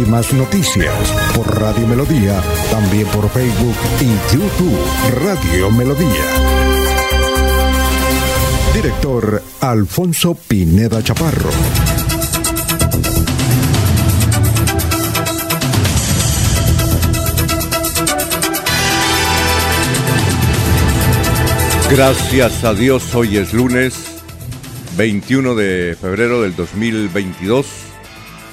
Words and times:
Últimas 0.00 0.32
noticias 0.32 0.94
por 1.34 1.60
Radio 1.60 1.86
Melodía, 1.86 2.42
también 2.70 3.06
por 3.08 3.28
Facebook 3.28 3.74
y 4.00 4.34
YouTube 4.34 4.78
Radio 5.22 5.70
Melodía. 5.72 6.24
Director 8.74 9.42
Alfonso 9.60 10.34
Pineda 10.34 11.02
Chaparro. 11.02 11.50
Gracias 21.90 22.64
a 22.64 22.72
Dios, 22.72 23.14
hoy 23.14 23.36
es 23.36 23.52
lunes 23.52 23.94
21 24.96 25.54
de 25.54 25.94
febrero 26.00 26.40
del 26.40 26.56
2022. 26.56 27.89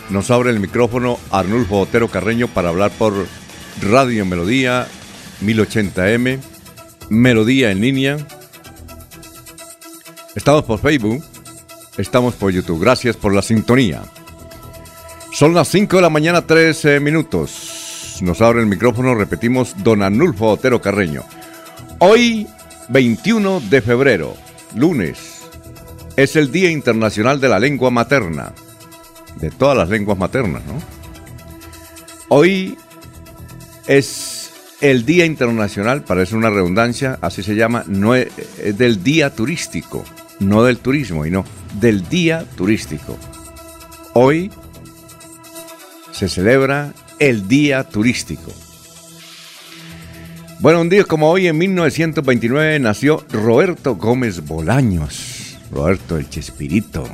Nos 0.10 0.32
abre 0.32 0.52
el 0.52 0.60
micrófono 0.60 1.20
Arnulfo 1.32 1.82
Otero 1.82 2.08
Carreño 2.08 2.48
para 2.48 2.70
hablar 2.70 2.91
por 2.91 3.13
Radio 3.82 4.26
Melodía 4.26 4.88
1080M, 5.44 6.40
Melodía 7.10 7.72
en 7.72 7.82
línea. 7.82 8.18
Estamos 10.36 10.64
por 10.64 10.80
Facebook, 10.80 11.24
estamos 11.98 12.36
por 12.36 12.52
YouTube. 12.52 12.82
Gracias 12.82 13.18
por 13.18 13.34
la 13.34 13.41
sintonía. 13.41 14.02
Son 15.34 15.54
las 15.54 15.68
5 15.68 15.98
de 15.98 16.02
la 16.02 16.10
mañana, 16.10 16.42
13 16.48 16.99
minutos. 16.99 18.20
Nos 18.21 18.42
abre 18.42 18.62
el 18.62 18.68
micrófono, 18.68 19.14
repetimos, 19.14 19.76
don 19.84 20.02
Arnulfo 20.02 20.48
Otero 20.48 20.82
Carreño. 20.82 21.24
Hoy 21.99 22.48
21 22.90 23.60
de 23.70 23.82
febrero, 23.82 24.36
lunes, 24.74 25.42
es 26.16 26.36
el 26.36 26.52
Día 26.52 26.71
Internacional 26.71 27.40
de 27.40 27.49
la 27.49 27.60
Lengua 27.60 27.92
Materna, 27.92 28.54
de 29.40 29.52
todas 29.52 29.77
las 29.77 29.90
lenguas 29.90 30.18
maternas, 30.18 30.63
¿no? 30.66 30.74
Hoy 32.30 32.77
es 33.88 34.52
el 34.82 35.05
Día 35.05 35.26
Internacional, 35.26 36.04
parece 36.04 36.35
una 36.35 36.49
redundancia, 36.49 37.18
así 37.21 37.41
se 37.43 37.55
llama, 37.55 37.84
no 37.88 38.15
es, 38.15 38.27
es 38.62 38.77
del 38.77 39.04
Día 39.04 39.34
Turístico, 39.34 40.04
no 40.40 40.63
del 40.63 40.77
turismo, 40.80 41.26
y 41.26 41.32
no, 41.32 41.46
del 41.80 42.08
Día 42.10 42.46
Turístico. 42.55 43.18
Hoy 44.13 44.52
se 46.12 46.27
celebra 46.27 46.93
el 47.20 47.48
Día 47.48 47.84
Turístico. 47.84 48.52
Bueno, 50.60 50.82
un 50.82 50.90
día 50.90 51.04
como 51.04 51.30
hoy, 51.30 51.46
en 51.46 51.55
1929, 51.58 52.80
nació 52.80 53.24
Roberto 53.32 53.96
Gómez 53.96 54.43
Bolaños. 54.43 55.58
Roberto 55.71 56.18
el 56.18 56.30
Chespirito, 56.30 57.08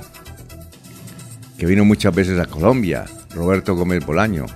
que 1.64 1.68
vino 1.68 1.86
muchas 1.86 2.14
veces 2.14 2.38
a 2.42 2.46
Colombia. 2.46 3.06
Roberto 3.34 3.74
Gómez 3.74 4.06
Bolaño. 4.06 4.48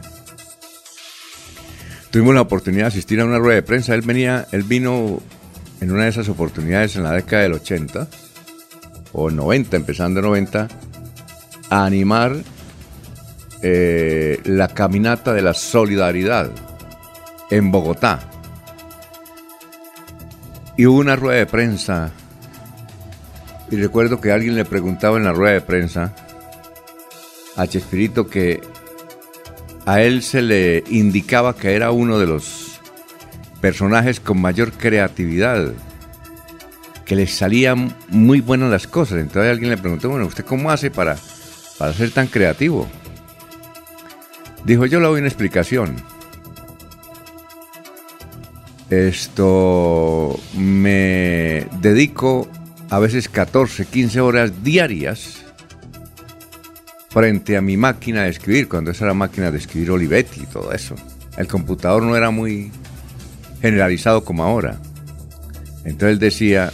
Tuvimos 2.12 2.36
la 2.36 2.42
oportunidad 2.42 2.84
de 2.84 2.88
asistir 2.88 3.22
a 3.22 3.24
una 3.24 3.40
rueda 3.40 3.56
de 3.56 3.62
prensa. 3.62 3.96
Él 3.96 4.02
venía, 4.02 4.46
él 4.52 4.64
vino 4.64 5.22
en 5.80 5.90
una 5.90 6.04
de 6.04 6.10
esas 6.10 6.28
oportunidades 6.28 6.98
en 6.98 7.04
la 7.04 7.14
década 7.14 7.44
del 7.44 7.54
80 7.54 8.10
o 9.14 9.32
90, 9.32 9.78
empezando 9.78 10.22
90, 10.22 10.68
a 11.70 11.86
animar 11.86 12.36
eh, 13.62 14.42
la 14.44 14.68
caminata 14.68 15.34
de 15.34 15.44
la 15.44 15.54
solidaridad 15.54 16.52
en 17.50 17.72
Bogotá 17.72 18.20
y 20.76 20.86
hubo 20.88 21.00
una 21.00 21.16
rueda 21.16 21.40
de 21.40 21.46
prensa. 21.46 22.12
Y 23.72 23.78
recuerdo 23.78 24.20
que 24.20 24.34
alguien 24.34 24.56
le 24.56 24.66
preguntaba 24.66 25.16
en 25.16 25.24
la 25.24 25.32
rueda 25.32 25.54
de 25.54 25.62
prensa 25.62 26.14
a 27.58 27.68
Chespirito 27.68 28.28
que 28.28 28.62
a 29.86 30.02
él 30.02 30.22
se 30.22 30.42
le 30.42 30.84
indicaba 30.90 31.56
que 31.56 31.76
era 31.76 31.92
uno 31.92 32.20
de 32.20 32.28
los 32.28 32.80
personajes 33.60 34.20
con 34.20 34.40
mayor 34.40 34.72
creatividad, 34.74 35.74
que 37.04 37.16
le 37.16 37.26
salían 37.26 37.96
muy 38.10 38.42
buenas 38.42 38.70
las 38.70 38.86
cosas. 38.86 39.20
Entonces 39.20 39.52
alguien 39.52 39.72
le 39.72 39.78
preguntó, 39.78 40.10
bueno, 40.10 40.26
¿usted 40.26 40.46
cómo 40.46 40.72
hace 40.72 40.92
para, 40.92 41.18
para 41.78 41.94
ser 41.94 42.12
tan 42.12 42.28
creativo? 42.28 42.88
Dijo, 44.66 44.86
yo 44.86 45.00
le 45.00 45.08
doy 45.08 45.20
una 45.20 45.30
explicación. 45.30 45.96
Esto 48.90 50.40
me 50.56 51.68
dedico 51.82 52.48
a 52.90 53.00
veces 53.00 53.28
14, 53.28 53.86
15 53.86 54.22
horas 54.22 54.64
diarias 54.64 55.47
frente 57.18 57.58
a 57.58 57.62
mi 57.62 57.78
máquina 57.78 58.26
de 58.26 58.30
escribir, 58.30 58.68
cuando 58.68 58.92
esa 58.92 59.06
era 59.06 59.16
máquina 59.16 59.50
de 59.50 59.58
escribir 59.58 59.90
Olivetti 59.90 60.42
y 60.42 60.46
todo 60.46 60.72
eso. 60.72 60.94
El 61.36 61.48
computador 61.48 62.04
no 62.04 62.16
era 62.16 62.30
muy 62.30 62.72
generalizado 63.60 64.24
como 64.24 64.44
ahora. 64.44 64.78
Entonces 65.84 66.20
decía, 66.20 66.72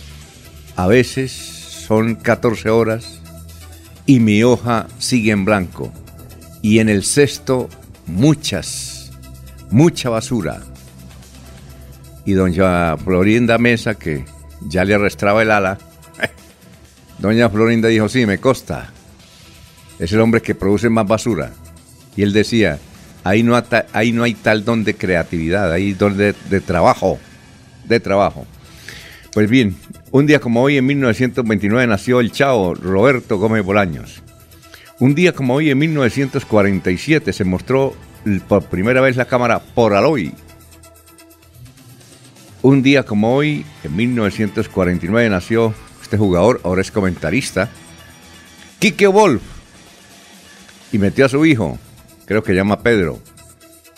a 0.76 0.88
veces 0.88 1.32
son 1.32 2.16
14 2.16 2.70
horas 2.70 3.22
y 4.06 4.20
mi 4.20 4.44
hoja 4.44 4.88
sigue 4.98 5.32
en 5.32 5.46
blanco. 5.46 5.94
Y 6.62 6.80
en 6.80 6.90
el 6.90 7.06
cesto 7.06 7.70
muchas, 8.06 9.14
mucha 9.72 10.10
basura 10.10 10.60
y 12.26 12.34
doña 12.34 12.98
Florinda 12.98 13.58
Mesa, 13.60 13.96
que 13.96 14.26
ya 14.68 14.84
le 14.84 14.96
arrastraba 14.96 15.42
el 15.42 15.52
ala, 15.52 15.78
doña 17.20 17.50
Florinda 17.50 17.88
dijo, 17.88 18.10
sí, 18.10 18.26
me 18.26 18.40
costa. 18.40 18.92
Es 20.00 20.12
el 20.12 20.20
hombre 20.20 20.42
que 20.42 20.56
produce 20.56 20.90
más 20.90 21.08
basura. 21.08 21.52
Y 22.16 22.24
él 22.24 22.34
decía, 22.34 22.80
ahí 23.24 23.44
no, 23.44 23.62
ahí 23.94 24.12
no 24.12 24.24
hay 24.24 24.34
tal 24.34 24.66
don 24.66 24.84
de 24.84 24.96
creatividad, 24.96 25.72
hay 25.72 25.94
don 25.94 26.18
de, 26.18 26.34
trabajo, 26.66 27.20
de 27.86 28.00
trabajo. 28.00 28.46
Pues 29.34 29.50
bien, 29.50 29.76
un 30.12 30.26
día 30.26 30.40
como 30.40 30.62
hoy, 30.62 30.78
en 30.78 30.86
1929, 30.86 31.88
nació 31.88 32.20
el 32.20 32.32
chao 32.32 32.76
Roberto 32.76 33.38
Gómez 33.38 33.64
Bolaños. 33.64 34.22
Un 35.00 35.16
día 35.16 35.34
como 35.34 35.56
hoy, 35.56 35.72
en 35.72 35.78
1947, 35.80 37.34
se 37.34 37.44
mostró 37.44 37.96
por 38.48 38.66
primera 38.66 39.02
vez 39.02 39.18
la 39.18 39.26
cámara 39.26 39.60
Poraloy 39.60 40.34
un 42.64 42.82
día 42.82 43.04
como 43.04 43.36
hoy, 43.36 43.66
en 43.84 43.94
1949, 43.94 45.30
nació 45.30 45.74
este 46.02 46.18
jugador, 46.18 46.62
ahora 46.64 46.82
es 46.82 46.92
comentarista, 46.92 47.70
Quique 48.80 49.06
Wolf, 49.06 49.42
y 50.94 51.00
metió 51.00 51.26
a 51.26 51.30
su 51.30 51.44
hijo, 51.46 51.78
creo 52.26 52.44
que 52.44 52.54
llama 52.54 52.84
Pedro. 52.84 53.20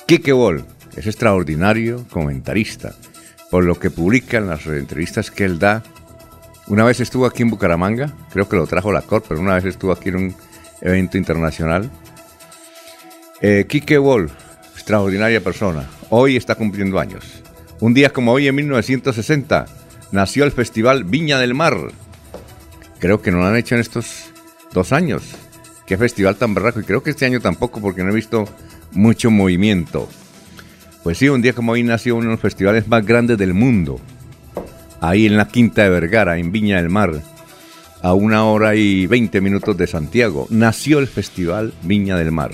Quique 0.08 0.32
Wolf 0.32 0.64
es 0.96 1.06
extraordinario 1.06 2.06
comentarista, 2.10 2.96
por 3.52 3.66
lo 3.66 3.78
que 3.78 3.92
publica 3.92 4.38
en 4.38 4.48
las 4.48 4.66
entrevistas 4.66 5.30
que 5.30 5.44
él 5.44 5.60
da. 5.60 5.84
Una 6.68 6.86
vez 6.86 7.02
estuvo 7.02 7.26
aquí 7.26 7.44
en 7.44 7.50
Bucaramanga, 7.50 8.14
creo 8.32 8.48
que 8.48 8.56
lo 8.56 8.66
trajo 8.66 8.94
la 8.94 9.02
Cor, 9.02 9.24
pero 9.28 9.42
una 9.42 9.56
vez 9.56 9.66
estuvo 9.66 9.92
aquí 9.92 10.10
en 10.10 10.16
un 10.16 10.36
evento 10.82 11.18
internacional. 11.18 11.92
Eh, 13.42 13.66
Quique 13.68 14.00
extraordinaria 14.74 15.44
persona, 15.44 15.90
hoy 16.10 16.38
está 16.38 16.56
cumpliendo 16.56 16.98
años. 16.98 17.44
Un 17.82 17.94
día 17.94 18.10
como 18.10 18.32
hoy, 18.32 18.48
en 18.48 18.56
1960, 18.56 19.66
nació 20.14 20.46
el 20.46 20.54
Festival 20.54 21.04
Viña 21.04 21.40
del 21.40 21.56
Mar. 21.56 21.76
Creo 23.00 23.22
que 23.22 23.32
no 23.32 23.40
lo 23.40 23.48
han 23.48 23.58
hecho 23.58 23.76
en 23.76 23.82
estos 23.82 24.32
dos 24.72 24.94
años. 24.94 25.36
Qué 25.86 25.98
festival 25.98 26.36
tan 26.36 26.54
berraco. 26.54 26.80
Y 26.80 26.84
creo 26.84 27.04
que 27.04 27.12
este 27.12 27.26
año 27.26 27.40
tampoco, 27.40 27.80
porque 27.80 28.04
no 28.04 28.12
he 28.12 28.16
visto 28.16 28.46
mucho 28.92 29.30
movimiento. 29.30 30.10
Pues 31.04 31.18
sí, 31.20 31.30
un 31.30 31.42
día 31.42 31.54
como 31.54 31.74
hoy 31.74 31.84
nació 31.84 32.16
uno 32.16 32.26
de 32.26 32.32
los 32.32 32.40
festivales 32.40 32.88
más 32.88 33.06
grandes 33.06 33.38
del 33.38 33.54
mundo. 33.54 34.00
Ahí 35.02 35.28
en 35.28 35.38
la 35.38 35.48
Quinta 35.48 35.84
de 35.84 35.90
Vergara, 35.90 36.38
en 36.38 36.52
Viña 36.52 36.78
del 36.78 36.90
Mar. 36.90 37.22
A 38.02 38.14
una 38.14 38.46
hora 38.46 38.76
y 38.76 39.06
veinte 39.08 39.42
minutos 39.42 39.78
de 39.78 39.88
Santiago. 39.88 40.48
Nació 40.50 41.00
el 41.00 41.08
Festival 41.08 41.74
Viña 41.84 42.18
del 42.18 42.32
Mar. 42.32 42.52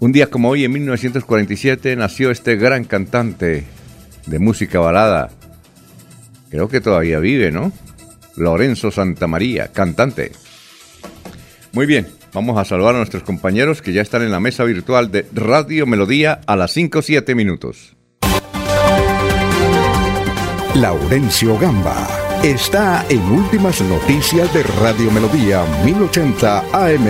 Un 0.00 0.12
día 0.12 0.28
como 0.28 0.50
hoy, 0.50 0.64
en 0.64 0.72
1947, 0.72 1.94
nació 1.96 2.30
este 2.30 2.56
gran 2.56 2.84
cantante 2.84 3.64
de 4.26 4.38
música 4.38 4.80
balada. 4.80 5.30
Creo 6.50 6.68
que 6.68 6.80
todavía 6.80 7.20
vive, 7.20 7.50
¿no? 7.50 7.72
Lorenzo 8.36 8.90
Santamaría, 8.90 9.68
cantante. 9.68 10.32
Muy 11.74 11.86
bien, 11.86 12.06
vamos 12.32 12.56
a 12.56 12.64
saludar 12.64 12.94
a 12.94 12.98
nuestros 12.98 13.24
compañeros 13.24 13.82
que 13.82 13.92
ya 13.92 14.00
están 14.00 14.22
en 14.22 14.30
la 14.30 14.38
mesa 14.38 14.62
virtual 14.62 15.10
de 15.10 15.26
Radio 15.34 15.86
Melodía 15.86 16.40
a 16.46 16.54
las 16.54 16.70
5 16.70 17.02
7 17.02 17.34
minutos. 17.34 17.96
Laurencio 20.76 21.58
Gamba 21.58 22.06
está 22.44 23.04
en 23.08 23.20
Últimas 23.22 23.80
Noticias 23.80 24.54
de 24.54 24.62
Radio 24.62 25.10
Melodía 25.10 25.64
1080 25.84 26.60
AM. 26.72 27.06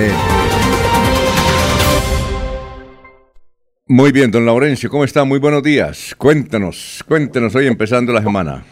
Muy 3.86 4.12
bien, 4.12 4.30
don 4.30 4.46
Laurencio, 4.46 4.88
¿cómo 4.88 5.04
está? 5.04 5.24
Muy 5.24 5.40
buenos 5.40 5.62
días. 5.62 6.14
Cuéntanos, 6.16 7.04
cuéntenos 7.06 7.54
hoy 7.54 7.66
empezando 7.66 8.14
la 8.14 8.22
semana. 8.22 8.64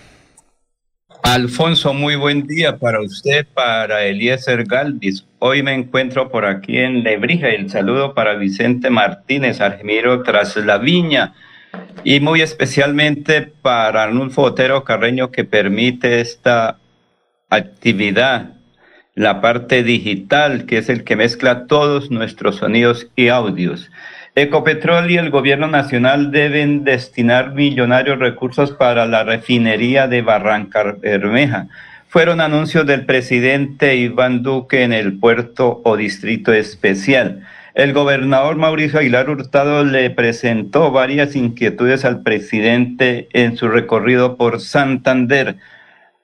Alfonso, 1.22 1.94
muy 1.94 2.16
buen 2.16 2.48
día 2.48 2.78
para 2.78 3.00
usted, 3.00 3.46
para 3.54 4.04
Eliezer 4.04 4.64
Galvis. 4.64 5.24
Hoy 5.38 5.62
me 5.62 5.72
encuentro 5.72 6.28
por 6.30 6.44
aquí 6.44 6.78
en 6.78 7.04
Lebrija. 7.04 7.48
El 7.48 7.70
saludo 7.70 8.12
para 8.12 8.34
Vicente 8.34 8.90
Martínez, 8.90 9.60
Argemiro 9.60 10.22
Tras 10.24 10.56
la 10.56 10.78
Viña. 10.78 11.32
Y 12.02 12.18
muy 12.18 12.42
especialmente 12.42 13.40
para 13.42 14.02
Arnulfo 14.02 14.42
Otero 14.42 14.82
Carreño, 14.82 15.30
que 15.30 15.44
permite 15.44 16.20
esta 16.20 16.78
actividad, 17.48 18.54
la 19.14 19.40
parte 19.40 19.84
digital, 19.84 20.66
que 20.66 20.78
es 20.78 20.88
el 20.88 21.04
que 21.04 21.14
mezcla 21.14 21.66
todos 21.66 22.10
nuestros 22.10 22.56
sonidos 22.56 23.06
y 23.14 23.28
audios. 23.28 23.90
Ecopetrol 24.34 25.10
y 25.10 25.18
el 25.18 25.28
gobierno 25.28 25.68
nacional 25.68 26.30
deben 26.30 26.84
destinar 26.84 27.52
millonarios 27.52 28.18
recursos 28.18 28.72
para 28.72 29.04
la 29.04 29.24
refinería 29.24 30.08
de 30.08 30.22
Barranca 30.22 30.96
Bermeja. 30.98 31.68
Fueron 32.08 32.40
anuncios 32.40 32.86
del 32.86 33.04
presidente 33.04 33.94
Iván 33.94 34.42
Duque 34.42 34.84
en 34.84 34.94
el 34.94 35.18
puerto 35.18 35.82
o 35.84 35.98
distrito 35.98 36.54
especial. 36.54 37.42
El 37.74 37.92
gobernador 37.92 38.56
Mauricio 38.56 39.00
Aguilar 39.00 39.28
Hurtado 39.28 39.84
le 39.84 40.08
presentó 40.08 40.90
varias 40.90 41.36
inquietudes 41.36 42.06
al 42.06 42.22
presidente 42.22 43.28
en 43.34 43.58
su 43.58 43.68
recorrido 43.68 44.38
por 44.38 44.62
Santander. 44.62 45.56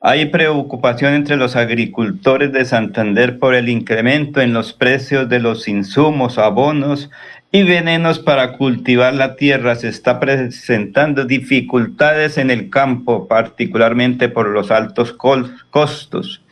Hay 0.00 0.26
preocupación 0.26 1.12
entre 1.12 1.36
los 1.36 1.56
agricultores 1.56 2.52
de 2.52 2.64
Santander 2.64 3.38
por 3.38 3.54
el 3.54 3.68
incremento 3.68 4.40
en 4.40 4.52
los 4.52 4.72
precios 4.72 5.28
de 5.28 5.40
los 5.40 5.66
insumos, 5.66 6.38
abonos 6.38 7.10
y 7.50 7.62
venenos 7.62 8.18
para 8.18 8.52
cultivar 8.52 9.14
la 9.14 9.36
tierra. 9.36 9.74
Se 9.76 9.88
está 9.88 10.20
presentando 10.20 11.24
dificultades 11.24 12.38
en 12.38 12.50
el 12.50 12.70
campo, 12.70 13.26
particularmente 13.26 14.28
por 14.28 14.48
los 14.48 14.70
altos 14.70 15.12
costos. 15.12 16.42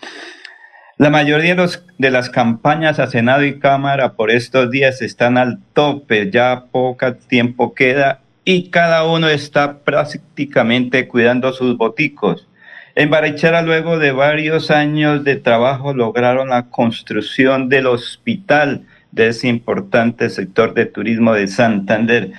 La 0.98 1.10
mayoría 1.10 1.54
de, 1.98 2.10
las 2.10 2.30
campañas 2.30 2.98
a 2.98 3.06
Senado 3.06 3.44
y 3.44 3.58
Cámara 3.58 4.14
por 4.14 4.30
estos 4.30 4.70
días 4.70 5.02
están 5.02 5.36
al 5.36 5.58
tope, 5.74 6.30
ya 6.30 6.64
poco 6.70 7.14
tiempo 7.14 7.74
queda 7.74 8.20
y 8.46 8.70
cada 8.70 9.04
uno 9.04 9.28
está 9.28 9.80
prácticamente 9.80 11.06
cuidando 11.06 11.52
sus 11.52 11.76
boticos. 11.76 12.48
En 12.94 13.10
Barichara, 13.10 13.60
luego 13.60 13.98
de 13.98 14.12
varios 14.12 14.70
años 14.70 15.22
de 15.22 15.36
trabajo, 15.36 15.92
lograron 15.92 16.48
la 16.48 16.70
construcción 16.70 17.68
del 17.68 17.88
hospital 17.88 18.86
de 19.16 19.28
ese 19.28 19.48
importante 19.48 20.30
sector 20.30 20.74
de 20.74 20.86
turismo 20.86 21.32
de 21.32 21.48
Santander. 21.48 22.30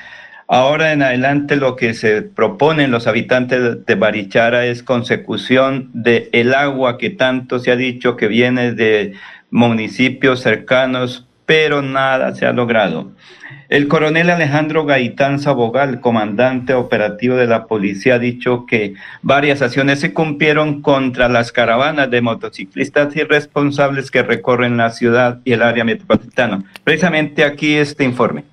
Ahora 0.48 0.94
en 0.94 1.02
adelante 1.02 1.58
lo 1.58 1.76
que 1.76 1.94
se 1.94 2.22
proponen 2.22 2.92
los 2.92 3.08
habitantes 3.08 3.86
de 3.86 3.96
Barichara 3.96 4.66
es 4.66 4.84
consecución 4.84 5.90
del 5.94 6.30
el 6.32 6.54
agua 6.54 6.98
que 6.98 7.10
tanto 7.10 7.60
se 7.60 7.72
ha 7.72 7.76
dicho 7.76 8.16
que 8.16 8.28
viene 8.28 8.72
de 8.72 9.14
municipios 9.50 10.40
cercanos, 10.42 11.28
pero 11.46 11.82
nada 11.82 12.34
se 12.36 12.46
ha 12.46 12.54
logrado. 12.54 13.12
El 13.70 13.90
coronel 13.90 14.30
Alejandro 14.30 14.86
Gaitán 14.86 15.40
Sabogal, 15.40 16.00
comandante 16.00 16.74
operativo 16.74 17.36
de 17.36 17.48
la 17.48 17.66
policía, 17.66 18.16
ha 18.16 18.20
dicho 18.20 18.66
que 18.66 18.94
varias 19.22 19.62
acciones 19.62 20.00
se 20.00 20.14
cumplieron 20.14 20.82
contra 20.82 21.28
las 21.28 21.52
caravanas 21.52 22.10
de 22.10 22.22
motociclistas 22.22 23.14
irresponsables 23.18 24.10
que 24.10 24.24
recorren 24.24 24.78
la 24.78 24.92
ciudad 24.92 25.40
y 25.44 25.52
el 25.52 25.64
área 25.64 25.84
metropolitana. 25.84 26.64
Precisamente 26.86 27.44
aquí 27.44 27.76
este 27.76 28.06
informe. 28.06 28.46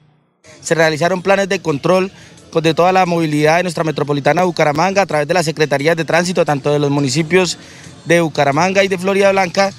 Se 0.60 0.74
realizaron 0.74 1.22
planes 1.22 1.48
de 1.48 1.60
control 1.60 2.10
pues, 2.50 2.64
de 2.64 2.74
toda 2.74 2.90
la 2.90 3.06
movilidad 3.06 3.58
de 3.58 3.62
nuestra 3.62 3.84
metropolitana 3.84 4.40
de 4.40 4.46
Bucaramanga 4.46 5.02
a 5.02 5.06
través 5.06 5.28
de 5.28 5.34
las 5.34 5.44
secretarías 5.44 5.96
de 5.96 6.04
tránsito, 6.04 6.44
tanto 6.44 6.72
de 6.72 6.80
los 6.80 6.90
municipios 6.90 7.56
de 8.04 8.20
Bucaramanga 8.20 8.82
y 8.82 8.88
de 8.88 8.98
Florida 8.98 9.30
Blanca, 9.30 9.70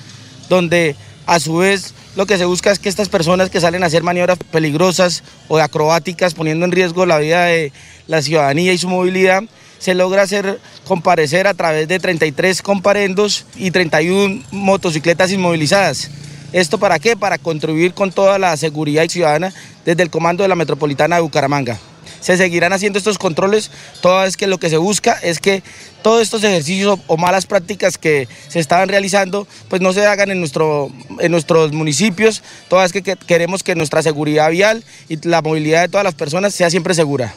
donde 0.48 0.96
a 1.26 1.40
su 1.40 1.58
vez 1.58 1.94
lo 2.16 2.26
que 2.26 2.38
se 2.38 2.46
busca 2.46 2.72
es 2.72 2.80
que 2.80 2.90
estas 2.90 3.10
personas 3.10 3.50
que 3.50 3.60
salen 3.60 3.84
a 3.84 3.88
hacer 3.88 4.04
maniobras 4.04 4.38
peligrosas 4.52 5.24
o 5.48 5.58
acrobáticas 5.58 6.34
poniendo 6.34 6.66
en 6.66 6.72
riesgo 6.72 7.06
la 7.06 7.18
vida 7.18 7.46
de 7.46 7.72
la 8.08 8.22
ciudadanía 8.22 8.72
y 8.74 8.78
su 8.78 8.88
movilidad, 8.88 9.44
se 9.80 9.96
logra 9.96 10.22
hacer 10.22 10.60
comparecer 10.88 11.48
a 11.48 11.54
través 11.54 11.88
de 11.88 12.00
33 12.00 12.62
comparendos 12.62 13.46
y 13.56 13.72
31 13.72 14.44
motocicletas 14.52 15.32
inmovilizadas. 15.32 16.10
¿Esto 16.54 16.78
para 16.78 17.00
qué? 17.00 17.18
Para 17.18 17.38
contribuir 17.38 17.94
con 17.94 18.12
toda 18.12 18.40
la 18.40 18.56
seguridad 18.56 19.08
ciudadana 19.10 19.54
desde 19.84 20.04
el 20.04 20.10
comando 20.10 20.44
de 20.44 20.48
la 20.48 20.56
Metropolitana 20.56 21.18
de 21.18 21.22
Bucaramanga. 21.22 21.78
Se 22.26 22.38
seguirán 22.38 22.74
haciendo 22.74 22.98
estos 22.98 23.20
controles, 23.20 23.70
toda 24.02 24.24
vez 24.24 24.36
que 24.36 24.48
lo 24.48 24.58
que 24.58 24.72
se 24.72 24.78
busca 24.78 25.14
es 25.22 25.38
que 25.38 25.62
todos 26.02 26.24
estos 26.24 26.44
ejercicios 26.44 27.00
o, 27.06 27.18
malas 27.18 27.46
prácticas 27.46 28.00
que 28.00 28.28
se 28.48 28.60
estaban 28.60 28.90
realizando, 28.90 29.48
pues 29.70 29.80
no 29.80 29.94
se 29.94 30.08
hagan 30.08 30.32
en, 30.32 30.40
nuestro, 30.40 30.90
en 31.20 31.32
nuestros 31.32 31.72
municipios, 31.72 32.42
toda 32.68 32.82
vez 32.82 32.94
que 32.94 33.04
queremos 33.04 33.62
que 33.62 33.76
nuestra 33.76 34.02
seguridad 34.02 34.50
vial 34.50 34.84
y 35.08 35.24
la 35.28 35.44
movilidad 35.44 35.84
de 35.84 35.90
todas 35.90 36.04
las 36.04 36.16
personas 36.16 36.56
sea 36.56 36.72
siempre 36.72 36.96
segura. 36.96 37.36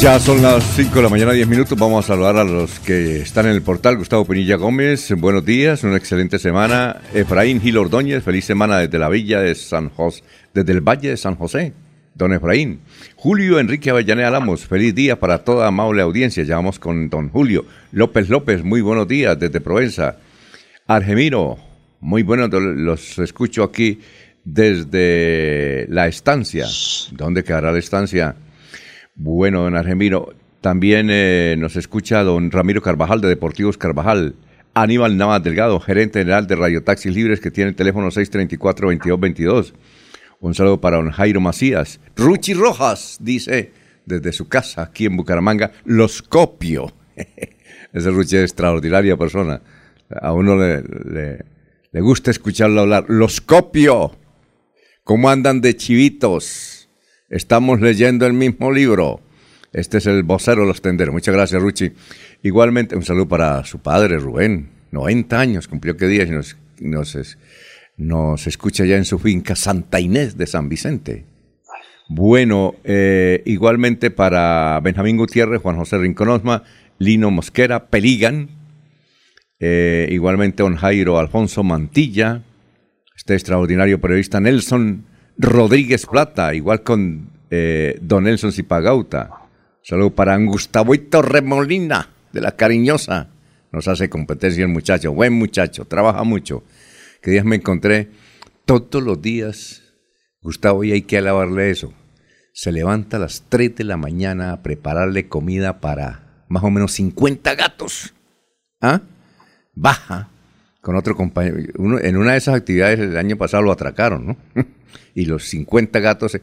Ya 0.00 0.18
son 0.18 0.40
las 0.40 0.64
5 0.76 0.94
de 0.94 1.02
la 1.02 1.08
mañana, 1.10 1.32
10 1.32 1.46
minutos. 1.46 1.78
Vamos 1.78 2.06
a 2.06 2.08
saludar 2.08 2.38
a 2.38 2.44
los 2.44 2.80
que 2.80 3.20
están 3.20 3.44
en 3.44 3.52
el 3.52 3.60
portal. 3.60 3.98
Gustavo 3.98 4.24
Pinilla 4.24 4.56
Gómez, 4.56 5.12
buenos 5.18 5.44
días, 5.44 5.84
una 5.84 5.98
excelente 5.98 6.38
semana. 6.38 7.02
Efraín 7.12 7.60
Gil 7.60 7.76
Ordóñez, 7.76 8.24
feliz 8.24 8.46
semana 8.46 8.78
desde 8.78 8.98
la 8.98 9.10
villa 9.10 9.40
de 9.40 9.54
San 9.54 9.90
José, 9.90 10.22
desde 10.54 10.72
el 10.72 10.80
Valle 10.80 11.10
de 11.10 11.18
San 11.18 11.34
José. 11.34 11.74
Don 12.18 12.32
Efraín. 12.32 12.80
Julio 13.14 13.60
Enrique 13.60 13.90
Avellaneda 13.90 14.26
Alamos, 14.26 14.66
feliz 14.66 14.92
día 14.92 15.20
para 15.20 15.44
toda 15.44 15.68
amable 15.68 16.02
audiencia. 16.02 16.42
Llamamos 16.42 16.80
con 16.80 17.08
don 17.08 17.28
Julio. 17.28 17.64
López 17.92 18.28
López, 18.28 18.64
muy 18.64 18.80
buenos 18.80 19.06
días 19.06 19.38
desde 19.38 19.60
Provenza. 19.60 20.16
Argemiro, 20.88 21.58
muy 22.00 22.24
buenos, 22.24 22.50
los 22.52 23.20
escucho 23.20 23.62
aquí 23.62 24.00
desde 24.44 25.86
la 25.88 26.08
estancia. 26.08 26.66
¿Dónde 27.12 27.44
quedará 27.44 27.70
la 27.70 27.78
estancia? 27.78 28.34
Bueno, 29.14 29.62
don 29.62 29.76
Argemiro, 29.76 30.34
también 30.60 31.08
eh, 31.10 31.54
nos 31.56 31.76
escucha 31.76 32.24
don 32.24 32.50
Ramiro 32.50 32.82
Carvajal 32.82 33.20
de 33.20 33.28
Deportivos 33.28 33.78
Carvajal. 33.78 34.34
Aníbal 34.74 35.16
Navas 35.16 35.42
Delgado, 35.42 35.78
gerente 35.80 36.20
general 36.20 36.46
de 36.46 36.56
Radio 36.56 36.82
Taxis 36.82 37.14
Libres, 37.14 37.40
que 37.40 37.50
tiene 37.50 37.70
el 37.70 37.76
teléfono 37.76 38.08
634-2222. 38.08 39.72
Un 40.40 40.54
saludo 40.54 40.80
para 40.80 40.98
don 40.98 41.10
Jairo 41.10 41.40
Macías. 41.40 42.00
Ruchi 42.16 42.54
Rojas, 42.54 43.18
dice, 43.20 43.72
desde 44.06 44.32
su 44.32 44.48
casa 44.48 44.82
aquí 44.82 45.06
en 45.06 45.16
Bucaramanga, 45.16 45.72
los 45.84 46.22
copio. 46.22 46.94
Ese 47.92 48.10
Ruchi 48.10 48.36
es 48.36 48.42
extraordinaria 48.44 49.16
persona. 49.16 49.60
A 50.10 50.32
uno 50.32 50.56
le, 50.56 50.82
le, 51.92 52.00
gusta 52.00 52.30
escucharlo 52.30 52.82
hablar. 52.82 53.06
Los 53.08 53.40
copio. 53.40 54.16
¿Cómo 55.02 55.28
andan 55.28 55.60
de 55.60 55.76
chivitos? 55.76 56.88
Estamos 57.28 57.80
leyendo 57.80 58.26
el 58.26 58.32
mismo 58.32 58.70
libro. 58.70 59.20
Este 59.72 59.98
es 59.98 60.06
el 60.06 60.22
vocero 60.22 60.62
de 60.62 60.68
los 60.68 60.80
tenderos. 60.80 61.12
Muchas 61.12 61.34
gracias, 61.34 61.60
Ruchi. 61.60 61.92
Igualmente, 62.42 62.96
un 62.96 63.02
saludo 63.02 63.28
para 63.28 63.64
su 63.64 63.80
padre, 63.80 64.18
Rubén. 64.18 64.70
90 64.92 65.38
años 65.38 65.68
cumplió 65.68 65.96
que 65.96 66.06
día 66.06 66.22
y 66.22 66.30
nos, 66.30 66.56
nos, 66.80 67.36
escucha 68.46 68.84
ya 68.84 68.96
en 68.96 69.04
su 69.04 69.18
finca 69.18 69.56
Santa 69.56 70.00
Inés 70.00 70.36
de 70.36 70.46
San 70.46 70.68
Vicente. 70.68 71.24
Bueno, 72.08 72.76
eh, 72.84 73.42
igualmente 73.44 74.10
para 74.10 74.80
Benjamín 74.82 75.16
Gutiérrez, 75.16 75.60
Juan 75.60 75.76
José 75.76 75.98
Rinconosma, 75.98 76.62
Lino 76.98 77.30
Mosquera, 77.30 77.86
Peligan, 77.88 78.48
eh, 79.60 80.08
igualmente 80.10 80.62
don 80.62 80.76
Jairo 80.76 81.18
Alfonso 81.18 81.62
Mantilla, 81.62 82.42
este 83.14 83.34
extraordinario 83.34 84.00
periodista 84.00 84.40
Nelson 84.40 85.04
Rodríguez 85.36 86.06
Plata, 86.06 86.54
igual 86.54 86.82
con 86.82 87.28
eh, 87.50 87.98
Don 88.00 88.24
Nelson 88.24 88.52
Zipagauta. 88.52 89.30
Saludo 89.82 90.10
para 90.10 90.36
Gustavo 90.38 90.94
Remolina, 91.22 92.08
de 92.32 92.40
la 92.40 92.52
Cariñosa. 92.52 93.28
Nos 93.70 93.86
hace 93.86 94.08
competencia 94.08 94.62
el 94.62 94.70
muchacho, 94.70 95.12
buen 95.12 95.34
muchacho, 95.34 95.84
trabaja 95.84 96.24
mucho. 96.24 96.62
Que 97.22 97.32
días 97.32 97.44
me 97.44 97.56
encontré 97.56 98.10
todos 98.64 99.02
los 99.02 99.20
días, 99.20 99.82
Gustavo, 100.40 100.84
y 100.84 100.92
hay 100.92 101.02
que 101.02 101.18
alabarle 101.18 101.70
eso. 101.70 101.92
Se 102.52 102.72
levanta 102.72 103.16
a 103.16 103.20
las 103.20 103.44
3 103.48 103.76
de 103.76 103.84
la 103.84 103.96
mañana 103.96 104.52
a 104.52 104.62
prepararle 104.62 105.28
comida 105.28 105.80
para 105.80 106.44
más 106.48 106.64
o 106.64 106.70
menos 106.70 106.92
50 106.92 107.54
gatos. 107.54 108.14
¿Ah? 108.80 109.02
Baja 109.74 110.30
con 110.80 110.96
otro 110.96 111.16
compañero. 111.16 111.56
en 112.02 112.16
una 112.16 112.32
de 112.32 112.38
esas 112.38 112.54
actividades 112.54 112.98
el 112.98 113.16
año 113.16 113.36
pasado 113.36 113.62
lo 113.62 113.72
atracaron, 113.72 114.26
¿no? 114.26 114.36
y 115.14 115.26
los 115.26 115.44
50 115.44 115.98
gatos. 116.00 116.38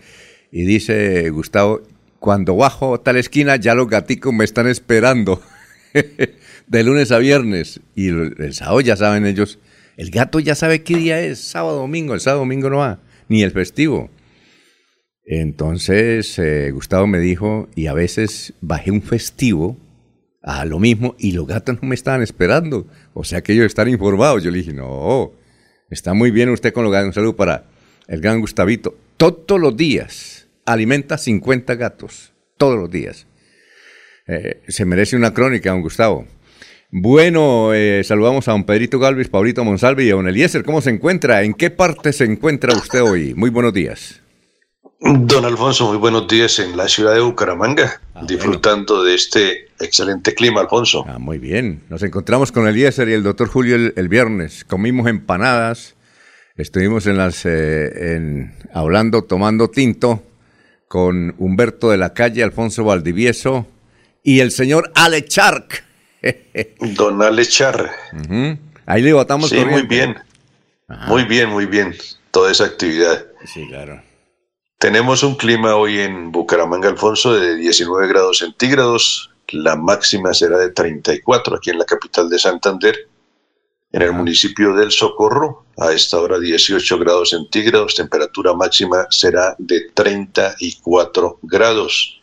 Y 0.51 0.65
dice 0.65 1.29
Gustavo, 1.29 1.81
cuando 2.19 2.55
bajo 2.55 2.99
tal 2.99 3.17
esquina 3.17 3.55
ya 3.55 3.75
los 3.75 3.87
gaticos 3.87 4.33
me 4.33 4.45
están 4.45 4.67
esperando. 4.67 5.41
de 6.67 6.83
lunes 6.83 7.11
a 7.11 7.17
viernes. 7.17 7.81
Y 7.95 8.09
el 8.09 8.53
sábado 8.53 8.81
ya 8.81 8.95
saben 8.95 9.25
ellos. 9.25 9.59
El 9.97 10.11
gato 10.11 10.39
ya 10.39 10.55
sabe 10.55 10.83
qué 10.83 10.97
día 10.97 11.21
es, 11.21 11.39
sábado, 11.39 11.79
domingo. 11.79 12.13
El 12.13 12.19
sábado, 12.19 12.41
domingo 12.41 12.69
no 12.69 12.77
va, 12.77 12.99
ni 13.29 13.43
el 13.43 13.51
festivo. 13.51 14.09
Entonces 15.25 16.37
eh, 16.37 16.71
Gustavo 16.71 17.07
me 17.07 17.19
dijo, 17.19 17.67
y 17.75 17.87
a 17.87 17.93
veces 17.93 18.53
bajé 18.61 18.91
un 18.91 19.01
festivo 19.01 19.77
a 20.43 20.63
lo 20.65 20.77
mismo 20.77 21.15
y 21.17 21.31
los 21.31 21.47
gatos 21.47 21.81
no 21.81 21.89
me 21.89 21.95
estaban 21.95 22.21
esperando. 22.21 22.87
O 23.13 23.23
sea 23.23 23.41
que 23.41 23.53
ellos 23.53 23.65
están 23.65 23.89
informados. 23.89 24.43
Yo 24.43 24.51
le 24.51 24.59
dije, 24.59 24.73
no, 24.73 25.31
está 25.89 26.13
muy 26.13 26.29
bien 26.29 26.49
usted 26.49 26.73
con 26.73 26.83
los 26.83 26.93
gatos. 26.93 27.07
Un 27.07 27.13
saludo 27.13 27.35
para 27.35 27.65
el 28.07 28.21
gran 28.21 28.39
Gustavito. 28.39 28.95
Todos 29.17 29.59
los 29.59 29.75
días 29.75 30.47
alimenta 30.65 31.17
50 31.17 31.75
gatos. 31.75 32.33
Todos 32.57 32.77
los 32.77 32.91
días. 32.91 33.25
Eh, 34.27 34.61
se 34.67 34.85
merece 34.85 35.15
una 35.15 35.33
crónica, 35.33 35.71
don 35.71 35.81
Gustavo. 35.81 36.27
Bueno, 36.97 37.73
eh, 37.73 38.05
saludamos 38.05 38.47
a 38.47 38.53
don 38.53 38.63
Pedrito 38.63 38.99
Galvis, 38.99 39.27
Paulito 39.27 39.65
Monsalve 39.65 40.05
y 40.05 40.11
a 40.11 40.15
don 40.15 40.29
Eliezer. 40.29 40.63
¿Cómo 40.63 40.79
se 40.79 40.91
encuentra? 40.91 41.43
¿En 41.43 41.53
qué 41.53 41.69
parte 41.69 42.13
se 42.13 42.23
encuentra 42.23 42.73
usted 42.73 43.03
hoy? 43.03 43.33
Muy 43.33 43.49
buenos 43.49 43.73
días. 43.73 44.21
Don 45.01 45.43
Alfonso, 45.43 45.89
muy 45.89 45.97
buenos 45.97 46.25
días 46.29 46.57
en 46.59 46.77
la 46.77 46.87
ciudad 46.87 47.13
de 47.13 47.19
Bucaramanga, 47.19 47.99
Ah, 48.13 48.23
disfrutando 48.25 49.03
de 49.03 49.13
este 49.13 49.67
excelente 49.81 50.33
clima, 50.33 50.61
Alfonso. 50.61 51.03
Ah, 51.05 51.19
muy 51.19 51.37
bien. 51.37 51.83
Nos 51.89 52.01
encontramos 52.01 52.53
con 52.53 52.65
Eliezer 52.65 53.09
y 53.09 53.13
el 53.13 53.23
doctor 53.23 53.49
Julio 53.49 53.75
el, 53.75 53.93
el 53.97 54.07
viernes. 54.07 54.63
Comimos 54.63 55.07
empanadas, 55.07 55.95
estuvimos 56.55 57.07
en 57.07 57.17
las, 57.17 57.45
eh, 57.45 58.15
en, 58.15 58.55
hablando, 58.73 59.25
tomando 59.25 59.69
tinto 59.69 60.23
con 60.87 61.35
Humberto 61.39 61.89
de 61.89 61.97
la 61.97 62.13
Calle, 62.13 62.41
Alfonso 62.41 62.85
Valdivieso 62.85 63.67
y 64.23 64.39
el 64.39 64.51
señor 64.51 64.93
Ale 64.95 65.25
Chark. 65.25 65.84
Don 66.95 67.21
Ale 67.21 67.45
Char. 67.45 67.91
Ahí 68.85 69.01
le 69.01 69.13
botamos 69.13 69.49
sí, 69.49 69.63
muy 69.65 69.83
bien, 69.83 70.15
Ajá. 70.87 71.07
muy 71.07 71.23
bien, 71.25 71.49
muy 71.49 71.65
bien, 71.65 71.95
toda 72.31 72.51
esa 72.51 72.65
actividad. 72.65 73.25
Sí, 73.45 73.67
claro. 73.67 74.01
Tenemos 74.77 75.23
un 75.23 75.35
clima 75.35 75.75
hoy 75.75 75.99
en 75.99 76.31
Bucaramanga, 76.31 76.89
Alfonso, 76.89 77.33
de 77.33 77.55
19 77.55 78.07
grados 78.07 78.39
centígrados, 78.39 79.31
la 79.49 79.75
máxima 79.75 80.33
será 80.33 80.57
de 80.57 80.71
34 80.71 81.55
aquí 81.55 81.69
en 81.69 81.79
la 81.79 81.85
capital 81.85 82.29
de 82.29 82.39
Santander. 82.39 82.95
En 83.91 84.01
el 84.01 84.09
Ajá. 84.09 84.17
municipio 84.17 84.73
del 84.75 84.91
Socorro, 84.91 85.65
a 85.77 85.91
esta 85.93 86.19
hora 86.19 86.37
18 86.39 86.97
grados 86.99 87.29
centígrados, 87.29 87.95
temperatura 87.95 88.53
máxima 88.53 89.07
será 89.09 89.55
de 89.57 89.89
34 89.93 91.39
grados. 91.43 92.14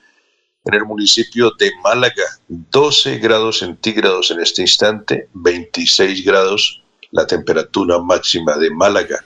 En 0.65 0.75
el 0.75 0.85
municipio 0.85 1.51
de 1.59 1.73
Málaga, 1.83 2.25
12 2.47 3.19
grados 3.19 3.59
centígrados 3.59 4.31
en 4.31 4.41
este 4.41 4.63
instante, 4.63 5.29
26 5.35 6.25
grados 6.25 6.83
la 7.11 7.27
temperatura 7.27 7.99
máxima 7.99 8.57
de 8.57 8.71
Málaga. 8.71 9.25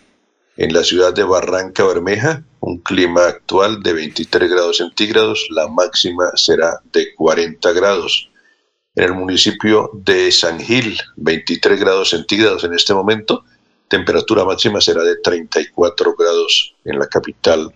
En 0.57 0.73
la 0.73 0.83
ciudad 0.83 1.13
de 1.13 1.25
Barranca 1.25 1.85
Bermeja, 1.85 2.43
un 2.61 2.79
clima 2.79 3.27
actual 3.27 3.83
de 3.83 3.93
23 3.93 4.51
grados 4.51 4.79
centígrados, 4.79 5.47
la 5.51 5.69
máxima 5.69 6.31
será 6.35 6.81
de 6.93 7.15
40 7.15 7.71
grados. 7.73 8.31
En 8.95 9.05
el 9.05 9.13
municipio 9.13 9.91
de 9.93 10.33
San 10.33 10.59
Gil, 10.59 10.99
23 11.17 11.79
grados 11.79 12.11
centígrados 12.11 12.65
en 12.65 12.73
este 12.73 12.95
momento, 12.95 13.45
temperatura 13.89 14.45
máxima 14.45 14.81
será 14.81 15.03
de 15.03 15.17
34 15.17 16.15
grados 16.17 16.75
en 16.87 16.99
la 16.99 17.07
capital 17.07 17.75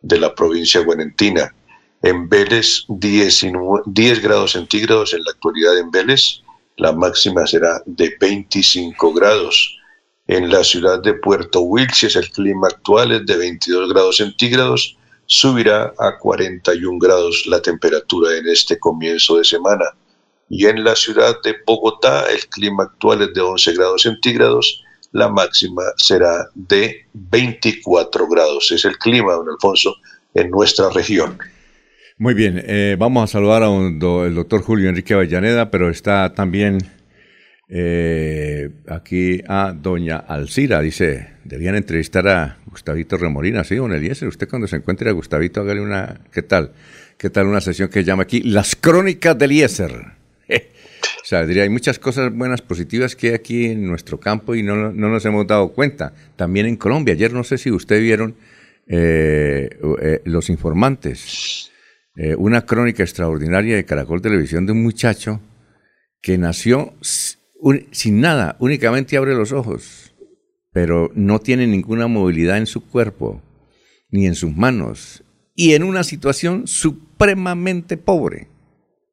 de 0.00 0.18
la 0.18 0.34
provincia 0.34 0.80
guanentina. 0.80 1.54
En 2.02 2.28
Vélez, 2.28 2.84
19 2.88 3.82
10 3.86 4.22
grados 4.22 4.52
centígrados 4.52 5.14
en 5.14 5.22
la 5.22 5.30
actualidad 5.30 5.78
en 5.78 5.90
Vélez, 5.92 6.42
la 6.76 6.92
máxima 6.92 7.46
será 7.46 7.80
de 7.86 8.16
25 8.20 9.12
grados. 9.12 9.78
En 10.26 10.50
la 10.50 10.64
ciudad 10.64 11.00
de 11.00 11.14
Puerto 11.14 11.60
Wilches 11.60 12.16
el 12.16 12.28
clima 12.30 12.66
actual 12.66 13.12
es 13.12 13.26
de 13.26 13.36
22 13.36 13.92
grados 13.92 14.16
centígrados, 14.16 14.96
subirá 15.26 15.92
a 16.00 16.18
41 16.18 16.98
grados 16.98 17.44
la 17.46 17.62
temperatura 17.62 18.36
en 18.36 18.48
este 18.48 18.80
comienzo 18.80 19.36
de 19.36 19.44
semana. 19.44 19.84
Y 20.48 20.66
en 20.66 20.82
la 20.82 20.96
ciudad 20.96 21.36
de 21.44 21.54
Bogotá 21.64 22.26
el 22.32 22.48
clima 22.48 22.82
actual 22.82 23.22
es 23.22 23.32
de 23.32 23.40
11 23.42 23.74
grados 23.74 24.02
centígrados, 24.02 24.82
la 25.12 25.28
máxima 25.28 25.82
será 25.96 26.48
de 26.54 27.06
24 27.12 28.26
grados. 28.26 28.72
Es 28.72 28.84
el 28.84 28.98
clima, 28.98 29.34
don 29.34 29.48
Alfonso, 29.50 29.94
en 30.34 30.50
nuestra 30.50 30.90
región. 30.90 31.38
Muy 32.22 32.34
bien, 32.34 32.62
eh, 32.64 32.94
vamos 32.96 33.24
a 33.24 33.26
saludar 33.26 33.64
a 33.64 33.66
do- 33.66 34.24
el 34.24 34.36
doctor 34.36 34.62
Julio 34.62 34.88
Enrique 34.88 35.12
Avellaneda, 35.12 35.72
pero 35.72 35.90
está 35.90 36.32
también 36.32 36.78
eh, 37.68 38.70
aquí 38.86 39.42
a 39.48 39.72
doña 39.72 40.18
Alcira. 40.18 40.80
Dice, 40.80 41.30
debían 41.42 41.74
entrevistar 41.74 42.28
a 42.28 42.58
Gustavito 42.66 43.16
Remolina, 43.16 43.64
¿sí, 43.64 43.74
don 43.74 43.92
Eliezer? 43.92 44.28
Usted 44.28 44.48
cuando 44.48 44.68
se 44.68 44.76
encuentre 44.76 45.10
a 45.10 45.12
Gustavito, 45.12 45.62
hágale 45.62 45.80
una, 45.80 46.20
¿qué 46.30 46.42
tal? 46.42 46.70
¿Qué 47.18 47.28
tal 47.28 47.48
una 47.48 47.60
sesión 47.60 47.88
que 47.88 48.04
llama 48.04 48.22
aquí 48.22 48.40
Las 48.42 48.76
Crónicas 48.76 49.36
de 49.36 49.44
Eliezer? 49.46 49.90
O 51.22 51.24
sea, 51.24 51.40
hay 51.40 51.68
muchas 51.68 51.98
cosas 51.98 52.32
buenas, 52.32 52.62
positivas 52.62 53.16
que 53.16 53.30
hay 53.30 53.34
aquí 53.34 53.64
en 53.66 53.84
nuestro 53.88 54.20
campo 54.20 54.54
y 54.54 54.62
no, 54.62 54.92
no 54.92 55.08
nos 55.08 55.24
hemos 55.24 55.44
dado 55.48 55.72
cuenta. 55.72 56.12
También 56.36 56.66
en 56.66 56.76
Colombia. 56.76 57.14
Ayer 57.14 57.32
no 57.32 57.42
sé 57.42 57.58
si 57.58 57.72
ustedes 57.72 58.02
vieron 58.02 58.36
eh, 58.86 59.70
eh, 60.00 60.20
Los 60.24 60.48
Informantes 60.50 61.71
eh, 62.16 62.34
una 62.36 62.66
crónica 62.66 63.02
extraordinaria 63.02 63.76
de 63.76 63.84
Caracol 63.84 64.20
Televisión 64.20 64.66
de 64.66 64.72
un 64.72 64.82
muchacho 64.82 65.40
que 66.20 66.38
nació 66.38 66.94
sin 67.90 68.20
nada, 68.20 68.56
únicamente 68.60 69.16
abre 69.16 69.34
los 69.34 69.52
ojos, 69.52 70.14
pero 70.72 71.10
no 71.14 71.38
tiene 71.38 71.66
ninguna 71.66 72.06
movilidad 72.06 72.58
en 72.58 72.66
su 72.66 72.86
cuerpo, 72.86 73.40
ni 74.10 74.26
en 74.26 74.34
sus 74.34 74.54
manos, 74.54 75.22
y 75.54 75.74
en 75.74 75.84
una 75.84 76.02
situación 76.02 76.66
supremamente 76.66 77.96
pobre, 77.96 78.48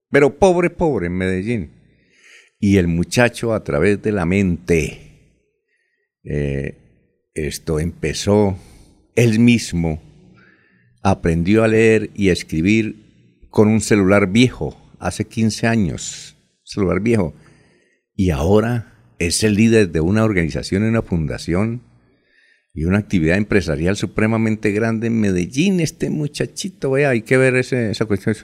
pero 0.10 0.38
pobre, 0.38 0.70
pobre 0.70 1.08
en 1.08 1.18
Medellín. 1.18 1.72
Y 2.60 2.78
el 2.78 2.88
muchacho 2.88 3.54
a 3.54 3.64
través 3.64 4.02
de 4.02 4.12
la 4.12 4.26
mente, 4.26 5.00
eh, 6.24 6.76
esto 7.34 7.80
empezó 7.80 8.58
él 9.16 9.40
mismo 9.40 10.02
aprendió 11.02 11.64
a 11.64 11.68
leer 11.68 12.10
y 12.16 12.30
a 12.30 12.34
escribir 12.34 13.06
con 13.50 13.68
un 13.68 13.82
celular 13.82 14.28
viejo, 14.32 14.78
hace 15.00 15.26
15 15.26 15.68
años, 15.68 16.36
celular 16.64 17.00
viejo, 17.00 17.34
y 18.16 18.32
ahora 18.32 18.94
es 19.18 19.44
el 19.44 19.56
líder 19.56 19.92
de 19.92 20.02
una 20.02 20.24
organización, 20.24 20.84
una 20.84 21.02
fundación 21.02 21.82
y 22.74 22.84
una 22.86 23.00
actividad 23.00 23.38
empresarial 23.38 23.96
supremamente 23.96 24.72
grande 24.72 25.08
en 25.08 25.20
Medellín. 25.20 25.80
Este 25.80 26.10
muchachito, 26.10 26.92
vea, 26.92 27.10
hay 27.10 27.22
que 27.24 27.38
ver 27.38 27.56
ese- 27.56 27.92
esa 27.92 28.06
cuestión. 28.06 28.36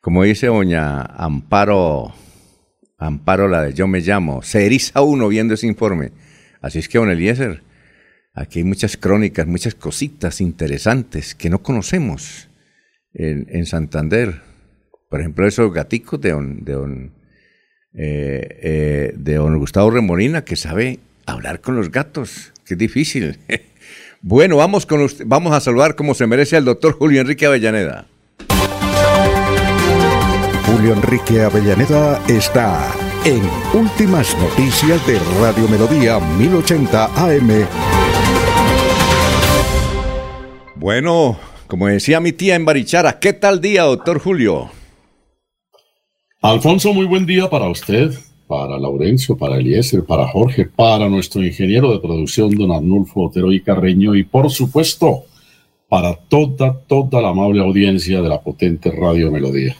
Como 0.00 0.24
dice 0.24 0.46
doña 0.46 1.02
Amparo, 1.02 2.12
Amparo 2.98 3.46
la 3.48 3.62
de 3.62 3.74
Yo 3.74 3.86
me 3.86 4.00
llamo, 4.00 4.42
se 4.42 4.66
eriza 4.66 5.02
uno 5.02 5.28
viendo 5.28 5.54
ese 5.54 5.66
informe. 5.66 6.12
Así 6.60 6.80
es 6.80 6.88
que, 6.88 6.98
don 6.98 7.10
Eliezer, 7.10 7.62
Aquí 8.38 8.60
hay 8.60 8.64
muchas 8.64 8.96
crónicas, 8.96 9.48
muchas 9.48 9.74
cositas 9.74 10.40
interesantes 10.40 11.34
que 11.34 11.50
no 11.50 11.60
conocemos 11.60 12.48
en, 13.12 13.48
en 13.50 13.66
Santander. 13.66 14.42
Por 15.10 15.20
ejemplo, 15.20 15.44
esos 15.44 15.72
gaticos 15.72 16.20
de 16.20 16.30
don, 16.30 16.64
de 16.64 17.10
eh, 17.94 18.58
eh, 18.62 19.12
de 19.16 19.38
Gustavo 19.38 19.90
Remolina, 19.90 20.44
que 20.44 20.54
sabe 20.54 21.00
hablar 21.26 21.60
con 21.60 21.74
los 21.74 21.90
gatos. 21.90 22.52
Qué 22.64 22.76
difícil. 22.76 23.40
bueno, 24.22 24.56
vamos, 24.56 24.86
con 24.86 25.04
vamos 25.26 25.52
a 25.52 25.58
saludar 25.58 25.96
como 25.96 26.14
se 26.14 26.28
merece 26.28 26.56
al 26.56 26.64
doctor 26.64 26.92
Julio 26.92 27.20
Enrique 27.20 27.46
Avellaneda. 27.46 28.06
Julio 30.64 30.94
Enrique 30.94 31.42
Avellaneda 31.42 32.22
está 32.28 32.88
en 33.24 33.42
Últimas 33.74 34.36
Noticias 34.38 35.04
de 35.08 35.18
Radio 35.40 35.66
Melodía 35.68 36.20
1080 36.20 37.04
AM. 37.16 37.97
Bueno, 40.78 41.36
como 41.66 41.88
decía 41.88 42.20
mi 42.20 42.30
tía 42.30 42.54
en 42.54 42.64
Barichara, 42.64 43.18
¿qué 43.18 43.32
tal 43.32 43.60
día, 43.60 43.82
doctor 43.82 44.20
Julio? 44.20 44.70
Alfonso, 46.40 46.94
muy 46.94 47.04
buen 47.04 47.26
día 47.26 47.50
para 47.50 47.68
usted, 47.68 48.12
para 48.46 48.78
Laurencio, 48.78 49.36
para 49.36 49.56
Eliezer, 49.56 50.04
para 50.04 50.28
Jorge, 50.28 50.66
para 50.66 51.08
nuestro 51.08 51.44
ingeniero 51.44 51.92
de 51.92 51.98
producción, 51.98 52.50
don 52.54 52.70
Arnulfo 52.70 53.26
Otero 53.26 53.50
y 53.50 53.60
Carreño, 53.60 54.14
y 54.14 54.22
por 54.22 54.50
supuesto, 54.50 55.24
para 55.88 56.14
toda, 56.14 56.80
toda 56.86 57.22
la 57.22 57.30
amable 57.30 57.60
audiencia 57.60 58.22
de 58.22 58.28
la 58.28 58.40
potente 58.40 58.92
Radio 58.92 59.32
Melodía. 59.32 59.76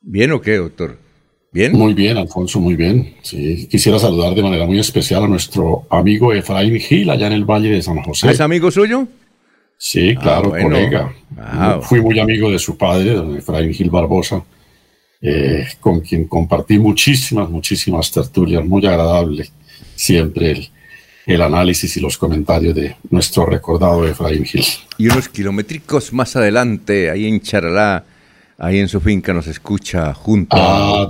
¿Bien 0.00 0.32
o 0.32 0.40
qué, 0.40 0.56
doctor? 0.56 0.96
¿Bien? 1.52 1.72
Muy 1.72 1.92
bien, 1.92 2.16
Alfonso, 2.16 2.60
muy 2.60 2.76
bien. 2.76 3.16
Sí, 3.20 3.68
quisiera 3.70 3.98
saludar 3.98 4.34
de 4.34 4.42
manera 4.42 4.64
muy 4.64 4.78
especial 4.78 5.24
a 5.24 5.28
nuestro 5.28 5.86
amigo 5.90 6.32
Efraín 6.32 6.80
Gil, 6.80 7.10
allá 7.10 7.26
en 7.26 7.34
el 7.34 7.44
Valle 7.44 7.68
de 7.68 7.82
San 7.82 8.02
José. 8.02 8.30
¿Es 8.30 8.40
amigo 8.40 8.70
suyo? 8.70 9.06
Sí, 9.82 10.14
ah, 10.14 10.20
claro, 10.20 10.50
colega. 10.50 11.10
Fui 11.80 12.02
muy 12.02 12.20
amigo 12.20 12.50
de 12.50 12.58
su 12.58 12.76
padre, 12.76 13.14
don 13.14 13.34
Efraín 13.38 13.72
Gil 13.72 13.88
Barbosa, 13.88 14.44
eh, 15.22 15.66
con 15.80 16.00
quien 16.00 16.28
compartí 16.28 16.78
muchísimas, 16.78 17.48
muchísimas 17.48 18.10
tertulias, 18.10 18.62
muy 18.62 18.84
agradable 18.84 19.48
siempre 19.94 20.50
el, 20.50 20.68
el 21.24 21.40
análisis 21.40 21.96
y 21.96 22.00
los 22.00 22.18
comentarios 22.18 22.74
de 22.74 22.94
nuestro 23.08 23.46
recordado 23.46 24.06
Efraín 24.06 24.44
Gil. 24.44 24.64
Y 24.98 25.06
unos 25.06 25.30
kilométricos 25.30 26.12
más 26.12 26.36
adelante, 26.36 27.08
ahí 27.08 27.26
en 27.26 27.40
Charalá, 27.40 28.04
ahí 28.58 28.80
en 28.80 28.88
su 28.88 29.00
finca 29.00 29.32
nos 29.32 29.46
escucha 29.46 30.12
junto 30.12 30.58
a, 30.58 31.04
ah, 31.04 31.08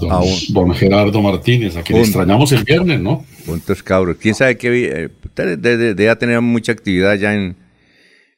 don, 0.51 0.73
Gerardo 0.75 1.21
Martínez, 1.21 1.77
a 1.77 1.83
quien 1.83 1.99
extrañamos 1.99 2.53
el 2.53 2.63
viernes, 2.63 3.01
¿no? 3.01 3.25
Juntos 3.45 3.83
cabros. 3.83 4.17
¿Quién 4.21 4.37
sabe 4.37 4.57
qué? 4.57 5.09
Eh, 5.37 5.57
debe 5.57 6.15
tener 6.15 6.41
mucha 6.41 6.71
actividad 6.71 7.17
ya 7.17 7.35
en, 7.35 7.57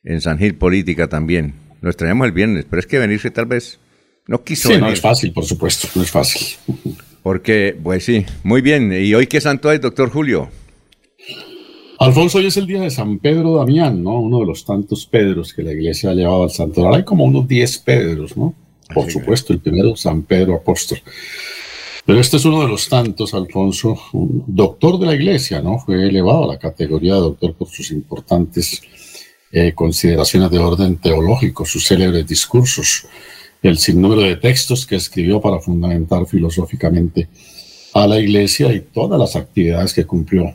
en 0.05 0.21
San 0.21 0.39
Gil 0.39 0.55
Política 0.55 1.09
también. 1.09 1.55
Lo 1.81 1.91
extrañamos 1.91 2.27
el 2.27 2.33
viernes, 2.33 2.67
pero 2.69 2.81
es 2.81 2.87
que 2.87 2.99
venirse 2.99 3.31
tal 3.31 3.47
vez 3.47 3.79
no 4.27 4.43
quiso. 4.45 4.69
Sí, 4.69 4.79
no 4.79 4.89
es 4.89 5.01
fácil, 5.01 5.33
por 5.33 5.45
supuesto, 5.45 5.89
no 5.95 6.03
es 6.03 6.11
fácil. 6.11 6.57
Porque, 7.23 7.77
pues 7.81 8.05
sí, 8.05 8.25
muy 8.43 8.63
bien. 8.63 8.93
¿Y 8.93 9.15
hoy 9.15 9.27
qué 9.27 9.41
santo 9.41 9.71
es, 9.71 9.81
doctor 9.81 10.11
Julio? 10.11 10.49
Alfonso, 11.99 12.39
hoy 12.39 12.47
es 12.47 12.57
el 12.57 12.67
día 12.67 12.81
de 12.81 12.91
San 12.91 13.19
Pedro 13.21 13.57
Damián, 13.57 14.03
¿no? 14.03 14.21
Uno 14.21 14.41
de 14.41 14.47
los 14.47 14.65
tantos 14.65 15.07
Pedros 15.07 15.53
que 15.53 15.63
la 15.63 15.73
iglesia 15.73 16.11
ha 16.11 16.15
llevado 16.15 16.43
al 16.43 16.51
santuario. 16.51 16.97
Hay 16.97 17.05
como 17.05 17.25
unos 17.25 17.47
10 17.47 17.79
Pedros, 17.79 18.37
¿no? 18.37 18.55
Por 18.93 19.11
supuesto, 19.11 19.53
el 19.53 19.61
primero, 19.61 19.95
San 19.95 20.23
Pedro 20.23 20.57
Apóstol. 20.57 20.99
Pero 22.05 22.19
este 22.19 22.37
es 22.39 22.45
uno 22.45 22.63
de 22.63 22.69
los 22.69 22.89
tantos, 22.89 23.33
Alfonso, 23.35 23.97
doctor 24.13 24.99
de 24.99 25.07
la 25.07 25.15
iglesia, 25.15 25.63
¿no? 25.63 25.79
Fue 25.79 26.09
elevado 26.09 26.45
a 26.45 26.55
la 26.55 26.59
categoría 26.59 27.15
de 27.15 27.21
doctor 27.21 27.55
por 27.55 27.69
sus 27.69 27.93
importantes 27.93 28.83
eh, 29.53 29.73
consideraciones 29.75 30.51
de 30.51 30.59
orden 30.59 30.97
teológico, 30.97 31.67
sus 31.67 31.87
célebres 31.87 32.27
discursos, 32.27 33.07
el 33.63 33.77
sinnúmero 33.77 34.23
de 34.23 34.37
textos 34.37 34.87
que 34.87 34.97
escribió 34.97 35.41
para 35.43 35.61
fundamentar 35.61 36.27
filosóficamente 36.27 37.29
a 37.93 38.07
la 38.07 38.19
iglesia 38.19 38.73
y 38.73 38.81
todas 38.81 39.21
las 39.21 39.37
actividades 39.37 39.93
que 39.93 40.07
cumplió 40.07 40.55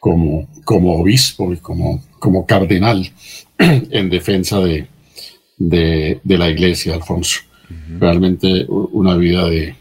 como, 0.00 0.48
como 0.64 1.00
obispo 1.00 1.52
y 1.52 1.58
como, 1.58 2.02
como 2.18 2.44
cardenal 2.44 3.08
en 3.58 4.10
defensa 4.10 4.58
de, 4.60 4.88
de, 5.56 6.20
la 6.24 6.50
iglesia, 6.50 6.94
Alfonso. 6.94 7.40
Realmente 7.98 8.66
una 8.68 9.16
vida 9.16 9.48
de, 9.48 9.74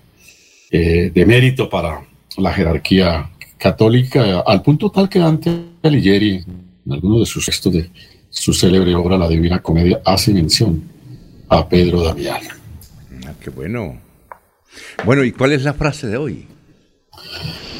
eh, 0.71 1.11
de 1.13 1.25
mérito 1.25 1.69
para 1.69 2.05
la 2.37 2.53
jerarquía 2.53 3.29
católica, 3.57 4.41
al 4.41 4.61
punto 4.61 4.91
tal 4.91 5.09
que 5.09 5.19
Dante 5.19 5.51
Alighieri, 5.83 6.43
en 6.85 6.91
alguno 6.93 7.19
de 7.19 7.25
sus 7.25 7.45
textos 7.45 7.73
de 7.73 7.89
su 8.35 8.53
célebre 8.53 8.93
obra 8.95 9.17
La 9.17 9.29
Divina 9.29 9.61
Comedia 9.61 10.01
hace 10.03 10.33
mención 10.33 10.83
a 11.47 11.67
Pedro 11.67 12.03
Damián. 12.03 12.41
Ah, 13.25 13.33
qué 13.39 13.49
bueno. 13.49 13.97
Bueno, 15.05 15.23
¿y 15.23 15.31
cuál 15.31 15.53
es 15.53 15.63
la 15.63 15.73
frase 15.73 16.07
de 16.07 16.17
hoy? 16.17 16.45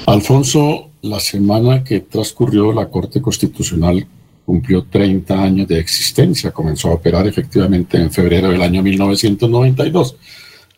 Alfonso, 0.06 0.92
la 1.02 1.20
semana 1.20 1.84
que 1.84 2.00
transcurrió 2.00 2.72
la 2.72 2.90
Corte 2.90 3.22
Constitucional 3.22 4.08
cumplió 4.46 4.86
30 4.86 5.44
años 5.44 5.68
de 5.68 5.80
existencia, 5.80 6.52
comenzó 6.52 6.90
a 6.90 6.94
operar 6.94 7.28
efectivamente 7.28 7.98
en 7.98 8.12
febrero 8.12 8.50
del 8.50 8.62
año 8.62 8.82
1992. 8.82 10.16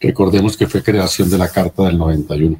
Recordemos 0.01 0.57
que 0.57 0.67
fue 0.67 0.81
creación 0.81 1.29
de 1.29 1.37
la 1.37 1.49
Carta 1.49 1.83
del 1.83 1.97
91. 1.97 2.57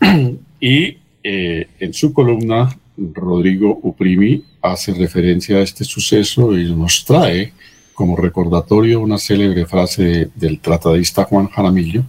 y 0.60 0.98
eh, 1.22 1.68
en 1.80 1.94
su 1.94 2.12
columna 2.12 2.68
Rodrigo 2.96 3.80
Uprimi 3.82 4.44
hace 4.62 4.92
referencia 4.94 5.56
a 5.56 5.62
este 5.62 5.84
suceso 5.84 6.56
y 6.56 6.72
nos 6.72 7.04
trae 7.04 7.52
como 7.92 8.16
recordatorio 8.16 9.00
una 9.00 9.18
célebre 9.18 9.66
frase 9.66 10.30
del 10.34 10.60
tratadista 10.60 11.24
Juan 11.24 11.48
Jaramillo 11.48 12.04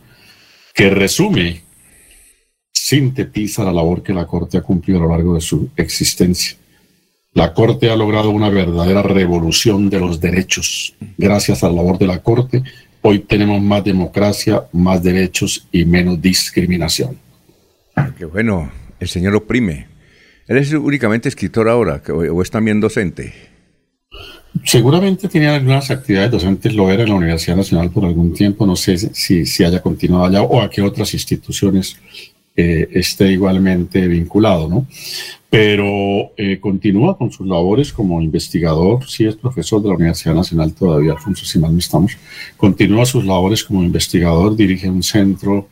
que 0.73 0.89
resume, 0.89 1.62
sintetiza 2.71 3.63
la 3.63 3.71
labor 3.71 4.03
que 4.03 4.13
la 4.13 4.27
Corte 4.27 4.57
ha 4.57 4.62
cumplido 4.62 4.99
a 4.99 5.03
lo 5.03 5.09
largo 5.09 5.36
de 5.36 5.41
su 5.41 5.69
existencia. 5.77 6.57
La 7.33 7.53
Corte 7.53 7.89
ha 7.89 7.95
logrado 7.95 8.29
una 8.29 8.49
verdadera 8.49 9.01
revolución 9.01 9.89
de 9.89 9.99
los 9.99 10.19
derechos. 10.19 10.95
Gracias 11.17 11.63
a 11.63 11.69
la 11.69 11.75
labor 11.75 11.97
de 11.97 12.07
la 12.07 12.21
Corte, 12.21 12.62
hoy 13.01 13.19
tenemos 13.19 13.62
más 13.62 13.83
democracia, 13.83 14.65
más 14.73 15.01
derechos 15.01 15.65
y 15.71 15.86
menos 15.86 16.21
discriminación. 16.21 17.17
Qué 18.17 18.25
bueno, 18.25 18.69
el 18.99 19.07
señor 19.07 19.36
oprime. 19.36 19.94
¿Él 20.47 20.58
es 20.58 20.71
únicamente 20.73 21.29
escritor 21.29 21.67
ahora 21.69 22.01
o 22.10 22.41
es 22.41 22.51
también 22.51 22.79
docente? 22.79 23.34
Seguramente 24.63 25.27
tenía 25.27 25.55
algunas 25.55 25.91
actividades 25.91 26.31
docentes, 26.31 26.73
lo 26.73 26.89
era 26.89 27.03
en 27.03 27.10
la 27.10 27.15
Universidad 27.15 27.58
Nacional 27.58 27.89
por 27.89 28.05
algún 28.05 28.34
tiempo, 28.34 28.65
no 28.65 28.75
sé 28.75 28.97
si, 28.97 29.45
si 29.45 29.63
haya 29.63 29.81
continuado 29.81 30.25
allá 30.25 30.41
o 30.43 30.62
a 30.62 30.69
qué 30.69 30.81
otras 30.81 31.13
instituciones 31.13 31.97
eh, 32.55 32.88
esté 32.93 33.31
igualmente 33.31 34.08
vinculado, 34.08 34.69
¿no? 34.69 34.88
Pero 35.49 36.31
eh, 36.38 36.60
continúa 36.60 37.17
con 37.17 37.31
sus 37.31 37.45
labores 37.45 37.91
como 37.91 38.21
investigador, 38.21 39.05
sí 39.10 39.25
es 39.25 39.36
profesor 39.36 39.81
de 39.81 39.89
la 39.89 39.95
Universidad 39.95 40.36
Nacional 40.36 40.73
todavía, 40.73 41.13
Alfonso, 41.13 41.45
si 41.45 41.60
mal 41.60 41.73
no 41.73 41.79
estamos, 41.79 42.17
continúa 42.55 43.05
sus 43.05 43.25
labores 43.25 43.63
como 43.63 43.84
investigador, 43.84 44.55
dirige 44.55 44.89
un 44.89 45.03
centro 45.03 45.67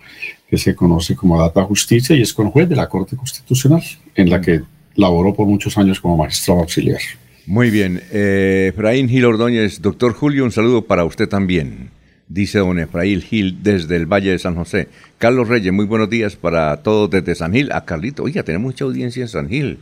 que 0.49 0.57
se 0.57 0.75
conoce 0.75 1.15
como 1.15 1.39
Data 1.39 1.63
Justicia 1.63 2.15
y 2.15 2.21
es 2.21 2.33
con 2.33 2.51
juez 2.51 2.67
de 2.67 2.75
la 2.75 2.89
Corte 2.89 3.15
Constitucional, 3.15 3.81
en 4.15 4.29
la 4.29 4.41
que 4.41 4.61
laboró 4.95 5.33
por 5.33 5.47
muchos 5.47 5.77
años 5.77 5.99
como 5.99 6.17
magistrado 6.17 6.61
auxiliar. 6.61 6.99
Muy 7.45 7.69
bien. 7.69 8.01
Eh, 8.11 8.71
Efraín 8.73 9.09
Gil 9.09 9.25
Ordóñez, 9.25 9.81
doctor 9.81 10.13
Julio, 10.13 10.45
un 10.45 10.51
saludo 10.51 10.83
para 10.83 11.03
usted 11.03 11.27
también. 11.27 11.89
Dice 12.29 12.59
don 12.59 12.79
Efraín 12.79 13.21
Gil 13.21 13.61
desde 13.61 13.97
el 13.97 14.05
Valle 14.05 14.31
de 14.31 14.39
San 14.39 14.55
José. 14.55 14.87
Carlos 15.17 15.49
Reyes, 15.49 15.73
muy 15.73 15.85
buenos 15.85 16.09
días 16.09 16.35
para 16.35 16.77
todos 16.77 17.09
desde 17.09 17.35
San 17.35 17.53
Gil. 17.53 17.71
A 17.71 17.85
Carlito, 17.85 18.23
oiga, 18.23 18.43
tenemos 18.43 18.71
mucha 18.71 18.85
audiencia 18.85 19.21
en 19.21 19.27
San 19.27 19.49
Gil. 19.49 19.79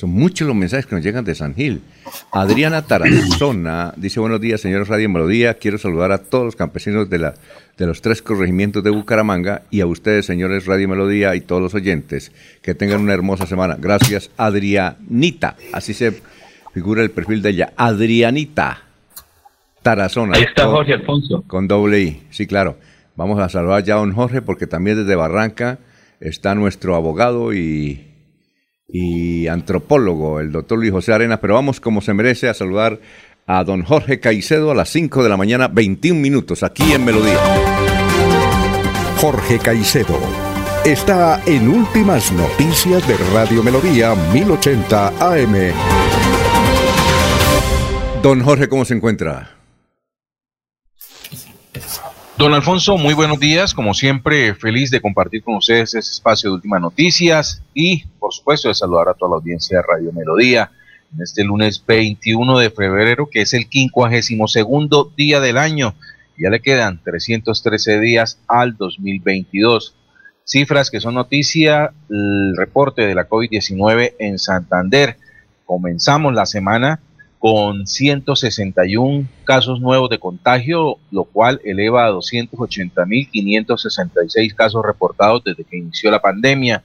Son 0.00 0.10
muchos 0.10 0.46
los 0.46 0.54
mensajes 0.54 0.86
que 0.86 0.94
nos 0.94 1.04
llegan 1.04 1.24
de 1.24 1.34
San 1.34 1.56
Gil. 1.56 1.82
Adriana 2.30 2.82
Tarazona 2.82 3.92
dice 3.96 4.20
buenos 4.20 4.40
días, 4.40 4.60
señores 4.60 4.86
Radio 4.86 5.08
Melodía. 5.08 5.54
Quiero 5.54 5.76
saludar 5.76 6.12
a 6.12 6.18
todos 6.18 6.44
los 6.44 6.54
campesinos 6.54 7.10
de, 7.10 7.18
la, 7.18 7.34
de 7.76 7.84
los 7.84 8.00
tres 8.00 8.22
corregimientos 8.22 8.84
de 8.84 8.90
Bucaramanga 8.90 9.62
y 9.72 9.80
a 9.80 9.86
ustedes, 9.86 10.24
señores 10.24 10.66
Radio 10.66 10.88
Melodía 10.88 11.34
y 11.34 11.40
todos 11.40 11.60
los 11.60 11.74
oyentes. 11.74 12.30
Que 12.62 12.76
tengan 12.76 13.00
una 13.00 13.12
hermosa 13.12 13.44
semana. 13.46 13.76
Gracias, 13.76 14.30
Adrianita. 14.36 15.56
Así 15.72 15.94
se 15.94 16.22
figura 16.72 17.02
el 17.02 17.10
perfil 17.10 17.42
de 17.42 17.50
ella. 17.50 17.72
Adrianita 17.76 18.84
Tarazona. 19.82 20.36
Ahí 20.36 20.44
está 20.44 20.68
Jorge 20.68 20.92
Alfonso. 20.92 21.42
Con 21.48 21.66
doble 21.66 22.00
I, 22.00 22.22
sí, 22.30 22.46
claro. 22.46 22.78
Vamos 23.16 23.40
a 23.40 23.48
saludar 23.48 23.82
ya 23.82 23.94
a 23.94 23.98
don 23.98 24.12
Jorge 24.12 24.42
porque 24.42 24.68
también 24.68 24.96
desde 24.96 25.16
Barranca 25.16 25.80
está 26.20 26.54
nuestro 26.54 26.94
abogado 26.94 27.52
y 27.52 28.07
y 28.88 29.46
antropólogo, 29.48 30.40
el 30.40 30.50
doctor 30.50 30.78
Luis 30.78 30.92
José 30.92 31.12
Arena, 31.12 31.40
pero 31.40 31.54
vamos 31.54 31.80
como 31.80 32.00
se 32.00 32.14
merece 32.14 32.48
a 32.48 32.54
saludar 32.54 33.00
a 33.46 33.62
don 33.64 33.82
Jorge 33.82 34.20
Caicedo 34.20 34.70
a 34.70 34.74
las 34.74 34.88
5 34.90 35.22
de 35.22 35.28
la 35.28 35.36
mañana, 35.36 35.68
21 35.68 36.18
minutos, 36.20 36.62
aquí 36.62 36.92
en 36.92 37.04
Melodía. 37.04 37.38
Jorge 39.18 39.58
Caicedo 39.58 40.18
está 40.84 41.42
en 41.46 41.68
Últimas 41.68 42.32
Noticias 42.32 43.06
de 43.06 43.16
Radio 43.34 43.62
Melodía 43.62 44.14
1080 44.32 45.08
AM. 45.18 45.54
Don 48.22 48.42
Jorge, 48.42 48.68
¿cómo 48.68 48.84
se 48.84 48.94
encuentra? 48.94 49.57
Don 52.38 52.54
Alfonso, 52.54 52.96
muy 52.96 53.14
buenos 53.14 53.40
días. 53.40 53.74
Como 53.74 53.94
siempre, 53.94 54.54
feliz 54.54 54.92
de 54.92 55.00
compartir 55.00 55.42
con 55.42 55.56
ustedes 55.56 55.92
este 55.94 56.12
espacio 56.12 56.48
de 56.48 56.54
últimas 56.54 56.80
noticias 56.80 57.64
y, 57.74 58.04
por 58.20 58.32
supuesto, 58.32 58.68
de 58.68 58.74
saludar 58.74 59.08
a 59.08 59.14
toda 59.14 59.30
la 59.30 59.36
audiencia 59.38 59.78
de 59.78 59.82
Radio 59.82 60.12
Melodía 60.12 60.70
en 61.12 61.20
este 61.20 61.42
lunes 61.42 61.82
21 61.84 62.60
de 62.60 62.70
febrero, 62.70 63.28
que 63.28 63.40
es 63.40 63.54
el 63.54 63.66
52 63.68 65.16
día 65.16 65.40
del 65.40 65.58
año. 65.58 65.96
Ya 66.38 66.48
le 66.50 66.60
quedan 66.60 67.02
313 67.02 67.98
días 67.98 68.38
al 68.46 68.76
2022. 68.76 69.96
Cifras 70.44 70.92
que 70.92 71.00
son 71.00 71.14
noticia, 71.14 71.92
el 72.08 72.56
reporte 72.56 73.02
de 73.02 73.16
la 73.16 73.28
COVID-19 73.28 74.14
en 74.20 74.38
Santander. 74.38 75.16
Comenzamos 75.66 76.32
la 76.32 76.46
semana 76.46 77.00
con 77.38 77.86
161 77.86 79.28
casos 79.44 79.80
nuevos 79.80 80.10
de 80.10 80.18
contagio, 80.18 80.98
lo 81.10 81.24
cual 81.24 81.58
eleva 81.64 82.04
a 82.06 82.10
280.566 82.10 84.54
casos 84.54 84.84
reportados 84.84 85.42
desde 85.44 85.64
que 85.64 85.78
inició 85.78 86.10
la 86.10 86.20
pandemia. 86.20 86.82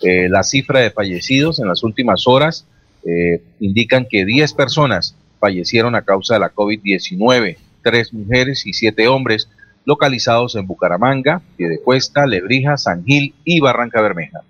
Eh, 0.00 0.28
la 0.30 0.42
cifra 0.42 0.80
de 0.80 0.90
fallecidos 0.90 1.60
en 1.60 1.68
las 1.68 1.82
últimas 1.82 2.26
horas 2.26 2.64
eh, 3.04 3.42
indican 3.60 4.06
que 4.08 4.24
10 4.24 4.54
personas 4.54 5.14
fallecieron 5.38 5.94
a 5.94 6.00
causa 6.02 6.32
de 6.34 6.40
la 6.40 6.54
COVID-19, 6.54 7.58
3 7.82 8.14
mujeres 8.14 8.66
y 8.66 8.72
7 8.72 9.06
hombres, 9.08 9.50
localizados 9.84 10.56
en 10.56 10.66
Bucaramanga, 10.66 11.42
Piedecuesta, 11.56 12.26
Lebrija, 12.26 12.78
San 12.78 13.04
Gil 13.04 13.34
y 13.44 13.60
Barranca 13.60 14.00
Bermeja. 14.00 14.40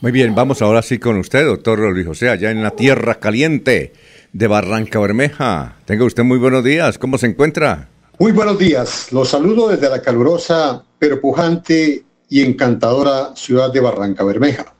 Muy 0.00 0.12
bien, 0.12 0.32
vamos 0.34 0.62
ahora 0.62 0.80
sí 0.82 0.98
con 0.98 1.18
usted, 1.18 1.44
doctor 1.44 1.78
Luis 1.78 2.06
José, 2.06 2.30
allá 2.30 2.50
en 2.52 2.62
la 2.62 2.70
Tierra 2.70 3.16
Caliente 3.16 3.92
de 4.32 4.46
Barranca 4.46 4.98
Bermeja. 4.98 5.76
Tenga 5.84 6.04
usted 6.04 6.24
muy 6.24 6.38
buenos 6.38 6.64
días. 6.64 6.98
¿Cómo 6.98 7.18
se 7.18 7.26
encuentra? 7.26 7.88
Muy 8.18 8.32
buenos 8.32 8.58
días. 8.58 9.12
Los 9.12 9.28
saludo 9.28 9.68
desde 9.68 9.88
la 9.88 10.02
calurosa, 10.02 10.82
pero 10.98 11.20
pujante 11.20 12.04
y 12.28 12.42
encantadora 12.42 13.34
ciudad 13.36 13.72
de 13.72 13.80
Barranca 13.80 14.24
Bermeja, 14.24 14.74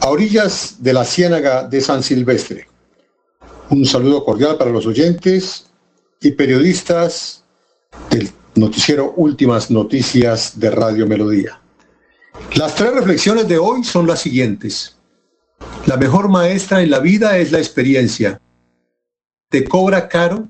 a 0.00 0.08
orillas 0.08 0.76
de 0.82 0.92
la 0.92 1.04
ciénaga 1.04 1.68
de 1.68 1.80
San 1.80 2.02
Silvestre. 2.02 2.66
Un 3.68 3.86
saludo 3.86 4.24
cordial 4.24 4.56
para 4.56 4.70
los 4.70 4.86
oyentes 4.86 5.66
y 6.20 6.32
periodistas 6.32 7.44
del 8.10 8.30
noticiero 8.56 9.12
Últimas 9.16 9.70
Noticias 9.70 10.58
de 10.58 10.70
Radio 10.70 11.06
Melodía. 11.06 11.60
Las 12.54 12.74
tres 12.74 12.92
reflexiones 12.92 13.46
de 13.46 13.58
hoy 13.58 13.84
son 13.84 14.06
las 14.06 14.20
siguientes. 14.20 14.96
La 15.86 15.96
mejor 15.96 16.28
maestra 16.28 16.82
en 16.82 16.90
la 16.90 16.98
vida 16.98 17.38
es 17.38 17.52
la 17.52 17.58
experiencia. 17.58 18.40
Te 19.48 19.64
cobra 19.64 20.08
caro, 20.08 20.46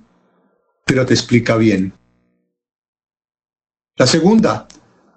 pero 0.85 1.07
te 1.07 1.15
explica 1.15 1.57
bien. 1.57 1.93
La 3.97 4.07
segunda, 4.07 4.67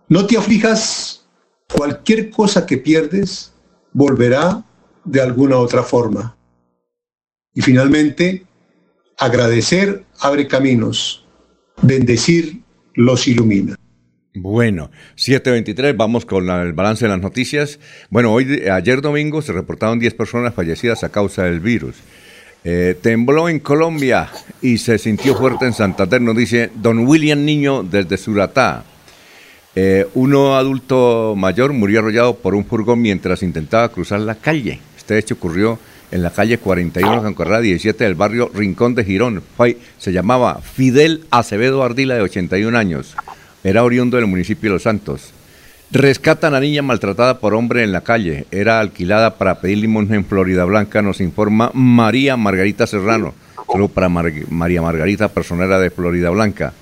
no 0.09 0.25
te 0.27 0.37
aflijas, 0.37 1.25
cualquier 1.75 2.29
cosa 2.29 2.65
que 2.65 2.77
pierdes 2.77 3.53
volverá 3.91 4.63
de 5.03 5.21
alguna 5.21 5.57
otra 5.57 5.83
forma. 5.83 6.37
Y 7.53 7.61
finalmente, 7.61 8.45
agradecer 9.17 10.05
abre 10.19 10.47
caminos, 10.47 11.25
bendecir 11.81 12.61
los 12.93 13.27
ilumina. 13.27 13.75
Bueno, 14.35 14.89
723, 15.15 15.95
vamos 15.95 16.25
con 16.25 16.49
el 16.49 16.73
balance 16.73 17.05
de 17.05 17.09
las 17.09 17.21
noticias. 17.21 17.79
Bueno, 18.09 18.33
hoy, 18.33 18.63
ayer 18.67 18.99
domingo 18.99 19.43
se 19.43 19.53
reportaron 19.53 19.99
10 19.99 20.15
personas 20.15 20.55
fallecidas 20.55 21.03
a 21.03 21.09
causa 21.09 21.43
del 21.43 21.59
virus. 21.59 21.97
Eh, 22.63 22.97
tembló 22.99 23.47
en 23.47 23.59
Colombia 23.59 24.31
y 24.59 24.79
se 24.79 24.97
sintió 24.97 25.35
fuerte 25.35 25.65
en 25.65 25.73
Santander, 25.73 26.19
nos 26.19 26.35
dice 26.35 26.71
don 26.73 27.05
William 27.05 27.45
Niño 27.45 27.83
desde 27.83 28.17
Suratá. 28.17 28.83
Eh, 29.75 30.07
uno 30.15 30.55
adulto 30.55 31.35
mayor 31.37 31.71
murió 31.73 31.99
arrollado 31.99 32.35
por 32.35 32.55
un 32.55 32.65
furgón 32.65 33.03
mientras 33.03 33.43
intentaba 33.43 33.89
cruzar 33.89 34.19
la 34.21 34.33
calle. 34.33 34.79
Este 34.97 35.19
hecho 35.19 35.35
ocurrió 35.35 35.77
en 36.09 36.23
la 36.23 36.31
calle 36.31 36.57
41, 36.57 37.21
San 37.21 37.61
17 37.61 38.03
del 38.03 38.15
barrio 38.15 38.49
Rincón 38.51 38.95
de 38.95 39.05
Girón. 39.05 39.43
Se 39.99 40.11
llamaba 40.11 40.59
Fidel 40.59 41.25
Acevedo 41.29 41.83
Ardila, 41.83 42.15
de 42.15 42.21
81 42.21 42.75
años. 42.75 43.15
Era 43.63 43.83
oriundo 43.83 44.17
del 44.17 44.27
municipio 44.27 44.69
de 44.69 44.73
Los 44.75 44.83
Santos. 44.83 45.31
Rescatan 45.91 46.55
a 46.55 46.59
niña 46.59 46.81
maltratada 46.81 47.39
por 47.39 47.53
hombre 47.53 47.83
en 47.83 47.91
la 47.91 48.01
calle. 48.01 48.45
Era 48.51 48.79
alquilada 48.79 49.37
para 49.37 49.61
pedir 49.61 49.77
limón 49.77 50.11
en 50.13 50.25
Florida 50.25 50.65
Blanca, 50.65 51.01
nos 51.01 51.21
informa 51.21 51.69
María 51.73 52.35
Margarita 52.35 52.87
Serrano. 52.87 53.33
Solo 53.71 53.87
para 53.87 54.09
María 54.09 54.81
Margarita, 54.81 55.29
personera 55.29 55.79
de 55.79 55.91
Florida 55.91 56.29
Blanca. 56.31 56.73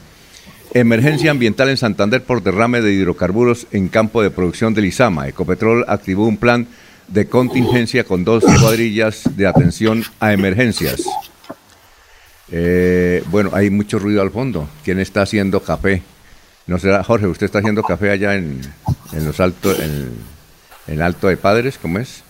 Emergencia 0.73 1.31
ambiental 1.31 1.69
en 1.69 1.77
Santander 1.77 2.23
por 2.23 2.41
derrame 2.41 2.81
de 2.81 2.93
hidrocarburos 2.93 3.67
en 3.71 3.89
campo 3.89 4.23
de 4.23 4.31
producción 4.31 4.73
de 4.73 4.81
Lizama. 4.81 5.27
Ecopetrol 5.27 5.83
activó 5.87 6.25
un 6.25 6.37
plan 6.37 6.67
de 7.09 7.27
contingencia 7.27 8.05
con 8.05 8.23
dos 8.23 8.43
cuadrillas 8.61 9.23
de 9.35 9.47
atención 9.47 10.03
a 10.21 10.31
emergencias. 10.31 11.03
Eh, 12.49 13.23
bueno, 13.29 13.51
hay 13.53 13.69
mucho 13.69 13.99
ruido 13.99 14.21
al 14.21 14.31
fondo. 14.31 14.69
¿Quién 14.83 14.99
está 14.99 15.23
haciendo 15.23 15.61
café? 15.61 16.03
¿No 16.71 16.79
será, 16.79 17.03
Jorge, 17.03 17.27
usted 17.27 17.47
está 17.47 17.59
haciendo 17.59 17.83
café 17.83 18.11
allá 18.11 18.33
en, 18.33 18.61
los 19.13 19.41
altos, 19.41 19.77
en, 19.77 20.09
el 20.87 21.01
Alto 21.01 21.27
de 21.27 21.35
Padres, 21.35 21.77
¿cómo 21.77 21.99
es? 21.99 22.23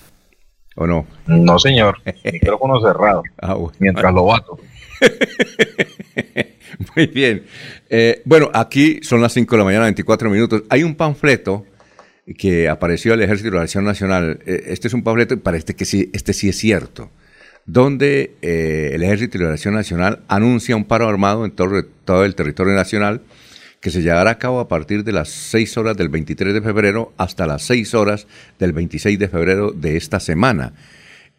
¿O 0.76 0.88
no? 0.88 1.06
No, 1.28 1.60
señor. 1.60 2.00
Micrófono 2.24 2.82
cerrado. 2.82 3.22
Ah, 3.40 3.56
mientras 3.78 4.12
lo 4.12 4.26
bato. 4.26 4.58
Muy 6.96 7.06
bien. 7.06 7.44
Eh, 7.88 8.24
bueno, 8.26 8.50
aquí 8.52 9.02
son 9.04 9.22
las 9.22 9.32
5 9.34 9.52
de 9.52 9.58
la 9.60 9.64
mañana, 9.64 9.84
24 9.84 10.28
minutos. 10.32 10.64
Hay 10.70 10.82
un 10.82 10.96
panfleto 10.96 11.68
que 12.36 12.68
apareció 12.68 13.12
del 13.12 13.22
Ejército 13.22 13.52
de 13.52 13.56
la 13.58 13.62
Nación 13.62 13.86
Nacional. 13.86 14.40
Eh, 14.48 14.64
este 14.70 14.88
es 14.88 14.96
un 14.96 15.04
panfleto, 15.04 15.36
y 15.36 15.38
parece 15.38 15.76
que 15.76 15.86
sí, 15.86 16.10
este 16.14 16.34
sí 16.34 16.50
es 16.50 16.58
cierto, 16.58 17.12
donde 17.68 18.38
eh, 18.42 18.90
el 18.94 19.04
Ejército 19.04 19.38
de 19.38 19.44
la 19.44 19.52
Nación 19.52 19.76
Nacional 19.76 20.24
anuncia 20.28 20.76
un 20.76 20.86
paro 20.86 21.08
armado 21.08 21.46
en 21.46 21.52
todo, 21.52 21.86
todo 22.06 22.26
el 22.26 22.34
territorio 22.34 22.74
nacional 22.74 23.22
que 23.82 23.90
se 23.90 24.04
llevará 24.04 24.32
a 24.32 24.38
cabo 24.38 24.60
a 24.60 24.68
partir 24.68 25.04
de 25.04 25.12
las 25.12 25.30
6 25.30 25.78
horas 25.78 25.98
del 25.98 26.10
23 26.10 26.54
de 26.54 26.62
febrero 26.62 27.14
hasta 27.18 27.48
las 27.48 27.64
6 27.64 27.94
horas 27.96 28.28
del 28.60 28.74
26 28.74 29.18
de 29.18 29.28
febrero 29.28 29.72
de 29.72 29.98
esta 29.98 30.20
semana. 30.20 30.74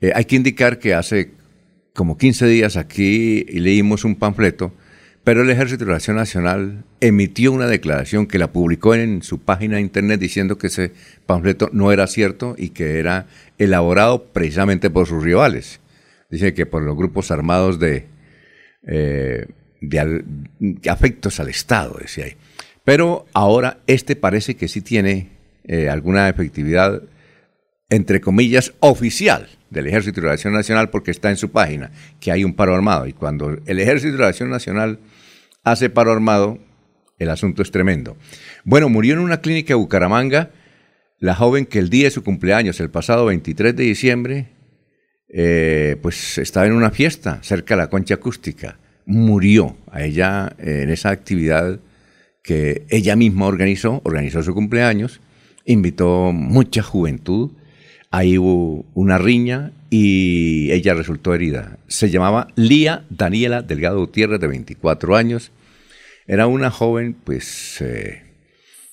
Eh, 0.00 0.10
hay 0.14 0.24
que 0.24 0.36
indicar 0.36 0.80
que 0.80 0.92
hace 0.92 1.30
como 1.94 2.18
15 2.18 2.46
días 2.46 2.76
aquí 2.76 3.44
leímos 3.44 4.04
un 4.04 4.16
panfleto, 4.16 4.72
pero 5.22 5.42
el 5.42 5.50
Ejército 5.50 5.84
de 5.84 5.92
Nación 5.92 6.16
Nacional 6.16 6.84
emitió 7.00 7.52
una 7.52 7.68
declaración 7.68 8.26
que 8.26 8.38
la 8.38 8.52
publicó 8.52 8.96
en 8.96 9.22
su 9.22 9.38
página 9.38 9.76
de 9.76 9.82
internet 9.82 10.18
diciendo 10.18 10.58
que 10.58 10.66
ese 10.66 10.92
panfleto 11.26 11.70
no 11.72 11.92
era 11.92 12.08
cierto 12.08 12.56
y 12.58 12.70
que 12.70 12.98
era 12.98 13.26
elaborado 13.58 14.32
precisamente 14.32 14.90
por 14.90 15.06
sus 15.06 15.22
rivales. 15.22 15.78
Dice 16.28 16.54
que 16.54 16.66
por 16.66 16.82
los 16.82 16.96
grupos 16.96 17.30
armados 17.30 17.78
de... 17.78 18.06
Eh, 18.84 19.46
de, 19.82 20.24
afectos 20.88 21.40
al 21.40 21.48
Estado, 21.48 21.98
decía 22.00 22.24
ahí. 22.24 22.36
Pero 22.84 23.26
ahora 23.32 23.78
este 23.86 24.16
parece 24.16 24.56
que 24.56 24.68
sí 24.68 24.80
tiene 24.80 25.28
eh, 25.64 25.88
alguna 25.88 26.28
efectividad, 26.28 27.02
entre 27.90 28.20
comillas, 28.20 28.72
oficial 28.80 29.48
del 29.70 29.86
Ejército 29.86 30.20
de 30.20 30.28
la 30.28 30.32
Acción 30.34 30.54
Nacional 30.54 30.90
porque 30.90 31.10
está 31.10 31.30
en 31.30 31.36
su 31.36 31.50
página, 31.50 31.90
que 32.20 32.32
hay 32.32 32.44
un 32.44 32.54
paro 32.54 32.74
armado. 32.74 33.06
Y 33.06 33.12
cuando 33.12 33.56
el 33.66 33.78
Ejército 33.78 34.12
de 34.12 34.22
la 34.22 34.28
Acción 34.28 34.50
Nacional 34.50 34.98
hace 35.64 35.90
paro 35.90 36.12
armado, 36.12 36.58
el 37.18 37.30
asunto 37.30 37.62
es 37.62 37.70
tremendo. 37.70 38.16
Bueno, 38.64 38.88
murió 38.88 39.14
en 39.14 39.20
una 39.20 39.40
clínica 39.40 39.68
de 39.68 39.74
Bucaramanga 39.74 40.50
la 41.18 41.36
joven 41.36 41.66
que 41.66 41.78
el 41.78 41.88
día 41.88 42.04
de 42.04 42.10
su 42.10 42.24
cumpleaños, 42.24 42.80
el 42.80 42.90
pasado 42.90 43.26
23 43.26 43.76
de 43.76 43.84
diciembre, 43.84 44.48
eh, 45.28 45.96
pues 46.02 46.38
estaba 46.38 46.66
en 46.66 46.72
una 46.72 46.90
fiesta 46.90 47.38
cerca 47.42 47.74
de 47.74 47.82
la 47.82 47.90
concha 47.90 48.14
acústica 48.14 48.78
murió 49.06 49.76
a 49.90 50.02
ella 50.02 50.54
en 50.58 50.90
esa 50.90 51.10
actividad 51.10 51.80
que 52.42 52.84
ella 52.88 53.16
misma 53.16 53.46
organizó, 53.46 54.00
organizó 54.04 54.42
su 54.42 54.54
cumpleaños, 54.54 55.20
invitó 55.64 56.32
mucha 56.32 56.82
juventud, 56.82 57.52
ahí 58.10 58.36
hubo 58.38 58.84
una 58.94 59.18
riña 59.18 59.72
y 59.90 60.70
ella 60.72 60.94
resultó 60.94 61.34
herida. 61.34 61.78
Se 61.86 62.10
llamaba 62.10 62.48
Lía 62.56 63.04
Daniela 63.10 63.62
Delgado 63.62 63.98
Gutiérrez, 64.00 64.40
de 64.40 64.48
24 64.48 65.16
años. 65.16 65.52
Era 66.26 66.46
una 66.46 66.70
joven, 66.70 67.14
pues, 67.24 67.80
eh, 67.80 68.22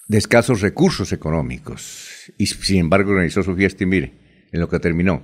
de 0.07 0.17
escasos 0.17 0.61
recursos 0.61 1.13
económicos 1.13 2.33
y 2.37 2.47
sin 2.47 2.77
embargo 2.77 3.11
organizó 3.11 3.43
su 3.43 3.55
fiesta 3.55 3.83
y 3.83 3.87
mire, 3.87 4.13
en 4.51 4.59
lo 4.59 4.67
que 4.67 4.79
terminó. 4.79 5.21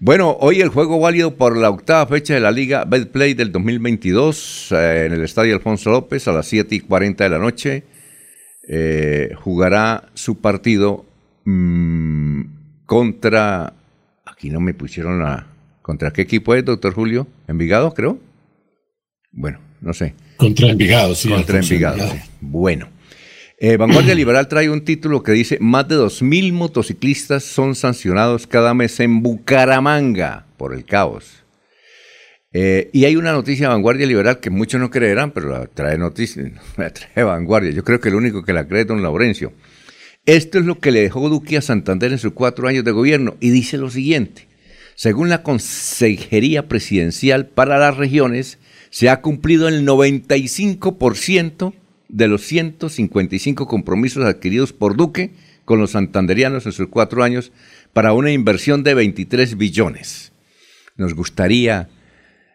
Bueno, 0.00 0.36
hoy 0.38 0.60
el 0.60 0.68
juego 0.68 1.00
válido 1.00 1.34
por 1.34 1.56
la 1.56 1.70
octava 1.70 2.06
fecha 2.06 2.32
de 2.32 2.38
la 2.38 2.52
Liga 2.52 2.84
Betplay 2.84 3.34
del 3.34 3.50
2022 3.50 4.70
eh, 4.70 5.06
en 5.06 5.12
el 5.12 5.24
Estadio 5.24 5.56
Alfonso 5.56 5.90
López 5.90 6.28
a 6.28 6.32
las 6.32 6.46
7 6.46 6.72
y 6.76 6.80
40 6.80 7.24
de 7.24 7.30
la 7.30 7.38
noche. 7.38 7.82
Eh, 8.68 9.32
jugará 9.34 10.08
su 10.14 10.40
partido 10.40 11.04
mm, 11.44 12.42
contra. 12.86 13.72
Aquí 14.24 14.50
no 14.50 14.60
me 14.60 14.72
pusieron 14.72 15.18
la. 15.18 15.48
¿Contra 15.82 16.12
qué 16.12 16.22
equipo 16.22 16.54
es, 16.54 16.64
doctor 16.64 16.94
Julio? 16.94 17.26
¿Envigado, 17.48 17.92
creo? 17.92 18.20
Bueno, 19.32 19.58
no 19.80 19.92
sé. 19.94 20.14
Contra 20.36 20.68
Envigado, 20.68 21.16
sí. 21.16 21.28
Contra 21.28 21.58
Envigado. 21.58 22.04
Bueno. 22.40 22.97
Eh, 23.60 23.76
Vanguardia 23.76 24.14
Liberal 24.14 24.46
trae 24.46 24.70
un 24.70 24.84
título 24.84 25.24
que 25.24 25.32
dice, 25.32 25.58
más 25.60 25.88
de 25.88 25.96
2.000 25.96 26.52
motociclistas 26.52 27.42
son 27.42 27.74
sancionados 27.74 28.46
cada 28.46 28.72
mes 28.72 29.00
en 29.00 29.20
Bucaramanga 29.20 30.46
por 30.56 30.72
el 30.72 30.84
caos. 30.84 31.42
Eh, 32.52 32.88
y 32.92 33.04
hay 33.04 33.16
una 33.16 33.32
noticia 33.32 33.66
de 33.66 33.74
Vanguardia 33.74 34.06
Liberal 34.06 34.38
que 34.38 34.50
muchos 34.50 34.80
no 34.80 34.90
creerán, 34.90 35.32
pero 35.32 35.48
la 35.48 35.66
trae 35.66 35.98
noticia, 35.98 36.44
la 36.76 36.92
trae 36.92 37.24
Vanguardia. 37.24 37.72
Yo 37.72 37.82
creo 37.82 38.00
que 38.00 38.10
el 38.10 38.14
único 38.14 38.44
que 38.44 38.52
la 38.52 38.68
cree 38.68 38.82
es 38.82 38.86
don 38.86 39.02
Laurencio. 39.02 39.52
Esto 40.24 40.60
es 40.60 40.64
lo 40.64 40.78
que 40.78 40.92
le 40.92 41.02
dejó 41.02 41.28
Duque 41.28 41.56
a 41.56 41.62
Santander 41.62 42.12
en 42.12 42.18
sus 42.18 42.34
cuatro 42.34 42.68
años 42.68 42.84
de 42.84 42.92
gobierno 42.92 43.36
y 43.40 43.50
dice 43.50 43.76
lo 43.76 43.90
siguiente. 43.90 44.46
Según 44.94 45.30
la 45.30 45.42
Consejería 45.42 46.68
Presidencial 46.68 47.46
para 47.46 47.76
las 47.78 47.96
Regiones, 47.96 48.58
se 48.90 49.08
ha 49.08 49.20
cumplido 49.20 49.66
el 49.66 49.84
95% 49.84 51.72
de 52.08 52.28
los 52.28 52.42
155 52.42 53.66
compromisos 53.66 54.24
adquiridos 54.24 54.72
por 54.72 54.96
Duque 54.96 55.32
con 55.64 55.78
los 55.78 55.90
santanderianos 55.90 56.64
en 56.66 56.72
sus 56.72 56.88
cuatro 56.88 57.22
años 57.22 57.52
para 57.92 58.12
una 58.12 58.32
inversión 58.32 58.82
de 58.82 58.94
23 58.94 59.56
billones. 59.56 60.32
Nos 60.96 61.14
gustaría 61.14 61.88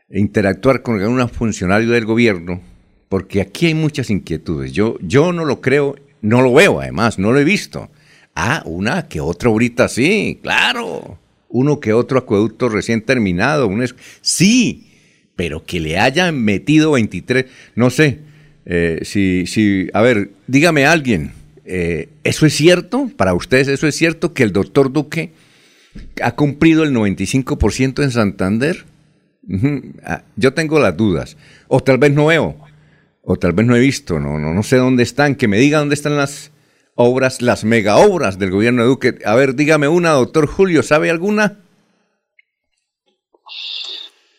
interactuar 0.10 0.82
con 0.82 1.00
algún 1.00 1.28
funcionario 1.30 1.90
del 1.92 2.06
gobierno, 2.06 2.62
porque 3.10 3.42
aquí 3.42 3.68
hay 3.68 3.74
muchas 3.76 4.10
inquietudes. 4.10 4.72
Yo, 4.74 4.98
yo 5.02 5.32
no 5.32 5.46
lo 5.46 5.62
creo, 5.62 5.96
no 6.22 6.42
lo 6.42 6.54
veo 6.54 6.82
además, 6.82 7.20
no 7.20 7.32
lo 7.32 7.40
he 7.40 7.44
visto. 7.44 7.92
Ah, 8.36 8.64
una 8.66 9.08
que 9.08 9.22
otra 9.22 9.50
ahorita 9.50 9.88
sí, 9.88 10.40
claro. 10.42 11.20
uno 11.50 11.80
que 11.80 11.94
otro 11.94 12.18
acueducto 12.18 12.68
recién 12.68 13.02
terminado. 13.02 13.70
Sí, 14.22 14.92
pero 15.36 15.64
que 15.64 15.80
le 15.80 16.00
hayan 16.00 16.44
metido 16.44 16.92
23, 16.94 17.46
no 17.76 17.92
sé, 17.92 18.22
eh, 18.66 19.00
si, 19.04 19.46
si, 19.48 19.90
a 19.94 20.02
ver, 20.02 20.32
dígame 20.48 20.86
alguien, 20.86 21.34
eh, 21.66 22.10
¿eso 22.24 22.46
es 22.46 22.54
cierto? 22.54 23.10
¿Para 23.16 23.34
ustedes 23.34 23.68
eso 23.68 23.88
es 23.88 23.96
cierto 23.96 24.34
que 24.34 24.44
el 24.44 24.54
doctor 24.54 24.92
Duque 24.92 25.32
ha 26.22 26.36
cumplido 26.36 26.84
el 26.84 26.94
95% 26.94 28.04
en 28.04 28.12
Santander? 28.12 28.86
Ah, 30.06 30.24
yo 30.36 30.54
tengo 30.54 30.80
las 30.80 30.96
dudas, 30.96 31.38
o 31.68 31.82
tal 31.82 31.98
vez 31.98 32.14
no 32.14 32.28
veo, 32.28 32.58
o 33.22 33.36
tal 33.36 33.52
vez 33.54 33.66
no 33.66 33.76
he 33.76 33.80
visto, 33.80 34.20
no, 34.20 34.40
no, 34.40 34.54
no 34.54 34.64
sé 34.64 34.78
dónde 34.78 35.04
están, 35.04 35.36
que 35.36 35.48
me 35.48 35.58
diga 35.58 35.80
dónde 35.80 35.96
están 35.96 36.16
las 36.16 36.52
obras, 36.96 37.42
las 37.42 37.64
mega 37.64 37.98
obras 37.98 38.40
del 38.40 38.52
gobierno 38.52 38.84
de 38.84 38.88
Duque. 38.88 39.20
A 39.26 39.36
ver, 39.36 39.56
dígame 39.56 39.88
una, 39.88 40.12
doctor 40.12 40.48
Julio, 40.48 40.84
¿sabe 40.84 41.10
alguna? 41.10 41.60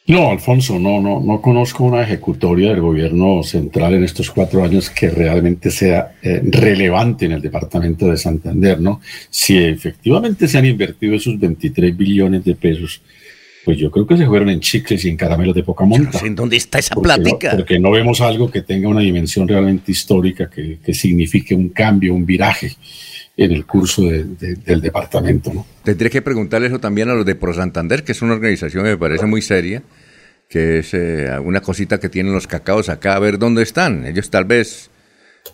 No, 0.07 0.31
Alfonso, 0.31 0.79
no, 0.79 1.01
no, 1.01 1.21
no 1.21 1.41
conozco 1.41 1.83
una 1.83 2.03
ejecutoria 2.03 2.71
del 2.71 2.83
gobierno 2.83 3.43
central 3.43 3.95
en 3.95 4.05
estos 4.05 4.31
cuatro 4.31 4.63
años 4.63 4.91
que 4.91 5.09
realmente 5.09 5.71
sea 5.71 6.17
eh, 6.21 6.43
relevante 6.45 7.25
en 7.25 7.33
el 7.33 7.41
departamento 7.41 8.09
de 8.09 8.19
Santander, 8.19 8.79
¿no? 8.79 9.01
Si 9.31 9.57
efectivamente 9.57 10.47
se 10.47 10.59
han 10.59 10.67
invertido 10.67 11.15
esos 11.15 11.41
23 11.41 11.97
billones 11.97 12.45
de 12.45 12.55
pesos, 12.55 13.01
pues 13.65 13.79
yo 13.79 13.91
creo 13.91 14.07
que 14.07 14.19
se 14.19 14.27
fueron 14.27 14.51
en 14.51 14.61
chicles 14.61 15.03
y 15.07 15.09
en 15.09 15.17
caramelos 15.17 15.55
de 15.55 15.63
poca 15.63 15.87
monta. 15.87 16.19
¿En 16.19 16.35
dónde 16.35 16.59
está 16.59 16.79
esa 16.79 16.97
plática? 16.97 17.53
porque 17.57 17.79
no 17.79 17.91
vemos 17.91 18.21
algo 18.21 18.51
que 18.51 18.61
tenga 18.61 18.89
una 18.89 19.01
dimensión 19.01 19.49
realmente 19.49 19.91
histórica, 19.91 20.51
que, 20.51 20.81
que 20.85 20.93
signifique 20.93 21.55
un 21.55 21.71
cambio, 21.71 22.15
un 22.15 22.27
viraje 22.27 22.73
en 23.37 23.53
el 23.53 23.67
curso 23.67 24.03
del 24.03 24.81
departamento. 24.81 25.53
¿no? 25.53 25.67
Tendré 25.83 26.11
que 26.11 26.23
preguntarle 26.23 26.69
eso 26.69 26.79
también 26.79 27.09
a 27.09 27.15
los 27.15 27.27
de 27.27 27.35
Pro 27.35 27.53
Santander, 27.53 28.05
que 28.05 28.13
es 28.13 28.23
una 28.23 28.35
organización 28.35 28.85
que 28.85 28.91
me 28.91 28.97
parece 28.97 29.27
muy 29.27 29.43
seria, 29.43 29.83
que 30.49 30.79
es 30.79 30.95
eh, 30.95 31.31
una 31.43 31.61
cosita 31.61 31.99
que 31.99 32.09
tienen 32.09 32.33
los 32.33 32.47
cacaos 32.47 32.89
acá, 32.89 33.17
a 33.17 33.19
ver 33.19 33.39
dónde 33.39 33.63
están. 33.63 34.07
Ellos 34.07 34.31
tal 34.31 34.45
vez 34.45 34.91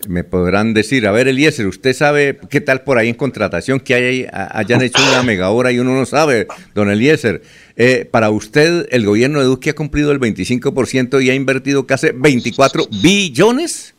me 0.09 0.25
podrán 0.25 0.73
decir, 0.75 1.07
a 1.07 1.13
ver 1.13 1.29
Eliezer, 1.29 1.67
¿usted 1.67 1.95
sabe 1.95 2.39
qué 2.49 2.61
tal 2.61 2.83
por 2.83 2.99
ahí 2.99 3.09
en 3.09 3.15
contratación 3.15 3.81
que 3.81 3.95
hay, 3.95 4.27
hayan 4.31 4.83
hecho 4.83 5.03
una 5.03 5.23
mega 5.23 5.51
hora 5.51 5.73
y 5.73 5.79
uno 5.79 5.95
no 5.95 6.07
sabe, 6.07 6.47
don 6.75 6.91
Eliezer? 6.91 7.43
Eh, 7.77 8.09
para 8.11 8.31
usted, 8.31 8.87
¿el 8.91 9.07
gobierno 9.07 9.41
de 9.41 9.47
Duque 9.47 9.71
ha 9.71 9.75
cumplido 9.75 10.13
el 10.13 10.21
25% 10.21 11.23
y 11.23 11.31
ha 11.31 11.35
invertido 11.35 11.87
casi 11.87 12.09
24 12.15 12.89
billones? 13.03 13.95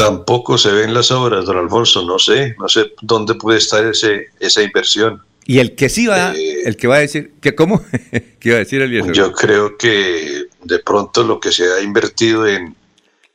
Tampoco 0.00 0.56
se 0.56 0.72
ven 0.72 0.94
las 0.94 1.10
obras, 1.10 1.44
don 1.44 1.58
Alfonso, 1.58 2.02
no 2.06 2.18
sé, 2.18 2.54
no 2.58 2.68
sé 2.68 2.94
dónde 3.02 3.34
puede 3.34 3.58
estar 3.58 3.84
ese, 3.84 4.28
esa 4.40 4.62
inversión. 4.62 5.22
Y 5.44 5.58
el 5.58 5.74
que 5.74 5.88
sí 5.88 6.06
va, 6.06 6.34
eh, 6.34 6.62
el 6.64 6.76
que 6.76 6.86
va 6.86 6.96
a 6.96 7.00
decir, 7.00 7.34
que 7.40 7.54
¿cómo? 7.54 7.82
¿Qué 8.40 8.48
iba 8.48 8.56
a 8.56 8.60
decir 8.60 8.80
el 8.80 9.12
Yo 9.12 9.32
creo 9.32 9.76
que 9.76 10.46
de 10.64 10.78
pronto 10.78 11.22
lo 11.22 11.38
que 11.38 11.52
se 11.52 11.70
ha 11.70 11.82
invertido 11.82 12.46
en, 12.46 12.74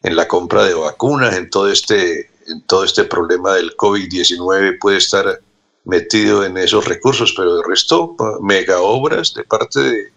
en 0.01 0.15
la 0.15 0.27
compra 0.27 0.65
de 0.65 0.73
vacunas, 0.73 1.35
en 1.35 1.49
todo 1.49 1.71
este, 1.71 2.31
en 2.47 2.61
todo 2.65 2.83
este 2.83 3.03
problema 3.03 3.53
del 3.53 3.77
COVID-19 3.77 4.79
puede 4.79 4.97
estar 4.97 5.39
metido 5.83 6.43
en 6.43 6.57
esos 6.57 6.85
recursos, 6.85 7.33
pero 7.37 7.57
de 7.57 7.63
resto, 7.67 8.15
mega 8.41 8.79
obras 8.81 9.35
de 9.35 9.43
parte 9.43 9.79
de, 9.81 10.07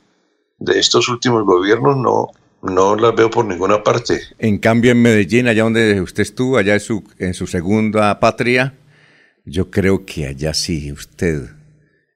de 0.58 0.78
estos 0.78 1.08
últimos 1.10 1.44
gobiernos 1.44 1.96
no, 1.96 2.30
no 2.62 2.96
las 2.96 3.14
veo 3.14 3.30
por 3.30 3.44
ninguna 3.44 3.82
parte. 3.82 4.20
En 4.38 4.58
cambio, 4.58 4.92
en 4.92 5.02
Medellín, 5.02 5.48
allá 5.48 5.62
donde 5.62 6.00
usted 6.00 6.22
estuvo, 6.22 6.58
allá 6.58 6.74
en 6.74 6.80
su, 6.80 7.04
en 7.18 7.34
su 7.34 7.46
segunda 7.46 8.18
patria, 8.20 8.74
yo 9.44 9.70
creo 9.70 10.04
que 10.04 10.26
allá 10.26 10.54
sí 10.54 10.92
usted, 10.92 11.42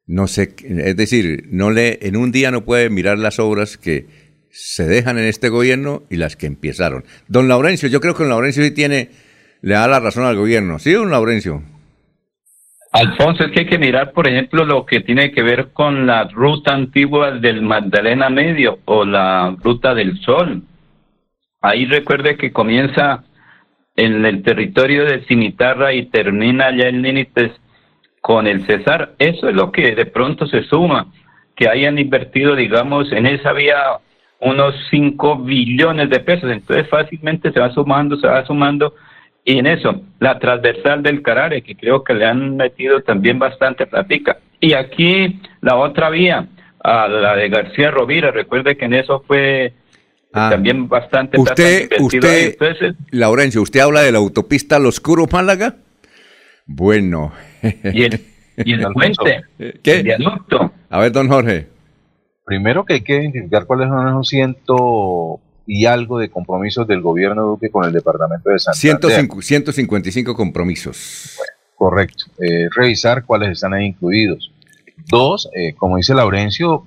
no 0.07 0.27
sé, 0.27 0.55
es 0.65 0.97
decir, 0.97 1.49
no 1.51 1.71
le, 1.71 1.99
en 2.03 2.17
un 2.17 2.33
día 2.33 2.51
no 2.51 2.65
puede 2.65 2.91
mirar 2.91 3.19
las 3.19 3.39
obras 3.39 3.79
que 3.79 4.07
se 4.51 4.87
dejan 4.87 5.19
en 5.19 5.25
este 5.25 5.49
gobierno 5.49 6.03
y 6.11 6.17
las 6.17 6.37
que 6.37 6.47
empezaron. 6.47 7.05
Don 7.29 7.49
Laurencio, 7.49 7.89
yo 7.89 8.01
creo 8.01 8.15
que 8.15 8.23
don 8.23 8.31
Laurencio 8.31 8.63
sí 8.63 8.71
tiene, 8.71 9.11
le 9.63 9.75
da 9.75 9.89
la 9.89 10.01
razón 10.01 10.25
al 10.25 10.37
gobierno. 10.37 10.79
¿Sí, 10.79 10.93
don 10.93 11.11
Laurencio? 11.11 11.63
Alfonso, 12.93 13.45
es 13.45 13.53
que 13.53 13.61
hay 13.61 13.67
que 13.67 13.79
mirar, 13.79 14.13
por 14.13 14.29
ejemplo, 14.29 14.67
lo 14.67 14.85
que 14.85 15.01
tiene 15.01 15.33
que 15.33 15.43
ver 15.43 15.73
con 15.73 16.07
la 16.07 16.25
ruta 16.25 16.75
antigua 16.75 17.31
del 17.31 17.63
Magdalena 17.63 18.29
Medio 18.29 18.81
o 18.85 19.07
la 19.07 19.57
ruta 19.63 19.95
del 19.95 20.21
Sol. 20.21 20.63
Ahí 21.63 21.87
recuerde 21.87 22.37
que 22.37 22.53
comienza 22.53 23.25
en 23.97 24.27
el 24.27 24.43
territorio 24.43 25.07
de 25.07 25.25
Cimitarra 25.25 25.95
y 25.95 26.07
termina 26.07 26.67
allá 26.67 26.89
en 26.89 27.01
límites 27.01 27.53
con 28.21 28.47
el 28.47 28.67
Cesar. 28.67 29.15
Eso 29.19 29.49
es 29.49 29.55
lo 29.55 29.73
que 29.73 29.95
de 29.95 30.05
pronto 30.05 30.47
se 30.47 30.63
suma, 30.65 31.07
que 31.57 31.71
hayan 31.71 31.99
invertido, 31.99 32.55
digamos, 32.55 33.11
en 33.13 33.25
esa 33.25 33.55
vía 33.55 33.79
unos 34.41 34.75
5 34.91 35.39
billones 35.39 36.11
de 36.11 36.21
pesos. 36.21 36.51
Entonces 36.51 36.87
fácilmente 36.91 37.53
se 37.53 37.61
va 37.61 37.73
sumando, 37.73 38.19
se 38.19 38.27
va 38.27 38.45
sumando 38.45 38.95
y 39.45 39.59
en 39.59 39.67
eso, 39.67 40.03
la 40.21 40.39
transversal 40.39 41.03
del 41.03 41.23
Carare, 41.23 41.63
que 41.63 41.77
creo 41.77 42.05
que 42.05 42.15
le 42.15 42.27
han 42.27 42.57
metido 42.57 43.01
también 43.01 43.39
bastante 43.39 43.87
plática. 43.87 44.39
Y 44.61 44.75
aquí 44.75 45.41
la 45.61 45.77
otra 45.77 46.11
vía, 46.11 46.47
a 46.81 47.09
la 47.09 47.35
de 47.35 47.49
García 47.49 47.91
Rovira, 47.91 48.31
recuerde 48.31 48.77
que 48.77 48.85
en 48.85 48.95
eso 48.95 49.25
fue 49.27 49.73
ah. 50.33 50.49
también 50.51 50.89
bastante 50.89 51.41
usted, 51.41 51.91
usted, 51.99 52.57
Laurencio, 53.11 53.63
¿usted 53.63 53.81
habla 53.81 54.03
de 54.03 54.13
la 54.13 54.19
autopista 54.19 54.79
Los 54.79 55.01
Curos 55.01 55.33
Málaga? 55.33 55.75
Bueno. 56.67 57.33
¿Y 57.63 58.05
el, 58.05 58.21
y 58.59 58.73
el 58.75 58.87
puente? 58.95 59.43
¿Qué? 59.83 59.93
El 59.93 60.03
viaducto. 60.05 60.73
A 60.89 61.01
ver, 61.01 61.11
don 61.11 61.29
Jorge. 61.29 61.67
Primero 62.45 62.85
que 62.85 62.95
hay 62.95 63.01
que 63.01 63.15
identificar 63.15 63.67
cuáles 63.67 63.89
son 63.89 64.09
esos 64.09 64.29
ciento 64.29 65.41
y 65.67 65.87
algo 65.87 66.19
de 66.19 66.29
compromisos 66.29 66.87
del 66.87 67.01
gobierno 67.01 67.43
Duque 67.43 67.71
con 67.71 67.85
el 67.85 67.93
departamento 67.93 68.51
de 68.51 68.59
Santander. 68.59 69.43
155 69.43 70.35
compromisos. 70.35 71.39
correcto. 71.77 72.25
Eh, 72.39 72.69
revisar 72.75 73.25
cuáles 73.25 73.51
están 73.51 73.75
ahí 73.75 73.87
incluidos. 73.87 74.53
Dos, 75.09 75.49
eh, 75.55 75.75
como 75.75 75.97
dice 75.97 76.15
Laurencio, 76.15 76.85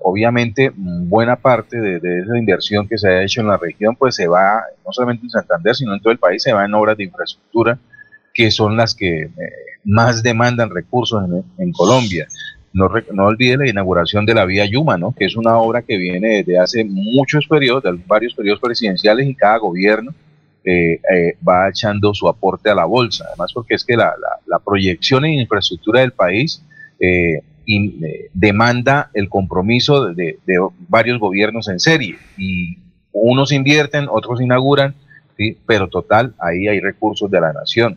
obviamente 0.00 0.72
buena 0.74 1.36
parte 1.36 1.78
de, 1.78 2.20
esa 2.20 2.38
inversión 2.38 2.88
que 2.88 2.96
se 2.96 3.08
ha 3.08 3.22
hecho 3.22 3.40
en 3.40 3.48
la 3.48 3.58
región, 3.58 3.94
pues 3.96 4.14
se 4.14 4.26
va, 4.26 4.62
no 4.84 4.92
solamente 4.92 5.24
en 5.24 5.30
Santander, 5.30 5.74
sino 5.74 5.94
en 5.94 6.00
todo 6.00 6.12
el 6.12 6.18
país, 6.18 6.42
se 6.42 6.52
va 6.52 6.64
en 6.64 6.74
obras 6.74 6.96
de 6.96 7.04
infraestructura, 7.04 7.78
que 8.32 8.50
son 8.50 8.76
las 8.76 8.94
que 8.94 9.22
eh, 9.22 9.30
más 9.84 10.22
demandan 10.22 10.70
recursos 10.70 11.22
en, 11.24 11.44
en 11.62 11.72
Colombia. 11.72 12.26
No, 12.72 12.90
no 13.12 13.26
olvide 13.26 13.56
la 13.56 13.68
inauguración 13.68 14.26
de 14.26 14.34
la 14.34 14.44
vía 14.44 14.66
Yuma, 14.66 14.98
¿no? 14.98 15.14
que 15.16 15.24
es 15.24 15.36
una 15.36 15.56
obra 15.56 15.82
que 15.82 15.96
viene 15.96 16.42
desde 16.42 16.58
hace 16.58 16.84
muchos 16.84 17.46
periodos, 17.46 17.82
de 17.82 17.98
varios 18.06 18.34
periodos 18.34 18.60
presidenciales 18.60 19.26
y 19.26 19.34
cada 19.34 19.58
gobierno 19.58 20.14
eh, 20.64 21.00
eh, 21.10 21.36
va 21.46 21.68
echando 21.68 22.12
su 22.12 22.28
aporte 22.28 22.68
a 22.68 22.74
la 22.74 22.84
bolsa. 22.84 23.24
Además, 23.28 23.52
porque 23.54 23.74
es 23.74 23.84
que 23.84 23.96
la, 23.96 24.12
la, 24.46 24.58
proyección 24.58 25.24
en 25.24 25.34
infraestructura 25.34 26.00
del 26.00 26.12
país 26.12 26.62
eh, 27.00 27.42
demanda 28.34 29.10
el 29.14 29.28
compromiso 29.28 30.12
de, 30.12 30.38
de, 30.44 30.68
varios 30.88 31.18
gobiernos 31.18 31.68
en 31.68 31.80
serie 31.80 32.16
y 32.36 32.76
unos 33.12 33.52
invierten, 33.52 34.08
otros 34.10 34.42
inauguran, 34.42 34.94
¿sí? 35.38 35.56
pero 35.66 35.88
total, 35.88 36.34
ahí 36.38 36.68
hay 36.68 36.80
recursos 36.80 37.30
de 37.30 37.40
la 37.40 37.52
nación. 37.52 37.96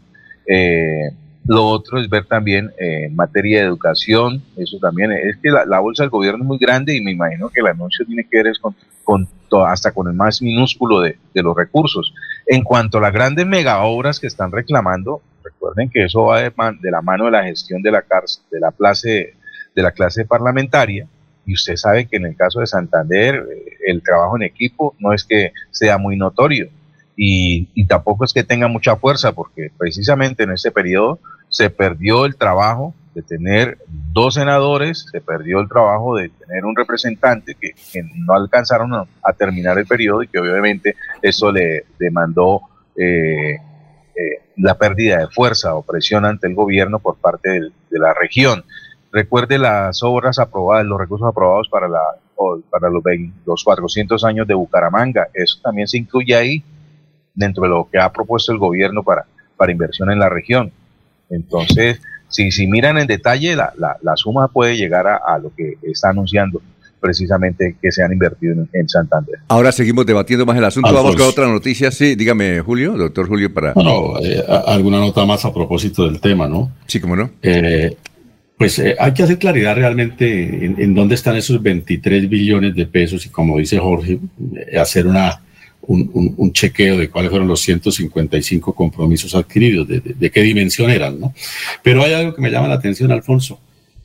Lo 1.46 1.66
otro 1.66 2.00
es 2.00 2.08
ver 2.08 2.26
también 2.26 2.72
eh, 2.80 3.06
en 3.06 3.16
materia 3.16 3.62
de 3.62 3.68
educación, 3.68 4.44
eso 4.58 4.78
también, 4.80 5.12
es 5.12 5.38
que 5.42 5.50
la, 5.50 5.80
bolsa 5.80 6.04
del 6.04 6.12
gobierno 6.12 6.44
es 6.44 6.48
muy 6.48 6.60
grande 6.60 6.96
y 6.96 7.02
me 7.02 7.12
imagino 7.12 7.50
que 7.50 7.62
el 7.62 7.68
anuncio 7.68 8.06
tiene 8.06 8.28
que 8.30 8.44
ver 8.44 8.54
con, 8.62 8.76
con 9.04 9.28
hasta 9.66 9.92
con 9.92 10.08
el 10.08 10.14
más 10.14 10.42
minúsculo 10.42 11.02
de, 11.02 11.18
los 11.34 11.56
recursos. 11.56 12.14
En 12.46 12.64
cuanto 12.64 13.00
a 13.00 13.02
las 13.02 13.14
grandes 13.14 13.46
mega 13.46 13.84
obras 13.84 14.20
que 14.20 14.28
están 14.28 14.52
reclamando, 14.52 15.22
recuerden 15.44 15.90
que 15.90 16.06
eso 16.06 16.26
va 16.26 16.42
de, 16.42 16.54
de 16.80 16.92
la 16.92 17.02
mano 17.02 17.26
de 17.26 17.32
la 17.32 17.44
gestión 17.44 17.82
de 17.82 17.92
la, 17.92 18.04
cárcel, 18.04 18.44
de 18.52 18.60
la 18.60 18.72
clase 18.72 19.34
de 19.74 19.82
la 19.82 19.92
clase 19.92 20.26
parlamentaria, 20.26 21.08
y 21.46 21.54
usted 21.54 21.78
sabe 21.78 22.06
que 22.06 22.18
en 22.18 22.26
el 22.26 22.36
caso 22.36 22.60
de 22.60 22.68
Santander 22.68 23.36
eh, 23.36 23.78
el 23.88 24.04
trabajo 24.04 24.36
en 24.36 24.44
equipo 24.44 24.96
no 25.00 25.14
es 25.14 25.24
que 25.24 25.54
sea 25.72 25.98
muy 25.98 26.18
notorio 26.18 26.70
y, 27.24 27.86
tampoco 27.86 28.26
es 28.26 28.34
que 28.34 28.44
tenga 28.44 28.68
mucha 28.68 28.96
fuerza, 28.96 29.32
porque 29.32 29.70
precisamente 29.78 30.42
en 30.42 30.54
ese 30.54 30.72
periodo 30.72 31.20
se 31.50 31.70
perdió 31.70 32.26
el 32.26 32.36
trabajo 32.36 32.96
de 33.14 33.22
tener 33.22 33.78
dos 34.12 34.34
senadores, 34.34 35.06
se 35.12 35.22
perdió 35.22 35.60
el 35.60 35.70
trabajo 35.70 36.16
de 36.16 36.30
tener 36.30 36.66
un 36.66 36.76
representante 36.76 37.54
que, 37.54 37.76
no 38.16 38.34
alcanzaron 38.34 38.96
a, 38.96 39.34
terminar 39.34 39.78
el 39.78 39.86
periodo 39.86 40.24
y 40.24 40.30
que 40.30 40.40
obviamente 40.40 40.96
eso 41.22 41.52
le 41.52 41.86
demandó 42.00 42.62
eh, 42.96 43.54
eh, 43.54 44.42
la 44.58 44.76
pérdida 44.80 45.20
de 45.20 45.28
fuerza 45.28 45.76
o 45.76 45.84
presión 45.84 46.26
ante 46.26 46.48
el 46.48 46.56
gobierno 46.56 46.98
por 46.98 47.18
parte 47.18 47.50
de 47.52 48.00
la 48.00 48.16
región. 48.16 48.64
Recuerde 49.12 49.60
las 49.60 50.02
obras 50.02 50.40
aprobadas, 50.40 50.88
los 50.88 51.00
recursos 51.00 51.28
aprobados 51.28 51.70
para, 51.70 51.88
la, 51.88 52.02
para 52.72 52.90
los, 52.90 53.04
los 53.46 53.64
400 53.64 54.24
años 54.24 54.48
de 54.48 54.56
Bucaramanga, 54.56 55.28
eso 55.36 55.60
también 55.62 55.88
se 55.88 56.00
incluye 56.00 56.36
ahí 56.36 56.64
dentro 57.34 57.64
de 57.64 57.70
lo 57.70 57.88
que 57.92 58.00
ha 58.00 58.12
propuesto 58.12 58.52
el 58.52 58.58
gobierno 58.58 59.04
para, 59.04 59.26
para 59.58 59.72
inversión 59.72 60.12
en 60.12 60.20
la 60.20 60.30
región. 60.30 60.72
Entonces, 61.30 62.00
si, 62.32 62.52
si 62.52 62.68
miran 62.68 62.98
en 62.98 63.08
detalle, 63.08 63.56
la, 63.56 63.74
la, 63.78 64.16
suma 64.16 64.48
puede 64.48 64.76
llegar 64.76 65.08
a, 65.08 65.38
lo 65.38 65.54
que 65.56 65.78
está 65.84 66.10
anunciando 66.10 66.62
precisamente 67.00 67.76
que 67.82 67.92
se 67.92 68.04
han 68.04 68.14
invertido 68.14 68.66
en, 68.74 68.88
Santander. 68.88 69.40
Ahora 69.48 69.72
seguimos 69.72 70.06
debatiendo 70.06 70.46
más 70.46 70.58
el 70.58 70.64
asunto. 70.64 70.94
Vamos 70.94 71.16
con 71.16 71.26
otra 71.26 71.48
noticia. 71.48 71.92
Sí, 71.92 72.16
dígame, 72.16 72.60
Julio, 72.62 72.94
doctor 72.94 73.28
Julio, 73.28 73.54
para... 73.54 73.74
No, 73.74 74.20
eh, 74.20 74.44
alguna 74.68 75.00
nota 75.00 75.26
más 75.26 75.44
a 75.44 75.54
propósito 75.54 76.06
del 76.06 76.22
tema, 76.22 76.48
¿no? 76.48 76.72
Sí, 76.86 77.00
cómo 77.00 77.16
no. 77.16 77.32
Eh, 77.42 77.98
pues 78.58 78.78
eh, 78.78 78.96
hay 79.00 79.14
que 79.14 79.24
hacer 79.24 79.40
claridad 79.40 79.76
realmente 79.76 80.66
en, 80.66 80.94
dónde 80.94 81.16
están 81.16 81.36
esos 81.36 81.62
23 81.62 82.30
billones 82.30 82.76
de 82.76 82.86
pesos 82.86 83.26
y 83.26 83.30
como 83.30 83.58
dice 83.58 83.80
Jorge, 83.80 84.20
hacer 84.80 85.08
una 85.08 85.42
un, 85.88 86.52
chequeo 86.54 86.98
de 86.98 87.10
cuáles 87.10 87.32
fueron 87.32 87.48
los 87.48 87.62
155 87.62 88.74
compromisos 88.74 89.34
adquiridos, 89.36 89.88
de, 89.88 90.32
qué 90.32 90.42
dimensión 90.42 90.90
eran, 90.90 91.20
¿no? 91.20 91.34
Pero 91.84 92.04
hay 92.04 92.14
algo 92.14 92.36
que 92.36 92.42
me 92.42 92.52
llama 92.52 92.68
la 92.68 92.76
atención, 92.76 93.12
Alfonso. 93.12 93.60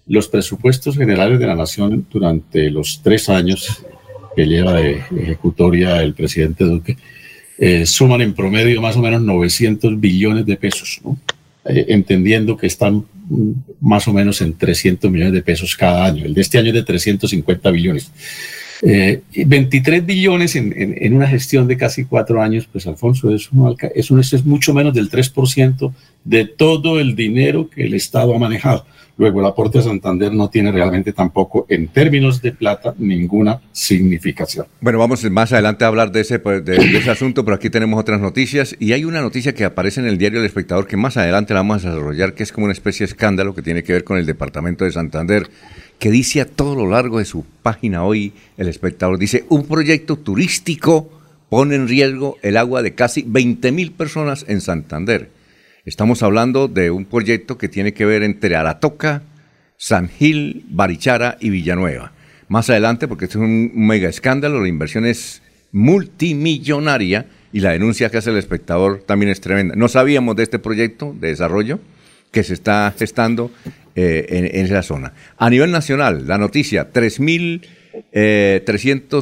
Los 0.07 0.29
presupuestos 0.29 0.97
generales 0.97 1.39
de 1.39 1.47
la 1.47 1.55
Nación 1.55 2.07
durante 2.11 2.71
los 2.71 3.01
tres 3.03 3.29
años 3.29 3.83
que 4.35 4.47
lleva 4.47 4.75
de 4.75 5.03
ejecutoria 5.19 6.03
el 6.03 6.15
presidente 6.15 6.65
Duque 6.65 6.97
eh, 7.59 7.87
suman 7.87 8.21
en 8.21 8.35
promedio 8.35 8.83
más 8.83 8.97
o 8.97 9.01
menos 9.01 9.23
900 9.23 9.99
billones 9.99 10.45
de 10.45 10.57
pesos, 10.57 11.01
¿no? 11.03 11.19
Eh, 11.65 11.87
entendiendo 11.89 12.57
que 12.57 12.67
están 12.67 13.05
más 13.81 14.07
o 14.07 14.13
menos 14.13 14.41
en 14.41 14.57
300 14.57 15.11
millones 15.11 15.33
de 15.33 15.43
pesos 15.43 15.75
cada 15.77 16.05
año. 16.05 16.25
El 16.25 16.35
de 16.35 16.43
este 16.43 16.59
año 16.59 16.69
es 16.69 16.75
de 16.75 16.83
350 16.85 17.71
billones. 17.71 18.11
23 18.83 19.99
eh, 19.99 20.01
billones 20.05 20.57
en, 20.57 21.15
una 21.15 21.27
gestión 21.27 21.67
de 21.67 21.77
casi 21.77 22.05
cuatro 22.05 22.43
años, 22.43 22.69
pues 22.71 22.87
Alfonso, 22.87 23.31
es, 23.33 23.51
es, 23.95 24.45
mucho 24.45 24.75
menos 24.75 24.95
del 24.95 25.11
3% 25.11 25.93
de 26.25 26.45
todo 26.45 26.99
el 27.01 27.15
dinero 27.15 27.71
que 27.71 27.85
el 27.85 27.95
Estado 27.95 28.35
ha 28.35 28.39
manejado. 28.39 28.85
Luego, 29.19 29.41
el 29.41 29.47
aporte 29.47 29.79
a 29.79 29.83
Santander 29.83 30.31
no 30.33 30.51
tiene 30.51 30.71
realmente 30.71 31.13
tampoco, 31.15 31.65
en 31.71 31.89
términos 31.89 32.43
de 32.43 32.53
plata, 32.53 32.95
ninguna 32.99 33.63
significación. 33.73 34.67
Bueno, 34.83 34.99
vamos 34.99 35.25
más 35.31 35.53
adelante 35.55 35.85
a 35.85 35.89
hablar 35.89 36.13
de 36.13 36.21
ese, 36.21 36.39
pues, 36.39 36.63
de, 36.63 36.77
ese 36.77 37.11
asunto, 37.11 37.43
pero 37.43 37.55
aquí 37.55 37.71
tenemos 37.71 37.99
otras 37.99 38.21
noticias. 38.21 38.77
Y 38.79 38.93
hay 38.93 39.07
una 39.07 39.23
noticia 39.23 39.55
que 39.55 39.65
aparece 39.65 40.01
en 40.01 40.07
el 40.07 40.19
diario 40.19 40.41
El 40.41 40.45
Espectador 40.45 40.87
que 40.87 40.99
más 40.99 41.17
adelante 41.17 41.55
la 41.55 41.61
vamos 41.61 41.87
a 41.87 41.91
desarrollar, 41.91 42.35
que 42.35 42.43
es 42.43 42.53
como 42.53 42.65
una 42.67 42.75
especie 42.75 43.07
de 43.07 43.13
escándalo 43.13 43.55
que 43.55 43.63
tiene 43.63 43.83
que 43.83 43.95
ver 43.95 44.05
con 44.05 44.19
el 44.19 44.27
departamento 44.27 44.85
de 44.85 44.93
Santander 44.93 45.49
que 45.99 46.11
dice 46.11 46.41
a 46.41 46.47
todo 46.47 46.75
lo 46.75 46.91
largo 46.91 47.19
de 47.19 47.25
su 47.25 47.45
página 47.63 48.05
hoy 48.05 48.33
el 48.57 48.69
espectador, 48.69 49.19
dice, 49.19 49.45
un 49.49 49.67
proyecto 49.67 50.17
turístico 50.17 51.11
pone 51.49 51.75
en 51.75 51.89
riesgo 51.89 52.37
el 52.43 52.57
agua 52.57 52.83
de 52.83 52.95
casi 52.95 53.25
20 53.27 53.73
mil 53.73 53.93
personas 53.93 54.45
en 54.49 54.61
Santander. 54.61 55.31
Estamos 55.85 56.23
hablando 56.23 56.69
de 56.69 56.91
un 56.91 57.05
proyecto 57.05 57.59
que 57.59 57.69
tiene 57.69 57.95
que 57.95 58.05
ver 58.05 58.23
entre 58.23 58.57
Aratoca, 58.57 59.23
San 59.77 60.09
Gil, 60.09 60.65
Barichara 60.69 61.39
y 61.41 61.51
Villanueva. 61.51 62.13
Más 62.49 62.69
adelante, 62.71 63.09
porque 63.09 63.27
este 63.27 63.39
es 63.39 63.45
un 63.45 63.73
mega 63.75 64.09
escándalo, 64.09 64.61
la 64.61 64.69
inversión 64.69 65.07
es 65.07 65.43
multimillonaria 65.73 67.27
y 67.53 67.61
la 67.61 67.71
denuncia 67.71 68.11
que 68.11 68.19
hace 68.19 68.31
el 68.31 68.37
espectador 68.37 69.03
también 69.07 69.31
es 69.31 69.41
tremenda. 69.41 69.75
No 69.77 69.89
sabíamos 69.89 70.37
de 70.37 70.43
este 70.43 70.59
proyecto 70.59 71.15
de 71.19 71.29
desarrollo 71.29 71.81
que 72.33 72.43
se 72.43 72.55
está 72.55 72.93
gestando 72.99 73.51
eh, 73.99 74.51
en, 74.53 74.67
esa 74.67 74.83
zona. 74.83 75.15
A 75.39 75.49
nivel 75.49 75.71
nacional, 75.71 76.29
la 76.29 76.37
noticia, 76.37 76.93
3.300 76.93 77.63
eh, 78.13 78.63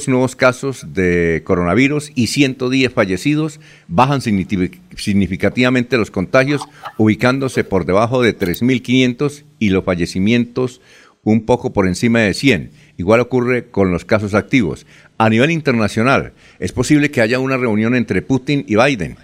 nuevos 0.09 0.35
casos 0.35 0.93
de 0.93 1.43
coronavirus 1.45 2.11
y 2.17 2.27
110 2.27 2.93
fallecidos, 2.93 3.61
bajan 3.87 4.21
significativamente 4.21 5.97
los 5.97 6.11
contagios, 6.11 6.61
ubicándose 6.99 7.63
por 7.63 7.87
debajo 7.87 8.21
de 8.21 8.37
3.500 8.37 9.45
y 9.61 9.69
los 9.71 9.85
fallecimientos 9.85 10.81
un 11.23 11.47
poco 11.47 11.73
por 11.73 11.87
encima 11.87 12.19
de 12.23 12.35
100. 12.35 12.73
Igual 12.97 13.21
ocurre 13.21 13.67
con 13.67 13.93
los 13.93 14.05
casos 14.05 14.35
activos. 14.35 14.87
A 15.19 15.31
nivel 15.31 15.53
internacional, 15.53 16.33
es 16.59 16.73
posible 16.73 17.13
que 17.13 17.21
haya 17.21 17.39
una 17.39 17.59
reunión 17.59 17.95
entre 17.95 18.23
Putin 18.23 18.65
y 18.67 18.75
Biden. 18.75 19.19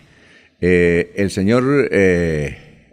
Eh, 0.60 1.10
el 1.16 1.32
señor 1.32 1.90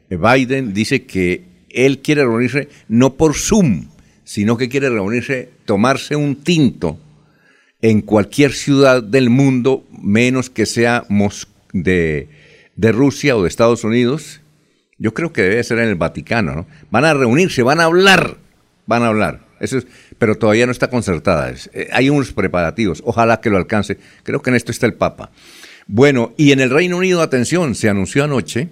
Biden 0.10 0.74
dice 0.74 1.04
que 1.04 1.47
él 1.70 2.00
quiere 2.00 2.24
reunirse 2.24 2.70
no 2.88 3.16
por 3.16 3.36
Zoom, 3.36 3.88
sino 4.24 4.58
que 4.58 4.70
quiere 4.70 4.90
reunirse, 4.90 5.50
tomarse 5.66 6.16
un 6.16 6.36
tinto 6.36 7.00
en 7.82 8.02
cualquier 8.02 8.54
ciudad 8.54 9.04
del 9.04 9.30
mundo, 9.30 9.86
menos 9.92 10.50
que 10.50 10.66
sea 10.66 11.06
de, 11.74 12.30
de 12.76 12.92
Rusia 12.92 13.38
o 13.38 13.44
de 13.44 13.50
Estados 13.50 13.84
Unidos. 13.84 14.42
Yo 14.98 15.14
creo 15.14 15.32
que 15.32 15.44
debe 15.44 15.64
ser 15.64 15.80
en 15.80 15.90
el 15.90 15.96
Vaticano, 15.96 16.56
¿no? 16.56 16.68
Van 16.90 17.06
a 17.06 17.14
reunirse, 17.14 17.62
van 17.62 17.80
a 17.80 17.86
hablar, 17.86 18.38
van 18.88 19.04
a 19.04 19.08
hablar. 19.08 19.46
Eso 19.60 19.78
es, 19.78 19.88
pero 20.18 20.36
todavía 20.36 20.66
no 20.66 20.72
está 20.72 20.90
concertada. 20.90 21.54
Eh, 21.74 21.90
hay 21.92 22.10
unos 22.10 22.32
preparativos. 22.32 23.02
Ojalá 23.06 23.40
que 23.40 23.50
lo 23.50 23.58
alcance. 23.58 23.98
Creo 24.24 24.42
que 24.42 24.50
en 24.50 24.56
esto 24.56 24.72
está 24.72 24.86
el 24.86 24.94
Papa. 24.94 25.32
Bueno, 25.88 26.34
y 26.36 26.52
en 26.52 26.60
el 26.60 26.70
Reino 26.70 26.98
Unido, 26.98 27.22
atención, 27.22 27.76
se 27.76 27.90
anunció 27.90 28.24
anoche 28.24 28.70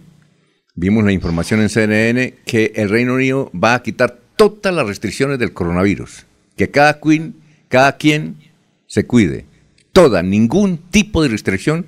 vimos 0.75 1.03
la 1.03 1.13
información 1.13 1.61
en 1.61 1.69
CNN 1.69 2.35
que 2.45 2.73
el 2.75 2.89
Reino 2.89 3.15
Unido 3.15 3.49
va 3.51 3.73
a 3.73 3.83
quitar 3.83 4.19
todas 4.35 4.73
las 4.73 4.85
restricciones 4.85 5.39
del 5.39 5.53
coronavirus. 5.53 6.25
Que 6.57 6.69
cada, 6.69 6.99
queen, 6.99 7.35
cada 7.69 7.97
quien 7.97 8.35
se 8.87 9.05
cuide. 9.05 9.45
Toda, 9.93 10.21
ningún 10.21 10.77
tipo 10.77 11.23
de 11.23 11.29
restricción, 11.29 11.87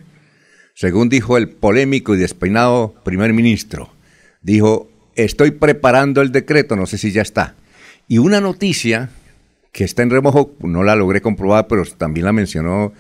según 0.74 1.10
dijo 1.10 1.38
el 1.38 1.50
polémico 1.50 2.16
y 2.16 2.18
despeinado 2.18 2.96
primer 3.04 3.34
ministro. 3.34 3.92
Dijo, 4.42 4.90
estoy 5.16 5.52
preparando 5.52 6.22
el 6.22 6.32
decreto, 6.32 6.76
no 6.76 6.86
sé 6.86 6.98
si 6.98 7.12
ya 7.12 7.22
está. 7.22 7.56
Y 8.08 8.20
una 8.20 8.40
noticia 8.40 9.10
que 9.74 9.84
está 9.84 10.04
en 10.04 10.10
remojo, 10.10 10.56
no 10.62 10.84
la 10.84 10.96
logré 10.96 11.22
comprobar, 11.22 11.68
pero 11.68 11.84
también 11.86 12.26
la 12.26 12.32
mencionó, 12.32 12.94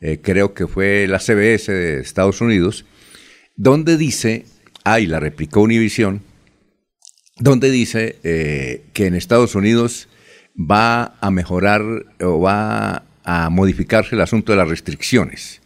eh, 0.00 0.20
creo 0.22 0.54
que 0.54 0.66
fue 0.66 1.06
la 1.08 1.18
CBS 1.18 1.72
de 1.72 2.00
Estados 2.00 2.40
Unidos, 2.40 2.84
donde 3.56 3.96
dice 3.96 4.46
Ah, 4.84 4.98
y 4.98 5.06
la 5.06 5.20
replicó 5.20 5.60
Univision, 5.60 6.22
donde 7.38 7.70
dice 7.70 8.16
eh, 8.24 8.84
que 8.92 9.06
en 9.06 9.14
Estados 9.14 9.54
Unidos 9.54 10.08
va 10.58 11.16
a 11.20 11.30
mejorar 11.30 11.82
o 12.20 12.40
va 12.40 13.04
a 13.24 13.50
modificarse 13.50 14.14
el 14.14 14.20
asunto 14.20 14.52
de 14.52 14.58
las 14.58 14.68
restricciones, 14.68 15.60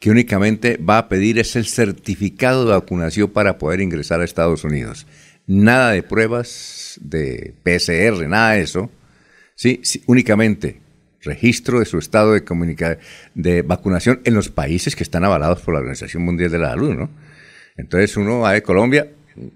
que 0.00 0.10
únicamente 0.10 0.76
va 0.76 0.98
a 0.98 1.08
pedir 1.08 1.38
es 1.38 1.56
el 1.56 1.66
certificado 1.66 2.66
de 2.66 2.72
vacunación 2.72 3.30
para 3.30 3.58
poder 3.58 3.80
ingresar 3.80 4.20
a 4.20 4.24
Estados 4.24 4.64
Unidos. 4.64 5.06
Nada 5.46 5.92
de 5.92 6.02
pruebas 6.02 6.98
de 7.00 7.54
PCR, 7.62 8.28
nada 8.28 8.52
de 8.52 8.62
eso. 8.62 8.90
Sí, 9.54 9.80
sí 9.82 10.02
únicamente 10.06 10.80
registro 11.22 11.80
de 11.80 11.86
su 11.86 11.98
estado 11.98 12.32
de, 12.32 12.98
de 13.34 13.62
vacunación 13.62 14.20
en 14.24 14.34
los 14.34 14.50
países 14.50 14.94
que 14.94 15.02
están 15.02 15.24
avalados 15.24 15.62
por 15.62 15.74
la 15.74 15.80
Organización 15.80 16.22
Mundial 16.22 16.50
de 16.50 16.58
la 16.58 16.70
Salud, 16.70 16.94
¿no? 16.94 17.10
Entonces 17.78 18.16
uno 18.16 18.40
va 18.40 18.52
de 18.52 18.62
Colombia, 18.62 19.08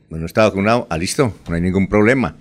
no 0.08 0.24
está 0.24 0.44
vacunado, 0.44 0.86
ah, 0.88 0.96
listo, 0.96 1.34
no 1.48 1.54
hay 1.54 1.60
ningún 1.60 1.88
problema. 1.88 2.36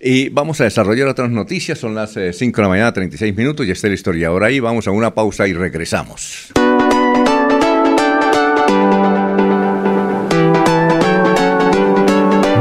Y 0.00 0.30
vamos 0.30 0.60
a 0.62 0.64
desarrollar 0.64 1.06
otras 1.08 1.30
noticias, 1.30 1.78
son 1.78 1.94
las 1.94 2.14
5 2.14 2.20
eh, 2.20 2.32
de 2.38 2.62
la 2.62 2.68
mañana, 2.68 2.92
36 2.92 3.36
minutos, 3.36 3.66
y 3.66 3.70
está 3.70 3.86
la 3.88 3.94
historia 3.94 4.28
ahora 4.28 4.46
ahí, 4.46 4.58
vamos 4.58 4.88
a 4.88 4.90
una 4.90 5.14
pausa 5.14 5.46
y 5.46 5.52
regresamos. 5.52 6.50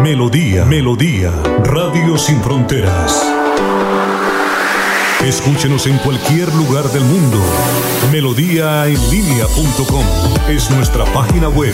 Melodía, 0.03 0.65
Melodía, 0.65 1.31
Radio 1.63 2.17
Sin 2.17 2.41
Fronteras. 2.41 3.25
Escúchenos 5.23 5.87
en 5.87 5.97
cualquier 5.99 6.53
lugar 6.55 6.85
del 6.91 7.03
mundo. 7.03 7.37
Melodíaenlínea.com 8.11 10.03
es 10.49 10.71
nuestra 10.71 11.05
página 11.05 11.47
web 11.49 11.73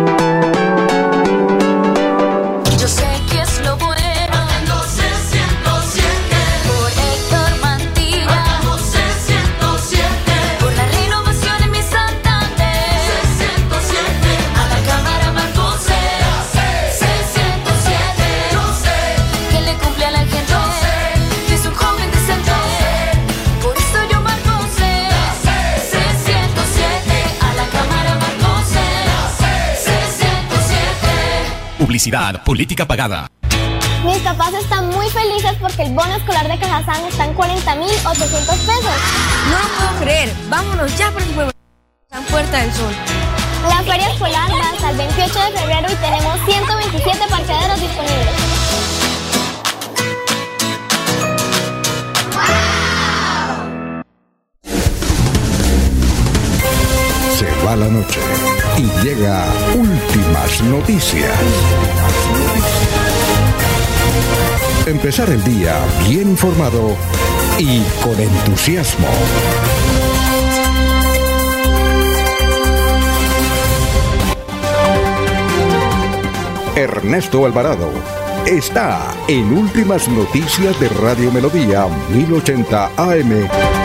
Publicidad, 31.91 32.41
política 32.45 32.87
pagada. 32.87 33.27
Mis 34.05 34.19
papás 34.19 34.53
están 34.53 34.87
muy 34.91 35.09
felices 35.09 35.51
porque 35.59 35.83
el 35.83 35.93
bono 35.93 36.15
escolar 36.15 36.47
de 36.47 36.57
Cajazán 36.57 37.03
está 37.03 37.25
en 37.25 37.35
40.800 37.35 38.45
pesos. 38.45 38.95
No 39.51 39.59
lo 39.59 39.67
puedo 39.75 39.99
creer. 39.99 40.33
Vámonos 40.49 40.97
ya 40.97 41.11
por 41.11 41.21
el 41.21 41.51
San 42.09 42.23
Puerta 42.31 42.59
del 42.59 42.71
Sol. 42.71 42.93
La 43.67 43.83
feria 43.83 44.09
escolar 44.09 44.49
va 44.49 44.69
hasta 44.69 44.89
el 44.91 44.97
28 44.99 45.33
de 45.33 45.59
febrero 45.59 45.87
y 45.91 45.95
tenemos 45.95 46.39
127 46.45 47.19
parqueaderos 47.29 47.81
disponibles. 47.81 48.35
Se 57.37 57.65
va 57.65 57.75
la 57.75 57.87
noche 57.87 58.60
y 58.81 59.05
llega 59.05 59.45
últimas 59.75 60.63
noticias. 60.63 61.31
Empezar 64.87 65.29
el 65.29 65.43
día 65.43 65.75
bien 66.07 66.29
informado 66.29 66.95
y 67.59 67.81
con 68.01 68.19
entusiasmo. 68.19 69.07
Ernesto 76.75 77.45
Alvarado 77.45 77.91
está 78.47 79.13
en 79.27 79.55
Últimas 79.55 80.07
Noticias 80.07 80.79
de 80.79 80.89
Radio 80.89 81.31
Melodía 81.31 81.85
1080 82.11 82.91
AM. 82.97 83.80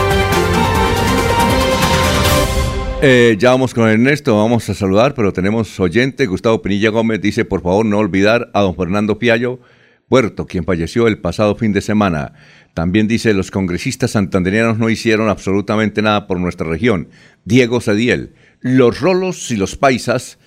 Eh, 3.08 3.36
ya 3.38 3.50
vamos 3.50 3.72
con 3.72 3.88
Ernesto, 3.88 4.36
vamos 4.36 4.68
a 4.68 4.74
saludar, 4.74 5.14
pero 5.14 5.32
tenemos 5.32 5.78
oyente, 5.78 6.26
Gustavo 6.26 6.60
Pinilla 6.60 6.90
Gómez, 6.90 7.20
dice 7.20 7.44
por 7.44 7.62
favor 7.62 7.86
no 7.86 7.98
olvidar 7.98 8.50
a 8.52 8.62
don 8.62 8.74
Fernando 8.74 9.20
Piallo 9.20 9.60
Puerto, 10.08 10.46
quien 10.46 10.64
falleció 10.64 11.06
el 11.06 11.20
pasado 11.20 11.54
fin 11.54 11.72
de 11.72 11.82
semana. 11.82 12.32
También 12.74 13.06
dice, 13.06 13.32
los 13.32 13.52
congresistas 13.52 14.10
santanderianos 14.10 14.78
no 14.78 14.90
hicieron 14.90 15.28
absolutamente 15.28 16.02
nada 16.02 16.26
por 16.26 16.40
nuestra 16.40 16.68
región. 16.68 17.08
Diego 17.44 17.80
Sediel, 17.80 18.34
los 18.58 19.00
rolos 19.00 19.52
y 19.52 19.56
los 19.56 19.76
paisas, 19.76 20.40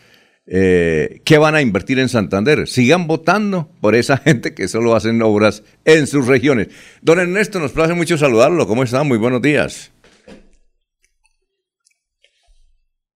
eh, 0.45 1.21
¿qué 1.23 1.37
van 1.37 1.55
a 1.55 1.61
invertir 1.61 1.97
en 1.97 2.09
Santander? 2.09 2.67
Sigan 2.67 3.07
votando 3.07 3.71
por 3.79 3.95
esa 3.95 4.17
gente 4.25 4.53
que 4.53 4.67
solo 4.67 4.97
hacen 4.97 5.21
obras 5.21 5.63
en 5.85 6.07
sus 6.07 6.27
regiones. 6.27 6.67
Don 7.01 7.21
Ernesto, 7.21 7.61
nos 7.61 7.71
place 7.71 7.93
mucho 7.93 8.17
saludarlo. 8.17 8.67
¿Cómo 8.67 8.83
está? 8.83 9.03
Muy 9.03 9.17
buenos 9.17 9.41
días. 9.41 9.93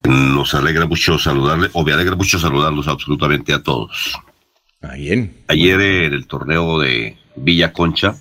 Nos 0.08 0.54
alegra 0.54 0.86
mucho 0.86 1.18
saludarle, 1.18 1.70
o 1.74 1.84
me 1.84 1.94
alegra 1.94 2.16
mucho 2.16 2.38
saludarlos 2.38 2.88
absolutamente 2.88 3.54
a 3.54 3.64
todos. 3.64 4.14
Ayer 5.48 5.80
en 5.80 6.14
el 6.14 6.28
torneo 6.28 6.80
de 6.80 7.18
Villa 7.38 7.72
Concha, 7.72 8.16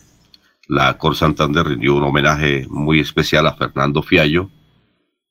la 0.68 0.96
Cor 0.96 1.16
Santander 1.16 1.66
rindió 1.66 1.96
un 1.96 2.04
homenaje 2.04 2.66
muy 2.68 3.00
especial 3.00 3.46
a 3.46 3.54
Fernando 3.54 4.02
Fiallo, 4.02 4.48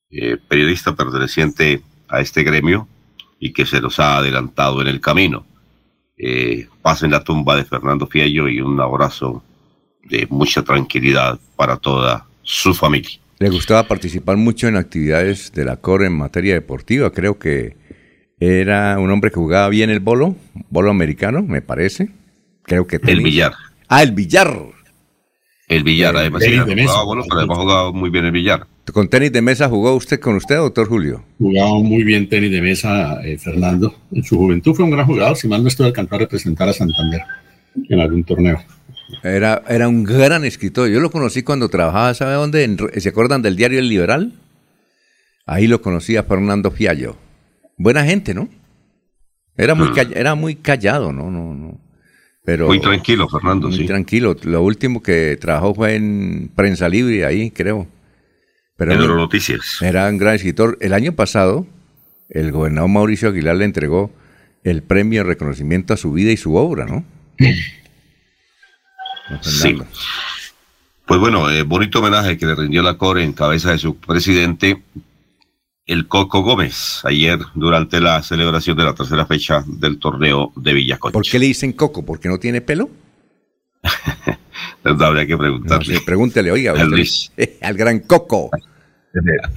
eh, 0.09 0.37
periodista 0.45 0.93
perteneciente 0.93 1.83
a 2.09 2.19
este 2.19 2.43
gremio 2.43 2.87
y 3.39 3.53
que 3.53 3.65
se 3.65 3.79
nos 3.79 3.99
ha 3.99 4.17
adelantado 4.17 4.81
en 4.81 4.87
el 4.87 4.99
camino. 4.99 5.45
Eh, 6.17 6.67
pasen 6.81 7.11
la 7.11 7.23
tumba 7.23 7.55
de 7.55 7.63
Fernando 7.63 8.07
Fiallo 8.07 8.49
y 8.49 8.59
un 8.59 8.79
abrazo 8.79 9.41
de 10.03 10.27
mucha 10.29 10.63
tranquilidad 10.63 11.39
para 11.55 11.77
toda 11.77 12.27
su 12.43 12.73
familia. 12.73 13.19
Le 13.41 13.49
gustaba 13.49 13.87
participar 13.87 14.37
mucho 14.37 14.67
en 14.67 14.75
actividades 14.75 15.51
de 15.51 15.65
la 15.65 15.77
COR 15.77 16.03
en 16.03 16.13
materia 16.13 16.53
deportiva. 16.53 17.11
Creo 17.11 17.39
que 17.39 17.75
era 18.39 18.99
un 18.99 19.09
hombre 19.09 19.31
que 19.31 19.37
jugaba 19.37 19.67
bien 19.67 19.89
el 19.89 19.99
bolo, 19.99 20.35
bolo 20.69 20.91
americano, 20.91 21.41
me 21.41 21.63
parece. 21.63 22.09
Creo 22.61 22.85
que 22.85 22.99
El 23.01 23.21
billar. 23.21 23.53
Ah, 23.87 24.03
el 24.03 24.11
billar. 24.11 24.55
El 25.67 25.83
billar, 25.83 26.15
además, 26.17 26.43
sí, 26.43 26.55
jugaba 26.55 27.03
bolo, 27.03 27.23
pero 27.27 27.39
además 27.39 27.57
jugaba 27.57 27.91
muy 27.91 28.11
bien 28.11 28.25
el 28.25 28.31
billar. 28.31 28.67
¿Con 28.93 29.09
tenis 29.09 29.31
de 29.31 29.41
mesa 29.41 29.67
jugó 29.67 29.95
usted 29.95 30.19
con 30.19 30.35
usted, 30.35 30.57
doctor 30.57 30.87
Julio? 30.87 31.23
Jugaba 31.39 31.79
muy 31.79 32.03
bien 32.03 32.29
tenis 32.29 32.51
de 32.51 32.61
mesa, 32.61 33.23
eh, 33.23 33.39
Fernando. 33.39 33.95
En 34.11 34.23
su 34.23 34.37
juventud 34.37 34.75
fue 34.75 34.85
un 34.85 34.91
gran 34.91 35.07
jugador, 35.07 35.35
si 35.35 35.47
mal 35.47 35.63
no 35.63 35.67
estoy 35.67 35.87
alcanzó 35.87 36.13
a 36.13 36.19
representar 36.19 36.69
a 36.69 36.73
Santander 36.73 37.21
en 37.89 37.99
algún 37.99 38.23
torneo. 38.23 38.61
Era, 39.23 39.63
era 39.67 39.87
un 39.87 40.03
gran 40.03 40.45
escritor. 40.45 40.89
Yo 40.89 40.99
lo 40.99 41.11
conocí 41.11 41.43
cuando 41.43 41.69
trabajaba, 41.69 42.13
¿sabe 42.13 42.33
dónde? 42.33 42.77
¿Se 42.97 43.09
acuerdan 43.09 43.41
del 43.41 43.55
diario 43.55 43.79
El 43.79 43.89
Liberal? 43.89 44.33
Ahí 45.45 45.67
lo 45.67 45.81
conocí 45.81 46.17
a 46.17 46.23
Fernando 46.23 46.71
Fiallo. 46.71 47.17
Buena 47.77 48.05
gente, 48.05 48.33
¿no? 48.33 48.49
Era 49.57 49.75
muy, 49.75 49.89
mm. 49.89 50.13
era 50.15 50.35
muy 50.35 50.55
callado, 50.55 51.11
¿no? 51.11 51.29
no, 51.29 51.53
no. 51.53 51.79
Pero, 52.43 52.67
muy 52.67 52.79
tranquilo, 52.79 53.29
Fernando, 53.29 53.69
muy 53.69 53.85
tranquilo. 53.85 54.35
Lo 54.43 54.63
último 54.63 55.03
que 55.03 55.37
trabajó 55.39 55.75
fue 55.75 55.95
en 55.95 56.49
Prensa 56.55 56.89
Libre, 56.89 57.25
ahí 57.25 57.51
creo. 57.51 57.87
Pero 58.77 58.93
en 58.93 58.99
Noticias. 58.99 59.77
Era 59.81 60.09
un 60.09 60.17
gran 60.17 60.35
escritor. 60.35 60.77
El 60.81 60.93
año 60.93 61.11
pasado, 61.13 61.67
el 62.29 62.51
gobernador 62.51 62.89
Mauricio 62.89 63.29
Aguilar 63.29 63.57
le 63.57 63.65
entregó 63.65 64.11
el 64.63 64.81
premio 64.81 65.21
de 65.21 65.29
reconocimiento 65.29 65.93
a 65.93 65.97
su 65.97 66.11
vida 66.13 66.31
y 66.31 66.37
su 66.37 66.55
obra, 66.55 66.85
¿no? 66.85 67.05
Sí. 69.41 69.77
Pues 71.05 71.19
bueno, 71.19 71.49
eh, 71.49 71.63
bonito 71.63 71.99
homenaje 71.99 72.37
que 72.37 72.45
le 72.45 72.55
rindió 72.55 72.81
la 72.81 72.97
CORE 72.97 73.23
en 73.23 73.33
cabeza 73.33 73.71
de 73.71 73.77
su 73.77 73.97
presidente, 73.97 74.81
el 75.85 76.07
Coco 76.07 76.41
Gómez, 76.41 77.01
ayer 77.03 77.39
durante 77.53 77.99
la 77.99 78.21
celebración 78.23 78.77
de 78.77 78.83
la 78.83 78.93
tercera 78.93 79.25
fecha 79.25 79.63
del 79.67 79.99
torneo 79.99 80.53
de 80.55 80.73
Villaconcha. 80.73 81.13
¿Por 81.13 81.25
qué 81.25 81.39
le 81.39 81.47
dicen 81.47 81.73
Coco? 81.73 82.05
¿Porque 82.05 82.29
no 82.29 82.39
tiene 82.39 82.61
pelo? 82.61 82.89
habría 84.83 85.25
que 85.25 85.37
preguntarle. 85.37 85.99
pregúntele, 86.05 86.51
oiga, 86.51 86.73
al 86.73 87.73
gran 87.77 87.99
Coco. 87.99 88.49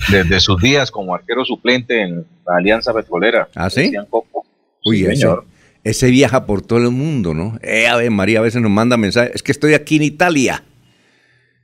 Desde, 0.09 0.41
sus 0.41 0.61
días 0.61 0.91
como 0.91 1.15
arquero 1.15 1.45
suplente 1.45 2.03
en 2.03 2.27
la 2.45 2.57
Alianza 2.57 2.93
Petrolera. 2.93 3.49
¿Ah, 3.55 3.71
sí? 3.71 3.93
Uy, 4.85 5.05
señor. 5.05 5.47
Ese 5.85 6.11
viaja 6.11 6.47
por 6.47 6.63
todo 6.63 6.79
el 6.79 6.91
mundo, 6.91 7.35
¿no? 7.35 7.59
Eh, 7.63 7.87
a 7.87 7.97
ver, 7.97 8.11
María 8.11 8.39
a 8.39 8.43
veces 8.43 8.63
nos 8.63 8.71
manda 8.71 8.97
mensajes. 8.97 9.33
Es 9.35 9.43
que 9.43 9.53
estoy 9.53 9.75
aquí 9.75 9.97
en 9.97 10.03
Italia, 10.03 10.65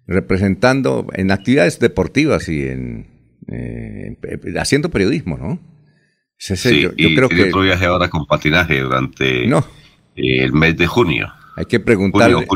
representando 0.07 1.07
en 1.15 1.31
actividades 1.31 1.79
deportivas 1.79 2.49
y 2.49 2.67
en, 2.67 3.07
eh, 3.49 4.17
haciendo 4.59 4.91
periodismo, 4.91 5.39
¿no? 5.39 5.59
sí, 6.37 6.81
yo, 6.81 6.91
y 6.97 7.15
creo 7.15 7.29
que 7.29 7.45
otro 7.45 7.63
viaje 7.63 7.85
ahora 7.85 8.09
con 8.09 8.27
patinaje 8.27 8.81
durante 8.81 9.47
no. 9.47 9.67
el 10.17 10.53
mes 10.53 10.77
de 10.77 10.87
junio. 10.87 11.33
Hay 11.57 11.67
que 11.67 11.81
preguntarle. 11.81 12.47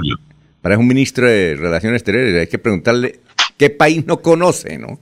Para 0.62 0.78
un 0.78 0.86
ministro 0.86 1.26
de 1.26 1.56
Relaciones 1.56 2.00
Exteriores, 2.00 2.40
hay 2.40 2.46
que 2.46 2.58
preguntarle 2.58 3.20
qué 3.58 3.68
país 3.68 4.06
no 4.06 4.22
conoce, 4.22 4.78
¿no? 4.78 4.98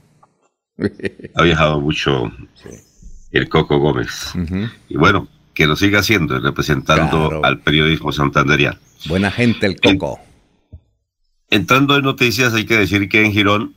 ha 1.35 1.43
viajado 1.43 1.79
mucho 1.79 2.31
el 3.31 3.47
Coco 3.47 3.79
Gómez. 3.79 4.33
Y 4.89 4.97
bueno, 4.97 5.27
que 5.53 5.67
lo 5.67 5.75
siga 5.75 5.99
haciendo, 5.99 6.39
representando 6.39 7.41
al 7.43 7.59
periodismo 7.59 8.11
santanderiano. 8.11 8.77
Buena 9.05 9.31
gente 9.31 9.67
el 9.67 9.79
Coco. 9.79 10.19
entrando 11.49 11.95
en 11.95 12.03
noticias, 12.03 12.53
hay 12.53 12.65
que 12.65 12.77
decir 12.77 13.09
que 13.09 13.23
en 13.23 13.31
Girón 13.31 13.75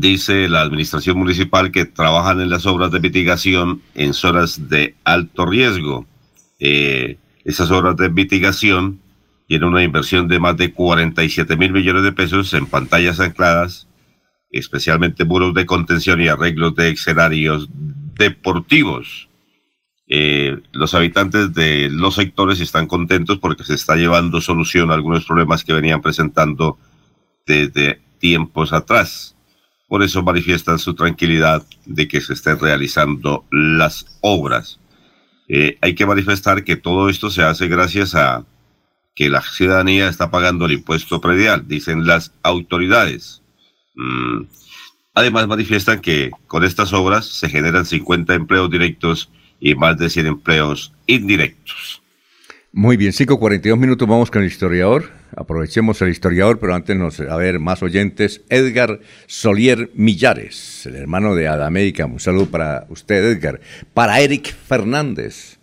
dice 0.00 0.48
la 0.48 0.62
administración 0.62 1.18
municipal 1.18 1.70
que 1.70 1.84
trabajan 1.84 2.40
en 2.40 2.50
las 2.50 2.66
obras 2.66 2.90
de 2.90 3.00
mitigación 3.00 3.82
en 3.94 4.14
zonas 4.14 4.68
de 4.68 4.94
alto 5.04 5.44
riesgo. 5.44 6.06
Eh, 6.58 7.18
esas 7.44 7.70
obras 7.70 7.96
de 7.96 8.08
mitigación 8.08 9.00
tienen 9.48 9.68
una 9.68 9.82
inversión 9.82 10.28
de 10.28 10.38
más 10.38 10.56
de 10.56 10.72
47 10.72 11.56
mil 11.56 11.72
millones 11.72 12.04
de 12.04 12.12
pesos 12.12 12.54
en 12.54 12.66
pantallas 12.66 13.20
ancladas, 13.20 13.88
especialmente 14.50 15.24
muros 15.24 15.52
de 15.54 15.66
contención 15.66 16.20
y 16.20 16.28
arreglos 16.28 16.74
de 16.74 16.90
escenarios 16.90 17.68
deportivos. 18.16 19.28
Eh, 20.08 20.60
los 20.72 20.94
habitantes 20.94 21.54
de 21.54 21.88
los 21.90 22.16
sectores 22.16 22.60
están 22.60 22.86
contentos 22.86 23.38
porque 23.38 23.64
se 23.64 23.74
está 23.74 23.96
llevando 23.96 24.40
solución 24.40 24.90
a 24.90 24.94
algunos 24.94 25.24
problemas 25.24 25.64
que 25.64 25.72
venían 25.72 26.02
presentando 26.02 26.78
desde 27.46 28.00
tiempos 28.18 28.72
atrás. 28.72 29.36
Por 29.88 30.02
eso 30.02 30.22
manifiestan 30.22 30.78
su 30.78 30.94
tranquilidad 30.94 31.64
de 31.86 32.08
que 32.08 32.20
se 32.20 32.32
estén 32.32 32.58
realizando 32.58 33.44
las 33.50 34.06
obras. 34.20 34.80
Eh, 35.48 35.76
hay 35.80 35.94
que 35.94 36.06
manifestar 36.06 36.64
que 36.64 36.76
todo 36.76 37.08
esto 37.08 37.30
se 37.30 37.42
hace 37.42 37.68
gracias 37.68 38.14
a 38.14 38.44
que 39.14 39.28
la 39.28 39.42
ciudadanía 39.42 40.08
está 40.08 40.30
pagando 40.30 40.64
el 40.64 40.72
impuesto 40.72 41.20
predial, 41.20 41.68
dicen 41.68 42.06
las 42.06 42.32
autoridades. 42.42 43.42
Mm. 43.94 44.44
Además 45.14 45.46
manifiestan 45.46 46.00
que 46.00 46.30
con 46.46 46.64
estas 46.64 46.92
obras 46.94 47.26
se 47.26 47.50
generan 47.50 47.84
50 47.84 48.32
empleos 48.34 48.70
directos 48.70 49.28
y 49.62 49.76
más 49.76 49.96
de 49.96 50.10
100 50.10 50.26
empleos 50.26 50.92
indirectos. 51.06 52.02
Muy 52.72 52.96
bien, 52.96 53.12
5.42 53.12 53.76
minutos, 53.76 54.08
vamos 54.08 54.30
con 54.30 54.42
el 54.42 54.48
historiador. 54.48 55.10
Aprovechemos 55.36 56.02
el 56.02 56.08
historiador, 56.08 56.58
pero 56.58 56.74
antes 56.74 56.96
nos, 56.96 57.20
a 57.20 57.36
ver, 57.36 57.60
más 57.60 57.80
oyentes. 57.82 58.40
Edgar 58.48 58.98
Solier 59.26 59.90
Millares, 59.94 60.84
el 60.86 60.96
hermano 60.96 61.36
de 61.36 61.46
Adamérica. 61.46 62.06
Un 62.06 62.18
saludo 62.18 62.46
para 62.46 62.86
usted, 62.88 63.24
Edgar. 63.24 63.60
Para 63.94 64.20
Eric 64.20 64.52
Fernández. 64.52 65.58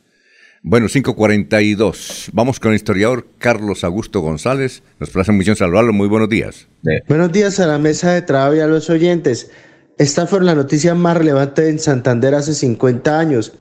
Bueno, 0.61 0.87
5.42. 0.87 2.29
Vamos 2.31 2.59
con 2.59 2.71
el 2.71 2.77
historiador 2.77 3.27
Carlos 3.37 3.83
Augusto 3.83 4.21
González. 4.21 4.81
Nos 4.99 5.09
place 5.09 5.31
mucho 5.33 5.55
saludarlo. 5.55 5.91
Muy 5.91 6.07
buenos 6.07 6.29
días. 6.29 6.67
Buenos 7.07 7.31
días 7.33 7.59
a 7.59 7.67
la 7.67 7.79
mesa 7.79 8.13
de 8.13 8.21
trabajo 8.21 8.55
y 8.55 8.59
a 8.59 8.67
los 8.67 8.89
oyentes. 8.89 9.51
Esta 9.97 10.25
fue 10.25 10.41
la 10.41 10.55
noticia 10.55 10.95
más 10.95 11.17
relevante 11.17 11.67
en 11.67 11.79
Santander 11.79 12.33
hace 12.35 12.53
50 12.53 13.19
años. 13.19 13.59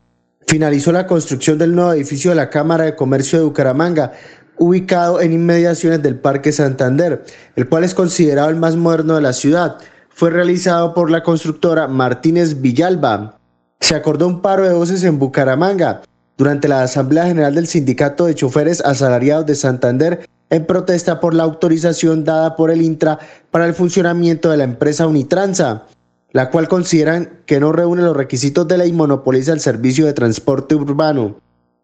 Finalizó 0.49 0.93
la 0.93 1.07
construcción 1.07 1.59
del 1.59 1.75
nuevo 1.75 1.93
edificio 1.93 2.31
de 2.31 2.37
la 2.37 2.49
Cámara 2.49 2.85
de 2.85 2.97
Comercio 2.97 3.39
de 3.39 3.45
Bucaramanga, 3.45 4.13
ubicado 4.57 5.21
en 5.21 5.35
inmediaciones 5.35 6.03
del 6.03 6.19
Parque 6.19 6.53
Santander, 6.53 7.23
el 7.55 7.69
cual 7.69 7.85
es 7.85 7.95
considerado 7.95 8.49
el 8.49 8.57
más 8.57 8.75
moderno 8.75 9.17
de 9.17 9.21
la 9.21 9.35
ciudad. 9.35 9.77
Fue 10.09 10.31
realizado 10.31 10.95
por 10.95 11.11
la 11.11 11.23
constructora 11.23 11.87
Martínez 11.87 12.63
Villalba. 12.63 13.39
Se 13.81 13.95
acordó 13.95 14.27
un 14.27 14.41
paro 14.41 14.67
de 14.67 14.73
voces 14.73 15.05
en 15.05 15.19
Bucaramanga 15.19 16.01
durante 16.39 16.67
la 16.67 16.83
Asamblea 16.83 17.27
General 17.27 17.55
del 17.55 17.67
Sindicato 17.67 18.25
de 18.25 18.35
Choferes 18.35 18.81
Asalariados 18.81 19.45
de 19.45 19.55
Santander 19.55 20.27
en 20.49 20.65
protesta 20.65 21.21
por 21.21 21.35
la 21.35 21.43
autorización 21.43 22.25
dada 22.25 22.57
por 22.57 22.71
el 22.71 22.81
Intra 22.81 23.19
para 23.51 23.67
el 23.67 23.75
funcionamiento 23.75 24.51
de 24.51 24.57
la 24.57 24.65
empresa 24.65 25.07
Unitransa, 25.07 25.85
la 26.33 26.51
cual 26.51 26.69
consideran 26.69 27.41
que 27.47 27.61
no 27.61 27.73
reúne 27.73 28.03
los 28.03 28.17
requisitos 28.17 28.69
de 28.69 28.79
ley 28.79 28.93
monopoliza 28.93 29.53
el 29.53 29.61
servicio 29.61 30.07
de 30.07 30.13
transporte 30.13 30.75
urbano. 30.75 31.37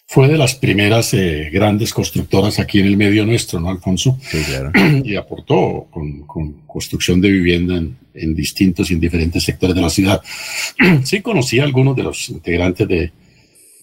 Fue 0.09 0.29
de 0.29 0.39
las 0.39 0.55
primeras 0.55 1.15
eh, 1.15 1.51
grandes 1.53 1.93
constructoras 1.93 2.61
aquí 2.61 2.79
en 2.79 2.87
el 2.87 2.97
medio 2.97 3.27
nuestro, 3.27 3.59
¿no, 3.59 3.71
Alfonso? 3.71 4.19
Sí, 4.23 4.39
claro. 4.47 4.73
Y 5.05 5.17
aportó 5.17 5.89
con, 5.91 6.23
con 6.27 6.53
construcción 6.67 7.21
de 7.21 7.31
vivienda 7.31 7.77
en, 7.77 7.97
en, 8.15 8.35
distintos 8.35 8.91
y 8.91 8.97
diferentes 8.97 9.43
sectores 9.43 9.75
de 9.75 9.83
la 9.83 9.91
ciudad. 9.91 10.21
Sí 11.05 11.21
conocí 11.21 11.59
a 11.59 11.65
algunos 11.65 11.97
de 11.97 12.03
los 12.05 12.29
integrantes 12.29 12.87
de, 12.87 13.13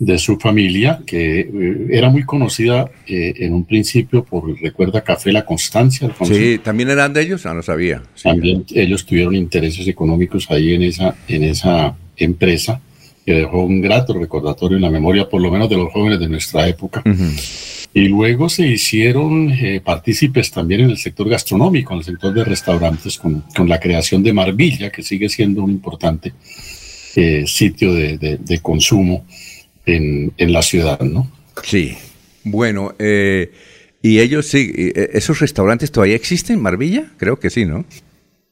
de 0.06 0.18
su 0.18 0.38
familia, 0.38 1.00
que 1.06 1.40
eh, 1.40 1.88
era 1.92 2.10
muy 2.10 2.24
conocida 2.24 2.90
eh, 3.08 3.34
en 3.38 3.54
un 3.54 3.64
principio 3.64 4.24
por, 4.24 4.60
recuerda, 4.60 5.02
Café 5.02 5.32
La 5.32 5.46
Constancia. 5.46 6.08
Alfonso. 6.08 6.34
Sí, 6.34 6.60
¿también 6.62 6.90
eran 6.90 7.14
de 7.14 7.22
ellos? 7.22 7.46
Ah, 7.46 7.54
no 7.54 7.62
sabía. 7.64 8.04
Sí, 8.16 8.24
También 8.24 8.66
ellos 8.74 9.06
tuvieron 9.06 9.36
intereses 9.36 9.88
económicos 9.88 10.52
ahí 10.52 10.74
en 10.74 10.84
esa, 10.84 11.16
en 11.28 11.44
esa 11.44 11.96
empresa 12.18 12.82
que 13.26 13.34
dejó 13.34 13.64
un 13.64 13.80
grato 13.80 14.14
recordatorio 14.14 14.76
en 14.76 14.82
la 14.84 14.90
memoria, 14.90 15.30
por 15.30 15.42
lo 15.42 15.50
menos 15.50 15.70
de 15.70 15.78
los 15.78 15.92
jóvenes 15.94 16.20
de 16.20 16.28
nuestra 16.28 16.68
época. 16.68 17.02
Uh 17.06 17.10
-huh. 17.10 17.80
Y 17.94 18.08
luego 18.10 18.50
se 18.50 18.68
hicieron 18.68 19.52
eh, 19.52 19.80
partícipes 19.80 20.52
también 20.52 20.82
en 20.82 20.90
el 20.90 20.98
sector 20.98 21.30
gastronómico, 21.30 21.94
en 21.94 22.00
el 22.00 22.06
sector 22.06 22.34
de 22.34 22.44
restaurantes, 22.44 23.18
con, 23.18 23.44
con 23.56 23.70
la 23.70 23.80
creación 23.80 24.22
de 24.24 24.34
Marvilla, 24.34 24.90
que 24.92 25.04
sigue 25.04 25.30
siendo 25.30 25.64
un 25.64 25.72
importante 25.72 26.34
eh, 27.16 27.44
sitio 27.46 27.94
de, 27.94 28.18
de, 28.18 28.38
de 28.38 28.60
consumo 28.60 29.26
en, 29.86 30.34
en, 30.38 30.54
la 30.54 30.62
ciudad, 30.62 31.00
¿no? 31.02 31.32
Sí. 31.64 31.98
Bueno, 32.44 32.94
eh, 33.00 33.52
y 34.02 34.20
ellos 34.20 34.48
sí, 34.48 34.72
¿esos 34.96 35.40
restaurantes 35.40 35.92
todavía 35.92 36.16
existen, 36.16 36.62
Marvilla? 36.62 37.06
Creo 37.18 37.40
que 37.40 37.50
sí, 37.50 37.66
¿no? 37.66 37.86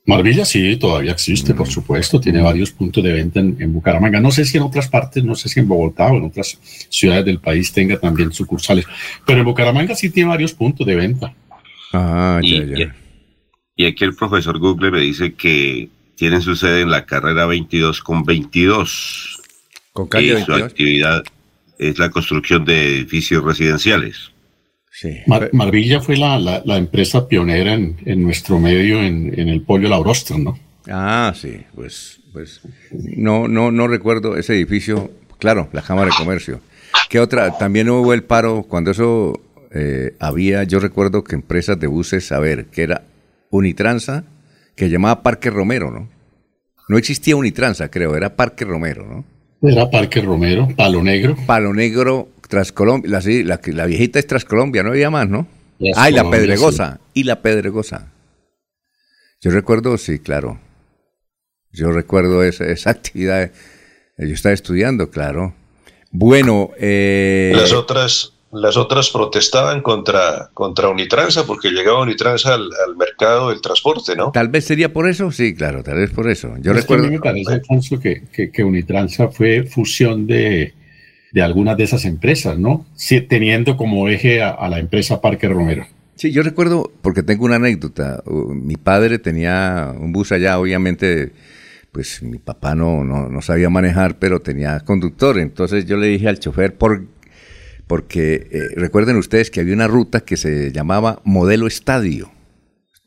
Marvilla 0.05 0.45
sí, 0.45 0.77
todavía 0.77 1.11
existe, 1.11 1.53
por 1.53 1.67
supuesto, 1.67 2.19
tiene 2.19 2.41
varios 2.41 2.71
puntos 2.71 3.03
de 3.03 3.13
venta 3.13 3.39
en, 3.39 3.55
en, 3.59 3.71
Bucaramanga. 3.71 4.19
No 4.19 4.31
sé 4.31 4.45
si 4.45 4.57
en 4.57 4.63
otras 4.63 4.87
partes, 4.87 5.23
no 5.23 5.35
sé 5.35 5.47
si 5.47 5.59
en 5.59 5.67
Bogotá 5.67 6.07
o 6.07 6.17
en 6.17 6.23
otras 6.23 6.57
ciudades 6.89 7.25
del 7.25 7.39
país 7.39 7.71
tenga 7.71 7.99
también 7.99 8.33
sucursales, 8.33 8.85
pero 9.27 9.39
en 9.39 9.45
Bucaramanga 9.45 9.95
sí 9.95 10.09
tiene 10.09 10.29
varios 10.29 10.53
puntos 10.53 10.87
de 10.87 10.95
venta. 10.95 11.33
Ah, 11.93 12.39
y, 12.41 12.59
ya, 12.59 12.77
ya. 12.77 12.95
Y, 13.75 13.85
aquí 13.85 14.03
el 14.03 14.15
profesor 14.15 14.57
Google 14.57 14.91
me 14.91 15.01
dice 15.01 15.33
que 15.33 15.89
tienen 16.15 16.41
su 16.41 16.55
sede 16.55 16.81
en 16.81 16.89
la 16.89 17.05
carrera 17.05 17.45
22 17.45 18.01
con 18.01 18.23
22. 18.23 19.40
Con 19.93 20.07
calle 20.07 20.27
y 20.27 20.33
22. 20.33 20.59
su 20.59 20.65
actividad 20.65 21.23
es 21.77 21.97
la 21.97 22.09
construcción 22.09 22.63
de 22.65 22.97
edificios 22.97 23.43
residenciales. 23.43 24.31
Sí. 24.91 25.17
Mar 25.25 25.49
Marvilla 25.53 26.01
fue 26.01 26.17
la, 26.17 26.37
la, 26.37 26.61
la, 26.65 26.77
empresa 26.77 27.27
pionera 27.27 27.73
en, 27.73 27.97
en 28.05 28.21
nuestro 28.21 28.59
medio 28.59 29.01
en, 29.01 29.37
en, 29.39 29.47
el 29.49 29.61
pollo 29.61 29.89
Laurostra, 29.89 30.37
¿no? 30.37 30.59
Ah, 30.87 31.33
sí, 31.35 31.61
pues, 31.73 32.19
pues 32.33 32.61
no, 32.91 33.47
no, 33.47 33.71
no 33.71 33.87
recuerdo 33.87 34.37
ese 34.37 34.53
edificio. 34.53 35.11
Claro, 35.39 35.69
la 35.71 35.81
Cámara 35.81 36.07
de 36.11 36.17
Comercio. 36.17 36.61
¿Qué 37.09 37.19
otra? 37.19 37.57
También 37.57 37.89
hubo 37.89 38.13
el 38.13 38.23
paro 38.23 38.63
cuando 38.63 38.91
eso 38.91 39.41
eh, 39.73 40.15
había, 40.19 40.63
yo 40.63 40.79
recuerdo 40.79 41.23
que 41.23 41.35
empresas 41.35 41.79
de 41.79 41.87
buses, 41.87 42.31
a 42.31 42.39
ver, 42.39 42.65
que 42.65 42.83
era 42.83 43.03
Unitransa, 43.49 44.25
que 44.75 44.89
llamaba 44.89 45.23
Parque 45.23 45.49
Romero, 45.49 45.91
¿no? 45.91 46.09
No 46.89 46.97
existía 46.97 47.35
Unitransa, 47.35 47.89
creo, 47.89 48.15
era 48.15 48.35
Parque 48.35 48.65
Romero, 48.65 49.05
¿no? 49.05 49.25
Era 49.61 49.89
Parque 49.89 50.21
Romero, 50.21 50.67
Palo 50.75 51.03
Negro. 51.03 51.35
Palo 51.45 51.73
Negro, 51.73 52.29
Trascolombia, 52.47 53.11
la, 53.11 53.21
la, 53.43 53.61
la, 53.63 53.85
viejita 53.85 54.19
es 54.19 54.27
Trascolombia, 54.27 54.83
no 54.83 54.89
había 54.89 55.09
más, 55.09 55.29
¿no? 55.29 55.47
ah, 55.95 56.09
y 56.09 56.13
la 56.13 56.29
Pedregosa, 56.29 56.95
sí. 56.95 57.21
y 57.21 57.23
la 57.23 57.41
Pedregosa. 57.41 58.11
Yo 59.39 59.51
recuerdo, 59.51 59.97
sí, 59.97 60.19
claro. 60.19 60.59
Yo 61.71 61.91
recuerdo 61.91 62.43
esa, 62.43 62.65
esa 62.65 62.89
actividad. 62.91 63.51
Yo 64.17 64.33
estaba 64.33 64.53
estudiando, 64.53 65.09
claro. 65.09 65.55
Bueno, 66.11 66.71
eh... 66.77 67.53
las 67.55 67.71
otras 67.71 68.33
las 68.53 68.75
otras 68.75 69.09
protestaban 69.09 69.81
contra, 69.81 70.49
contra 70.53 70.89
Unitransa 70.89 71.45
porque 71.45 71.69
llegaba 71.69 72.01
Unitransa 72.01 72.53
al, 72.53 72.69
al, 72.87 72.97
mercado 72.97 73.49
del 73.49 73.61
transporte, 73.61 74.15
¿no? 74.15 74.31
Tal 74.31 74.49
vez 74.49 74.65
sería 74.65 74.91
por 74.91 75.07
eso, 75.07 75.31
sí, 75.31 75.53
claro, 75.53 75.83
tal 75.83 75.97
vez 75.97 76.11
por 76.11 76.29
eso. 76.29 76.53
Yo 76.59 76.71
es 76.71 76.81
recuerdo. 76.81 77.03
Que 77.03 77.07
a 77.07 77.11
mí 77.11 77.15
me 77.15 77.21
parece, 77.21 77.53
Alfonso, 77.53 77.99
que, 77.99 78.23
que, 78.31 78.51
que 78.51 78.63
Unitransa 78.63 79.29
fue 79.29 79.63
fusión 79.63 80.27
de, 80.27 80.73
de 81.31 81.41
algunas 81.41 81.77
de 81.77 81.85
esas 81.85 82.05
empresas, 82.05 82.57
¿no? 82.57 82.85
Sí, 82.95 83.21
teniendo 83.21 83.77
como 83.77 84.09
eje 84.09 84.41
a, 84.41 84.49
a, 84.49 84.69
la 84.69 84.79
empresa 84.79 85.21
Parque 85.21 85.47
Romero. 85.47 85.85
Sí, 86.15 86.31
yo 86.31 86.43
recuerdo, 86.43 86.91
porque 87.01 87.23
tengo 87.23 87.45
una 87.45 87.55
anécdota. 87.55 88.21
Mi 88.25 88.75
padre 88.75 89.17
tenía 89.17 89.93
un 89.97 90.11
bus 90.11 90.31
allá, 90.31 90.59
obviamente, 90.59 91.31
pues 91.91 92.21
mi 92.21 92.37
papá 92.37 92.75
no, 92.75 93.03
no, 93.03 93.29
no 93.29 93.41
sabía 93.41 93.69
manejar, 93.69 94.19
pero 94.19 94.41
tenía 94.41 94.81
conductor. 94.81 95.39
Entonces 95.39 95.85
yo 95.85 95.97
le 95.97 96.07
dije 96.07 96.27
al 96.27 96.37
chofer, 96.37 96.75
por 96.75 97.05
porque 97.91 98.47
eh, 98.49 98.59
recuerden 98.77 99.17
ustedes 99.17 99.51
que 99.51 99.59
había 99.59 99.73
una 99.73 99.85
ruta 99.89 100.21
que 100.21 100.37
se 100.37 100.71
llamaba 100.71 101.19
Modelo 101.25 101.67
Estadio. 101.67 102.31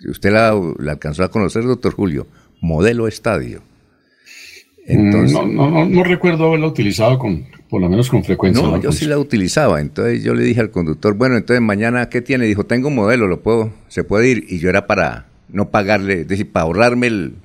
Usted 0.07 0.31
la, 0.31 0.55
la 0.79 0.93
alcanzó 0.93 1.25
a 1.25 1.31
conocer, 1.31 1.65
doctor 1.65 1.95
Julio, 1.95 2.27
Modelo 2.61 3.09
Estadio. 3.09 3.63
Entonces, 4.85 5.33
no, 5.33 5.47
no, 5.47 5.71
no, 5.71 5.87
no, 5.87 6.05
recuerdo 6.05 6.49
haberla 6.49 6.67
utilizado 6.67 7.19
con, 7.19 7.47
por 7.71 7.81
lo 7.81 7.89
menos 7.89 8.11
con 8.11 8.25
frecuencia. 8.25 8.63
No, 8.63 8.79
yo 8.79 8.93
sí 8.93 9.07
la 9.07 9.17
utilizaba. 9.17 9.81
Entonces 9.81 10.23
yo 10.23 10.35
le 10.35 10.45
dije 10.45 10.61
al 10.61 10.71
conductor, 10.71 11.15
bueno, 11.15 11.39
entonces 11.39 11.63
mañana, 11.63 12.11
¿qué 12.11 12.21
tiene? 12.21 12.45
Dijo, 12.45 12.67
tengo 12.67 12.89
un 12.89 12.95
modelo, 12.95 13.27
lo 13.27 13.41
puedo, 13.41 13.73
se 13.89 14.05
puede 14.05 14.29
ir. 14.29 14.45
Y 14.51 14.59
yo 14.59 14.69
era 14.69 14.87
para 14.87 15.29
no 15.49 15.71
pagarle, 15.71 16.21
es 16.21 16.29
decir, 16.29 16.53
para 16.53 16.65
ahorrarme 16.65 17.07
el, 17.07 17.37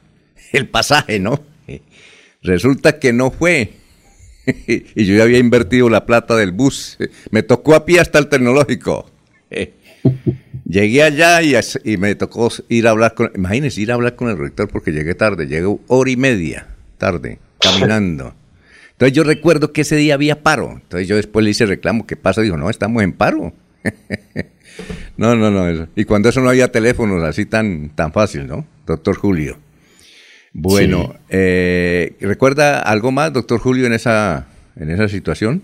el 0.51 0.67
pasaje, 0.67 1.19
¿no? 1.19 1.39
Resulta 2.41 2.99
que 2.99 3.13
no 3.13 3.31
fue. 3.31 3.78
y 4.67 5.05
yo 5.05 5.15
ya 5.15 5.23
había 5.23 5.39
invertido 5.39 5.89
la 5.89 6.05
plata 6.05 6.35
del 6.35 6.51
bus. 6.51 6.97
Me 7.31 7.43
tocó 7.43 7.75
a 7.75 7.85
pie 7.85 7.99
hasta 7.99 8.19
el 8.19 8.27
tecnológico. 8.27 9.09
Llegué 10.65 11.03
allá 11.03 11.41
y, 11.41 11.55
y, 11.83 11.97
me 11.97 12.13
tocó 12.15 12.49
ir 12.67 12.87
a 12.87 12.91
hablar 12.91 13.15
con, 13.15 13.31
imagínense, 13.35 13.81
ir 13.81 13.91
a 13.91 13.95
hablar 13.95 14.15
con 14.15 14.29
el 14.29 14.37
rector 14.37 14.69
porque 14.69 14.91
llegué 14.91 15.15
tarde, 15.15 15.47
llegué 15.47 15.65
hora 15.87 16.11
y 16.11 16.15
media 16.15 16.67
tarde, 16.97 17.39
caminando. 17.59 18.35
Entonces 18.91 19.15
yo 19.15 19.23
recuerdo 19.23 19.71
que 19.71 19.81
ese 19.81 19.95
día 19.95 20.13
había 20.13 20.43
paro. 20.43 20.71
Entonces 20.73 21.07
yo 21.07 21.15
después 21.15 21.43
le 21.43 21.51
hice 21.51 21.65
reclamo, 21.65 22.05
¿qué 22.05 22.17
pasa? 22.17 22.41
Dijo, 22.41 22.57
no, 22.57 22.69
estamos 22.69 23.01
en 23.01 23.13
paro. 23.13 23.53
no, 25.17 25.35
no, 25.35 25.49
no. 25.49 25.69
Eso. 25.69 25.87
Y 25.95 26.03
cuando 26.03 26.27
eso 26.27 26.41
no 26.41 26.49
había 26.49 26.71
teléfonos 26.71 27.23
así 27.23 27.45
tan, 27.45 27.89
tan 27.95 28.11
fácil, 28.11 28.45
¿no? 28.45 28.67
Doctor 28.85 29.15
Julio. 29.15 29.57
Bueno, 30.53 31.09
Sí. 31.11 31.19
eh, 31.29 32.13
¿recuerda 32.21 32.79
algo 32.81 33.11
más, 33.11 33.31
doctor 33.33 33.59
Julio, 33.59 33.85
en 33.85 33.93
esa, 33.93 34.47
en 34.75 34.89
esa 34.89 35.07
situación? 35.07 35.61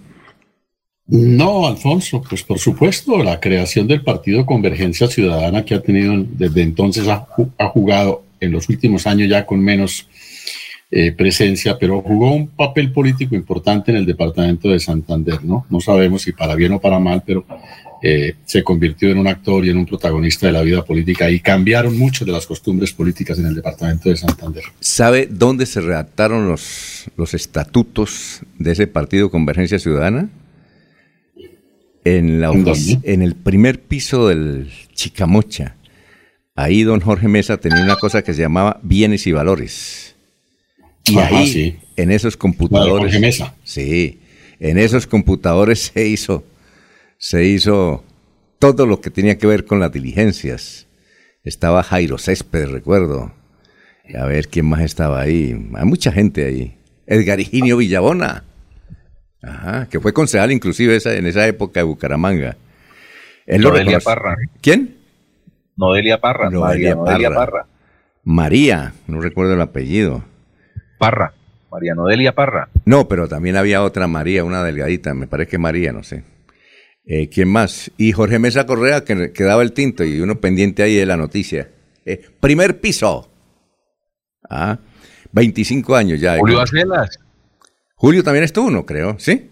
No, 1.08 1.68
Alfonso, 1.68 2.24
pues 2.28 2.42
por 2.44 2.58
supuesto, 2.58 3.22
la 3.24 3.40
creación 3.40 3.88
del 3.88 4.04
Partido 4.04 4.46
Convergencia 4.46 5.08
Ciudadana 5.08 5.64
que 5.64 5.76
ha 5.76 5.82
tenido 5.82 6.14
desde 6.18 6.64
entonces 6.64 7.08
ha 7.08 7.68
jugado 7.70 8.24
en 8.40 8.52
los 8.52 8.70
últimos 8.70 9.06
años 9.06 9.30
ya 9.30 9.46
con 9.46 9.60
menos 9.60 10.08
eh, 10.92 11.12
presencia, 11.12 11.78
pero 11.80 12.02
jugó 12.02 12.32
un 12.32 12.48
papel 12.48 12.92
político 12.92 13.36
importante 13.36 13.92
en 13.92 13.98
el 13.98 14.06
departamento 14.06 14.70
de 14.70 14.80
Santander, 14.80 15.44
¿no? 15.44 15.66
No 15.70 15.80
sabemos 15.80 16.22
si 16.24 16.32
para 16.32 16.56
bien 16.56 16.74
o 16.74 16.80
para 16.80 17.00
mal, 17.00 17.22
pero 17.26 17.44
eh, 18.08 18.36
se 18.46 18.64
convirtió 18.64 19.10
en 19.10 19.18
un 19.18 19.28
actor 19.28 19.66
y 19.66 19.70
en 19.70 19.78
un 19.78 19.86
protagonista 19.86 20.46
de 20.46 20.54
la 20.54 20.62
vida 20.62 20.84
política 20.86 21.30
y 21.32 21.40
cambiaron 21.40 21.98
muchas 21.98 22.26
de 22.28 22.32
las 22.34 22.46
costumbres 22.46 22.94
políticas 22.94 23.40
en 23.40 23.48
el 23.48 23.56
departamento 23.56 24.10
de 24.10 24.18
Santander. 24.18 24.64
¿Sabe 24.80 25.28
dónde 25.32 25.66
se 25.66 25.82
redactaron 25.82 26.48
los, 26.48 27.06
los 27.18 27.34
estatutos 27.34 28.42
de 28.60 28.72
ese 28.74 28.86
partido 28.88 29.32
Convergencia 29.32 29.80
Ciudadana? 29.80 30.30
En, 32.04 32.40
la 32.40 32.48
¿En 32.52 32.66
ofici- 32.66 32.94
dónde? 32.94 33.14
en 33.14 33.22
el 33.24 33.36
primer 33.36 33.82
piso 33.82 34.28
del 34.28 34.70
Chicamocha. 34.94 35.76
Ahí 36.56 36.84
don 36.84 37.00
Jorge 37.02 37.28
Mesa 37.28 37.58
tenía 37.58 37.84
una 37.84 37.96
cosa 37.96 38.22
que 38.24 38.34
se 38.34 38.42
llamaba 38.42 38.80
bienes 38.84 39.26
y 39.28 39.32
valores. 39.32 40.16
Y 41.06 41.18
Ajá, 41.18 41.38
ahí, 41.40 41.48
sí. 41.52 41.76
en 41.98 42.12
esos 42.12 42.38
computadores. 42.38 43.06
Jorge 43.06 43.20
Mesa. 43.20 43.56
Sí, 43.64 44.20
en 44.60 44.78
esos 44.78 45.06
computadores 45.08 45.92
se 45.94 46.08
hizo, 46.08 46.44
se 47.18 47.44
hizo 47.46 48.04
todo 48.60 48.86
lo 48.86 49.02
que 49.02 49.10
tenía 49.10 49.38
que 49.38 49.48
ver 49.48 49.66
con 49.66 49.80
las 49.80 49.92
diligencias. 49.92 50.88
Estaba 51.44 51.84
Jairo 51.84 52.18
Césped, 52.18 52.68
recuerdo. 52.72 53.32
A 54.18 54.26
ver 54.26 54.48
quién 54.48 54.66
más 54.68 54.82
estaba 54.82 55.22
ahí. 55.22 55.70
Hay 55.76 55.86
mucha 55.86 56.12
gente 56.12 56.46
ahí. 56.46 56.78
Edgar 57.08 57.40
Higinio 57.40 57.78
Villabona. 57.78 58.44
Ajá, 59.42 59.88
que 59.90 60.00
fue 60.00 60.14
concejal 60.14 60.52
inclusive 60.52 60.96
esa- 60.96 61.16
en 61.16 61.28
esa 61.28 61.46
época 61.48 61.80
de 61.80 61.84
Bucaramanga. 61.84 62.58
Él 63.46 63.62
lo 63.62 63.70
Nodelia 63.70 64.00
reconoce- 64.00 64.04
Parra. 64.06 64.36
¿Quién? 64.62 64.98
Nodelia 65.78 66.20
Parra. 66.20 66.50
Nodelia 66.50 66.96
María 66.96 67.30
Parra. 67.30 67.46
Parra. 67.46 67.68
María, 68.24 68.94
no 69.08 69.22
recuerdo 69.22 69.54
el 69.54 69.62
apellido. 69.62 70.24
Parra. 70.98 71.34
María 71.72 71.94
Nodelia 71.94 72.34
Parra. 72.34 72.70
No, 72.86 73.08
pero 73.08 73.28
también 73.28 73.56
había 73.58 73.84
otra 73.84 74.08
María, 74.08 74.44
una 74.44 74.64
delgadita, 74.64 75.14
me 75.14 75.28
parece 75.28 75.52
que 75.52 75.58
María, 75.60 75.92
no 75.92 76.02
sé. 76.04 76.24
Eh, 77.08 77.30
¿Quién 77.30 77.50
más? 77.50 77.92
Y 77.98 78.12
Jorge 78.12 78.40
Mesa 78.40 78.66
Correa, 78.66 79.04
que, 79.04 79.32
que 79.32 79.44
daba 79.44 79.62
el 79.62 79.74
tinto, 79.74 80.04
y 80.04 80.20
uno 80.20 80.40
pendiente 80.40 80.84
ahí 80.84 80.96
de 80.96 81.06
la 81.06 81.18
noticia. 81.18 81.70
Eh, 82.06 82.22
primer 82.40 82.80
piso. 82.80 83.30
Ah, 84.50 84.80
25 85.32 85.96
años 85.96 86.20
ya. 86.20 86.38
Julio 86.38 86.62
Acelas. 86.62 87.20
Julio 87.96 88.24
también 88.24 88.44
estuvo, 88.44 88.70
no 88.70 88.86
creo, 88.86 89.16
¿sí? 89.20 89.52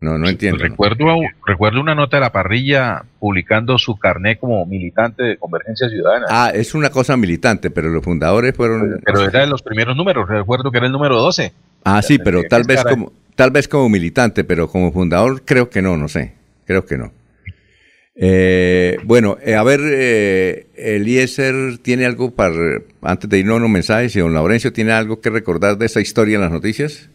No, 0.00 0.16
no 0.16 0.28
entiendo. 0.28 0.58
¿no? 0.58 0.70
Recuerdo, 0.70 1.06
recuerdo 1.44 1.80
una 1.80 1.94
nota 1.94 2.18
de 2.18 2.20
la 2.20 2.32
parrilla 2.32 3.04
publicando 3.18 3.78
su 3.78 3.98
carné 3.98 4.38
como 4.38 4.64
militante 4.64 5.24
de 5.24 5.36
Convergencia 5.36 5.88
Ciudadana. 5.88 6.26
Ah, 6.28 6.52
es 6.54 6.74
una 6.74 6.90
cosa 6.90 7.16
militante, 7.16 7.70
pero 7.70 7.88
los 7.88 8.04
fundadores 8.04 8.56
fueron... 8.56 9.00
Pero 9.04 9.24
era 9.24 9.40
de 9.40 9.48
los 9.48 9.62
primeros 9.62 9.96
números. 9.96 10.28
Recuerdo 10.28 10.70
que 10.70 10.78
era 10.78 10.86
el 10.86 10.92
número 10.92 11.16
12. 11.16 11.52
Ah, 11.84 12.00
sí, 12.02 12.18
pero 12.18 12.44
tal 12.44 12.62
vez 12.64 12.84
como 12.84 13.12
tal 13.38 13.52
vez 13.52 13.68
como 13.68 13.88
militante, 13.88 14.42
pero 14.42 14.68
como 14.68 14.90
fundador 14.90 15.42
creo 15.44 15.70
que 15.70 15.80
no, 15.80 15.96
no 15.96 16.08
sé, 16.08 16.34
creo 16.68 16.86
que 16.86 16.96
no. 16.98 17.12
Eh, 18.20 18.98
bueno, 19.04 19.38
eh, 19.42 19.54
a 19.54 19.62
ver, 19.62 19.80
eh, 19.84 20.66
Eliezer 20.76 21.78
tiene 21.78 22.04
algo 22.04 22.32
para 22.34 22.52
antes 23.02 23.30
de 23.30 23.38
irnos 23.38 23.54
a 23.54 23.56
unos 23.58 23.70
mensajes 23.70 24.14
y 24.16 24.20
don 24.20 24.34
Laurencio 24.34 24.72
tiene 24.72 24.92
algo 24.92 25.20
que 25.20 25.30
recordar 25.30 25.78
de 25.78 25.86
esa 25.86 26.00
historia 26.00 26.34
en 26.36 26.40
las 26.42 26.50
noticias. 26.50 27.08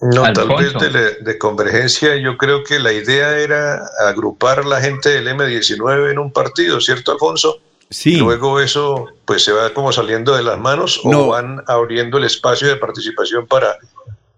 No, 0.00 0.30
tal 0.34 0.48
vez 0.48 0.74
de, 0.74 0.90
la- 0.90 1.10
de 1.24 1.38
convergencia, 1.38 2.16
yo 2.16 2.36
creo 2.36 2.62
que 2.62 2.78
la 2.78 2.92
idea 2.92 3.38
era 3.38 3.80
agrupar 4.06 4.66
la 4.66 4.80
gente 4.82 5.08
del 5.08 5.26
M19 5.28 6.10
en 6.12 6.18
un 6.18 6.30
partido, 6.32 6.80
¿cierto, 6.82 7.12
Alfonso? 7.12 7.62
Sí. 7.88 8.14
Y 8.16 8.18
luego 8.18 8.60
eso 8.60 9.06
pues 9.24 9.42
se 9.44 9.52
va 9.52 9.72
como 9.72 9.92
saliendo 9.92 10.36
de 10.36 10.42
las 10.42 10.58
manos 10.58 11.00
No. 11.04 11.20
o 11.20 11.28
van 11.28 11.62
abriendo 11.66 12.18
el 12.18 12.24
espacio 12.24 12.68
de 12.68 12.76
participación 12.76 13.46
para, 13.46 13.78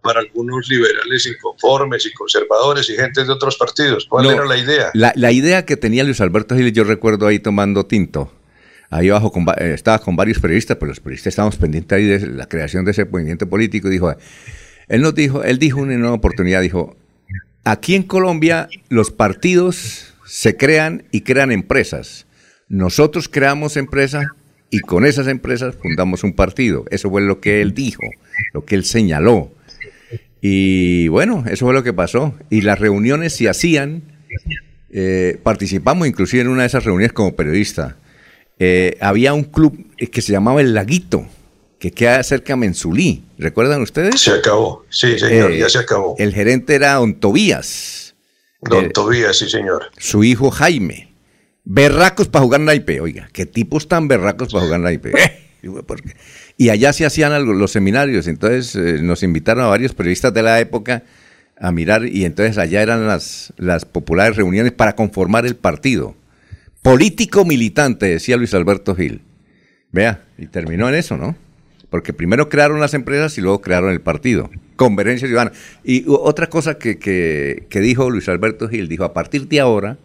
para 0.02 0.20
algunos 0.20 0.68
liberales 0.68 1.26
inconformes 1.26 2.06
y 2.06 2.12
conservadores 2.12 2.88
y 2.90 2.94
gente 2.94 3.24
de 3.24 3.32
otros 3.32 3.56
partidos. 3.56 4.06
¿Cuál 4.08 4.24
No, 4.24 4.30
era 4.30 4.44
la 4.44 4.56
idea? 4.56 4.90
La, 4.94 5.12
la 5.16 5.32
idea 5.32 5.64
que 5.64 5.76
tenía 5.76 6.04
Luis 6.04 6.20
Alberto 6.20 6.56
Giles, 6.56 6.72
yo 6.72 6.84
recuerdo 6.84 7.26
ahí 7.26 7.38
tomando 7.38 7.86
tinto. 7.86 8.32
Ahí 8.90 9.10
abajo 9.10 9.30
con 9.30 9.44
eh, 9.58 9.74
estaba 9.74 9.98
con 9.98 10.16
varios 10.16 10.38
periodistas, 10.38 10.76
pero 10.78 10.88
los 10.88 11.00
periodistas 11.00 11.32
estábamos 11.32 11.56
pendientes 11.56 11.96
ahí 11.96 12.06
de 12.06 12.26
la 12.28 12.46
creación 12.46 12.84
de 12.84 12.92
ese 12.92 13.04
movimiento 13.04 13.48
político. 13.48 13.88
y 13.88 13.92
Dijo, 13.92 14.14
él 14.88 15.02
nos 15.02 15.14
dijo, 15.14 15.42
él 15.44 15.58
dijo 15.58 15.80
una 15.80 15.96
nueva 15.96 16.14
oportunidad, 16.14 16.62
dijo, 16.62 16.96
aquí 17.64 17.94
en 17.94 18.02
Colombia 18.02 18.68
los 18.88 19.10
partidos 19.10 20.14
se 20.24 20.56
crean 20.56 21.04
y 21.10 21.20
crean 21.20 21.52
empresas. 21.52 22.26
Nosotros 22.68 23.28
creamos 23.28 23.76
empresas 23.76 24.26
y 24.70 24.80
con 24.80 25.04
esas 25.06 25.26
empresas 25.26 25.76
fundamos 25.76 26.24
un 26.24 26.34
partido. 26.34 26.84
Eso 26.90 27.10
fue 27.10 27.22
lo 27.22 27.40
que 27.40 27.60
él 27.60 27.74
dijo, 27.74 28.02
lo 28.52 28.64
que 28.64 28.74
él 28.74 28.84
señaló. 28.84 29.50
Y 30.40 31.08
bueno, 31.08 31.44
eso 31.50 31.66
fue 31.66 31.74
lo 31.74 31.82
que 31.82 31.92
pasó. 31.92 32.34
Y 32.50 32.60
las 32.60 32.78
reuniones 32.78 33.34
se 33.34 33.48
hacían, 33.48 34.02
eh, 34.90 35.38
participamos 35.42 36.06
inclusive 36.08 36.42
en 36.42 36.48
una 36.48 36.62
de 36.62 36.68
esas 36.68 36.84
reuniones 36.84 37.12
como 37.12 37.34
periodista. 37.34 37.96
Eh, 38.58 38.96
había 39.00 39.34
un 39.34 39.44
club 39.44 39.86
que 39.96 40.20
se 40.22 40.32
llamaba 40.32 40.60
El 40.60 40.74
Laguito, 40.74 41.26
que 41.78 41.90
queda 41.92 42.22
cerca 42.22 42.54
de 42.54 42.56
Mensulí. 42.58 43.24
¿Recuerdan 43.38 43.82
ustedes? 43.82 44.20
Se 44.20 44.32
acabó, 44.32 44.84
sí, 44.88 45.18
señor, 45.18 45.52
Eh, 45.52 45.58
ya 45.58 45.68
se 45.68 45.78
acabó. 45.78 46.16
El 46.18 46.34
gerente 46.34 46.74
era 46.74 46.94
Don 46.94 47.14
Tobías, 47.20 48.16
Don 48.60 48.90
Tobías, 48.90 49.36
sí, 49.38 49.48
señor. 49.48 49.84
su 49.98 50.24
hijo 50.24 50.50
Jaime. 50.50 51.06
Berracos 51.70 52.28
para 52.28 52.44
jugar 52.44 52.60
naipe, 52.62 53.00
oiga, 53.00 53.28
qué 53.32 53.44
tipos 53.44 53.88
tan 53.88 54.08
berracos 54.08 54.52
para 54.52 54.64
jugar 54.64 54.80
naipe. 54.80 55.12
Y 56.60 56.70
allá 56.70 56.92
se 56.92 57.06
hacían 57.06 57.32
los 57.58 57.70
seminarios, 57.70 58.26
entonces 58.26 58.74
eh, 58.74 59.00
nos 59.00 59.22
invitaron 59.22 59.64
a 59.64 59.68
varios 59.68 59.94
periodistas 59.94 60.34
de 60.34 60.42
la 60.42 60.58
época 60.60 61.04
a 61.56 61.70
mirar 61.72 62.04
y 62.06 62.24
entonces 62.24 62.58
allá 62.58 62.82
eran 62.82 63.06
las, 63.06 63.52
las 63.56 63.84
populares 63.84 64.36
reuniones 64.36 64.72
para 64.72 64.96
conformar 64.96 65.46
el 65.46 65.54
partido. 65.54 66.16
Político 66.82 67.44
militante, 67.44 68.06
decía 68.06 68.36
Luis 68.36 68.54
Alberto 68.54 68.96
Gil. 68.96 69.22
Vea, 69.92 70.24
y 70.36 70.46
terminó 70.46 70.88
en 70.88 70.96
eso, 70.96 71.16
¿no? 71.16 71.36
Porque 71.90 72.12
primero 72.12 72.48
crearon 72.48 72.80
las 72.80 72.92
empresas 72.92 73.38
y 73.38 73.40
luego 73.40 73.60
crearon 73.60 73.90
el 73.92 74.00
partido. 74.00 74.50
Convergencia 74.76 75.28
Ciudadana. 75.28 75.52
Y 75.84 76.04
otra 76.08 76.48
cosa 76.48 76.76
que, 76.76 76.98
que- 76.98 77.66
que 77.70 77.80
dijo 77.80 78.10
Luis 78.10 78.28
Alberto 78.28 78.68
Gil, 78.68 78.88
dijo, 78.88 79.04
a 79.04 79.14
partir 79.14 79.46
de 79.48 79.60
ahora 79.60 79.96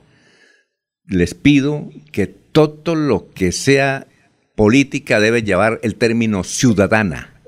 les 1.07 1.33
pido 1.33 1.89
que 2.11 2.27
todo 2.27 2.95
lo 2.95 3.29
que 3.31 3.51
sea 3.51 4.07
política 4.55 5.19
debe 5.19 5.43
llevar 5.43 5.79
el 5.83 5.95
término 5.95 6.43
ciudadana. 6.43 7.41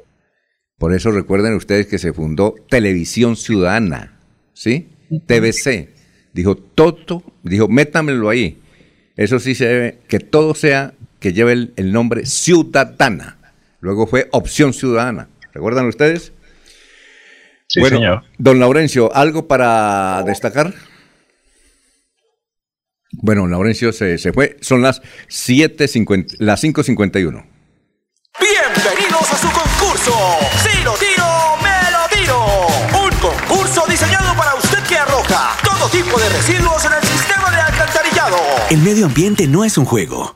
Por 0.77 0.93
eso 0.93 1.11
recuerden 1.11 1.53
ustedes 1.53 1.87
que 1.87 1.99
se 1.99 2.13
fundó 2.13 2.55
Televisión 2.69 3.35
Ciudadana, 3.37 4.19
¿sí? 4.53 4.89
TVC. 5.25 5.89
Dijo, 6.33 6.55
todo, 6.57 7.23
dijo, 7.43 7.67
métamelo 7.69 8.29
ahí. 8.29 8.59
Eso 9.15 9.39
sí 9.39 9.55
se 9.55 9.65
debe, 9.65 9.99
que 10.09 10.19
todo 10.19 10.53
sea, 10.53 10.93
que 11.19 11.31
lleve 11.31 11.53
el, 11.53 11.73
el 11.77 11.93
nombre 11.93 12.25
ciudadana. 12.25 13.37
Luego 13.79 14.05
fue 14.05 14.27
Opción 14.31 14.73
Ciudadana. 14.73 15.29
¿Recuerdan 15.53 15.87
ustedes? 15.87 16.33
Sí, 17.67 17.79
bueno, 17.79 17.97
señor. 17.97 18.23
don 18.37 18.59
Laurencio, 18.59 19.13
¿algo 19.15 19.47
para 19.47 20.23
destacar? 20.23 20.73
Bueno, 23.21 23.47
Laurencio 23.47 23.91
se, 23.91 24.17
se 24.17 24.33
fue. 24.33 24.57
Son 24.61 24.81
las 24.81 25.01
7.50, 25.29 26.37
las 26.39 26.63
5.51. 26.63 27.45
Bienvenidos 28.39 29.31
a 29.31 29.37
su 29.37 29.47
concurso. 29.51 30.13
Si 30.61 30.83
lo 30.83 30.93
tiro, 30.93 31.25
me 31.63 31.91
lo 31.91 32.19
tiro. 32.19 32.45
Un 33.03 33.15
concurso 33.19 33.83
diseñado 33.87 34.35
para 34.35 34.55
usted 34.55 34.79
que 34.87 34.97
arroja 34.97 35.57
todo 35.63 35.89
tipo 35.89 36.19
de 36.19 36.29
residuos 36.29 36.85
en 36.85 36.93
el 36.93 37.03
sistema 37.07 37.49
de 37.51 37.57
alcantarillado. 37.57 38.37
El 38.69 38.79
medio 38.79 39.05
ambiente 39.05 39.47
no 39.47 39.63
es 39.63 39.77
un 39.77 39.85
juego. 39.85 40.35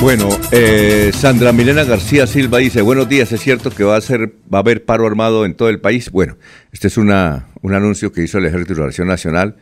Bueno, 0.00 0.30
eh, 0.50 1.10
Sandra 1.12 1.52
Milena 1.52 1.84
García 1.84 2.26
Silva 2.26 2.56
dice, 2.56 2.80
buenos 2.80 3.06
días, 3.06 3.30
es 3.32 3.40
cierto 3.42 3.68
que 3.70 3.84
va 3.84 3.96
a, 3.96 4.00
ser, 4.00 4.32
va 4.52 4.58
a 4.58 4.62
haber 4.62 4.86
paro 4.86 5.06
armado 5.06 5.44
en 5.44 5.52
todo 5.52 5.68
el 5.68 5.78
país. 5.78 6.10
Bueno, 6.10 6.38
este 6.72 6.86
es 6.86 6.96
una, 6.96 7.48
un 7.60 7.74
anuncio 7.74 8.10
que 8.10 8.22
hizo 8.22 8.38
el 8.38 8.46
Ejército 8.46 8.70
de 8.70 8.74
Liberación 8.76 9.08
Nacional. 9.08 9.56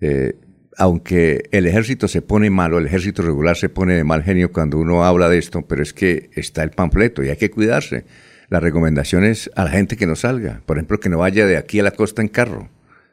Eh, 0.00 0.34
aunque 0.76 1.44
el 1.50 1.66
ejército 1.66 2.08
se 2.08 2.20
pone 2.20 2.50
malo, 2.50 2.76
el 2.76 2.86
ejército 2.86 3.22
regular 3.22 3.56
se 3.56 3.70
pone 3.70 3.94
de 3.94 4.04
mal 4.04 4.22
genio 4.22 4.52
cuando 4.52 4.76
uno 4.76 5.02
habla 5.02 5.30
de 5.30 5.38
esto, 5.38 5.62
pero 5.62 5.82
es 5.82 5.94
que 5.94 6.28
está 6.34 6.62
el 6.62 6.70
panfleto 6.70 7.24
y 7.24 7.30
hay 7.30 7.36
que 7.38 7.50
cuidarse. 7.50 8.04
La 8.50 8.60
recomendación 8.60 9.24
es 9.24 9.50
a 9.56 9.64
la 9.64 9.70
gente 9.70 9.96
que 9.96 10.06
no 10.06 10.14
salga, 10.14 10.60
por 10.66 10.76
ejemplo, 10.76 11.00
que 11.00 11.08
no 11.08 11.18
vaya 11.18 11.46
de 11.46 11.56
aquí 11.56 11.80
a 11.80 11.84
la 11.84 11.92
costa 11.92 12.20
en 12.20 12.28
carro. 12.28 12.68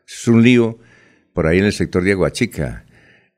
Es 0.06 0.28
un 0.28 0.44
lío 0.44 0.80
por 1.34 1.48
ahí 1.48 1.60
en 1.60 1.66
el 1.66 1.74
sector 1.74 2.04
de 2.04 2.12
Aguachica. 2.12 2.84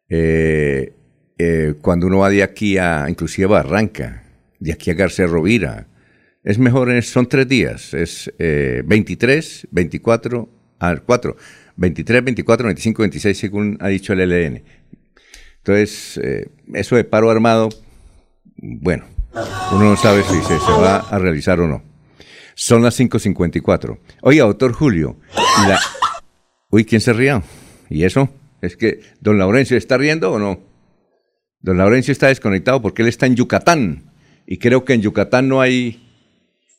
Eh, 0.10 0.94
eh, 1.38 1.76
cuando 1.82 2.08
uno 2.08 2.20
va 2.20 2.30
de 2.30 2.44
aquí 2.44 2.78
a, 2.78 3.06
inclusive 3.10 3.46
a 3.46 3.50
Barranca, 3.50 4.24
de 4.60 4.74
aquí 4.74 4.92
a 4.92 4.94
García 4.94 5.28
Rovira, 5.28 5.88
es 6.44 6.58
mejor, 6.60 7.02
son 7.04 7.28
tres 7.28 7.48
días, 7.48 7.94
es 7.94 8.32
23, 8.38 9.68
24, 9.72 10.50
a 10.80 10.98
4, 10.98 11.38
23, 11.78 12.24
24, 12.24 12.68
25, 12.68 13.02
26, 13.02 13.38
según 13.38 13.78
ha 13.80 13.88
dicho 13.88 14.14
el 14.14 14.20
LN. 14.20 14.64
Entonces, 15.58 16.20
eh, 16.22 16.50
eso 16.74 16.98
de 16.98 17.06
paro 17.06 17.30
armado, 17.30 17.70
bueno, 18.58 19.06
uno 19.72 19.92
no 19.92 19.96
sabe 19.96 20.24
si 20.24 20.42
se, 20.42 20.58
va 20.58 20.98
a 20.98 21.18
realizar 21.18 21.60
o 21.62 21.68
no. 21.68 21.82
Son 22.54 22.84
las 22.84 23.00
5.54. 23.00 23.98
Oiga, 24.22 24.44
doctor 24.44 24.74
Julio. 24.74 25.18
Uy, 26.70 26.86
¿quién 26.86 27.02
se 27.02 27.14
ría? 27.14 27.42
¿Y 27.90 28.04
eso? 28.04 28.30
Es 28.62 28.76
que, 28.76 29.02
¿don 29.22 29.38
Laurencio 29.38 29.78
está 29.78 29.98
riendo 29.98 30.34
o 30.34 30.40
no? 30.40 30.60
Don 31.64 31.78
Laurencio 31.78 32.12
está 32.12 32.28
desconectado 32.28 32.82
porque 32.82 33.02
él 33.02 33.08
está 33.08 33.26
en 33.26 33.36
Yucatán. 33.36 34.04
Y 34.46 34.58
creo 34.58 34.84
que 34.84 34.94
en 34.94 35.02
Yucatán 35.02 35.48
no 35.48 35.62
hay, 35.62 36.04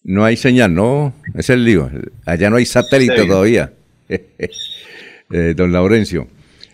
no 0.05 0.24
hay 0.24 0.37
señal, 0.37 0.74
¿no? 0.74 1.14
Es 1.35 1.49
el 1.49 1.64
lío. 1.64 1.91
Allá 2.26 2.51
no 2.51 2.57
hay 2.57 2.66
satélite 2.66 3.26
todavía. 3.26 3.72
Eh, 5.30 5.55
don 5.57 5.72
Laurencio. 5.72 6.28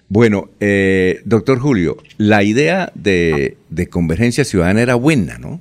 Bueno, 0.09 0.51
eh, 0.59 1.23
doctor 1.25 1.61
Julio, 1.61 1.97
la 2.19 2.43
idea 2.43 2.91
de, 2.97 3.57
convergencia 3.89 4.45
ciudadana 4.45 4.83
era 4.83 4.97
buena, 4.97 5.39
¿no? 5.39 5.61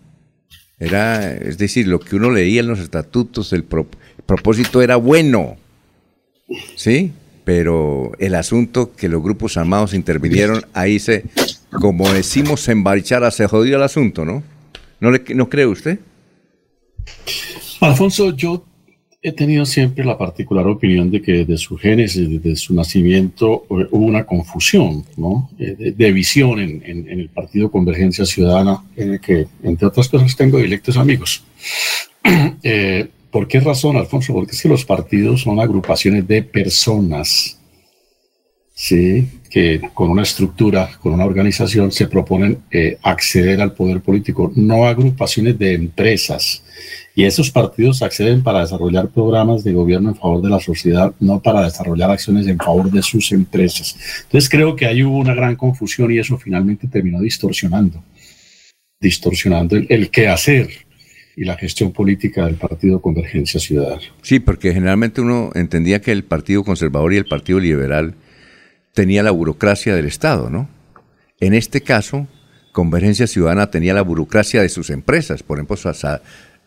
Era, 0.80 1.34
es 1.34 1.60
decir, 1.60 1.88
lo 1.88 2.00
que 2.00 2.16
uno 2.16 2.32
leía 2.32 2.62
en 2.62 2.68
los 2.68 2.80
estatutos, 2.80 3.54
el, 3.54 3.64
propósito 3.64 4.82
era 4.82 4.96
bueno, 4.96 5.56
¿sí? 6.76 7.14
Pero 7.46 8.12
el 8.18 8.34
asunto 8.34 8.92
que 8.96 9.08
los 9.08 9.22
grupos 9.22 9.56
armados 9.56 9.94
intervinieron, 9.94 10.66
ahí 10.74 10.98
se, 10.98 11.26
como 11.72 12.12
decimos 12.12 12.68
en 12.70 12.84
Barichara, 12.84 13.32
se 13.32 13.48
jodió 13.48 13.76
el 13.78 13.84
asunto, 13.84 14.26
¿no? 14.26 14.44
¿No, 15.00 15.12
le, 15.12 15.24
¿No 15.36 15.50
cree 15.50 15.66
usted? 15.66 16.00
Alfonso, 17.82 18.36
yo 18.36 18.66
he 19.22 19.32
tenido 19.34 19.66
siempre 19.66 20.06
la 20.06 20.18
particular 20.18 20.66
opinión 20.68 21.12
de 21.12 21.22
que 21.22 21.44
desde 21.44 21.58
su 21.58 21.78
génesis, 21.78 22.30
desde 22.30 22.56
su 22.56 22.74
nacimiento, 22.74 23.66
eh, 23.70 23.88
hubo 23.92 24.06
una 24.06 24.26
confusión 24.26 25.04
¿no? 25.18 25.50
Eh, 25.60 25.94
de, 25.96 26.12
visión 26.12 26.60
en, 26.60 26.82
el 27.10 27.30
Partido 27.30 27.70
Convergencia 27.70 28.26
Ciudadana, 28.26 28.82
en 28.96 29.14
el 29.14 29.20
que, 29.20 29.48
entre 29.64 29.88
otras 29.88 30.08
cosas, 30.08 30.36
tengo 30.36 30.58
directos 30.58 30.98
amigos. 30.98 31.44
Eh, 32.64 33.08
¿Por 33.32 33.48
qué 33.48 33.60
razón, 33.60 33.96
Alfonso? 33.96 34.34
Porque 34.34 34.52
es 34.52 34.62
que 34.62 34.70
los 34.70 34.84
partidos 34.84 35.42
son 35.42 35.60
agrupaciones 35.60 36.28
de 36.28 36.42
personas, 36.42 37.59
¿sí? 38.80 39.28
que 39.50 39.82
con 39.94 40.10
una 40.10 40.22
estructura, 40.22 40.90
con 41.02 41.12
una 41.12 41.26
organización, 41.26 41.92
se 41.92 42.08
proponen 42.08 42.60
acceder 43.04 43.60
al 43.62 43.74
poder 43.74 44.00
político, 44.00 44.54
no 44.56 44.86
agrupaciones 44.86 45.60
de 45.60 45.74
empresas 45.74 46.64
y 47.14 47.26
esos 47.26 47.52
partidos 47.52 48.02
acceden 48.02 48.42
para 48.42 48.62
desarrollar 48.62 49.10
programas 49.10 49.66
de 49.66 49.74
gobierno 49.74 50.10
en 50.10 50.16
favor 50.16 50.42
de 50.42 50.50
la 50.50 50.62
sociedad, 50.62 51.14
no 51.20 51.42
para 51.42 51.64
desarrollar 51.64 52.10
acciones 52.10 52.48
en 52.48 52.58
favor 52.58 52.90
de 52.90 53.02
sus 53.02 53.34
empresas. 53.34 53.98
Entonces 54.24 54.50
creo 54.50 54.78
que 54.78 54.86
ahí 54.86 55.04
hubo 55.04 55.18
una 55.18 55.34
gran 55.34 55.58
confusión 55.58 56.14
y 56.14 56.20
eso 56.20 56.38
finalmente 56.38 56.88
terminó 56.88 57.20
distorsionando, 57.20 58.02
distorsionando 59.02 59.76
el, 59.76 59.88
el 59.90 60.10
quehacer 60.10 60.70
y 61.36 61.44
la 61.44 61.58
gestión 61.58 61.92
política 61.92 62.46
del 62.46 62.56
Partido 62.56 63.02
Convergencia 63.02 63.60
Ciudadana. 63.60 64.04
Sí, 64.22 64.40
porque 64.40 64.74
generalmente 64.74 65.20
uno 65.20 65.50
entendía 65.56 66.00
que 66.00 66.14
el 66.14 66.24
Partido 66.24 66.64
Conservador 66.64 67.14
y 67.14 67.18
el 67.18 67.26
Partido 67.26 67.60
Liberal 67.60 68.16
tenía 68.94 69.24
la 69.24 69.32
burocracia 69.32 69.96
del 69.96 70.06
Estado, 70.06 70.50
¿no? 70.50 70.70
En 71.40 71.54
este 71.54 71.82
caso, 71.82 72.28
Convergencia 72.72 73.28
Ciudadana 73.28 73.72
tenía 73.72 73.94
la 73.94 74.02
burocracia 74.02 74.62
de 74.62 74.70
sus 74.70 74.90
empresas, 74.90 75.44
por 75.44 75.58
ejemplo, 75.58 75.78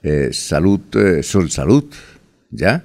eh, 0.02 0.30
salud, 0.32 0.80
eh, 0.94 1.22
Sol 1.22 1.50
Salud, 1.50 1.84
¿ya? 2.50 2.84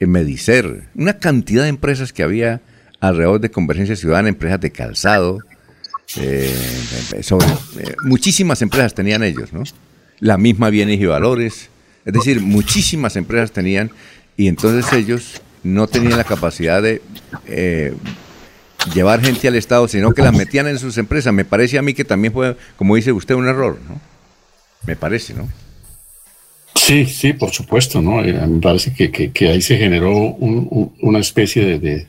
Medicer, 0.00 0.88
una 0.94 1.18
cantidad 1.18 1.64
de 1.64 1.68
empresas 1.68 2.12
que 2.12 2.22
había 2.22 2.60
alrededor 3.00 3.40
de 3.40 3.50
Convergencia 3.50 3.96
Ciudadana, 3.96 4.28
empresas 4.28 4.60
de 4.60 4.70
calzado, 4.70 5.40
eh, 6.16 6.54
muchísimas 8.04 8.62
empresas 8.62 8.94
tenían 8.94 9.22
ellos, 9.22 9.52
¿no? 9.52 9.64
La 10.20 10.38
misma 10.38 10.70
bienes 10.70 11.00
y 11.00 11.06
valores, 11.06 11.68
es 12.04 12.12
decir, 12.12 12.40
muchísimas 12.40 13.16
empresas 13.16 13.52
tenían 13.52 13.90
y 14.36 14.48
entonces 14.48 14.92
ellos 14.92 15.42
no 15.62 15.86
tenían 15.86 16.16
la 16.16 16.24
capacidad 16.24 16.80
de 16.80 17.02
llevar 18.94 19.20
gente 19.20 19.48
al 19.48 19.56
Estado, 19.56 19.88
sino 19.88 20.12
que 20.12 20.22
las 20.22 20.34
metían 20.34 20.66
en 20.66 20.78
sus 20.78 20.98
empresas. 20.98 21.32
Me 21.32 21.44
parece 21.44 21.78
a 21.78 21.82
mí 21.82 21.94
que 21.94 22.04
también 22.04 22.32
fue, 22.32 22.56
como 22.76 22.96
dice 22.96 23.12
usted, 23.12 23.34
un 23.34 23.46
error, 23.46 23.78
¿no? 23.88 24.00
Me 24.86 24.96
parece, 24.96 25.34
¿no? 25.34 25.48
Sí, 26.74 27.06
sí, 27.06 27.32
por 27.32 27.50
supuesto, 27.50 28.00
¿no? 28.00 28.24
Eh, 28.24 28.32
me 28.32 28.60
parece 28.60 28.92
que, 28.92 29.48
ahí 29.48 29.60
se 29.60 29.76
generó 29.76 30.16
una 30.16 31.18
especie 31.18 31.78
de, 31.78 32.06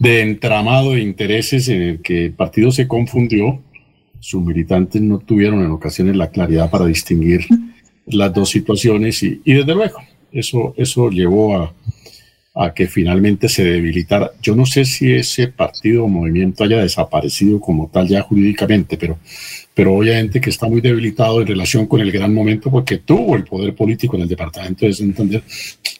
entramado 0.00 0.92
de 0.92 1.00
intereses 1.00 1.68
en 1.68 1.82
el 1.82 2.00
que 2.00 2.26
el 2.26 2.32
partido 2.32 2.70
se 2.70 2.86
confundió, 2.86 3.60
sus 4.20 4.42
militantes 4.42 5.02
no 5.02 5.18
tuvieron 5.18 5.60
en 5.62 5.70
ocasiones 5.70 6.16
la 6.16 6.30
claridad 6.30 6.70
para 6.70 6.86
distinguir 6.86 7.46
las 8.06 8.32
dos 8.32 8.50
situaciones 8.50 9.22
y, 9.22 9.40
desde 9.44 9.74
luego 9.74 9.98
eso, 10.32 10.74
eso 10.76 11.10
llevó 11.10 11.56
a, 11.56 11.74
a 12.54 12.72
que 12.72 12.86
finalmente 12.86 13.48
se 13.48 13.64
debilitara. 13.64 14.30
Yo 14.40 14.54
no 14.54 14.64
sé 14.64 14.84
si 14.84 15.12
ese 15.12 15.48
partido 15.48 16.04
o 16.04 16.08
movimiento 16.08 16.62
haya 16.62 16.80
desaparecido 16.80 17.60
como 17.60 17.88
tal 17.88 18.06
ya 18.06 18.22
jurídicamente, 18.22 18.96
pero 18.96 19.18
pero 19.74 19.94
obviamente 19.94 20.40
que 20.40 20.50
está 20.50 20.68
muy 20.68 20.80
debilitado 20.80 21.40
en 21.40 21.48
relación 21.48 21.86
con 21.86 22.00
el 22.00 22.12
gran 22.12 22.32
momento 22.32 22.70
porque 22.70 22.98
tuvo 22.98 23.34
el 23.34 23.44
poder 23.44 23.74
político 23.74 24.16
en 24.16 24.22
el 24.22 24.28
departamento 24.28 24.86
de 24.86 24.92
Santander 24.92 25.42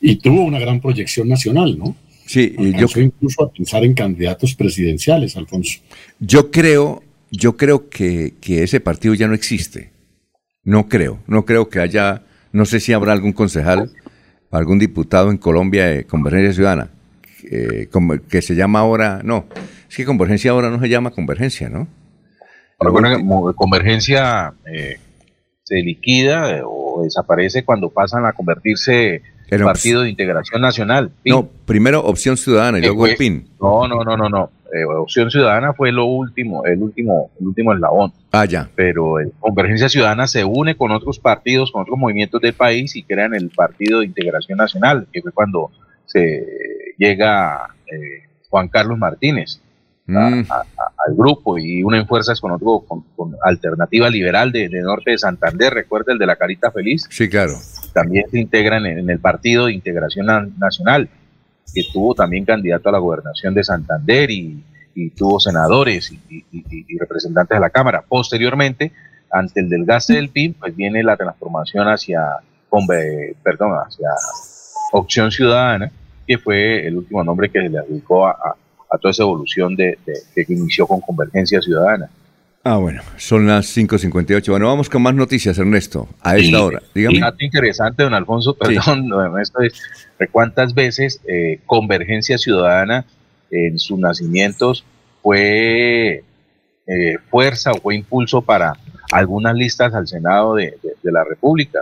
y 0.00 0.16
tuvo 0.16 0.44
una 0.44 0.60
gran 0.60 0.80
proyección 0.80 1.28
nacional, 1.28 1.76
¿no? 1.76 1.96
Sí, 2.24 2.54
y 2.56 2.72
yo 2.72 2.86
incluso 3.00 3.42
a 3.42 3.52
pensar 3.52 3.84
en 3.84 3.92
candidatos 3.92 4.54
presidenciales, 4.54 5.36
Alfonso. 5.36 5.80
Yo 6.20 6.50
creo, 6.50 7.02
yo 7.30 7.56
creo 7.56 7.90
que, 7.90 8.34
que 8.40 8.62
ese 8.62 8.80
partido 8.80 9.12
ya 9.14 9.26
no 9.26 9.34
existe. 9.34 9.90
No 10.62 10.88
creo, 10.88 11.18
no 11.26 11.44
creo 11.44 11.68
que 11.68 11.80
haya, 11.80 12.22
no 12.52 12.64
sé 12.64 12.80
si 12.80 12.92
habrá 12.92 13.12
algún 13.12 13.32
concejal, 13.32 13.90
algún 14.54 14.78
diputado 14.78 15.30
en 15.30 15.36
Colombia 15.36 15.86
de 15.86 16.04
Convergencia 16.04 16.52
Ciudadana, 16.52 16.88
eh, 17.50 17.88
que 18.28 18.42
se 18.42 18.54
llama 18.54 18.80
ahora, 18.80 19.20
no, 19.24 19.46
es 19.88 19.96
que 19.96 20.04
Convergencia 20.04 20.52
ahora 20.52 20.70
no 20.70 20.80
se 20.80 20.88
llama 20.88 21.10
Convergencia, 21.10 21.68
¿no? 21.68 21.88
Bueno, 22.78 23.54
convergencia 23.54 24.52
eh, 24.66 24.98
se 25.62 25.76
liquida 25.76 26.56
eh, 26.56 26.62
o 26.64 27.02
desaparece 27.02 27.64
cuando 27.64 27.88
pasan 27.88 28.26
a 28.26 28.32
convertirse 28.32 29.22
en 29.48 29.62
Partido 29.62 30.02
de 30.02 30.10
Integración 30.10 30.60
Nacional. 30.60 31.12
No, 31.24 31.46
primero 31.46 32.00
Opción 32.04 32.36
Ciudadana 32.36 32.78
y 32.78 32.82
luego 32.82 33.06
el 33.06 33.16
PIN. 33.16 33.48
No, 33.60 33.88
no, 33.88 34.04
no, 34.04 34.16
no, 34.16 34.28
no. 34.28 34.50
Eh, 34.72 34.84
Opción 34.84 35.30
Ciudadana 35.30 35.72
fue 35.72 35.92
lo 35.92 36.06
último, 36.06 36.64
el 36.64 36.82
último, 36.82 37.30
el 37.38 37.46
último 37.46 37.72
eslabón. 37.74 38.12
Ah, 38.32 38.44
ya. 38.44 38.68
Pero 38.74 39.16
Convergencia 39.38 39.88
Ciudadana 39.88 40.26
se 40.26 40.44
une 40.44 40.76
con 40.76 40.90
otros 40.90 41.18
partidos, 41.18 41.70
con 41.70 41.82
otros 41.82 41.98
movimientos 41.98 42.40
del 42.40 42.54
país 42.54 42.96
y 42.96 43.02
crean 43.02 43.34
el 43.34 43.50
Partido 43.50 44.00
de 44.00 44.06
Integración 44.06 44.58
Nacional, 44.58 45.06
que 45.12 45.22
fue 45.22 45.32
cuando 45.32 45.70
se 46.06 46.44
llega 46.98 47.68
Juan 48.48 48.68
Carlos 48.68 48.98
Martínez. 48.98 49.60
Mm. 50.06 50.44
al 50.50 51.14
grupo 51.16 51.56
y 51.56 51.82
unen 51.82 52.06
fuerzas 52.06 52.38
con 52.38 52.52
otro, 52.52 52.84
con, 52.86 53.04
Alternativa 53.42 54.10
Liberal 54.10 54.52
de, 54.52 54.68
Norte 54.68 55.12
de 55.12 55.18
Santander, 55.18 55.72
recuerda 55.72 56.12
el 56.12 56.18
de 56.18 56.26
la 56.26 56.36
Carita 56.36 56.70
Feliz. 56.70 57.06
Sí, 57.10 57.28
claro. 57.28 57.54
también 57.94 58.26
se 58.30 58.38
integran 58.38 58.84
en, 58.86 59.08
el 59.08 59.18
Partido 59.18 59.66
de 59.66 59.72
Integración 59.72 60.26
Nacional, 60.58 61.08
que 61.74 61.82
tuvo 61.92 62.14
también 62.14 62.44
candidato 62.44 62.88
a 62.88 62.92
la 62.92 62.98
gobernación 62.98 63.52
de 63.54 63.64
Santander 63.64 64.30
y, 64.30 64.62
tuvo 65.16 65.40
senadores 65.40 66.12
y, 66.30 66.98
representantes 66.98 67.56
de 67.56 67.60
la 67.60 67.70
Cámara. 67.70 68.04
Posteriormente, 68.06 68.92
ante 69.30 69.60
el 69.60 69.68
desgaste 69.68 70.14
del 70.14 70.28
PIB, 70.28 70.54
pues 70.60 70.76
viene 70.76 71.02
la 71.02 71.16
transformación 71.16 71.88
hacia, 71.88 72.22
perdón, 73.42 73.72
hacia 73.72 74.08
Opción 74.92 75.32
Ciudadana, 75.32 75.90
que 76.26 76.38
fue 76.38 76.86
el 76.86 76.96
último 76.96 77.24
nombre 77.24 77.50
que 77.50 77.60
se 77.60 77.68
le 77.68 77.78
adjudicó 77.78 78.28
a, 78.28 78.56
toda 79.00 79.10
esa 79.10 79.24
evolución 79.24 79.74
de, 79.74 79.98
que 80.34 80.46
inició 80.48 80.86
con 80.86 81.00
Convergencia 81.00 81.60
Ciudadana. 81.60 82.08
Ah, 82.66 82.78
bueno, 82.78 83.02
son 83.18 83.46
las 83.46 83.76
5.58. 83.76 84.48
Bueno, 84.48 84.68
vamos 84.68 84.88
con 84.88 85.02
más 85.02 85.14
noticias, 85.14 85.58
Ernesto, 85.58 86.08
a 86.22 86.38
esta 86.38 86.64
hora. 86.64 86.82
Dígame. 86.94 87.16
Un 87.16 87.20
dato 87.20 87.44
interesante, 87.44 88.02
don 88.02 88.14
Alfonso, 88.14 88.54
perdón, 88.54 89.12
Ernesto, 89.12 89.60
es 89.60 89.74
cuántas 90.32 90.72
veces 90.72 91.20
eh, 91.28 91.60
Convergencia 91.66 92.38
Ciudadana 92.38 93.04
en 93.50 93.78
sus 93.78 93.98
nacimientos 93.98 94.82
fue 95.22 96.24
eh, 96.86 97.16
fuerza 97.30 97.72
o 97.72 97.80
fue 97.82 97.96
impulso 97.96 98.40
para 98.40 98.72
algunas 99.12 99.54
listas 99.54 99.92
al 99.92 100.08
Senado 100.08 100.54
de, 100.54 100.78
la 101.02 101.22
República. 101.22 101.80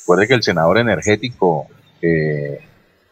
Recuerde 0.00 0.26
que 0.26 0.34
el 0.34 0.42
senador 0.42 0.78
energético 0.78 1.66
eh, 2.00 2.60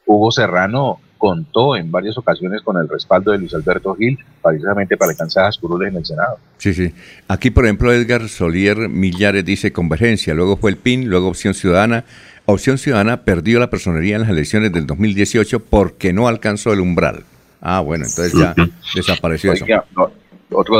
Hugo 0.06 0.32
Serrano 0.32 0.98
contó 1.20 1.76
en 1.76 1.92
varias 1.92 2.16
ocasiones 2.16 2.62
con 2.62 2.78
el 2.78 2.88
respaldo 2.88 3.30
de 3.30 3.38
Luis 3.38 3.52
Alberto 3.52 3.94
Gil, 3.94 4.18
precisamente 4.42 4.96
para 4.96 5.10
alcanzar 5.12 5.44
las 5.44 5.58
curules 5.58 5.90
en 5.90 5.98
el 5.98 6.06
Senado. 6.06 6.38
Sí, 6.56 6.72
sí. 6.72 6.94
Aquí, 7.28 7.50
por 7.50 7.66
ejemplo, 7.66 7.92
Edgar 7.92 8.26
Solier 8.30 8.88
Millares 8.88 9.44
dice 9.44 9.70
convergencia, 9.70 10.32
luego 10.32 10.56
fue 10.56 10.70
el 10.70 10.78
PIN, 10.78 11.10
luego 11.10 11.28
Opción 11.28 11.52
Ciudadana. 11.52 12.06
Opción 12.46 12.78
Ciudadana 12.78 13.22
perdió 13.22 13.60
la 13.60 13.68
personería 13.68 14.16
en 14.16 14.22
las 14.22 14.30
elecciones 14.30 14.72
del 14.72 14.86
2018 14.86 15.60
porque 15.60 16.14
no 16.14 16.26
alcanzó 16.26 16.72
el 16.72 16.80
umbral. 16.80 17.24
Ah, 17.60 17.80
bueno, 17.80 18.06
entonces 18.06 18.32
ya 18.32 18.54
desapareció 18.94 19.52
eso. 19.52 19.66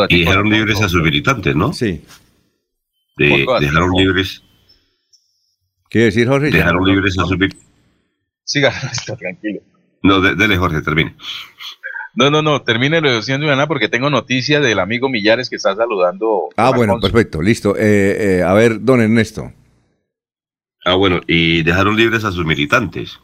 y 0.09 0.20
dejaron 0.20 0.49
libres 0.49 0.80
a 0.80 0.88
sus 0.88 1.03
militantes, 1.03 1.55
¿no? 1.55 1.74
Sí. 1.74 2.03
dejaron 3.18 3.93
libres. 3.95 4.43
¿Qué 5.91 5.99
decir, 5.99 6.26
Jorge? 6.26 6.51
Dejaron 6.51 6.86
libres 6.86 7.18
a 7.18 7.24
sus 7.24 7.38
militantes. 7.38 7.68
Siga, 8.43 8.72
tranquilo. 9.18 9.61
No, 10.03 10.21
dele 10.21 10.57
Jorge, 10.57 10.83
termine. 10.83 11.15
No, 12.15 12.31
no, 12.31 12.43
no, 12.43 12.63
termine 12.63 13.01
lo 13.01 13.15
de 13.15 13.23
Ciudadana 13.23 13.67
porque 13.67 13.89
tengo 13.89 14.11
noticia 14.11 14.61
del 14.61 14.81
amigo 14.81 15.09
Millares 15.09 15.49
que 15.49 15.57
está 15.57 15.77
saludando. 15.77 16.49
Ah, 16.57 16.71
bueno, 16.75 16.99
perfecto, 16.99 17.41
listo. 17.41 17.77
Eh, 17.77 18.39
eh, 18.39 18.43
a 18.43 18.53
ver, 18.53 18.83
don 18.83 19.01
Ernesto. 19.01 19.53
Ah, 20.85 20.95
bueno, 20.95 21.21
y 21.27 21.63
dejaron 21.63 21.97
libres 21.97 22.25
a 22.25 22.33
sus 22.33 22.45
militantes. 22.45 23.21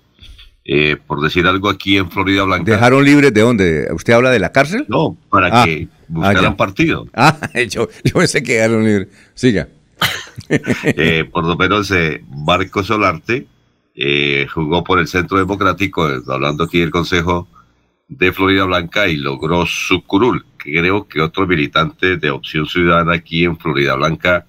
Eh, 0.68 0.96
por 0.96 1.20
decir 1.20 1.46
algo 1.46 1.68
aquí 1.68 1.96
en 1.96 2.10
Florida 2.10 2.42
Blanca. 2.42 2.72
¿Dejaron 2.72 3.04
libres 3.04 3.32
de 3.32 3.40
dónde? 3.40 3.88
¿Usted 3.92 4.12
habla 4.12 4.30
de 4.30 4.40
la 4.40 4.50
cárcel? 4.50 4.84
No, 4.88 5.16
para 5.30 5.62
ah, 5.62 5.64
que 5.64 5.88
ah, 5.88 6.04
buscaran 6.08 6.56
partido. 6.56 7.06
Ah, 7.14 7.38
yo, 7.68 7.88
yo 8.04 8.14
pensé 8.14 8.42
que 8.42 8.54
dejaron 8.54 8.84
libres. 8.84 9.08
Siga. 9.34 9.68
por 11.32 11.44
lo 11.44 11.56
menos 11.56 11.92
Marco 12.28 12.82
Solarte 12.82 13.46
eh, 13.98 14.46
jugó 14.52 14.84
por 14.84 14.98
el 14.98 15.08
Centro 15.08 15.38
Democrático, 15.38 16.10
eh, 16.10 16.20
hablando 16.28 16.64
aquí 16.64 16.80
del 16.80 16.90
Consejo 16.90 17.48
de 18.08 18.30
Florida 18.30 18.64
Blanca, 18.64 19.08
y 19.08 19.16
logró 19.16 19.64
su 19.64 20.04
curul. 20.04 20.44
Creo 20.58 21.08
que 21.08 21.22
otro 21.22 21.46
militante 21.46 22.18
de 22.18 22.30
Opción 22.30 22.66
Ciudadana 22.66 23.14
aquí 23.14 23.44
en 23.44 23.56
Florida 23.56 23.94
Blanca 23.94 24.46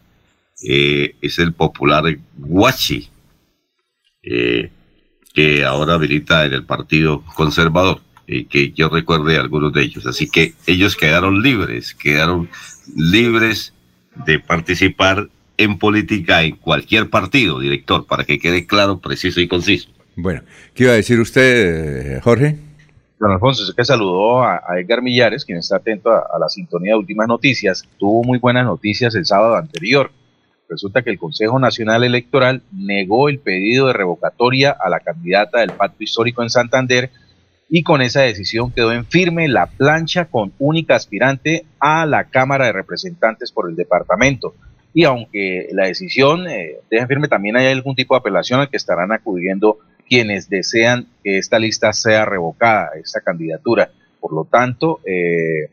eh, 0.62 1.16
es 1.22 1.40
el 1.40 1.54
popular 1.54 2.04
Guachi, 2.36 3.10
que 4.22 5.64
ahora 5.64 5.98
milita 5.98 6.46
en 6.46 6.54
el 6.54 6.66
Partido 6.66 7.24
Conservador, 7.36 8.02
y 8.28 8.46
que 8.46 8.72
yo 8.72 8.90
recuerde 8.90 9.38
algunos 9.38 9.72
de 9.72 9.84
ellos. 9.84 10.06
Así 10.06 10.30
que 10.30 10.56
ellos 10.66 10.98
quedaron 10.98 11.42
libres, 11.42 11.94
quedaron 11.94 12.50
libres 12.94 13.74
de 14.26 14.40
participar 14.40 15.30
en 15.58 15.80
política 15.80 16.44
en 16.44 16.56
cualquier 16.56 17.10
partido, 17.10 17.60
director, 17.60 18.06
para 18.06 18.24
que 18.24 18.40
quede 18.40 18.66
claro, 18.66 19.00
preciso 19.00 19.42
y 19.42 19.48
conciso. 19.48 19.90
Bueno, 20.16 20.42
¿qué 20.74 20.84
iba 20.84 20.94
a 20.94 20.96
decir 20.96 21.20
usted, 21.20 22.22
Jorge? 22.22 22.58
Don 23.20 23.32
Alfonso, 23.32 23.66
sé 23.66 23.74
que 23.76 23.84
saludó 23.84 24.44
a, 24.44 24.62
Edgar 24.80 25.02
Millares, 25.02 25.44
quien 25.44 25.58
está 25.58 25.78
atento 25.78 26.12
a, 26.12 26.38
la 26.40 26.50
sintonía 26.50 26.94
de 26.94 27.00
últimas 27.00 27.28
noticias. 27.28 27.88
Tuvo 27.98 28.24
muy 28.24 28.38
buenas 28.38 28.66
noticias 28.66 29.16
el 29.16 29.26
sábado 29.26 29.56
anterior. 29.56 30.12
Resulta 30.70 31.02
que 31.02 31.10
el 31.10 31.18
Consejo 31.18 31.58
Nacional 31.60 32.04
Electoral 32.04 32.62
negó 32.72 33.30
el 33.30 33.40
pedido 33.40 33.88
de 33.88 33.94
revocatoria 33.94 34.76
a 34.80 34.90
la 34.90 35.00
candidata 35.00 35.62
del 35.62 35.72
pacto 35.72 36.04
histórico 36.04 36.44
en 36.44 36.50
Santander 36.50 37.10
y 37.70 37.84
con 37.84 38.02
esa 38.02 38.22
decisión 38.22 38.72
quedó 38.72 38.92
en 38.92 39.06
firme 39.06 39.48
la 39.48 39.66
plancha 39.66 40.26
con 40.26 40.54
única 40.60 40.96
aspirante 40.96 41.66
a 41.80 42.06
la 42.06 42.26
Cámara 42.26 42.66
de 42.66 42.74
Representantes 42.74 43.52
por 43.52 43.70
el 43.70 43.76
departamento 43.76 44.54
y 44.98 45.04
aunque 45.04 45.70
la 45.74 45.86
decisión 45.86 46.48
eh, 46.48 46.78
deja 46.90 47.06
firme, 47.06 47.28
también 47.28 47.56
hay 47.56 47.68
algún 47.68 47.94
tipo 47.94 48.16
de 48.16 48.18
apelación 48.18 48.62
al 48.62 48.70
que 48.72 48.78
estarán 48.78 49.12
acudiendo 49.12 49.78
quienes 50.10 50.50
desean 50.50 51.06
que 51.24 51.38
esta 51.38 51.60
lista 51.60 51.94
sea 51.94 52.26
revocada, 52.26 52.90
esta 53.00 53.22
candidatura. 53.22 53.92
Por 54.20 54.34
lo 54.34 54.46
tanto, 54.46 55.00
eh, 55.06 55.70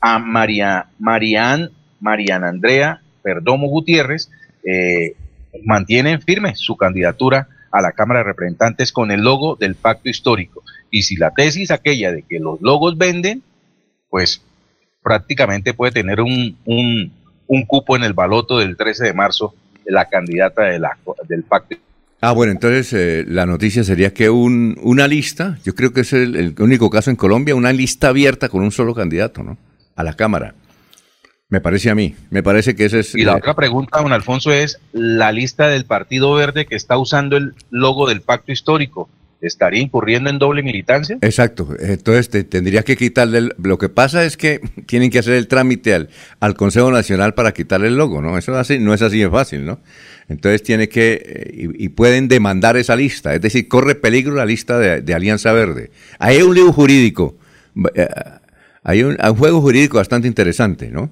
a 0.00 0.18
María, 0.18 0.86
Marian, 0.98 1.70
Mariana 2.00 2.48
Andrea 2.48 3.02
Perdomo 3.20 3.68
Gutiérrez 3.68 4.30
eh, 4.64 5.16
mantienen 5.62 6.22
firme 6.22 6.56
su 6.56 6.78
candidatura 6.78 7.48
a 7.70 7.82
la 7.82 7.92
Cámara 7.92 8.20
de 8.20 8.24
Representantes 8.24 8.90
con 8.90 9.10
el 9.10 9.20
logo 9.20 9.56
del 9.56 9.74
pacto 9.74 10.08
histórico. 10.08 10.62
Y 10.90 11.02
si 11.02 11.16
la 11.16 11.34
tesis 11.34 11.70
aquella 11.70 12.10
de 12.10 12.22
que 12.22 12.38
los 12.38 12.62
logos 12.62 12.96
venden, 12.96 13.42
pues 14.08 14.40
prácticamente 15.02 15.74
puede 15.74 15.92
tener 15.92 16.22
un, 16.22 16.56
un 16.64 17.12
un 17.46 17.64
cupo 17.64 17.96
en 17.96 18.02
el 18.02 18.12
baloto 18.12 18.58
del 18.58 18.76
13 18.76 19.04
de 19.04 19.12
marzo 19.12 19.54
de 19.84 19.92
la 19.92 20.08
candidata 20.08 20.62
de 20.62 20.78
la, 20.78 20.96
del 21.28 21.42
pacto. 21.44 21.76
Ah, 22.20 22.32
bueno, 22.32 22.52
entonces 22.52 22.92
eh, 22.92 23.24
la 23.28 23.46
noticia 23.46 23.84
sería 23.84 24.12
que 24.14 24.30
un, 24.30 24.78
una 24.82 25.06
lista, 25.06 25.58
yo 25.64 25.74
creo 25.74 25.92
que 25.92 26.00
es 26.00 26.12
el, 26.12 26.54
único 26.58 26.90
caso 26.90 27.10
en 27.10 27.16
Colombia, 27.16 27.54
una 27.54 27.72
lista 27.72 28.08
abierta 28.08 28.48
con 28.48 28.62
un 28.62 28.72
solo 28.72 28.94
candidato, 28.94 29.42
¿no? 29.42 29.58
A 29.94 30.02
la 30.02 30.14
Cámara. 30.14 30.54
Me 31.48 31.60
parece 31.60 31.90
a 31.90 31.94
mí, 31.94 32.16
me 32.30 32.42
parece 32.42 32.74
que 32.74 32.86
ese 32.86 33.00
es... 33.00 33.14
Y 33.14 33.22
la 33.22 33.36
otra 33.36 33.54
pregunta, 33.54 34.00
don 34.00 34.12
Alfonso, 34.12 34.52
es 34.52 34.80
la 34.92 35.30
lista 35.30 35.68
del 35.68 35.84
Partido 35.84 36.34
Verde 36.34 36.66
que 36.66 36.74
está 36.74 36.98
usando 36.98 37.36
el 37.36 37.54
logo 37.70 38.08
del 38.08 38.22
pacto 38.22 38.50
histórico 38.50 39.08
estaría 39.40 39.82
incurriendo 39.82 40.30
en 40.30 40.38
doble 40.38 40.62
militancia. 40.62 41.18
Exacto, 41.20 41.68
entonces 41.78 42.30
te, 42.30 42.44
tendría 42.44 42.82
que 42.82 42.96
quitarle, 42.96 43.50
lo 43.62 43.78
que 43.78 43.88
pasa 43.88 44.24
es 44.24 44.36
que 44.36 44.60
tienen 44.86 45.10
que 45.10 45.18
hacer 45.18 45.34
el 45.34 45.48
trámite 45.48 45.94
al, 45.94 46.08
al 46.40 46.54
Consejo 46.54 46.90
Nacional 46.90 47.34
para 47.34 47.52
quitarle 47.52 47.88
el 47.88 47.96
logo, 47.96 48.22
¿no? 48.22 48.38
Eso 48.38 48.52
no 48.52 48.94
es 48.94 49.02
así 49.02 49.18
de 49.18 49.30
fácil, 49.30 49.64
¿no? 49.64 49.80
Entonces 50.28 50.62
tiene 50.62 50.88
que, 50.88 51.22
eh, 51.24 51.70
y, 51.78 51.88
pueden 51.90 52.28
demandar 52.28 52.76
esa 52.76 52.96
lista, 52.96 53.34
es 53.34 53.40
decir, 53.40 53.68
corre 53.68 53.94
peligro 53.94 54.34
la 54.34 54.44
lista 54.44 54.78
de, 54.78 55.14
Alianza 55.14 55.52
Verde. 55.52 55.90
Hay 56.18 56.42
un 56.42 56.54
libro 56.54 56.72
jurídico, 56.72 57.36
eh, 57.94 58.08
hay 58.82 59.04
un 59.04 59.16
juego 59.36 59.60
jurídico 59.60 59.98
bastante 59.98 60.26
interesante, 60.26 60.90
¿no? 60.90 61.10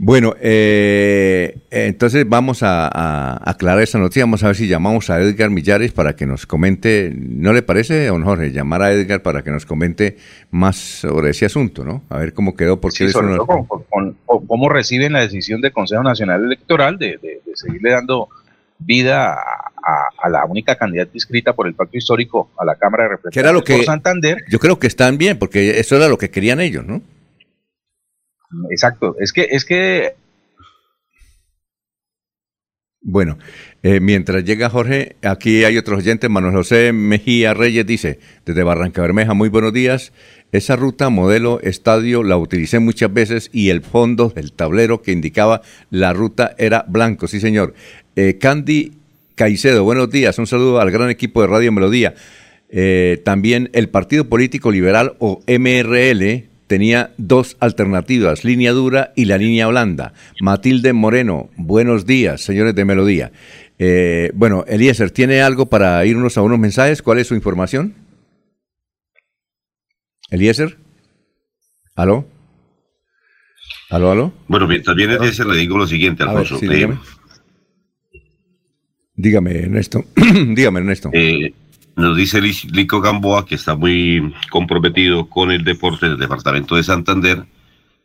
Bueno, 0.00 0.36
eh, 0.40 1.58
entonces 1.72 2.24
vamos 2.28 2.62
a, 2.62 3.50
aclarar 3.50 3.82
esa 3.82 3.98
noticia. 3.98 4.22
Vamos 4.22 4.44
a 4.44 4.46
ver 4.46 4.54
si 4.54 4.68
llamamos 4.68 5.10
a 5.10 5.20
Edgar 5.20 5.50
Millares 5.50 5.90
para 5.90 6.14
que 6.14 6.24
nos 6.24 6.46
comente. 6.46 7.12
¿No 7.16 7.52
le 7.52 7.62
parece, 7.62 8.06
don 8.06 8.22
Jorge, 8.22 8.52
llamar 8.52 8.82
a 8.82 8.92
Edgar 8.92 9.22
para 9.22 9.42
que 9.42 9.50
nos 9.50 9.66
comente 9.66 10.16
más 10.52 10.76
sobre 10.76 11.30
ese 11.30 11.46
asunto, 11.46 11.84
¿no? 11.84 12.04
A 12.10 12.18
ver 12.18 12.32
cómo 12.32 12.54
quedó, 12.54 12.80
porque 12.80 13.08
sí, 13.08 13.10
sobre 13.10 13.38
cómo 14.24 14.68
reciben 14.68 15.14
la 15.14 15.20
decisión 15.20 15.60
del 15.60 15.72
Consejo 15.72 16.04
Nacional 16.04 16.44
Electoral 16.44 16.96
de, 16.96 17.18
seguirle 17.54 17.90
dando 17.90 18.28
vida 18.78 19.32
a, 19.32 20.28
la 20.28 20.44
única 20.44 20.76
candidata 20.76 21.10
inscrita 21.14 21.54
por 21.54 21.66
el 21.66 21.74
Pacto 21.74 21.98
Histórico 21.98 22.50
a 22.56 22.64
la 22.64 22.76
Cámara 22.76 23.04
de 23.04 23.08
Representantes 23.10 23.42
era 23.42 23.52
lo 23.52 23.64
que, 23.64 23.76
por 23.78 23.84
Santander. 23.84 24.44
Yo 24.48 24.60
creo 24.60 24.78
que 24.78 24.86
están 24.86 25.18
bien, 25.18 25.38
porque 25.38 25.80
eso 25.80 25.96
era 25.96 26.06
lo 26.06 26.18
que 26.18 26.30
querían 26.30 26.60
ellos, 26.60 26.86
¿no? 26.86 27.02
Exacto, 28.70 29.16
es 29.18 29.32
que, 29.32 29.48
es 29.50 29.64
que 29.64 30.14
bueno, 33.00 33.38
eh, 33.82 34.00
mientras 34.00 34.44
llega 34.44 34.68
Jorge, 34.68 35.16
aquí 35.22 35.64
hay 35.64 35.78
otros 35.78 36.00
oyentes. 36.00 36.28
Manuel 36.28 36.52
José 36.54 36.92
Mejía 36.92 37.54
Reyes 37.54 37.86
dice, 37.86 38.18
desde 38.44 38.62
Barranca 38.64 39.00
Bermeja, 39.00 39.34
muy 39.34 39.48
buenos 39.48 39.72
días. 39.72 40.12
Esa 40.50 40.76
ruta 40.76 41.08
modelo 41.08 41.60
estadio 41.62 42.22
la 42.22 42.36
utilicé 42.36 42.80
muchas 42.80 43.10
veces 43.12 43.50
y 43.52 43.70
el 43.70 43.82
fondo 43.82 44.30
del 44.30 44.52
tablero 44.52 45.00
que 45.00 45.12
indicaba 45.12 45.62
la 45.90 46.12
ruta 46.12 46.54
era 46.58 46.84
blanco, 46.88 47.28
sí 47.28 47.38
señor. 47.40 47.72
Eh, 48.16 48.36
Candy 48.38 48.92
Caicedo, 49.36 49.84
buenos 49.84 50.10
días. 50.10 50.38
Un 50.38 50.46
saludo 50.46 50.80
al 50.80 50.90
gran 50.90 51.08
equipo 51.08 51.40
de 51.40 51.46
Radio 51.46 51.70
Melodía. 51.70 52.14
Eh, 52.68 53.22
también 53.24 53.70
el 53.72 53.88
Partido 53.88 54.28
Político 54.28 54.70
Liberal 54.70 55.14
o 55.18 55.40
MRL 55.46 56.47
tenía 56.68 57.12
dos 57.16 57.56
alternativas, 57.58 58.44
línea 58.44 58.72
dura 58.72 59.12
y 59.16 59.24
la 59.24 59.38
línea 59.38 59.66
blanda. 59.66 60.12
Matilde 60.40 60.92
Moreno, 60.92 61.50
buenos 61.56 62.06
días, 62.06 62.42
señores 62.42 62.74
de 62.76 62.84
Melodía. 62.84 63.32
Eh, 63.78 64.30
bueno, 64.34 64.64
Eliezer, 64.68 65.10
¿tiene 65.10 65.40
algo 65.40 65.66
para 65.66 66.04
irnos 66.04 66.36
a 66.36 66.42
unos 66.42 66.58
mensajes? 66.58 67.02
¿Cuál 67.02 67.18
es 67.18 67.26
su 67.26 67.34
información? 67.34 67.94
Eliezer. 70.30 70.76
¿Aló? 71.96 72.26
¿Aló, 73.90 74.10
aló? 74.10 74.32
Bueno, 74.46 74.68
mientras 74.68 74.94
viene 74.94 75.14
Eliezer, 75.14 75.46
le 75.46 75.56
digo 75.58 75.78
lo 75.78 75.86
siguiente, 75.86 76.22
Alfonso. 76.22 76.60
Ver, 76.60 76.68
sí, 76.68 76.74
dígame. 76.74 76.94
Eh, 78.12 78.20
dígame, 79.14 79.58
Ernesto. 79.62 80.04
dígame, 80.54 80.80
Ernesto. 80.80 81.10
Eh, 81.14 81.54
nos 81.98 82.16
dice 82.16 82.40
Lico 82.40 83.00
Gamboa, 83.00 83.44
que 83.44 83.56
está 83.56 83.74
muy 83.74 84.32
comprometido 84.50 85.28
con 85.28 85.50
el 85.50 85.64
deporte 85.64 86.08
del 86.08 86.16
departamento 86.16 86.76
de 86.76 86.84
Santander, 86.84 87.44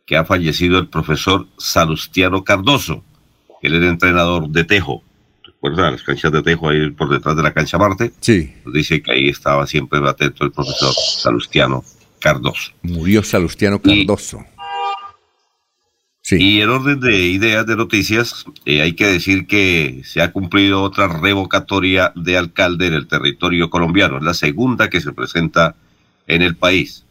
que 0.04 0.16
ha 0.16 0.24
fallecido 0.24 0.78
el 0.78 0.88
profesor 0.88 1.46
Salustiano 1.56 2.42
Cardoso. 2.42 3.04
Él 3.62 3.74
era 3.74 3.88
entrenador 3.88 4.48
de 4.48 4.64
Tejo. 4.64 5.02
¿Recuerda 5.44 5.92
las 5.92 6.02
canchas 6.02 6.32
de 6.32 6.42
Tejo 6.42 6.68
ahí 6.68 6.90
por 6.90 7.08
detrás 7.08 7.36
de 7.36 7.42
la 7.44 7.54
cancha 7.54 7.78
Marte? 7.78 8.12
Sí. 8.20 8.52
Nos 8.64 8.74
dice 8.74 9.00
que 9.00 9.12
ahí 9.12 9.28
estaba 9.28 9.66
siempre 9.66 10.00
atento 10.06 10.44
el 10.44 10.50
profesor 10.50 10.92
Salustiano 10.92 11.84
Cardoso. 12.20 12.72
Murió 12.82 13.22
Salustiano 13.22 13.80
Cardoso. 13.80 14.40
Y, 14.40 14.53
y 16.30 16.60
en 16.62 16.70
orden 16.70 17.00
de 17.00 17.18
ideas 17.26 17.66
de 17.66 17.76
noticias, 17.76 18.46
eh, 18.64 18.80
hay 18.80 18.94
que 18.94 19.06
decir 19.06 19.46
que 19.46 20.00
se 20.04 20.22
ha 20.22 20.32
cumplido 20.32 20.82
otra 20.82 21.06
revocatoria 21.06 22.12
de 22.16 22.38
alcalde 22.38 22.86
en 22.86 22.94
el 22.94 23.06
territorio 23.06 23.68
colombiano. 23.68 24.16
Es 24.16 24.22
la 24.22 24.32
segunda 24.32 24.88
que 24.88 25.02
se 25.02 25.12
presenta 25.12 25.76
en 26.26 26.40
el 26.40 26.56
país. 26.56 27.04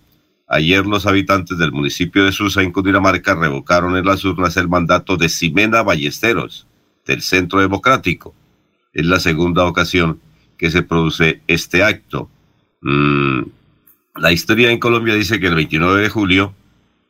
Ayer 0.48 0.86
los 0.86 1.06
habitantes 1.06 1.58
del 1.58 1.72
municipio 1.72 2.26
de 2.26 2.32
Susa, 2.32 2.64
en 2.64 2.72
Cundinamarca, 2.72 3.36
revocaron 3.36 3.96
en 3.98 4.06
las 4.06 4.26
urnas 4.26 4.58
el 4.58 4.68
mandato 4.68 5.16
de 5.16 5.30
Ximena 5.30 5.84
Ballesteros, 5.84 6.68
del 7.06 7.22
Centro 7.22 7.60
Democrático. 7.60 8.34
Es 8.94 9.06
la 9.06 9.20
segunda 9.20 9.66
ocasión 9.66 10.20
que 10.58 10.72
se 10.72 10.82
produce 10.82 11.42
este 11.48 11.84
acto. 11.84 12.30
Mm, 12.82 13.44
la 14.16 14.32
historia 14.32 14.72
en 14.72 14.80
Colombia 14.80 15.14
dice 15.14 15.40
que 15.40 15.48
el 15.48 15.56
29 15.56 16.02
de 16.02 16.10
julio, 16.10 16.54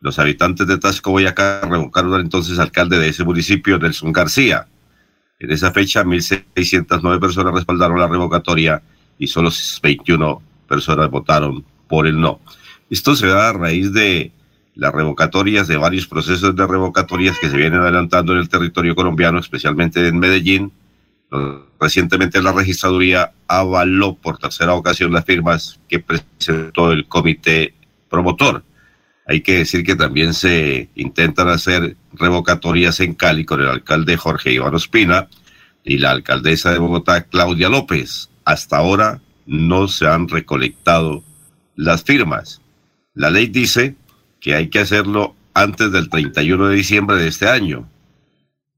los 0.03 0.19
habitantes 0.19 0.67
de 0.67 0.77
Tasco, 0.77 1.11
Boyacá, 1.11 1.61
revocaron 1.61 2.13
al 2.13 2.21
entonces 2.21 2.59
alcalde 2.59 2.99
de 2.99 3.07
ese 3.07 3.23
municipio, 3.23 3.79
Nelson 3.79 4.11
García. 4.11 4.67
En 5.39 5.49
esa 5.49 5.71
fecha, 5.71 6.03
1.609 6.03 7.19
personas 7.21 7.53
respaldaron 7.53 7.97
la 7.97 8.09
revocatoria 8.09 8.83
y 9.17 9.27
solo 9.27 9.49
21 9.81 10.41
personas 10.67 11.09
votaron 11.09 11.63
por 11.87 12.05
el 12.05 12.19
no. 12.19 12.41
Esto 12.89 13.15
se 13.15 13.27
da 13.27 13.49
a 13.49 13.53
raíz 13.53 13.93
de 13.93 14.33
las 14.75 14.93
revocatorias, 14.93 15.69
de 15.69 15.77
varios 15.77 16.05
procesos 16.05 16.53
de 16.53 16.67
revocatorias 16.67 17.39
que 17.39 17.49
se 17.49 17.55
vienen 17.55 17.79
adelantando 17.79 18.33
en 18.33 18.39
el 18.39 18.49
territorio 18.49 18.95
colombiano, 18.95 19.39
especialmente 19.39 20.05
en 20.05 20.19
Medellín. 20.19 20.73
Recientemente 21.79 22.41
la 22.41 22.51
registraduría 22.51 23.31
avaló 23.47 24.15
por 24.15 24.37
tercera 24.37 24.73
ocasión 24.73 25.13
las 25.13 25.23
firmas 25.23 25.79
que 25.87 25.99
presentó 25.99 26.91
el 26.91 27.07
comité 27.07 27.73
promotor. 28.09 28.65
Hay 29.25 29.41
que 29.41 29.59
decir 29.59 29.85
que 29.85 29.95
también 29.95 30.33
se 30.33 30.89
intentan 30.95 31.47
hacer 31.47 31.95
revocatorias 32.13 32.99
en 32.99 33.13
Cali 33.13 33.45
con 33.45 33.61
el 33.61 33.69
alcalde 33.69 34.17
Jorge 34.17 34.51
Iván 34.51 34.75
Ospina 34.75 35.29
y 35.83 35.97
la 35.97 36.11
alcaldesa 36.11 36.71
de 36.71 36.79
Bogotá, 36.79 37.23
Claudia 37.23 37.69
López. 37.69 38.29
Hasta 38.43 38.77
ahora 38.77 39.21
no 39.45 39.87
se 39.87 40.07
han 40.07 40.27
recolectado 40.27 41.23
las 41.75 42.03
firmas. 42.03 42.61
La 43.13 43.29
ley 43.29 43.47
dice 43.47 43.95
que 44.39 44.55
hay 44.55 44.69
que 44.69 44.79
hacerlo 44.79 45.35
antes 45.53 45.91
del 45.91 46.09
31 46.09 46.67
de 46.67 46.75
diciembre 46.75 47.15
de 47.17 47.27
este 47.27 47.47
año. 47.47 47.87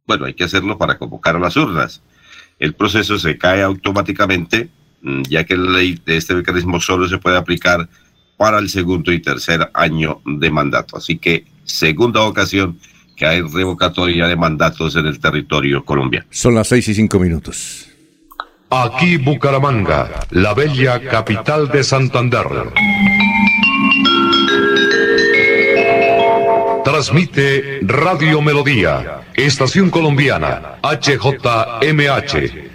Bueno, 0.06 0.26
hay 0.26 0.34
que 0.34 0.44
hacerlo 0.44 0.78
para 0.78 0.98
convocar 0.98 1.36
a 1.36 1.40
las 1.40 1.58
urnas. 1.58 2.02
El 2.60 2.74
proceso 2.74 3.18
se 3.18 3.38
cae 3.38 3.64
automáticamente, 3.64 4.70
mm, 5.02 5.24
ya 5.24 5.44
que 5.44 5.58
la 5.58 5.72
ley 5.72 6.00
de 6.06 6.18
este 6.18 6.36
mecanismo 6.36 6.80
solo 6.80 7.08
se 7.08 7.18
puede 7.18 7.38
aplicar 7.38 7.90
para 8.38 8.60
el 8.60 8.70
segundo 8.70 9.12
y 9.12 9.20
tercer 9.20 9.70
año 9.74 10.22
de 10.26 10.52
mandato. 10.52 10.98
Así 10.98 11.18
que, 11.18 11.46
segunda 11.64 12.22
ocasión 12.22 12.80
que 13.16 13.26
hay 13.26 13.42
revocatoria 13.42 14.28
de 14.28 14.36
mandatos 14.36 14.96
en 14.96 15.06
el 15.06 15.20
territorio 15.20 15.84
colombiano. 15.86 16.26
Son 16.30 16.54
las 16.54 16.68
seis 16.68 16.88
y 16.90 16.94
cinco 16.94 17.20
minutos. 17.20 17.88
Aquí 18.70 19.18
Bucaramanga, 19.18 20.10
la 20.32 20.54
bella 20.54 21.00
capital 21.00 21.70
de 21.70 21.84
Santander. 21.84 22.46
Transmite 26.84 27.80
Radio 27.82 28.42
Melodía, 28.42 29.22
Estación 29.34 29.90
Colombiana, 29.90 30.78
HJMH, 30.84 32.75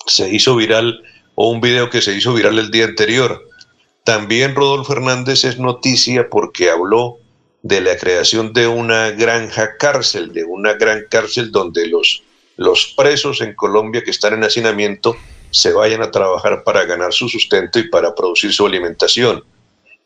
se 0.08 0.30
hizo 0.34 0.56
viral 0.56 1.04
o 1.36 1.50
un 1.50 1.62
video 1.62 1.90
que 1.90 2.02
se 2.02 2.16
hizo 2.16 2.34
viral 2.34 2.58
el 2.58 2.72
día 2.72 2.86
anterior. 2.86 3.48
También 4.04 4.56
Rodolfo 4.56 4.94
Hernández 4.94 5.44
es 5.44 5.60
noticia 5.60 6.30
porque 6.30 6.70
habló 6.70 7.18
de 7.62 7.82
la 7.82 7.96
creación 7.98 8.54
de 8.54 8.68
una 8.68 9.12
granja 9.12 9.78
cárcel, 9.78 10.34
de 10.34 10.44
una 10.44 10.74
gran 10.74 11.06
cárcel 11.10 11.52
donde 11.52 11.88
los, 11.88 12.24
los 12.58 12.94
presos 12.98 13.42
en 13.42 13.54
Colombia 13.54 14.04
que 14.04 14.12
están 14.12 14.34
en 14.34 14.44
hacinamiento 14.44 15.16
se 15.52 15.74
vayan 15.74 16.02
a 16.02 16.12
trabajar 16.12 16.64
para 16.64 16.86
ganar 16.86 17.14
su 17.14 17.30
sustento 17.30 17.78
y 17.78 17.90
para 17.90 18.16
producir 18.16 18.54
su 18.54 18.66
alimentación. 18.66 19.44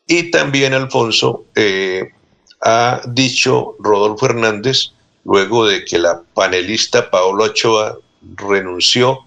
Y 0.08 0.32
también, 0.32 0.74
Alfonso, 0.74 1.46
eh, 1.56 2.10
ha 2.62 3.02
dicho 3.08 3.76
Rodolfo 3.80 4.26
Hernández, 4.26 4.92
luego 5.24 5.66
de 5.66 5.86
que 5.86 5.98
la 5.98 6.22
panelista 6.34 7.10
Paola 7.10 7.46
Ochoa 7.46 7.98
renunció 8.36 9.20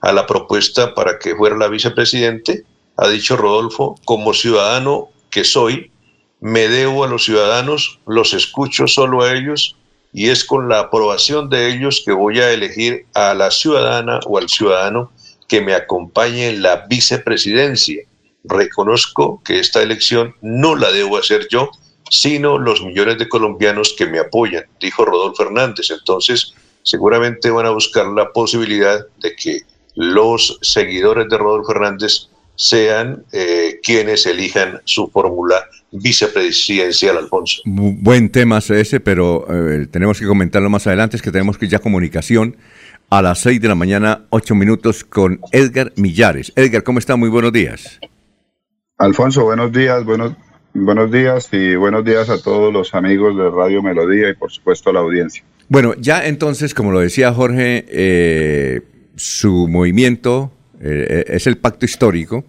a 0.00 0.12
la 0.12 0.26
propuesta 0.26 0.94
para 0.94 1.18
que 1.18 1.34
fuera 1.34 1.56
la 1.56 1.68
vicepresidente, 1.68 2.64
ha 3.02 3.08
dicho 3.08 3.36
Rodolfo, 3.36 3.96
como 4.04 4.32
ciudadano 4.32 5.08
que 5.28 5.42
soy, 5.42 5.90
me 6.40 6.68
debo 6.68 7.02
a 7.02 7.08
los 7.08 7.24
ciudadanos, 7.24 7.98
los 8.06 8.32
escucho 8.32 8.86
solo 8.86 9.22
a 9.22 9.34
ellos 9.34 9.76
y 10.12 10.28
es 10.28 10.44
con 10.44 10.68
la 10.68 10.78
aprobación 10.78 11.50
de 11.50 11.68
ellos 11.68 12.02
que 12.04 12.12
voy 12.12 12.38
a 12.38 12.52
elegir 12.52 13.06
a 13.14 13.34
la 13.34 13.50
ciudadana 13.50 14.20
o 14.26 14.38
al 14.38 14.48
ciudadano 14.48 15.10
que 15.48 15.60
me 15.60 15.74
acompañe 15.74 16.50
en 16.50 16.62
la 16.62 16.86
vicepresidencia. 16.88 18.04
Reconozco 18.44 19.42
que 19.44 19.58
esta 19.58 19.82
elección 19.82 20.36
no 20.40 20.76
la 20.76 20.92
debo 20.92 21.18
hacer 21.18 21.48
yo, 21.50 21.70
sino 22.08 22.56
los 22.56 22.82
millones 22.82 23.18
de 23.18 23.28
colombianos 23.28 23.96
que 23.98 24.06
me 24.06 24.20
apoyan, 24.20 24.64
dijo 24.80 25.04
Rodolfo 25.04 25.42
Hernández. 25.42 25.90
Entonces, 25.90 26.54
seguramente 26.84 27.50
van 27.50 27.66
a 27.66 27.70
buscar 27.70 28.06
la 28.06 28.32
posibilidad 28.32 29.04
de 29.18 29.34
que 29.34 29.62
los 29.96 30.58
seguidores 30.62 31.28
de 31.28 31.38
Rodolfo 31.38 31.72
Hernández 31.72 32.28
sean 32.62 33.24
eh, 33.32 33.80
quienes 33.82 34.24
elijan 34.24 34.80
su 34.84 35.08
fórmula 35.08 35.56
vicepresidencial, 35.90 37.16
Alfonso. 37.18 37.60
Bu- 37.64 37.96
Buen 38.00 38.30
tema 38.30 38.58
ese, 38.58 39.00
pero 39.00 39.44
eh, 39.50 39.88
tenemos 39.90 40.20
que 40.20 40.26
comentarlo 40.26 40.70
más 40.70 40.86
adelante, 40.86 41.16
es 41.16 41.22
que 41.22 41.32
tenemos 41.32 41.58
que 41.58 41.66
ya 41.66 41.80
comunicación 41.80 42.56
a 43.10 43.20
las 43.20 43.40
6 43.40 43.60
de 43.60 43.66
la 43.66 43.74
mañana, 43.74 44.26
8 44.30 44.54
minutos 44.54 45.02
con 45.02 45.40
Edgar 45.50 45.92
Millares. 45.96 46.52
Edgar, 46.54 46.84
¿cómo 46.84 47.00
está? 47.00 47.16
Muy 47.16 47.28
buenos 47.30 47.52
días. 47.52 47.98
Alfonso, 48.96 49.42
buenos 49.42 49.72
días, 49.72 50.04
buenos, 50.04 50.34
buenos 50.72 51.10
días 51.10 51.48
y 51.50 51.74
buenos 51.74 52.04
días 52.04 52.30
a 52.30 52.40
todos 52.40 52.72
los 52.72 52.94
amigos 52.94 53.36
de 53.36 53.50
Radio 53.50 53.82
Melodía 53.82 54.30
y 54.30 54.34
por 54.34 54.52
supuesto 54.52 54.90
a 54.90 54.92
la 54.92 55.00
audiencia. 55.00 55.42
Bueno, 55.68 55.94
ya 55.98 56.24
entonces, 56.28 56.74
como 56.74 56.92
lo 56.92 57.00
decía 57.00 57.34
Jorge, 57.34 57.84
eh, 57.88 58.82
su 59.16 59.66
movimiento 59.68 60.52
eh, 60.80 61.24
es 61.26 61.46
el 61.48 61.58
pacto 61.58 61.84
histórico, 61.86 62.44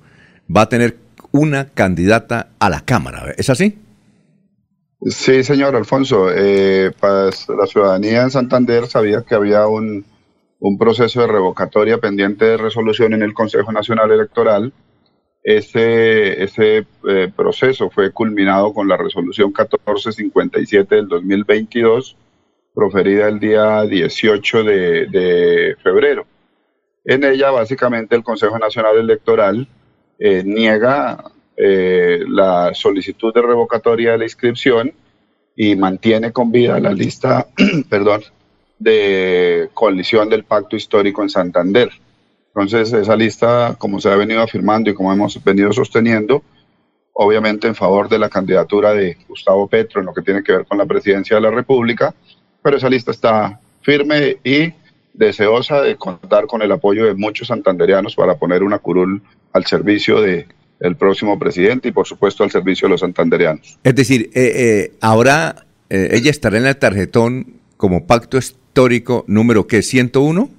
va 0.55 0.63
a 0.63 0.69
tener 0.69 0.97
una 1.31 1.69
candidata 1.69 2.49
a 2.59 2.69
la 2.69 2.81
Cámara, 2.81 3.33
¿es 3.37 3.49
así? 3.49 3.79
Sí, 5.05 5.43
señor 5.43 5.75
Alfonso, 5.75 6.29
eh, 6.33 6.91
la 7.01 7.67
ciudadanía 7.67 8.21
en 8.21 8.31
Santander 8.31 8.87
sabía 8.87 9.23
que 9.27 9.35
había 9.35 9.67
un, 9.67 10.05
un 10.59 10.77
proceso 10.77 11.21
de 11.21 11.27
revocatoria 11.27 11.97
pendiente 11.97 12.45
de 12.45 12.57
resolución 12.57 13.13
en 13.13 13.21
el 13.21 13.33
Consejo 13.33 13.71
Nacional 13.73 14.11
Electoral. 14.11 14.71
Ese, 15.43 16.43
eh, 16.45 17.31
proceso 17.35 17.89
fue 17.89 18.11
culminado 18.11 18.73
con 18.73 18.87
la 18.87 18.95
resolución 18.95 19.47
1457 19.47 20.95
del 20.95 21.09
2022, 21.09 22.15
proferida 22.73 23.27
el 23.27 23.39
día 23.41 23.83
18 23.83 24.63
de, 24.63 25.07
de 25.07 25.75
febrero. 25.83 26.25
En 27.03 27.25
ella, 27.25 27.51
básicamente, 27.51 28.15
el 28.15 28.23
Consejo 28.23 28.57
Nacional 28.57 28.97
Electoral 28.97 29.67
eh, 30.19 30.43
niega 30.45 31.31
eh, 31.55 32.23
la 32.27 32.73
solicitud 32.73 33.33
de 33.33 33.41
revocatoria 33.41 34.13
de 34.13 34.17
la 34.19 34.23
inscripción 34.23 34.93
y 35.55 35.75
mantiene 35.75 36.31
con 36.31 36.51
vida 36.51 36.79
la 36.79 36.91
lista, 36.91 37.47
perdón, 37.89 38.23
de 38.79 39.69
coalición 39.73 40.29
del 40.29 40.43
Pacto 40.43 40.75
Histórico 40.75 41.21
en 41.21 41.29
Santander. 41.29 41.89
Entonces, 42.47 42.93
esa 42.93 43.15
lista, 43.15 43.75
como 43.77 43.99
se 43.99 44.09
ha 44.09 44.15
venido 44.15 44.41
afirmando 44.41 44.89
y 44.89 44.93
como 44.93 45.13
hemos 45.13 45.43
venido 45.43 45.71
sosteniendo, 45.73 46.43
obviamente 47.13 47.67
en 47.67 47.75
favor 47.75 48.09
de 48.09 48.19
la 48.19 48.29
candidatura 48.29 48.93
de 48.93 49.17
Gustavo 49.27 49.67
Petro 49.67 49.99
en 49.99 50.07
lo 50.07 50.13
que 50.13 50.21
tiene 50.21 50.43
que 50.43 50.51
ver 50.51 50.65
con 50.65 50.77
la 50.77 50.85
presidencia 50.85 51.35
de 51.35 51.41
la 51.41 51.51
República, 51.51 52.13
pero 52.61 52.77
esa 52.77 52.89
lista 52.89 53.11
está 53.11 53.59
firme 53.81 54.37
y 54.43 54.73
deseosa 55.13 55.81
de 55.81 55.95
contar 55.95 56.47
con 56.47 56.61
el 56.61 56.71
apoyo 56.71 57.05
de 57.05 57.13
muchos 57.13 57.47
santanderianos 57.47 58.15
para 58.15 58.35
poner 58.35 58.63
una 58.63 58.79
curul 58.79 59.21
al 59.53 59.65
servicio 59.65 60.21
de 60.21 60.47
el 60.79 60.97
próximo 60.97 61.39
presidente 61.39 61.87
y 61.87 61.91
por 61.91 62.05
supuesto 62.05 62.43
al 62.43 62.51
servicio 62.51 62.87
de 62.87 62.91
los 62.91 62.99
santanderianos. 62.99 63.79
Es 63.83 63.95
decir, 63.95 64.29
eh, 64.33 64.51
eh, 64.55 64.97
ahora 64.99 65.65
eh, 65.89 66.09
ella 66.11 66.29
estará 66.29 66.57
en 66.57 66.65
el 66.65 66.77
tarjetón 66.77 67.61
como 67.77 68.05
pacto 68.05 68.37
histórico 68.37 69.23
número 69.27 69.65
que 69.65 69.81
101 69.81 70.49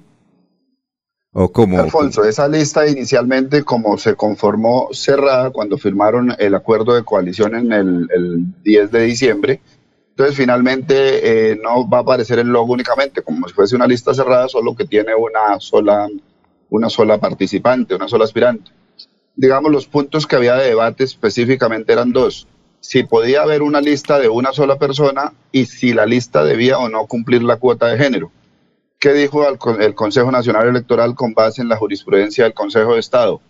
o 1.37 1.51
como 1.51 1.79
Alfonso, 1.79 2.23
esa 2.23 2.47
lista 2.47 2.87
inicialmente 2.87 3.63
como 3.63 3.97
se 3.97 4.15
conformó 4.15 4.87
cerrada 4.93 5.51
cuando 5.51 5.77
firmaron 5.77 6.33
el 6.39 6.55
acuerdo 6.55 6.95
de 6.95 7.03
coalición 7.03 7.55
en 7.55 7.73
el, 7.73 8.07
el 8.15 8.63
10 8.63 8.91
de 8.91 9.01
diciembre, 9.01 9.59
entonces 10.15 10.37
finalmente 10.37 11.51
eh, 11.51 11.59
no 11.61 11.89
va 11.89 11.97
a 11.97 12.01
aparecer 12.01 12.39
el 12.39 12.47
logo 12.47 12.71
únicamente, 12.71 13.21
como 13.21 13.45
si 13.49 13.53
fuese 13.53 13.75
una 13.75 13.85
lista 13.85 14.13
cerrada, 14.13 14.47
solo 14.47 14.73
que 14.73 14.85
tiene 14.85 15.13
una 15.13 15.59
sola, 15.59 16.07
una 16.69 16.89
sola 16.89 17.17
participante, 17.17 17.95
una 17.95 18.07
sola 18.07 18.23
aspirante. 18.23 18.71
Digamos, 19.35 19.73
los 19.73 19.87
puntos 19.87 20.25
que 20.25 20.37
había 20.37 20.55
de 20.55 20.67
debate 20.69 21.03
específicamente 21.03 21.91
eran 21.91 22.13
dos. 22.13 22.47
Si 22.79 23.03
podía 23.03 23.41
haber 23.41 23.61
una 23.61 23.81
lista 23.81 24.17
de 24.17 24.29
una 24.29 24.53
sola 24.53 24.77
persona 24.77 25.33
y 25.51 25.65
si 25.65 25.93
la 25.93 26.05
lista 26.05 26.45
debía 26.45 26.77
o 26.79 26.87
no 26.87 27.05
cumplir 27.07 27.43
la 27.43 27.57
cuota 27.57 27.87
de 27.87 27.97
género. 27.97 28.31
¿Qué 28.99 29.11
dijo 29.11 29.45
el, 29.49 29.57
Con- 29.57 29.81
el 29.81 29.95
Consejo 29.95 30.31
Nacional 30.31 30.69
Electoral 30.69 31.13
con 31.15 31.33
base 31.33 31.61
en 31.61 31.67
la 31.67 31.75
jurisprudencia 31.75 32.45
del 32.45 32.53
Consejo 32.53 32.93
de 32.93 33.01
Estado? 33.01 33.41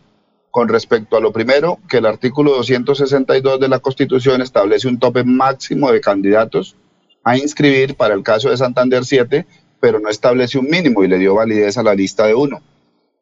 Con 0.56 0.70
respecto 0.70 1.18
a 1.18 1.20
lo 1.20 1.34
primero, 1.34 1.80
que 1.90 1.98
el 1.98 2.06
artículo 2.06 2.54
262 2.54 3.60
de 3.60 3.68
la 3.68 3.80
Constitución 3.80 4.42
establece 4.42 4.88
un 4.88 4.98
tope 5.00 5.26
máximo 5.26 5.92
de 5.92 6.00
candidatos 6.00 6.78
a 7.26 7.38
inscribir 7.38 7.96
para 7.96 8.14
el 8.14 8.24
caso 8.24 8.50
de 8.50 8.56
Santander 8.56 9.04
7, 9.04 9.46
pero 9.82 10.00
no 10.00 10.08
establece 10.08 10.58
un 10.58 10.70
mínimo 10.70 11.04
y 11.04 11.10
le 11.10 11.18
dio 11.20 11.36
validez 11.36 11.78
a 11.78 11.84
la 11.84 11.94
lista 11.94 12.26
de 12.26 12.36
uno. 12.36 12.62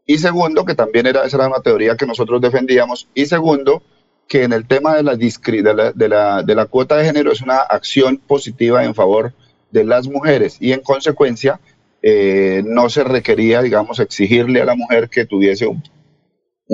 Y 0.06 0.20
segundo, 0.20 0.64
que 0.64 0.76
también 0.76 1.08
era, 1.08 1.26
esa 1.26 1.38
era 1.38 1.48
una 1.48 1.60
teoría 1.64 1.98
que 1.98 2.06
nosotros 2.06 2.40
defendíamos. 2.40 3.08
Y 3.16 3.26
segundo, 3.26 3.82
que 4.28 4.44
en 4.44 4.54
el 4.54 4.68
tema 4.68 4.94
de 4.96 5.02
la, 5.02 5.16
de 5.16 6.44
de 6.46 6.56
la 6.56 6.66
cuota 6.68 6.98
de 6.98 7.06
género 7.06 7.32
es 7.32 7.42
una 7.42 7.58
acción 7.62 8.18
positiva 8.18 8.86
en 8.86 8.94
favor 8.94 9.34
de 9.72 9.84
las 9.84 10.08
mujeres 10.08 10.58
y 10.60 10.72
en 10.72 10.82
consecuencia 10.82 11.60
eh, 12.04 12.62
no 12.64 12.90
se 12.92 13.04
requería, 13.04 13.64
digamos, 13.64 14.00
exigirle 14.00 14.62
a 14.62 14.66
la 14.66 14.76
mujer 14.76 15.10
que 15.10 15.26
tuviese 15.26 15.66
un- 15.66 15.82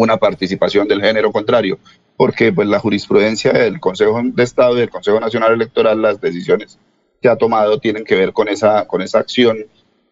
una 0.02 0.18
participación 0.18 0.88
del 0.88 1.02
género 1.02 1.32
contrario, 1.32 1.78
porque 2.16 2.52
pues 2.52 2.68
la 2.68 2.80
jurisprudencia 2.80 3.52
del 3.52 3.80
Consejo 3.80 4.22
de 4.24 4.44
Estado 4.44 4.76
y 4.76 4.80
del 4.80 4.90
Consejo 4.90 5.20
Nacional 5.20 5.54
Electoral, 5.54 6.02
las 6.02 6.20
decisiones 6.22 6.78
que 7.22 7.30
ha 7.30 7.36
tomado 7.36 7.80
tienen 7.80 8.06
que 8.06 8.16
ver 8.16 8.32
con 8.32 8.48
esa, 8.48 8.88
con 8.88 9.02
esa 9.02 9.20
acción 9.20 9.58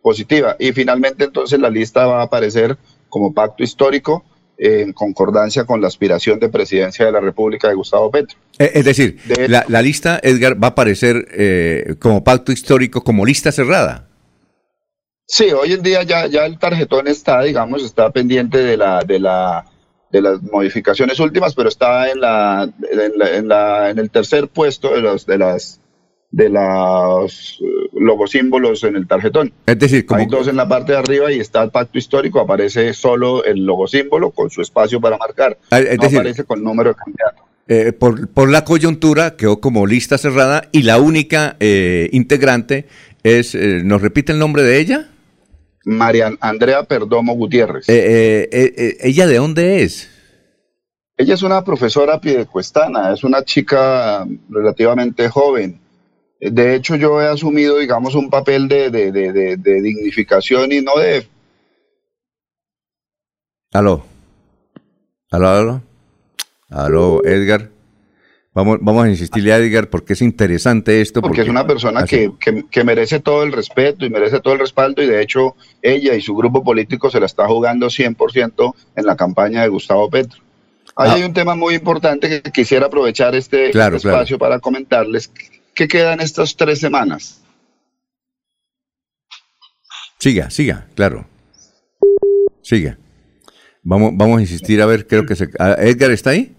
positiva. 0.01 0.55
Y 0.59 0.73
finalmente 0.73 1.23
entonces 1.23 1.59
la 1.59 1.69
lista 1.69 2.05
va 2.05 2.19
a 2.19 2.23
aparecer 2.23 2.77
como 3.09 3.33
pacto 3.33 3.63
histórico 3.63 4.23
en 4.57 4.91
concordancia 4.91 5.65
con 5.65 5.81
la 5.81 5.87
aspiración 5.87 6.39
de 6.39 6.49
presidencia 6.49 7.05
de 7.05 7.11
la 7.11 7.21
República 7.21 7.69
de 7.69 7.75
Gustavo 7.75 8.09
Petro. 8.11 8.37
Eh, 8.59 8.71
Es 8.73 8.85
decir, 8.85 9.19
la, 9.47 9.63
la 9.67 9.81
lista, 9.81 10.19
Edgar, 10.21 10.61
va 10.61 10.67
a 10.67 10.71
aparecer 10.71 11.27
eh, 11.31 11.95
como 11.99 12.23
pacto 12.23 12.51
histórico, 12.51 13.03
como 13.03 13.25
lista 13.25 13.51
cerrada. 13.51 14.07
Sí, 15.29 15.51
hoy 15.51 15.73
en 15.73 15.83
día 15.83 16.03
ya, 16.03 16.25
ya 16.27 16.45
el 16.45 16.57
tarjetón 16.57 17.07
está, 17.07 17.41
digamos, 17.41 17.83
está 17.83 18.09
pendiente 18.11 18.59
de 18.59 18.77
la, 18.77 19.01
de 19.01 19.19
la, 19.19 19.65
de 20.11 20.21
las 20.21 20.41
modificaciones 20.41 21.19
últimas, 21.19 21.53
pero 21.55 21.69
está 21.69 22.09
en 22.09 22.21
la, 22.21 22.63
en 22.91 23.17
la, 23.19 23.35
en 23.35 23.47
la- 23.47 23.89
en 23.89 23.99
el 23.99 24.09
tercer 24.09 24.47
puesto 24.47 24.93
de 24.93 25.01
los, 25.01 25.25
de 25.25 25.37
las, 25.37 25.81
de 26.31 26.49
los 26.49 27.59
eh, 27.61 27.89
logosímbolos 27.99 28.83
en 28.83 28.95
el 28.95 29.07
tarjetón. 29.07 29.53
Es 29.65 29.79
decir, 29.79 30.05
como, 30.05 30.19
Hay 30.21 30.27
dos 30.27 30.47
en 30.47 30.55
la 30.55 30.67
parte 30.67 30.93
de 30.93 30.97
arriba 30.99 31.31
y 31.31 31.39
está 31.39 31.63
el 31.63 31.71
pacto 31.71 31.97
histórico, 31.97 32.39
aparece 32.39 32.93
solo 32.93 33.43
el 33.43 33.65
logosímbolo 33.65 34.31
con 34.31 34.49
su 34.49 34.61
espacio 34.61 35.01
para 35.01 35.17
marcar. 35.17 35.57
Ah, 35.71 35.79
es 35.79 35.97
no 35.97 36.03
decir- 36.03 36.19
aparece 36.19 36.43
con 36.43 36.63
número 36.63 36.89
de 36.91 36.95
candidato. 36.95 37.43
eh, 37.67 37.91
por, 37.91 38.29
por 38.29 38.49
la 38.49 38.63
coyuntura, 38.63 39.35
quedó 39.35 39.59
como 39.59 39.85
lista 39.87 40.17
cerrada 40.17 40.69
y 40.71 40.83
la 40.83 40.99
única 40.99 41.57
eh, 41.59 42.09
integrante 42.13 42.85
es, 43.23 43.55
eh, 43.55 43.81
¿nos 43.83 44.01
repite 44.01 44.31
el 44.31 44.39
nombre 44.39 44.63
de 44.63 44.79
ella? 44.79 45.09
Marian 45.87 46.37
Andrea 46.41 46.83
Perdomo 46.83 47.33
Gutiérrez. 47.33 47.87
Eh, 47.87 47.93
eh, 47.95 48.49
eh, 48.51 48.73
eh, 48.77 48.97
¿Ella 49.03 49.25
de 49.25 49.37
dónde 49.37 49.83
es? 49.83 50.09
Ella 51.15 51.33
es 51.33 51.41
una 51.43 51.63
profesora 51.63 52.19
piedecuestana, 52.19 53.13
es 53.13 53.23
una 53.23 53.41
chica 53.43 54.27
relativamente 54.49 55.29
joven. 55.29 55.79
Eh, 56.41 56.51
De 56.51 56.75
hecho, 56.75 56.95
yo 56.97 57.21
he 57.21 57.27
asumido, 57.27 57.77
digamos, 57.77 58.15
un 58.15 58.29
papel 58.29 58.67
de, 58.67 58.91
de- 58.91 59.11
de- 59.13 59.31
de- 59.31 59.57
de 59.57 59.81
dignificación 59.81 60.71
y 60.73 60.81
no 60.81 60.95
de... 60.97 61.25
Aló. 63.71 64.03
Aló, 65.31 65.47
aló. 65.49 65.81
Aló, 66.69 67.23
Edgar. 67.25 67.69
Vamos, 68.57 68.79
vamos 68.81 69.05
a 69.05 69.09
insistirle 69.09 69.53
a 69.53 69.57
Edgar 69.57 69.87
porque 69.87 70.13
es 70.13 70.21
interesante 70.23 70.99
esto. 70.99 71.21
Porque, 71.21 71.41
es 71.41 71.47
una 71.47 71.67
persona 71.67 72.05
que, 72.05 72.31
que- 72.39 72.65
que 72.71 72.83
merece 72.83 73.19
todo 73.19 73.43
el 73.43 73.51
respeto 73.51 74.03
y 74.03 74.09
merece 74.09 74.39
todo 74.39 74.55
el 74.55 74.59
respaldo 74.59 75.03
y 75.03 75.05
de 75.05 75.21
hecho 75.21 75.55
ella 75.83 76.15
y 76.15 76.21
su 76.21 76.35
grupo 76.35 76.63
político 76.63 77.11
se 77.11 77.19
la 77.19 77.27
está 77.27 77.45
jugando 77.45 77.85
100% 77.91 78.73
en 78.95 79.05
la 79.05 79.15
campaña 79.15 79.61
de 79.61 79.67
Gustavo 79.67 80.09
Petro. 80.09 80.41
Ahí 80.95 81.09
Ah. 81.11 81.13
hay 81.13 81.23
un 81.23 81.33
tema 81.33 81.53
muy 81.53 81.75
importante 81.75 82.27
que 82.41 82.51
quisiera 82.51 82.87
aprovechar 82.87 83.35
este 83.35 83.69
Claro, 83.69 83.99
claro. 83.99 84.17
espacio 84.17 84.39
para 84.39 84.57
comentarles. 84.59 85.31
¿Qué 85.75 85.87
quedan 85.87 86.19
estas 86.19 86.55
tres 86.55 86.79
semanas? 86.79 87.43
Siga, 90.19 90.49
siga, 90.49 90.87
claro. 90.95 91.27
Siga. 92.63 92.97
Vamos, 93.83 94.13
vamos 94.15 94.39
a 94.39 94.41
insistir 94.41 94.81
a 94.81 94.87
ver, 94.87 95.05
creo 95.05 95.27
que 95.27 95.35
se... 95.35 95.47
ah, 95.59 95.75
¿Edgar 95.77 96.09
está 96.09 96.31
ahí? 96.31 96.55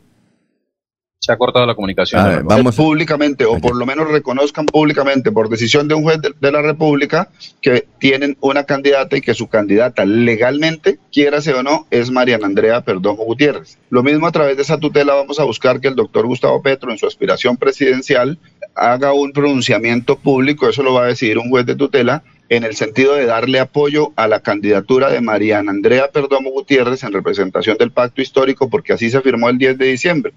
Se 1.21 1.33
ha 1.33 1.37
cortado 1.37 1.67
la 1.67 1.75
comunicación. 1.75 2.21
Vamos- 2.45 2.77
públicamente 2.77 3.45
o 3.45 3.59
por 3.59 3.75
lo 3.77 3.85
menos 3.87 4.09
reconozcan 4.09 4.67
públicamente 4.67 5.33
por 5.33 5.49
decisión 5.49 5.89
de 5.89 5.95
un 5.95 6.05
juez 6.05 6.21
de, 6.23 6.33
de 6.41 6.53
la 6.53 6.63
República 6.63 7.29
que 7.61 7.87
tienen 7.99 8.37
una 8.41 8.65
candidata 8.65 9.17
y 9.17 9.21
que 9.21 9.35
su 9.35 9.49
candidata 9.49 10.05
legalmente, 10.05 10.99
quiérase 11.11 11.53
o 11.55 11.63
no, 11.65 11.87
es 11.91 12.13
Mariana 12.13 12.47
Andrea 12.47 12.83
Perdomo 12.83 13.25
Gutiérrez. 13.25 13.79
Lo 13.91 14.05
mismo 14.05 14.29
a 14.29 14.33
través 14.33 14.57
de 14.57 14.63
esa 14.63 14.79
tutela 14.79 15.15
vamos 15.15 15.41
a 15.41 15.45
buscar 15.45 15.81
que 15.81 15.89
el 15.89 15.97
doctor 15.97 16.25
Gustavo 16.27 16.63
Petro 16.63 16.93
en 16.93 16.99
su 16.99 17.07
aspiración 17.09 17.57
presidencial 17.57 18.39
haga 18.77 19.13
un 19.13 19.33
pronunciamiento 19.33 20.17
público, 20.17 20.69
eso 20.69 20.85
lo 20.85 20.95
va 20.95 21.03
a 21.03 21.07
decidir 21.09 21.39
un 21.39 21.51
juez 21.51 21.67
de 21.67 21.75
tutela, 21.75 22.23
en 22.49 22.63
el 22.63 22.77
sentido 22.77 23.15
de 23.15 23.27
darle 23.27 23.59
apoyo 23.59 24.13
a 24.15 24.29
la 24.29 24.41
candidatura 24.41 25.11
de 25.11 25.21
Mariana 25.21 25.73
Andrea 25.73 26.09
Perdomo 26.13 26.51
Gutiérrez 26.51 27.03
en 27.03 27.13
representación 27.13 27.77
del 27.77 27.91
pacto 27.91 28.23
histórico, 28.23 28.71
porque 28.71 28.93
así 28.93 29.11
se 29.11 29.21
firmó 29.21 29.49
el 29.51 29.59
10 29.59 29.77
de 29.79 29.87
diciembre. 29.87 30.33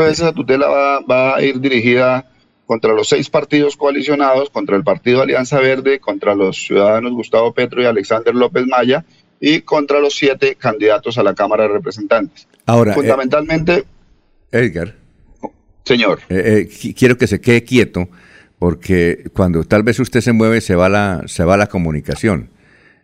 Entonces 0.00 0.20
esa 0.24 0.32
tutela 0.32 0.68
va, 0.68 1.00
va 1.00 1.36
a 1.36 1.42
ir 1.42 1.60
dirigida 1.60 2.30
contra 2.66 2.92
los 2.92 3.08
seis 3.08 3.30
partidos 3.30 3.76
coalicionados, 3.76 4.50
contra 4.50 4.76
el 4.76 4.84
Partido 4.84 5.22
Alianza 5.22 5.58
Verde, 5.60 6.00
contra 6.00 6.34
los 6.34 6.56
ciudadanos 6.58 7.12
Gustavo 7.12 7.52
Petro 7.54 7.80
y 7.82 7.86
Alexander 7.86 8.34
López 8.34 8.66
Maya 8.66 9.04
y 9.40 9.60
contra 9.62 10.00
los 10.00 10.14
siete 10.14 10.54
candidatos 10.56 11.16
a 11.18 11.22
la 11.22 11.34
Cámara 11.34 11.62
de 11.64 11.70
Representantes. 11.70 12.46
Ahora, 12.66 12.92
eh, 12.92 12.94
Fundamentalmente, 12.94 13.84
Edgar. 14.52 14.94
Señor. 15.84 16.20
Eh, 16.28 16.66
eh, 16.68 16.68
qui- 16.68 16.94
quiero 16.94 17.16
que 17.16 17.26
se 17.26 17.40
quede 17.40 17.64
quieto 17.64 18.08
porque 18.58 19.24
cuando 19.32 19.64
tal 19.64 19.82
vez 19.82 19.98
usted 20.00 20.20
se 20.20 20.32
mueve 20.32 20.60
se 20.60 20.74
va 20.74 20.88
la, 20.88 21.22
se 21.26 21.44
va 21.44 21.56
la 21.56 21.68
comunicación. 21.68 22.50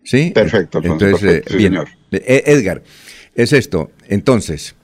¿Sí? 0.02 0.32
Perfecto, 0.34 0.80
Entonces, 0.82 1.20
perfecto, 1.20 1.48
eh, 1.48 1.52
sí, 1.52 1.56
bien. 1.56 1.72
señor. 1.72 1.88
Eh, 2.12 2.42
Edgar, 2.46 2.82
es 3.34 3.54
esto. 3.54 3.90
Entonces, 4.08 4.74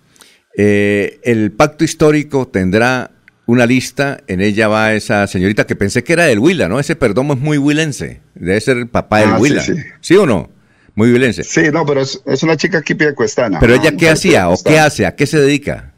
eh, 0.57 1.21
el 1.23 1.53
pacto 1.53 1.85
histórico 1.85 2.49
tendrá 2.49 3.11
una 3.47 3.67
lista, 3.67 4.21
en 4.29 4.41
ella 4.41 4.69
va 4.69 4.95
esa 4.95 5.27
señorita 5.27 5.67
que 5.67 5.75
pensé 5.75 6.05
que 6.05 6.13
era 6.13 6.27
del 6.27 6.39
Huila, 6.39 6.69
¿no? 6.69 6.79
Ese 6.79 6.95
Perdomo 6.95 7.35
es 7.35 7.41
muy 7.41 7.59
huilense, 7.59 8.21
debe 8.35 8.61
ser 8.61 8.77
el 8.77 8.87
papá 8.89 9.21
del 9.21 9.31
Ah, 9.31 9.37
sí, 9.37 9.43
Huila. 9.43 9.63
sí. 9.63 9.75
sí. 10.01 10.17
o 10.17 10.27
no? 10.27 10.51
Muy 10.95 11.13
huilense. 11.13 11.45
sí, 11.45 11.63
no, 11.73 11.87
pero 11.87 12.01
es, 12.03 12.21
es 12.27 12.43
una 12.43 12.57
chica 12.57 12.79
aquí 12.79 12.95
piedecuestana. 12.95 13.59
Pero 13.61 13.75
ella, 13.75 13.91
¿qué 13.91 13.93
mujer 13.93 14.13
hacía 14.13 14.49
o 14.51 14.57
qué 14.63 14.79
hace? 14.79 15.07
¿A 15.07 15.15
qué 15.17 15.27
se 15.27 15.39
dedica? 15.41 15.95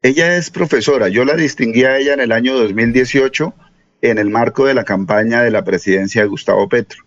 Ella 0.00 0.36
es 0.36 0.50
profesora. 0.50 1.08
Yo 1.08 1.24
la 1.24 1.34
distinguí 1.36 1.84
a 1.84 1.96
ella 1.98 2.14
en 2.14 2.20
el 2.20 2.32
año 2.32 2.54
2018 2.54 3.54
en 4.00 4.18
el 4.18 4.30
marco 4.30 4.66
de 4.66 4.74
la 4.74 4.84
campaña 4.84 5.42
de 5.42 5.50
la 5.50 5.64
presidencia 5.64 6.22
de 6.22 6.28
Gustavo 6.28 6.68
Petro. 6.68 7.04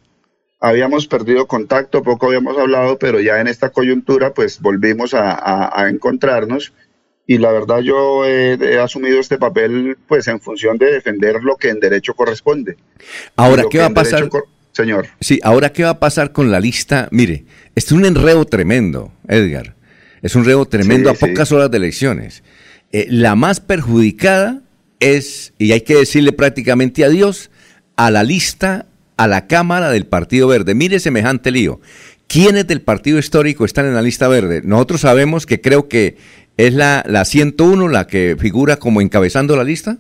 Habíamos 0.60 1.08
perdido 1.08 1.48
contacto, 1.48 2.02
poco 2.02 2.28
habíamos 2.28 2.58
hablado, 2.58 2.98
pero 2.98 3.20
ya 3.20 3.40
en 3.40 3.48
esta 3.48 3.70
coyuntura 3.70 4.34
pues 4.34 4.60
volvimos 4.62 5.14
a, 5.14 5.32
a- 5.34 5.82
a 5.84 5.90
encontrarnos 5.90 6.74
y 7.28 7.38
la 7.40 7.52
verdad 7.52 7.80
yo 7.80 8.26
he, 8.26 8.54
he 8.54 8.80
asumido 8.80 9.20
este 9.20 9.38
papel 9.38 9.98
pues 10.08 10.28
en 10.28 10.40
función 10.40 10.78
de 10.78 10.92
defender 10.94 11.44
lo 11.44 11.58
que 11.58 11.70
en 11.70 11.80
derecho 11.80 12.14
corresponde. 12.14 12.78
Ahora, 13.36 13.66
¿qué 13.70 13.80
va 13.80 13.88
a 13.88 13.94
pasar? 13.94 14.30
Señor. 14.72 15.08
Sí, 15.22 15.40
ahora 15.44 15.72
qué 15.72 15.84
va 15.84 15.92
a 15.92 16.00
pasar 16.00 16.32
con 16.34 16.52
la 16.52 16.60
lista. 16.60 17.08
Mire, 17.12 17.46
es 17.76 17.92
un 17.92 18.06
enredo 18.06 18.46
tremendo, 18.46 19.12
Edgar. 19.28 19.76
Es 20.22 20.36
un 20.36 20.42
enredo 20.42 20.66
tremendo 20.66 21.10
Sí, 21.14 21.16
a 21.16 21.28
pocas 21.28 21.48
sí. 21.50 21.56
horas 21.56 21.72
de 21.72 21.78
elecciones. 21.78 22.44
Eh, 22.92 23.08
la 23.10 23.36
más 23.36 23.60
perjudicada 23.62 24.62
es, 25.00 25.54
y 25.58 25.72
hay 25.72 25.82
que 25.82 25.96
decirle 25.96 26.32
prácticamente 26.34 27.06
adiós, 27.06 27.52
a 27.96 28.12
la 28.12 28.24
lista, 28.24 28.86
a 29.18 29.28
la 29.28 29.48
Cámara 29.48 29.90
del 29.90 30.06
Partido 30.06 30.48
Verde. 30.48 30.76
Mire 30.76 31.00
semejante 31.00 31.52
lío. 31.52 31.80
¿Quiénes 32.28 32.68
del 32.68 32.82
Partido 32.82 33.20
Histórico 33.20 33.66
están 33.66 33.86
en 33.86 33.94
la 33.94 34.02
lista 34.02 34.28
verde? 34.28 34.62
Nosotros 34.64 35.02
sabemos 35.02 35.46
que 35.46 35.62
creo 35.62 35.88
que 35.88 36.18
es 36.58 36.74
la, 36.74 37.04
la 37.08 37.24
101 37.26 37.88
la 37.90 38.08
que 38.08 38.36
figura 38.40 38.78
como 38.78 39.02
encabezando 39.02 39.56
la 39.56 39.64
lista. 39.64 39.98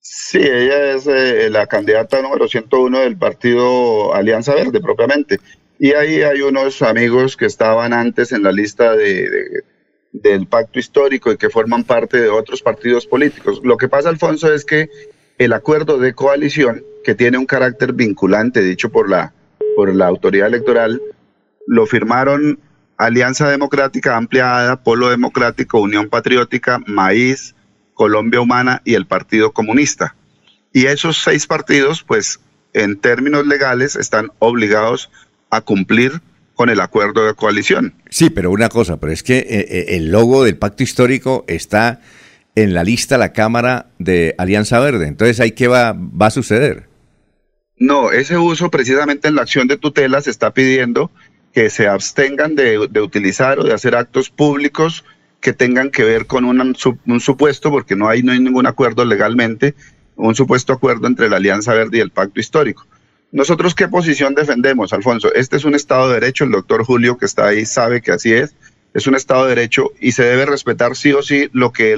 Sí, 0.00 0.38
ella 0.38 0.94
es 0.94 1.06
eh, 1.06 1.48
la 1.50 1.66
candidata 1.66 2.20
número 2.20 2.46
101 2.48 3.00
del 3.00 3.16
partido 3.16 4.14
Alianza 4.14 4.54
Verde 4.54 4.80
propiamente. 4.80 5.38
Y 5.78 5.92
ahí 5.92 6.22
hay 6.22 6.40
unos 6.40 6.82
amigos 6.82 7.36
que 7.36 7.46
estaban 7.46 7.92
antes 7.92 8.32
en 8.32 8.42
la 8.42 8.52
lista 8.52 8.94
de, 8.96 9.30
de- 9.30 9.64
del 10.12 10.46
pacto 10.46 10.78
histórico 10.78 11.32
y 11.32 11.36
que 11.36 11.50
forman 11.50 11.82
parte 11.84 12.20
de 12.20 12.28
otros 12.28 12.62
partidos 12.62 13.06
políticos. 13.06 13.60
Lo 13.64 13.76
que 13.76 13.88
pasa, 13.88 14.08
Alfonso, 14.10 14.52
es 14.54 14.64
que 14.64 14.88
el 15.38 15.52
acuerdo 15.52 15.98
de 15.98 16.14
coalición, 16.14 16.84
que 17.04 17.14
tiene 17.14 17.38
un 17.38 17.46
carácter 17.46 17.92
vinculante, 17.92 18.62
dicho 18.62 18.90
por 18.90 19.08
la, 19.08 19.32
por 19.76 19.94
la 19.94 20.06
autoridad 20.06 20.48
electoral, 20.48 21.00
lo 21.66 21.86
firmaron 21.86 22.58
Alianza 22.96 23.48
Democrática 23.48 24.16
Ampliada, 24.16 24.82
Polo 24.82 25.10
Democrático, 25.10 25.80
Unión 25.80 26.08
Patriótica, 26.08 26.80
Maíz, 26.86 27.54
Colombia 27.92 28.40
Humana 28.40 28.82
y 28.84 28.94
el 28.94 29.06
Partido 29.06 29.52
Comunista. 29.52 30.16
Y 30.72 30.86
esos 30.86 31.22
seis 31.22 31.46
partidos, 31.46 32.02
pues, 32.02 32.40
en 32.72 32.98
términos 32.98 33.46
legales, 33.46 33.96
están 33.96 34.30
obligados 34.38 35.10
a 35.50 35.60
cumplir 35.60 36.20
con 36.54 36.68
el 36.70 36.80
acuerdo 36.80 37.26
de 37.26 37.34
coalición. 37.34 37.94
Sí, 38.10 38.30
pero 38.30 38.50
una 38.50 38.68
cosa, 38.68 38.98
pero 38.98 39.12
es 39.12 39.22
que 39.22 39.38
eh, 39.38 39.46
eh, 39.48 39.84
el 39.90 40.10
logo 40.10 40.44
del 40.44 40.56
pacto 40.56 40.82
histórico 40.82 41.44
está 41.48 42.00
en 42.54 42.74
la 42.74 42.84
lista 42.84 43.18
la 43.18 43.32
Cámara 43.32 43.86
de 43.98 44.34
Alianza 44.38 44.78
Verde. 44.78 45.08
Entonces, 45.08 45.40
¿ahí 45.40 45.52
qué 45.52 45.68
va, 45.68 45.92
va 45.92 46.26
a 46.26 46.30
suceder? 46.30 46.93
No, 47.76 48.12
ese 48.12 48.38
uso 48.38 48.70
precisamente 48.70 49.28
en 49.28 49.34
la 49.34 49.42
acción 49.42 49.66
de 49.66 49.76
tutela 49.76 50.20
se 50.20 50.30
está 50.30 50.52
pidiendo 50.52 51.10
que 51.52 51.70
se 51.70 51.86
abstengan 51.86 52.56
de, 52.56 52.78
utilizar 52.78 53.58
o 53.60 53.64
de 53.64 53.72
hacer 53.72 53.94
actos 53.94 54.28
públicos 54.30 55.04
que 55.40 55.52
tengan 55.52 55.90
que 55.90 56.02
ver 56.02 56.26
con 56.26 56.44
un, 56.44 56.76
un 57.06 57.20
supuesto, 57.20 57.70
porque 57.70 57.94
no 57.94 58.08
hay, 58.08 58.22
no 58.22 58.32
hay 58.32 58.40
ningún 58.40 58.66
acuerdo 58.66 59.04
legalmente, 59.04 59.74
un 60.16 60.34
supuesto 60.34 60.72
acuerdo 60.72 61.06
entre 61.06 61.28
la 61.28 61.36
Alianza 61.36 61.74
Verde 61.74 61.98
y 61.98 62.00
el 62.00 62.10
Pacto 62.10 62.40
Histórico. 62.40 62.86
Nosotros, 63.30 63.74
¿qué 63.74 63.88
posición 63.88 64.34
defendemos, 64.34 64.92
Alfonso? 64.92 65.32
Este 65.34 65.56
es 65.56 65.64
un 65.64 65.74
Estado 65.74 66.08
de 66.08 66.20
Derecho, 66.20 66.44
el 66.44 66.52
doctor 66.52 66.84
Julio 66.84 67.18
que 67.18 67.26
está 67.26 67.48
ahí 67.48 67.66
sabe 67.66 68.00
que 68.00 68.12
así 68.12 68.32
es, 68.32 68.54
es 68.94 69.06
un 69.06 69.16
Estado 69.16 69.44
de 69.44 69.56
Derecho 69.56 69.90
y 70.00 70.12
se 70.12 70.22
debe 70.22 70.46
respetar 70.46 70.96
sí 70.96 71.12
o 71.12 71.22
sí 71.22 71.50
lo 71.52 71.72
que, 71.72 71.96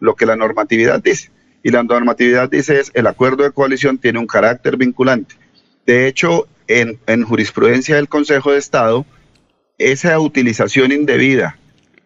lo 0.00 0.14
que 0.14 0.26
la 0.26 0.36
normatividad 0.36 1.02
dice. 1.02 1.30
Y 1.62 1.70
la 1.70 1.82
normatividad 1.82 2.50
dice 2.50 2.80
es, 2.80 2.90
el 2.94 3.06
acuerdo 3.06 3.44
de 3.44 3.50
coalición 3.50 3.98
tiene 3.98 4.18
un 4.18 4.26
carácter 4.26 4.76
vinculante. 4.76 5.34
De 5.86 6.06
hecho, 6.06 6.46
en, 6.66 6.98
en 7.06 7.24
jurisprudencia 7.24 7.96
del 7.96 8.08
Consejo 8.08 8.52
de 8.52 8.58
Estado, 8.58 9.04
esa 9.78 10.18
utilización 10.20 10.92
indebida 10.92 11.58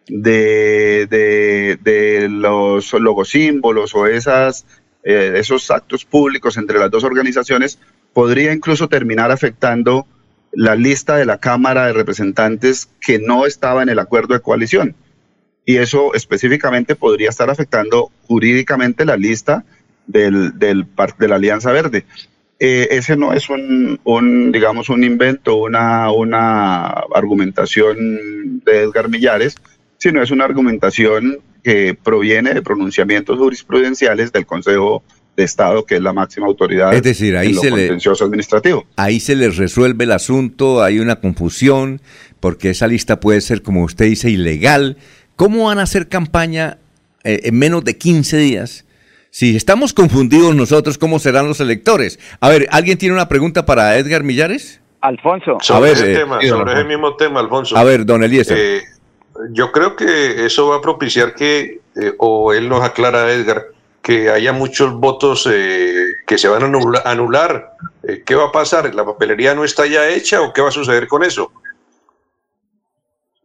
de, 0.07 1.07
de- 1.09 2.27
los 2.29 2.93
logosímbolos 2.93 3.95
o 3.95 4.05
esas, 4.07 4.65
eh, 5.03 5.33
esos 5.37 5.69
actos 5.71 6.05
públicos 6.05 6.57
entre 6.57 6.79
las 6.79 6.91
dos 6.91 7.03
organizaciones 7.03 7.79
podría 8.13 8.53
incluso 8.53 8.89
terminar 8.89 9.31
afectando 9.31 10.07
la 10.51 10.75
lista 10.75 11.15
de 11.17 11.25
la 11.25 11.37
Cámara 11.39 11.87
de 11.87 11.93
Representantes 11.93 12.89
que 13.01 13.17
no 13.19 13.45
estaba 13.45 13.81
en 13.81 13.89
el 13.89 13.99
acuerdo 13.99 14.33
de 14.33 14.41
coalición. 14.41 14.95
Y 15.65 15.77
eso 15.77 16.13
específicamente 16.13 16.95
podría 16.95 17.29
estar 17.29 17.49
afectando 17.49 18.11
jurídicamente 18.27 19.05
la 19.05 19.17
lista 19.17 19.63
del, 20.07 20.57
del 20.59 20.85
de 21.17 21.27
la 21.27 21.35
Alianza 21.35 21.71
Verde. 21.71 22.05
Eh, 22.59 22.89
ese 22.91 23.15
no 23.15 23.33
es 23.33 23.49
un, 23.49 23.99
un, 24.03 24.51
digamos, 24.51 24.89
un 24.89 25.03
invento, 25.03 25.55
una, 25.55 26.11
una 26.11 26.87
argumentación 27.13 28.61
de 28.65 28.83
Edgar 28.83 29.09
Millares, 29.09 29.55
sino 29.97 30.21
es 30.21 30.31
una 30.31 30.45
argumentación 30.45 31.39
que 31.63 31.93
proviene 32.01 32.53
de 32.53 32.61
pronunciamientos 32.61 33.37
jurisprudenciales 33.37 34.31
del 34.31 34.45
Consejo 34.45 35.03
de 35.35 35.43
Estado, 35.45 35.85
que 35.85 35.95
es 35.95 36.01
la 36.01 36.13
máxima 36.13 36.45
autoridad 36.45 36.93
Es 36.93 37.01
decir, 37.03 37.35
ahí 37.37 37.49
en 37.49 37.55
lo 37.55 37.61
se 37.61 37.71
le- 37.71 37.87
contencioso 37.87 38.25
administrativo. 38.25 38.85
Ahí 38.97 39.19
se 39.19 39.35
les 39.35 39.57
resuelve 39.57 40.03
el 40.03 40.11
asunto, 40.11 40.83
hay 40.83 40.99
una 40.99 41.15
confusión, 41.21 42.01
porque 42.39 42.69
esa 42.69 42.87
lista 42.87 43.19
puede 43.19 43.41
ser, 43.41 43.61
como 43.63 43.83
usted 43.83 44.05
dice, 44.05 44.29
ilegal. 44.29 44.97
¿Cómo 45.35 45.65
van 45.65 45.79
a 45.79 45.83
hacer 45.83 46.07
campaña 46.09 46.77
eh, 47.23 47.41
en 47.43 47.57
menos 47.57 47.83
de 47.83 47.97
15 47.97 48.37
días? 48.37 48.85
Si 49.31 49.55
estamos 49.55 49.93
confundidos 49.93 50.55
nosotros, 50.55 50.97
¿cómo 50.97 51.17
serán 51.19 51.47
los 51.47 51.59
electores? 51.59 52.19
A 52.39 52.49
ver, 52.49 52.67
¿alguien 52.71 52.97
tiene 52.97 53.15
una 53.15 53.27
pregunta 53.27 53.65
para 53.65 53.97
Edgar 53.97 54.23
Millares? 54.23 54.79
Alfonso. 55.01 55.57
A 55.59 55.63
Sobre 55.63 55.81
ver, 55.89 55.93
ese 55.93 56.11
eh, 56.13 56.15
tema, 56.17 56.35
sobre 56.35 56.45
ese 56.47 56.53
Alfonso. 56.53 56.85
mismo 56.87 57.15
tema, 57.15 57.39
Alfonso. 57.39 57.75
A 57.77 57.83
ver, 57.83 58.05
don 58.05 58.23
Eliezer. 58.23 58.57
Eh, 58.57 58.83
yo 59.51 59.71
creo 59.71 59.95
que 59.95 60.45
eso 60.45 60.67
va 60.69 60.77
a 60.77 60.81
propiciar 60.81 61.33
que, 61.33 61.79
eh, 61.99 62.13
o 62.19 62.53
él 62.53 62.69
nos 62.69 62.83
aclara, 62.83 63.31
Edgar, 63.33 63.65
que 64.03 64.29
haya 64.29 64.53
muchos 64.53 64.93
votos 64.93 65.49
eh, 65.51 65.95
que 66.27 66.37
se 66.37 66.47
van 66.47 66.61
a 66.61 66.67
anula- 66.67 67.01
anular. 67.05 67.71
Eh, 68.07 68.21
¿Qué 68.25 68.35
va 68.35 68.45
a 68.45 68.51
pasar? 68.51 68.93
¿La 68.93 69.03
papelería 69.03 69.55
no 69.55 69.63
está 69.63 69.87
ya 69.87 70.07
hecha 70.09 70.41
o 70.41 70.53
qué 70.53 70.61
va 70.61 70.69
a 70.69 70.71
suceder 70.71 71.07
con 71.07 71.23
eso? 71.23 71.51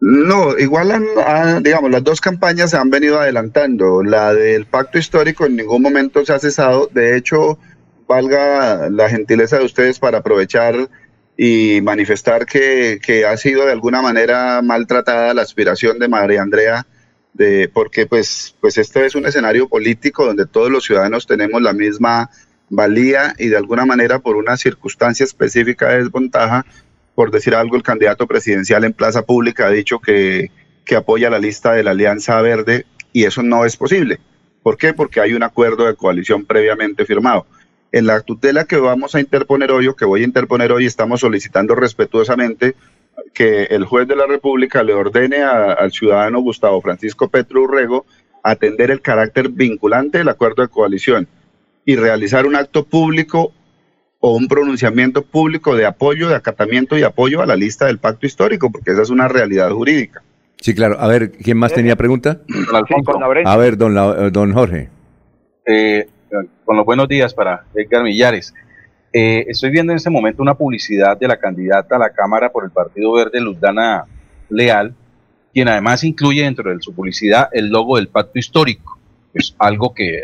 No, 0.00 0.56
igual, 0.58 0.92
han- 0.92 1.62
digamos, 1.62 1.90
las 1.90 2.04
dos 2.04 2.20
campañas 2.20 2.70
se 2.70 2.76
han 2.76 2.90
venido 2.90 3.20
adelantando. 3.20 4.02
La 4.02 4.32
del 4.32 4.66
pacto 4.66 4.98
histórico 4.98 5.46
en 5.46 5.56
ningún 5.56 5.82
momento 5.82 6.24
se 6.24 6.32
ha 6.32 6.38
cesado. 6.38 6.88
De 6.92 7.16
hecho, 7.16 7.58
valga 8.06 8.88
la 8.90 9.08
gentileza 9.10 9.58
de 9.58 9.64
ustedes 9.64 9.98
para 9.98 10.18
aprovechar 10.18 10.88
y 11.36 11.80
manifestar 11.82 12.46
que, 12.46 13.00
que 13.04 13.26
ha 13.26 13.36
sido 13.36 13.66
de 13.66 13.72
alguna 13.72 14.00
manera 14.02 14.60
maltratada 14.62 15.34
la 15.34 15.42
aspiración 15.42 15.98
de 15.98 16.08
María 16.08 16.42
Andrea, 16.42 16.86
de, 17.32 17.68
porque 17.72 18.06
pues, 18.06 18.56
pues 18.60 18.78
este 18.78 19.04
es 19.06 19.14
un 19.14 19.26
escenario 19.26 19.68
político 19.68 20.24
donde 20.26 20.46
todos 20.46 20.70
los 20.70 20.84
ciudadanos 20.84 21.26
tenemos 21.26 21.60
la 21.62 21.72
misma 21.72 22.30
valía 22.70 23.34
y 23.38 23.48
de 23.48 23.56
alguna 23.56 23.86
manera 23.86 24.18
por 24.18 24.36
una 24.36 24.56
circunstancia 24.56 25.24
específica 25.24 25.88
de 25.88 26.04
desventaja, 26.04 26.66
por 27.19 27.32
decir 27.32 27.53
algo, 27.57 27.74
el 27.74 27.82
candidato 27.82 28.28
presidencial 28.28 28.85
en 28.85 28.93
plaza 28.93 29.23
pública 29.23 29.66
ha 29.66 29.70
dicho 29.70 29.99
que, 29.99 30.53
que 30.85 30.95
apoya 30.95 31.28
la 31.28 31.40
lista 31.40 31.73
de 31.73 31.82
la 31.82 31.90
Alianza 31.90 32.40
Verde 32.40 32.86
y 33.12 33.24
eso 33.24 33.43
no 33.43 33.65
es 33.65 33.77
posible. 33.77 34.20
¿Por 34.62 34.77
qué? 34.77 34.95
Porque 34.95 35.20
hay 35.20 35.32
un 35.35 35.43
acuerdo 35.43 35.86
de 35.86 35.97
coalición 35.97 36.45
previamente 36.45 37.05
firmado. 37.05 37.45
En 37.90 38.07
la 38.07 38.20
tutela 38.20 38.66
que 38.66 38.77
vamos 38.77 39.16
a 39.16 39.20
interponer 39.20 39.73
hoy 39.73 39.89
o 39.89 39.97
que 39.97 40.05
voy 40.05 40.20
a 40.20 40.27
interponer 40.27 40.70
hoy, 40.70 40.86
estamos 40.86 41.19
solicitando 41.19 41.74
respetuosamente 41.74 42.77
que 43.35 43.65
el 43.65 43.85
juez 43.85 44.07
de 44.07 44.15
la 44.15 44.27
República 44.28 44.85
le 44.85 44.95
ordene 44.95 45.39
a- 45.43 45.73
al 45.73 45.90
ciudadano 45.90 46.39
Gustavo 46.39 46.81
Francisco 46.81 47.27
Petro 47.28 47.62
Urrego 47.62 48.07
atender 48.45 48.93
el 48.93 49.01
carácter 49.01 49.49
vinculante 49.49 50.19
del 50.19 50.28
acuerdo 50.28 50.62
de 50.62 50.69
coalición 50.69 51.27
y 51.85 51.97
realizar 51.97 52.47
un 52.47 52.55
acto 52.55 52.85
público 52.85 53.53
o 54.20 54.35
un 54.36 54.49
pronunciamiento 54.49 55.23
público 55.23 55.77
de 55.77 55.86
apoyo, 55.86 56.28
de 56.28 56.35
acatamiento 56.35 56.99
y 56.99 57.03
apoyo 57.03 57.40
a 57.40 57.47
la 57.47 57.57
lista 57.57 57.86
del 57.86 57.99
pacto 57.99 58.27
histórico, 58.27 58.70
porque 58.70 58.90
esa 58.93 59.03
es 59.03 59.11
una 59.11 59.28
realidad 59.28 59.70
jurídica. 59.70 60.23
Sí, 60.61 60.74
claro. 60.74 60.97
A 60.99 61.07
ver, 61.07 61.31
¿quién 61.31 61.57
más 61.57 61.73
tenía 61.73 61.95
pregunta? 61.95 62.40
Don 62.49 62.74
Alfonso, 62.77 63.12
A 63.45 63.57
ver, 63.57 63.77
don, 63.77 63.95
La- 63.95 64.27
eh, 64.27 64.31
don 64.31 64.53
Jorge. 64.53 64.89
eh, 65.66 66.09
con 66.65 66.77
los 66.77 66.85
buenos 66.85 67.09
días 67.09 67.32
para 67.32 67.65
Edgar 67.74 68.03
Millares. 68.03 68.53
Eh, 69.12 69.45
estoy 69.49 69.70
viendo 69.70 69.93
en 69.93 69.97
este 69.97 70.11
momento 70.11 70.43
una 70.43 70.55
publicidad 70.55 71.16
de 71.16 71.28
la 71.28 71.39
candidata 71.39 71.97
a 71.97 71.99
la 71.99 72.11
Cámara 72.11 72.51
por 72.51 72.65
el 72.65 72.70
Partido 72.70 73.12
Verde, 73.15 73.40
Luzdana 73.40 74.05
Leal, 74.51 74.95
quien 75.55 75.69
además 75.69 76.03
incluye 76.05 76.43
dentro 76.43 76.70
de 76.74 76.82
su 76.82 76.93
publicidad 76.93 77.49
el 77.53 77.69
logo 77.69 77.97
del 77.97 78.09
pacto 78.09 78.39
histórico. 78.39 78.99
Es 79.32 79.55
algo 79.59 79.95
que, 79.95 80.20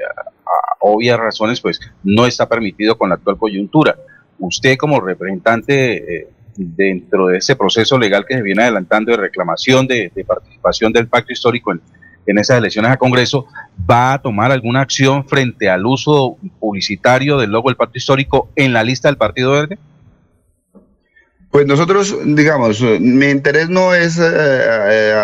obvias 0.85 1.19
razones, 1.19 1.61
pues 1.61 1.81
no 2.03 2.27
está 2.27 2.49
permitido 2.49 2.97
con 2.97 3.09
la 3.09 3.15
actual 3.15 3.39
coyuntura. 3.39 3.97
Usted 4.39 4.77
como 4.77 5.01
representante 5.01 6.17
eh, 6.17 6.29
dentro 6.57 7.29
de 7.29 7.39
ese 7.39 7.57
proceso 7.57 7.99
legal 7.99 8.25
que 8.27 8.35
se 8.35 8.43
viene 8.43 8.63
adelantando 8.63 9.11
de 9.13 9.17
reclamación 9.17 9.87
de, 9.87 10.13
participación 10.27 10.93
del 10.93 11.09
pacto 11.09 11.33
histórico 11.33 11.73
en, 11.73 11.81
en 12.27 12.39
esas 12.39 12.59
elecciones 12.59 12.91
a 12.91 12.97
Congreso, 12.97 13.47
¿va 13.91 14.15
a 14.15 14.23
tomar 14.23 14.53
alguna 14.53 14.83
acción 14.83 15.27
frente 15.27 15.71
al 15.71 15.87
uso 15.87 16.37
publicitario 16.61 17.39
del 17.39 17.51
logo 17.51 17.71
del 17.71 17.77
pacto 17.77 17.99
histórico 17.99 18.51
en 18.55 18.73
la 18.73 18.85
lista 18.85 19.09
del 19.09 19.17
Partido 19.17 19.53
Verde? 19.53 19.79
Pues 21.51 21.67
nosotros, 21.67 22.17
digamos, 22.25 22.81
mi 23.01 23.27
interés 23.27 23.69
no 23.69 23.95
es 23.95 24.19
eh, 24.19 24.25
eh, 24.27 25.15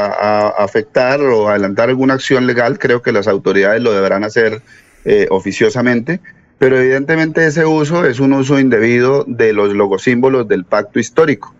afectar 0.57 1.20
o 1.20 1.49
adelantar 1.49 1.89
alguna 1.89 2.15
acción 2.15 2.47
legal, 2.47 2.78
creo 2.78 3.03
que 3.03 3.11
las 3.11 3.27
autoridades 3.27 3.82
lo 3.82 3.93
deberán 3.93 4.23
hacer 4.23 4.62
eh, 5.05 5.27
oficiosamente, 5.31 6.20
pero 6.59 6.78
evidentemente 6.78 7.47
ese 7.47 7.64
uso 7.64 8.05
es 8.05 8.20
un 8.20 8.32
uso 8.32 8.59
indebido 8.59 9.24
de 9.27 9.52
los 9.52 9.74
logosímbolos 9.74 10.47
del 10.47 10.64
pacto 10.64 10.98
histórico, 10.98 11.55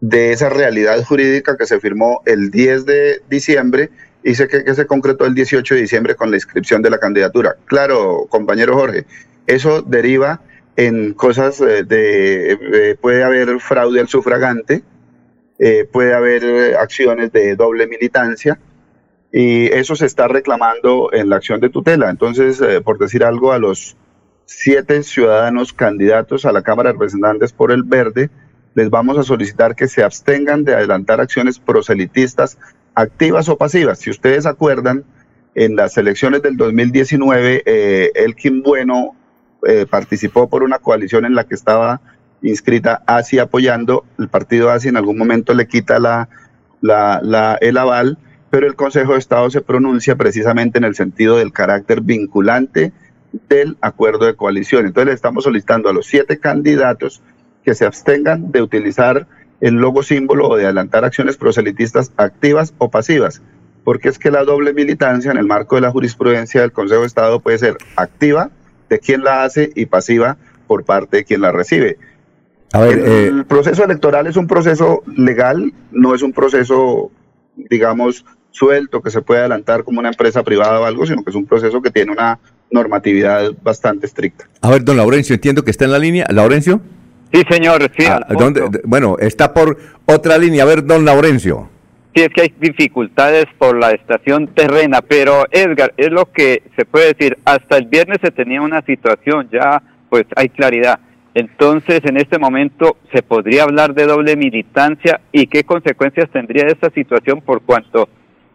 de 0.00 0.32
esa 0.32 0.48
realidad 0.48 1.02
jurídica 1.04 1.56
que 1.56 1.66
se 1.66 1.80
firmó 1.80 2.22
el 2.26 2.50
10 2.50 2.86
de 2.86 3.22
diciembre 3.28 3.90
y 4.22 4.34
se, 4.34 4.48
que, 4.48 4.64
que 4.64 4.74
se 4.74 4.86
concretó 4.86 5.26
el 5.26 5.34
18 5.34 5.74
de 5.74 5.80
diciembre 5.80 6.14
con 6.14 6.30
la 6.30 6.36
inscripción 6.36 6.82
de 6.82 6.90
la 6.90 6.98
candidatura. 6.98 7.56
Claro, 7.66 8.26
compañero 8.28 8.74
Jorge, 8.74 9.04
eso 9.46 9.82
deriva 9.82 10.40
en 10.76 11.12
cosas 11.12 11.60
eh, 11.60 11.84
de, 11.84 12.52
eh, 12.52 12.96
puede 13.00 13.22
haber 13.22 13.60
fraude 13.60 14.00
al 14.00 14.08
sufragante, 14.08 14.82
eh, 15.58 15.86
puede 15.90 16.14
haber 16.14 16.76
acciones 16.76 17.32
de 17.32 17.54
doble 17.56 17.86
militancia 17.86 18.58
y 19.32 19.66
eso 19.66 19.94
se 19.96 20.06
está 20.06 20.28
reclamando 20.28 21.10
en 21.12 21.28
la 21.28 21.36
acción 21.36 21.60
de 21.60 21.70
tutela. 21.70 22.10
Entonces, 22.10 22.60
eh, 22.60 22.80
por 22.80 22.98
decir 22.98 23.24
algo, 23.24 23.52
a 23.52 23.58
los 23.58 23.96
siete 24.46 25.02
ciudadanos 25.02 25.72
candidatos 25.72 26.44
a 26.44 26.52
la 26.52 26.62
Cámara 26.62 26.88
de 26.88 26.94
Representantes 26.94 27.52
por 27.52 27.70
el 27.70 27.84
Verde, 27.84 28.30
les 28.74 28.90
vamos 28.90 29.18
a 29.18 29.22
solicitar 29.22 29.74
que 29.76 29.88
se 29.88 30.02
abstengan 30.02 30.64
de 30.64 30.74
adelantar 30.74 31.20
acciones 31.20 31.58
proselitistas 31.58 32.58
activas 32.94 33.48
o 33.48 33.56
pasivas. 33.56 33.98
Si 34.00 34.10
ustedes 34.10 34.46
acuerdan, 34.46 35.04
en 35.54 35.74
las 35.76 35.96
elecciones 35.98 36.42
del 36.42 36.56
2019, 36.56 37.62
eh, 37.66 38.12
Elkin 38.14 38.62
Bueno 38.62 39.16
eh, 39.66 39.86
participó 39.88 40.48
por 40.48 40.62
una 40.62 40.78
coalición 40.78 41.24
en 41.24 41.34
la 41.34 41.44
que 41.44 41.54
estaba 41.54 42.00
inscrita 42.42 43.02
ASI 43.06 43.38
apoyando, 43.40 44.04
el 44.18 44.28
partido 44.28 44.70
ASI 44.70 44.88
en 44.88 44.96
algún 44.96 45.18
momento 45.18 45.52
le 45.54 45.66
quita 45.66 45.98
la, 45.98 46.28
la- 46.80 47.58
el 47.60 47.76
aval, 47.76 48.16
pero 48.50 48.66
el 48.66 48.74
Consejo 48.74 49.12
de 49.12 49.18
Estado 49.18 49.48
se 49.50 49.60
pronuncia 49.60 50.16
precisamente 50.16 50.78
en 50.78 50.84
el 50.84 50.94
sentido 50.94 51.36
del 51.36 51.52
carácter 51.52 52.00
vinculante 52.00 52.92
del 53.48 53.76
acuerdo 53.80 54.26
de 54.26 54.34
coalición. 54.34 54.86
Entonces 54.86 55.06
le 55.06 55.14
estamos 55.14 55.44
solicitando 55.44 55.88
a 55.88 55.92
los 55.92 56.06
siete 56.06 56.38
candidatos 56.38 57.22
que 57.64 57.74
se 57.74 57.86
abstengan 57.86 58.50
de 58.50 58.62
utilizar 58.62 59.26
el 59.60 59.74
logo 59.74 60.02
símbolo 60.02 60.48
o 60.48 60.56
de 60.56 60.64
adelantar 60.64 61.04
acciones 61.04 61.36
proselitistas 61.36 62.12
activas 62.16 62.74
o 62.78 62.90
pasivas, 62.90 63.42
porque 63.84 64.08
es 64.08 64.18
que 64.18 64.30
la 64.30 64.44
doble 64.44 64.72
militancia 64.72 65.30
en 65.30 65.36
el 65.36 65.46
marco 65.46 65.76
de 65.76 65.82
la 65.82 65.90
jurisprudencia 65.90 66.62
del 66.62 66.72
Consejo 66.72 67.02
de 67.02 67.06
Estado 67.06 67.40
puede 67.40 67.58
ser 67.58 67.76
activa 67.96 68.50
de 68.88 68.98
quien 68.98 69.22
la 69.22 69.44
hace 69.44 69.70
y 69.74 69.86
pasiva 69.86 70.38
por 70.66 70.84
parte 70.84 71.18
de 71.18 71.24
quien 71.24 71.42
la 71.42 71.52
recibe. 71.52 71.98
A 72.72 72.80
ver, 72.80 72.98
el 72.98 73.40
eh, 73.40 73.44
proceso 73.46 73.84
electoral 73.84 74.26
es 74.26 74.36
un 74.36 74.46
proceso 74.46 75.02
legal, 75.16 75.72
no 75.90 76.14
es 76.14 76.22
un 76.22 76.32
proceso, 76.32 77.10
digamos, 77.56 78.24
suelto 78.50 79.00
que 79.02 79.10
se 79.10 79.22
puede 79.22 79.40
adelantar 79.40 79.84
como 79.84 80.00
una 80.00 80.08
empresa 80.08 80.42
privada 80.42 80.80
o 80.80 80.84
algo, 80.84 81.06
sino 81.06 81.22
que 81.22 81.30
es 81.30 81.36
un 81.36 81.46
proceso 81.46 81.80
que 81.80 81.90
tiene 81.90 82.12
una 82.12 82.38
normatividad 82.70 83.50
bastante 83.62 84.06
estricta. 84.06 84.46
a 84.60 84.70
ver, 84.70 84.84
don 84.84 84.96
Laurencio, 84.96 85.34
entiendo 85.34 85.64
que 85.64 85.70
está 85.70 85.84
en 85.84 85.92
la 85.92 85.98
línea. 85.98 86.26
¿Laurencio? 86.30 86.80
Sí, 87.32 87.42
señor, 87.48 87.90
sí. 87.96 88.06
Ah, 88.08 88.26
Bueno, 88.84 89.16
está 89.18 89.54
por 89.54 89.76
otra 90.06 90.36
línea. 90.38 90.64
A 90.64 90.66
ver, 90.66 90.84
don 90.84 91.04
Laurencio. 91.04 91.68
Sí, 92.14 92.22
es 92.22 92.28
que 92.30 92.42
hay 92.42 92.54
dificultades 92.60 93.46
por 93.56 93.78
la 93.78 93.92
estación 93.92 94.48
terrena, 94.48 95.00
pero 95.00 95.44
Edgar, 95.52 95.94
es 95.96 96.10
lo 96.10 96.26
que 96.32 96.62
se 96.76 96.84
puede 96.84 97.14
decir. 97.14 97.38
Hasta 97.44 97.76
el 97.76 97.86
viernes 97.86 98.18
se 98.20 98.32
tenía 98.32 98.60
una 98.60 98.82
situación, 98.82 99.48
ya 99.52 99.80
pues 100.08 100.24
hay 100.34 100.48
claridad. 100.48 100.98
Entonces, 101.34 102.00
en 102.04 102.16
este 102.16 102.40
momento, 102.40 102.96
¿se 103.14 103.22
podría 103.22 103.62
hablar 103.62 103.94
de 103.94 104.06
doble 104.06 104.34
militancia 104.34 105.20
y 105.30 105.46
qué 105.46 105.62
consecuencias 105.62 106.28
tendría 106.30 106.66
esta 106.66 106.90
situación 106.90 107.40
por 107.40 107.62
cuanto 107.62 108.08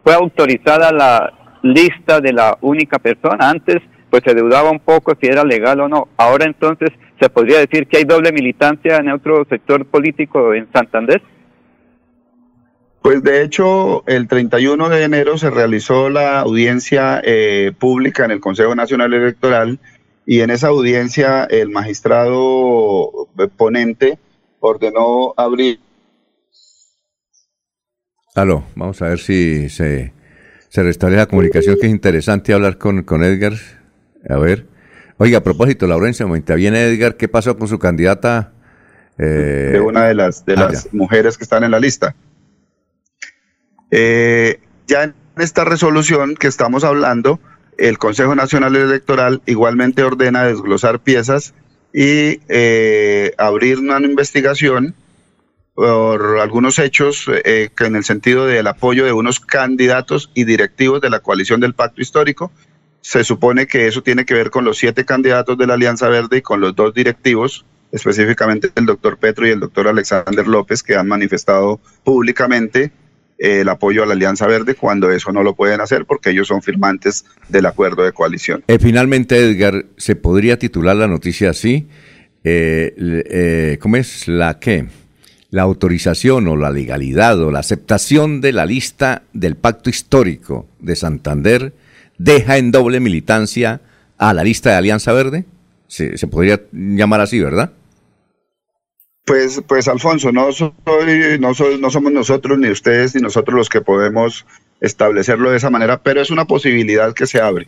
fue 0.06 0.14
autorizada 0.14 0.92
la 0.92 1.32
lista 1.62 2.20
de 2.20 2.32
la 2.32 2.56
única 2.60 2.96
persona? 3.00 3.50
Antes, 3.50 3.78
pues 4.08 4.22
se 4.24 4.34
dudaba 4.34 4.70
un 4.70 4.78
poco 4.78 5.16
si 5.20 5.26
era 5.26 5.42
legal 5.42 5.80
o 5.80 5.88
no. 5.88 6.06
Ahora 6.16 6.44
entonces, 6.44 6.90
¿se 7.20 7.28
podría 7.28 7.58
decir 7.58 7.88
que 7.88 7.96
hay 7.96 8.04
doble 8.04 8.30
militancia 8.30 8.98
en 8.98 9.10
otro 9.10 9.44
sector 9.50 9.84
político 9.84 10.54
en 10.54 10.68
Santander? 10.72 11.20
Pues 13.02 13.20
de 13.24 13.42
hecho, 13.42 14.04
el 14.06 14.28
31 14.28 14.88
de 14.90 15.02
enero 15.02 15.38
se 15.38 15.50
realizó 15.50 16.08
la 16.08 16.38
audiencia 16.38 17.20
eh, 17.24 17.72
pública 17.76 18.26
en 18.26 18.30
el 18.30 18.38
Consejo 18.38 18.76
Nacional 18.76 19.12
Electoral 19.12 19.80
y 20.24 20.38
en 20.38 20.50
esa 20.50 20.68
audiencia 20.68 21.46
el 21.46 21.70
magistrado 21.70 23.26
eh, 23.40 23.48
ponente 23.56 24.20
ordenó 24.60 25.34
abrir 25.36 25.80
Aló, 28.36 28.66
vamos 28.74 29.00
a 29.00 29.08
ver 29.08 29.18
si 29.18 29.70
se, 29.70 30.12
se 30.68 30.82
restablece 30.82 31.20
la 31.20 31.26
comunicación, 31.26 31.78
que 31.80 31.86
es 31.86 31.90
interesante 31.90 32.52
hablar 32.52 32.76
con, 32.76 33.02
con 33.02 33.24
Edgar. 33.24 33.54
A 34.28 34.36
ver. 34.36 34.66
Oiga, 35.16 35.38
a 35.38 35.42
propósito, 35.42 35.86
Laurencio, 35.86 36.28
mientras 36.28 36.58
viene 36.58 36.84
Edgar, 36.84 37.16
¿qué 37.16 37.28
pasó 37.28 37.56
con 37.56 37.66
su 37.66 37.78
candidata? 37.78 38.52
Eh, 39.16 39.70
de 39.72 39.80
una 39.80 40.04
de 40.04 40.12
las, 40.12 40.44
de 40.44 40.52
ah, 40.52 40.68
las 40.68 40.92
mujeres 40.92 41.38
que 41.38 41.44
están 41.44 41.64
en 41.64 41.70
la 41.70 41.80
lista. 41.80 42.14
Eh, 43.90 44.60
ya 44.86 45.04
en 45.04 45.14
esta 45.38 45.64
resolución 45.64 46.34
que 46.34 46.48
estamos 46.48 46.84
hablando, 46.84 47.40
el 47.78 47.96
Consejo 47.96 48.34
Nacional 48.34 48.76
Electoral 48.76 49.40
igualmente 49.46 50.02
ordena 50.02 50.44
desglosar 50.44 51.00
piezas 51.00 51.54
y 51.94 52.42
eh, 52.50 53.32
abrir 53.38 53.78
una 53.78 53.98
investigación 54.00 54.94
por 55.76 56.38
algunos 56.40 56.78
hechos 56.78 57.26
eh, 57.44 57.68
que 57.76 57.84
en 57.84 57.96
el 57.96 58.04
sentido 58.04 58.46
del 58.46 58.66
apoyo 58.66 59.04
de 59.04 59.12
unos 59.12 59.40
candidatos 59.40 60.30
y 60.32 60.44
directivos 60.44 61.02
de 61.02 61.10
la 61.10 61.20
coalición 61.20 61.60
del 61.60 61.74
pacto 61.74 62.00
histórico. 62.00 62.50
Se 63.02 63.22
supone 63.24 63.66
que 63.66 63.86
eso 63.86 64.02
tiene 64.02 64.24
que 64.24 64.32
ver 64.32 64.50
con 64.50 64.64
los 64.64 64.78
siete 64.78 65.04
candidatos 65.04 65.58
de 65.58 65.66
la 65.66 65.74
Alianza 65.74 66.08
Verde 66.08 66.38
y 66.38 66.42
con 66.42 66.62
los 66.62 66.74
dos 66.74 66.94
directivos, 66.94 67.66
específicamente 67.92 68.70
el 68.74 68.86
doctor 68.86 69.18
Petro 69.18 69.46
y 69.46 69.50
el 69.50 69.60
doctor 69.60 69.86
Alexander 69.86 70.48
López, 70.48 70.82
que 70.82 70.96
han 70.96 71.08
manifestado 71.08 71.78
públicamente 72.02 72.90
eh, 73.38 73.60
el 73.60 73.68
apoyo 73.68 74.02
a 74.02 74.06
la 74.06 74.14
Alianza 74.14 74.46
Verde 74.46 74.76
cuando 74.76 75.10
eso 75.10 75.30
no 75.30 75.42
lo 75.42 75.54
pueden 75.54 75.82
hacer 75.82 76.06
porque 76.06 76.30
ellos 76.30 76.48
son 76.48 76.62
firmantes 76.62 77.26
del 77.50 77.66
acuerdo 77.66 78.02
de 78.02 78.12
coalición. 78.12 78.64
Eh, 78.66 78.78
finalmente, 78.80 79.36
Edgar, 79.36 79.84
¿se 79.98 80.16
podría 80.16 80.58
titular 80.58 80.96
la 80.96 81.06
noticia 81.06 81.50
así? 81.50 81.86
Eh, 82.44 83.76
¿Cómo 83.78 83.96
es 83.98 84.26
la 84.26 84.58
qué? 84.58 84.86
La 85.56 85.62
autorización 85.62 86.48
o 86.48 86.56
la 86.58 86.70
legalidad 86.70 87.40
o 87.40 87.50
la 87.50 87.60
aceptación 87.60 88.42
de 88.42 88.52
la 88.52 88.66
lista 88.66 89.22
del 89.32 89.56
pacto 89.56 89.88
histórico 89.88 90.66
de 90.80 90.96
Santander 90.96 91.72
deja 92.18 92.58
en 92.58 92.72
doble 92.72 93.00
militancia 93.00 93.80
a 94.18 94.34
la 94.34 94.44
lista 94.44 94.72
de 94.72 94.76
Alianza 94.76 95.14
Verde? 95.14 95.46
Se, 95.88 96.18
se 96.18 96.26
podría 96.26 96.60
llamar 96.72 97.22
así, 97.22 97.40
¿verdad? 97.40 97.72
Pues, 99.24 99.62
pues 99.66 99.88
Alfonso, 99.88 100.30
no 100.30 100.52
soy, 100.52 100.74
no 101.40 101.54
soy, 101.54 101.80
no 101.80 101.88
somos 101.88 102.12
nosotros 102.12 102.58
ni 102.58 102.68
ustedes 102.68 103.14
ni 103.14 103.22
nosotros 103.22 103.56
los 103.56 103.70
que 103.70 103.80
podemos 103.80 104.44
establecerlo 104.82 105.52
de 105.52 105.56
esa 105.56 105.70
manera, 105.70 106.02
pero 106.02 106.20
es 106.20 106.30
una 106.30 106.44
posibilidad 106.44 107.14
que 107.14 107.26
se 107.26 107.40
abre, 107.40 107.66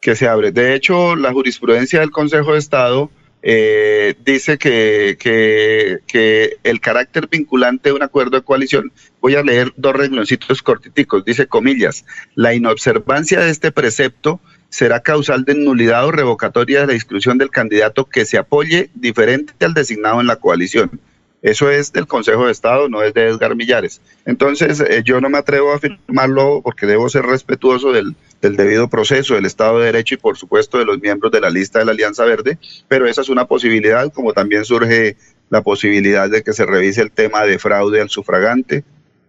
que 0.00 0.16
se 0.16 0.26
abre. 0.26 0.52
De 0.52 0.74
hecho, 0.74 1.16
la 1.16 1.34
jurisprudencia 1.34 2.00
del 2.00 2.12
Consejo 2.12 2.54
de 2.54 2.60
Estado 2.60 3.10
eh, 3.48 4.16
dice 4.24 4.58
que, 4.58 5.16
que, 5.20 6.56
el 6.64 6.80
carácter 6.80 7.28
vinculante 7.28 7.90
de 7.90 7.94
un 7.94 8.02
acuerdo 8.02 8.36
de 8.36 8.42
coalición, 8.42 8.90
voy 9.20 9.36
a 9.36 9.42
leer 9.44 9.72
dos 9.76 9.94
rengloncitos 9.94 10.62
cortiticos, 10.62 11.24
dice 11.24 11.46
comillas, 11.46 12.04
la 12.34 12.54
inobservancia 12.54 13.38
de 13.38 13.50
este 13.50 13.70
precepto 13.70 14.40
será 14.68 14.98
causal 14.98 15.44
de 15.44 15.54
nulidad 15.54 16.06
o 16.06 16.10
revocatoria 16.10 16.80
de 16.80 16.86
la 16.88 16.94
inscripción 16.94 17.38
del 17.38 17.50
candidato 17.50 18.06
que 18.06 18.24
se 18.24 18.36
apoye 18.36 18.90
diferente 18.96 19.64
al 19.64 19.74
designado 19.74 20.20
en 20.20 20.26
la 20.26 20.36
coalición. 20.36 21.00
Eso 21.40 21.70
es 21.70 21.92
del 21.92 22.08
Consejo 22.08 22.46
de 22.46 22.52
Estado, 22.52 22.88
no 22.88 23.04
es 23.04 23.14
de 23.14 23.28
Edgar 23.28 23.54
Millares. 23.54 24.00
Entonces, 24.24 24.80
eh, 24.80 25.02
yo 25.04 25.20
no 25.20 25.28
me 25.28 25.38
atrevo 25.38 25.70
a 25.70 25.76
afirmarlo 25.76 26.62
porque 26.64 26.86
debo 26.86 27.08
ser 27.08 27.24
respetuoso 27.24 27.92
del, 27.92 28.16
del 28.40 28.56
debido 28.56 28.88
proceso, 28.88 29.34
del 29.34 29.46
Estado 29.46 29.78
de 29.78 29.86
Derecho 29.86 30.14
y, 30.14 30.18
por 30.18 30.36
supuesto, 30.36 30.78
de 30.78 30.84
los 30.84 31.00
miembros 31.00 31.32
de 31.32 31.40
la 31.40 31.50
lista 31.50 31.78
de 31.78 31.86
la 31.86 31.92
Alianza 31.92 32.24
Verde, 32.24 32.58
pero 32.88 33.06
esa 33.06 33.22
es 33.22 33.28
una 33.28 33.46
posibilidad, 33.46 34.12
como 34.12 34.32
también 34.32 34.64
surge 34.64 35.16
la 35.48 35.62
posibilidad 35.62 36.28
de 36.28 36.42
que 36.42 36.52
se 36.52 36.66
revise 36.66 37.02
el 37.02 37.12
tema 37.12 37.44
de 37.44 37.58
fraude 37.58 38.00
al 38.00 38.10
sufragante, 38.10 38.84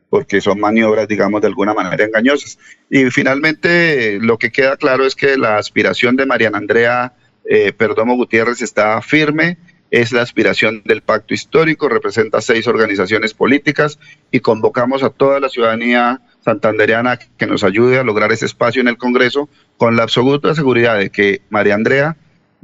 porque 0.09 0.41
son 0.41 0.59
maniobras, 0.59 1.07
digamos, 1.07 1.41
de 1.41 1.47
alguna 1.47 1.73
manera 1.73 2.05
engañosas. 2.05 2.57
Y 2.89 3.09
finalmente, 3.11 4.19
lo 4.21 4.37
que 4.37 4.51
queda 4.51 4.77
claro 4.77 5.05
es 5.05 5.15
que 5.15 5.37
la 5.37 5.57
aspiración 5.57 6.15
de 6.15 6.25
Mariana 6.25 6.57
Andrea 6.57 7.13
eh, 7.45 7.73
Perdomo 7.73 8.15
Gutiérrez 8.15 8.61
está 8.61 9.01
firme, 9.01 9.57
es 9.89 10.11
la 10.11 10.21
aspiración 10.21 10.81
del 10.83 11.01
pacto 11.01 11.33
histórico, 11.33 11.87
representa 11.87 12.41
seis 12.41 12.67
organizaciones 12.67 13.33
políticas 13.33 13.99
y 14.31 14.41
convocamos 14.41 15.01
a 15.03 15.09
toda 15.09 15.39
la 15.39 15.49
ciudadanía 15.49 16.21
santandereana 16.51 17.19
que 17.37 17.45
nos 17.45 17.63
ayude 17.65 17.99
a 17.99 18.03
lograr 18.03 18.31
ese 18.31 18.45
espacio 18.45 18.81
en 18.81 18.87
el 18.87 18.97
Congreso 18.97 19.49
con 19.77 19.95
la 19.97 20.03
absoluta 20.03 20.55
seguridad 20.55 20.97
de 20.97 21.09
que 21.09 21.41
María 21.49 21.75
Andrea 21.75 22.15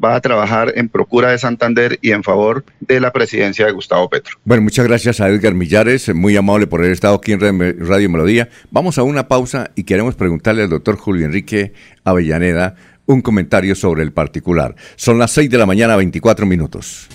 va 0.04 0.16
a 0.16 0.22
trabajar 0.22 0.72
en 0.76 0.90
procura 0.90 1.30
de 1.32 1.38
Santander 1.38 2.00
y 2.02 2.12
en 2.12 2.24
favor 2.24 2.64
de 2.80 3.00
la 3.00 3.12
presidencia 3.12 3.66
de 3.68 3.74
Gustavo 3.74 4.10
Petro. 4.10 4.38
Bueno, 4.46 4.64
muchas 4.64 4.88
gracias 4.88 5.20
a 5.22 5.28
Edgar 5.30 5.54
Millares, 5.54 6.14
muy 6.16 6.36
amable 6.36 6.66
por 6.66 6.80
haber 6.80 6.94
estado 6.94 7.16
aquí 7.16 7.34
en 7.34 7.40
Ra- 7.42 7.52
Radio 7.78 8.10
Melodía. 8.10 8.50
Vamos 8.72 8.98
a 8.98 9.04
una 9.04 9.28
pausa 9.28 9.70
y 9.76 9.84
queremos 9.84 10.16
preguntarle 10.16 10.64
al 10.64 10.70
doctor 10.70 10.96
Julio 10.98 11.26
Enrique 11.26 11.74
Avellaneda 12.06 12.76
un 13.06 13.22
comentario 13.22 13.76
sobre 13.76 14.04
el 14.04 14.12
particular. 14.12 14.76
Son 14.96 15.18
las 15.20 15.32
6 15.32 15.50
de 15.50 15.58
la 15.58 15.66
mañana, 15.66 15.96
24 15.96 16.46
minutos. 16.46 17.08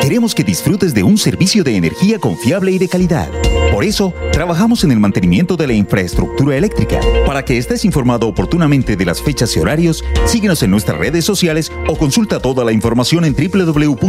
Queremos 0.00 0.34
que 0.34 0.44
disfrutes 0.44 0.94
de 0.94 1.02
un 1.02 1.18
servicio 1.18 1.64
de 1.64 1.76
energía 1.76 2.18
confiable 2.18 2.70
y 2.72 2.78
de 2.78 2.88
calidad. 2.88 3.28
Por 3.72 3.84
eso, 3.84 4.14
trabajamos 4.32 4.84
en 4.84 4.92
el 4.92 5.00
mantenimiento 5.00 5.56
de 5.56 5.66
la 5.66 5.72
infraestructura 5.74 6.56
eléctrica. 6.56 7.00
Para 7.26 7.44
que 7.44 7.58
estés 7.58 7.84
informado 7.84 8.26
oportunamente 8.28 8.96
de 8.96 9.04
las 9.04 9.20
fechas 9.20 9.54
y 9.56 9.60
horarios, 9.60 10.02
síguenos 10.24 10.62
en 10.62 10.70
nuestras 10.70 10.98
redes 10.98 11.24
sociales 11.24 11.70
o 11.88 11.96
consulta 11.96 12.40
toda 12.40 12.64
la 12.64 12.72
información 12.72 13.24
en 13.24 13.34
www.esa.com.co. 13.34 14.08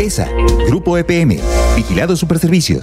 ESA, 0.00 0.28
Grupo 0.66 0.96
EPM, 0.98 1.40
Vigilado 1.76 2.16
Superservicios. 2.16 2.82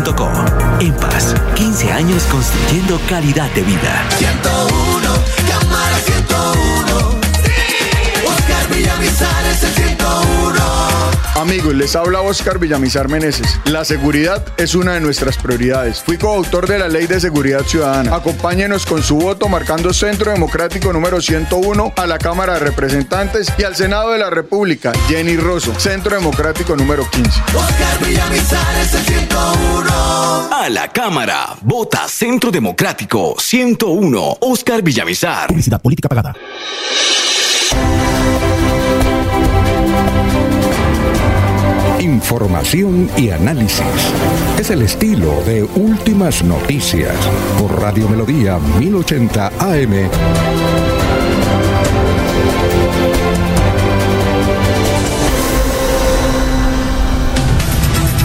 EMPAS, 0.79 1.35
15 1.55 1.91
años 1.91 2.23
construyendo 2.23 2.99
calidad 3.07 3.51
de 3.51 3.61
vida. 3.61 4.03
101, 4.17 5.13
cámara 5.47 5.99
101. 5.99 6.30
Amigos, 11.41 11.73
les 11.73 11.95
habla 11.95 12.21
Oscar 12.21 12.59
Villamizar 12.59 13.09
Meneses. 13.09 13.59
La 13.65 13.83
seguridad 13.83 14.45
es 14.57 14.75
una 14.75 14.93
de 14.93 15.01
nuestras 15.01 15.37
prioridades. 15.37 16.03
Fui 16.03 16.15
coautor 16.19 16.67
de 16.67 16.77
la 16.77 16.87
Ley 16.87 17.07
de 17.07 17.19
Seguridad 17.19 17.63
Ciudadana. 17.65 18.15
Acompáñenos 18.15 18.85
con 18.85 19.01
su 19.01 19.17
voto 19.17 19.49
marcando 19.49 19.91
Centro 19.91 20.31
Democrático 20.31 20.93
número 20.93 21.19
101 21.19 21.93
a 21.95 22.05
la 22.05 22.19
Cámara 22.19 22.53
de 22.53 22.59
Representantes 22.59 23.51
y 23.57 23.63
al 23.63 23.75
Senado 23.75 24.11
de 24.11 24.19
la 24.19 24.29
República. 24.29 24.91
Jenny 25.07 25.35
Rosso, 25.35 25.73
Centro 25.79 26.15
Democrático 26.15 26.75
número 26.75 27.09
15. 27.09 27.41
Oscar 27.55 28.05
Villamizar 28.05 28.77
es 28.77 28.93
el 28.93 29.03
101. 29.03 29.89
A 30.51 30.69
la 30.69 30.89
Cámara, 30.89 31.55
vota 31.61 32.07
Centro 32.07 32.51
Democrático 32.51 33.35
101, 33.39 34.37
Oscar 34.41 34.83
Villamizar. 34.83 35.47
Publicidad 35.47 35.81
política 35.81 36.07
pagada. 36.07 36.35
Información 42.01 43.11
y 43.15 43.29
análisis. 43.29 43.85
Es 44.59 44.71
el 44.71 44.81
estilo 44.81 45.43
de 45.43 45.61
Últimas 45.61 46.43
Noticias 46.43 47.15
por 47.59 47.79
Radio 47.79 48.09
Melodía 48.09 48.57
1080 48.79 49.51
AM. 49.59 50.09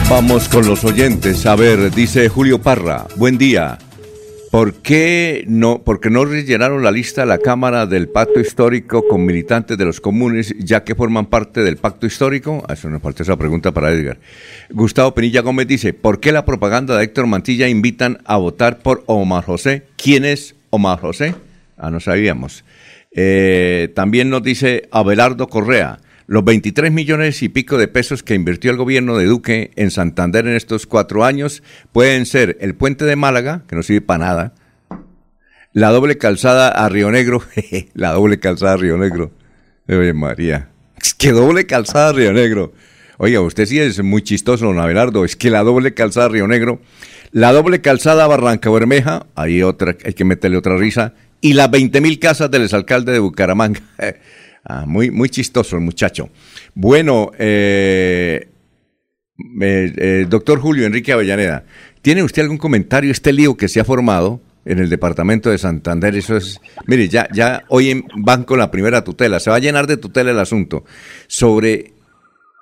Vamos 0.09 0.49
con 0.49 0.67
los 0.67 0.83
oyentes. 0.83 1.45
A 1.45 1.55
ver, 1.55 1.91
dice 1.95 2.31
Julio 2.31 2.63
Parra, 2.63 3.07
buen 3.17 3.37
día. 3.37 3.77
¿Por 4.57 4.73
qué 4.73 5.45
no, 5.47 5.83
porque 5.85 6.09
no 6.09 6.25
rellenaron 6.25 6.83
la 6.83 6.91
lista 6.91 7.21
de 7.21 7.27
la 7.27 7.37
Cámara 7.37 7.85
del 7.85 8.09
Pacto 8.09 8.41
Histórico 8.41 9.07
con 9.07 9.27
militantes 9.27 9.77
de 9.77 9.85
los 9.85 10.01
comunes, 10.01 10.55
ya 10.59 10.83
que 10.83 10.95
forman 10.95 11.27
parte 11.27 11.63
del 11.63 11.77
Pacto 11.77 12.07
Histórico? 12.07 12.65
Ah, 12.67 12.73
Eso 12.73 12.89
nos 12.89 13.03
falta 13.03 13.23
esa 13.23 13.37
pregunta 13.37 13.73
para 13.73 13.93
Edgar. 13.93 14.17
Gustavo 14.71 15.13
Penilla 15.13 15.43
Gómez 15.43 15.67
dice, 15.67 15.93
¿por 15.93 16.21
qué 16.21 16.33
la 16.33 16.47
propaganda 16.47 16.97
de 16.97 17.05
Héctor 17.05 17.27
Mantilla 17.27 17.69
invitan 17.69 18.17
a 18.25 18.39
votar 18.39 18.79
por 18.79 19.05
Omar 19.05 19.45
José? 19.45 19.83
¿Quién 19.99 20.25
es 20.25 20.55
Omar 20.71 21.01
José? 21.01 21.35
Ah, 21.77 21.91
no 21.91 22.01
sabíamos. 22.01 22.65
Eh, 23.13 23.93
también 23.95 24.31
nos 24.31 24.43
dice 24.43 24.89
Abelardo 24.91 25.49
Correa, 25.49 25.99
los 26.27 26.45
23 26.45 26.91
millones 26.91 27.43
y 27.43 27.49
pico 27.49 27.79
de 27.79 27.89
pesos 27.89 28.23
que 28.23 28.35
invirtió 28.35 28.71
el 28.71 28.77
gobierno 28.77 29.17
de 29.17 29.27
Duque 29.27 29.71
en 29.77 29.91
Santander 29.91 30.47
en 30.47 30.57
estos 30.57 30.87
cuatro 30.87 31.25
años 31.25 31.63
pueden 31.93 32.27
ser 32.27 32.57
el 32.61 32.75
puente 32.75 33.05
de 33.05 33.17
Málaga, 33.17 33.63
que 33.69 33.77
no 33.77 33.83
sirve 33.83 34.01
para 34.01 34.25
nada, 34.25 34.55
la 35.77 35.91
doble 35.91 36.17
calzada 36.17 36.69
a 36.69 36.89
Río 36.89 37.11
Negro. 37.11 37.43
la 37.95 38.13
doble 38.13 38.41
calzada 38.41 38.73
a 38.73 38.77
Río 38.79 38.97
Negro. 38.97 39.31
Oye, 39.89 40.15
María. 40.15 40.71
Es 41.01 41.13
que 41.13 41.33
doble 41.33 41.67
calzada 41.67 42.09
a 42.09 42.13
Río 42.13 42.33
Negro. 42.33 42.73
Oiga, 43.19 43.43
usted 43.43 43.67
sí 43.67 43.79
es 43.79 44.03
muy 44.03 44.23
chistoso, 44.23 44.65
don 44.65 44.79
Abelardo. 44.79 45.25
Es 45.25 45.37
que 45.37 45.51
la 45.51 45.63
doble 45.63 45.93
calzada 45.93 46.27
a 46.27 46.29
Río 46.31 46.49
Negro. 46.49 46.81
La 47.31 47.53
doble 47.53 47.83
calzada 47.83 48.25
a 48.25 48.27
Barranca 48.27 48.71
Bermeja. 48.71 49.27
Ahí 49.35 49.63
otra, 49.63 49.97
hay 50.03 50.15
que 50.15 50.25
meterle 50.25 50.57
otra 50.57 50.79
risa. 50.79 51.13
Y 51.43 51.53
las 51.53 51.71
20 51.71 52.01
mil 52.01 52.19
casas 52.19 52.51
del 52.51 52.63
exalcalde 52.63 53.13
de 53.13 53.19
Bucaramanga. 53.19 53.81
Ah, 54.69 54.85
muy, 54.85 55.13
muy 55.13 55.29
chistoso 55.29 55.77
el 55.77 55.83
muchacho. 55.83 56.29
Bueno, 56.75 57.31
eh, 57.39 58.49
eh, 59.61 59.93
eh, 59.97 60.27
doctor 60.29 60.59
Julio 60.59 60.87
Enrique 60.87 61.13
Avellaneda, 61.13 61.65
¿tiene 62.03 62.25
usted 62.25 62.43
algún 62.43 62.59
comentario? 62.59 63.13
Este 63.13 63.33
lío 63.33 63.57
que 63.57 63.69
se 63.69 63.79
ha 63.79 63.85
formado 63.85 64.41
en 64.65 64.81
el 64.81 64.91
departamento 64.91 65.51
de 65.51 65.59
Santander, 65.59 66.17
eso 66.17 66.37
es, 66.37 66.61
mire, 66.87 67.09
ya, 67.09 67.29
ya 67.33 67.63
hoy 67.69 68.05
van 68.17 68.43
con 68.43 68.59
la 68.59 68.73
primera 68.73 69.05
tutela, 69.05 69.39
se 69.39 69.51
va 69.51 69.57
a 69.57 69.61
llenar 69.61 69.87
de 69.87 69.99
tutela 69.99 70.33
el 70.33 70.39
asunto, 70.41 70.85
sobre 71.29 71.93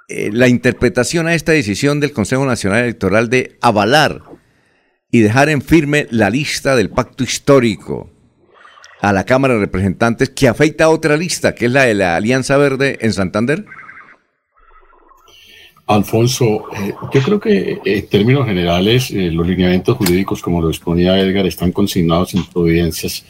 eh, 0.08 0.30
la 0.30 0.48
interpretación 0.48 1.26
a 1.26 1.34
esta 1.34 1.52
decisión 1.52 2.00
del 2.00 2.12
Consejo 2.12 2.44
Nacional 2.44 2.84
Electoral 2.84 3.30
de 3.30 3.56
avalar 3.62 4.20
y 5.10 5.20
dejar 5.20 5.48
en 5.48 5.62
firme 5.62 6.06
la 6.10 6.28
lista 6.28 6.76
del 6.76 6.90
pacto 6.90 7.24
histórico 7.24 8.10
a 9.00 9.12
la 9.12 9.24
Cámara 9.24 9.54
de 9.54 9.60
Representantes 9.60 10.30
que 10.30 10.48
afecta 10.48 10.84
a 10.84 10.88
otra 10.90 11.16
lista, 11.16 11.54
que 11.54 11.66
es 11.66 11.72
la 11.72 11.82
de 11.84 11.94
la 11.94 12.16
Alianza 12.16 12.56
Verde 12.56 12.98
en 13.00 13.12
Santander? 13.12 13.64
Alfonso, 15.86 16.64
eh, 16.76 16.94
yo 17.12 17.20
creo 17.22 17.38
que 17.40 17.72
eh, 17.72 17.80
en 17.84 18.06
términos 18.08 18.46
generales 18.46 19.10
eh, 19.10 19.30
los 19.30 19.46
lineamientos 19.46 19.98
jurídicos, 19.98 20.40
como 20.40 20.62
lo 20.62 20.70
exponía 20.70 21.18
Edgar, 21.18 21.44
están 21.46 21.72
consignados 21.72 22.34
en 22.34 22.44
providencias 22.46 23.24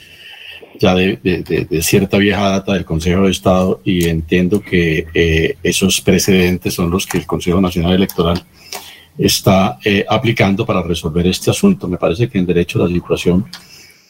ya 0.79 0.95
de, 0.95 1.17
de- 1.23 1.83
cierta 1.83 2.19
vieja 2.19 2.49
data 2.51 2.73
del 2.75 2.85
Consejo 2.85 3.23
de 3.25 3.31
Estado 3.33 3.81
y 3.85 4.09
entiendo 4.09 4.61
que 4.61 5.07
eh, 5.15 5.57
esos 5.63 6.01
precedentes 6.01 6.75
son 6.75 6.91
los 6.91 7.07
que 7.07 7.19
el 7.19 7.27
Consejo 7.27 7.61
Nacional 7.61 7.95
Electoral 7.95 8.45
está 9.19 9.79
eh, 9.85 10.05
aplicando 10.09 10.65
para 10.67 10.83
resolver 10.83 11.27
este 11.27 11.51
asunto. 11.51 11.87
Me 11.89 11.97
parece 11.97 12.29
que 12.29 12.39
en 12.39 12.47
derecho 12.47 12.79
la 12.81 12.89
situación 12.93 13.47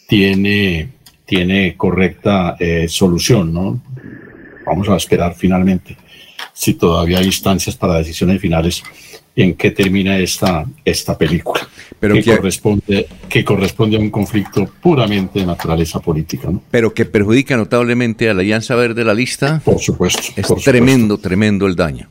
tiene, 0.09 0.89
tiene 1.27 1.77
correcta 1.77 2.57
eh, 2.59 2.87
solución, 2.89 3.53
¿no? 3.53 3.81
Vamos 4.67 4.89
a 4.89 4.97
esperar 4.97 5.35
finalmente 5.37 5.97
si 6.53 6.75
todavía 6.75 7.19
hay 7.19 7.27
instancias 7.27 7.77
para 7.77 7.95
decisiones 7.99 8.41
finales 8.41 8.83
en 9.37 9.55
qué 9.55 9.73
termina 9.73 10.17
esta, 10.19 10.65
esta 10.85 11.19
película, 11.19 11.67
Pero 11.99 12.15
que, 12.15 12.23
que- 12.23 12.37
corresponde, 12.37 13.07
que 13.29 13.45
corresponde 13.45 13.97
a 13.97 14.01
un 14.01 14.11
conflicto 14.11 14.65
puramente 14.81 15.41
de 15.41 15.47
naturaleza 15.47 15.99
política. 15.99 16.49
¿no? 16.51 16.63
Pero 16.71 16.95
que 16.95 17.05
perjudica 17.05 17.57
notablemente 17.57 18.31
a 18.31 18.35
la 18.35 18.43
Alianza 18.43 18.77
Verde 18.77 18.95
de 19.01 19.05
la 19.05 19.15
lista. 19.15 19.61
Por 19.65 19.81
supuesto. 19.81 20.23
Es 20.37 20.47
por 20.47 20.61
tremendo, 20.61 21.19
tremendo 21.19 21.67
el 21.67 21.75
daño. 21.75 22.09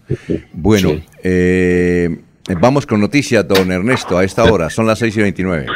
Bueno, 0.52 0.90
Sí. 0.90 1.04
eh, 1.24 2.18
vamos 2.60 2.86
con 2.86 3.00
noticias, 3.00 3.48
don 3.48 3.72
Ernesto, 3.72 4.18
a 4.18 4.26
esta 4.26 4.44
hora. 4.44 4.70
Son 4.70 4.86
las 4.86 5.00
6 5.00 5.16
y 5.16 5.22
29. 5.22 5.68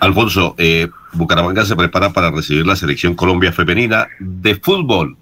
Alfonso, 0.00 0.54
eh, 0.58 0.86
Bucaramanga 1.16 1.64
se 1.64 1.76
prepara 1.76 2.12
para 2.12 2.30
recibir 2.30 2.66
la 2.66 2.76
selección 2.76 3.14
Colombia 3.14 3.52
femenina 3.52 4.08
de 4.20 4.54
fútbol. 4.56 5.16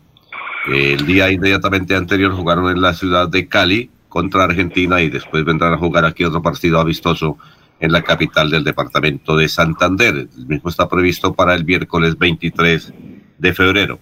El 0.66 1.06
día 1.06 1.30
inmediatamente 1.30 1.94
anterior 1.94 2.32
jugaron 2.32 2.70
en 2.70 2.82
la 2.82 2.94
ciudad 2.94 3.28
de 3.28 3.46
Cali 3.46 3.90
contra 4.08 4.44
Argentina 4.44 5.00
y 5.02 5.10
después 5.10 5.44
vendrán 5.44 5.72
a 5.72 5.78
jugar 5.78 6.04
aquí 6.04 6.24
otro 6.24 6.42
partido 6.42 6.80
amistoso 6.80 7.38
en 7.78 7.92
la 7.92 8.02
capital 8.02 8.50
del 8.50 8.64
departamento 8.64 9.36
de 9.36 9.48
Santander. 9.48 10.28
El 10.36 10.46
mismo 10.46 10.68
está 10.68 10.88
previsto 10.88 11.32
para 11.32 11.54
el 11.54 11.64
miércoles 11.64 12.18
23 12.18 12.92
de 13.38 13.54
febrero. 13.54 14.00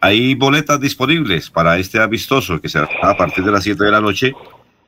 Hay 0.00 0.34
boletas 0.34 0.80
disponibles 0.80 1.50
para 1.50 1.78
este 1.78 2.00
amistoso 2.00 2.60
que 2.60 2.68
será 2.68 2.88
a 3.02 3.16
partir 3.16 3.44
de 3.44 3.52
las 3.52 3.64
7 3.64 3.84
de 3.84 3.90
la 3.90 4.00
noche 4.00 4.32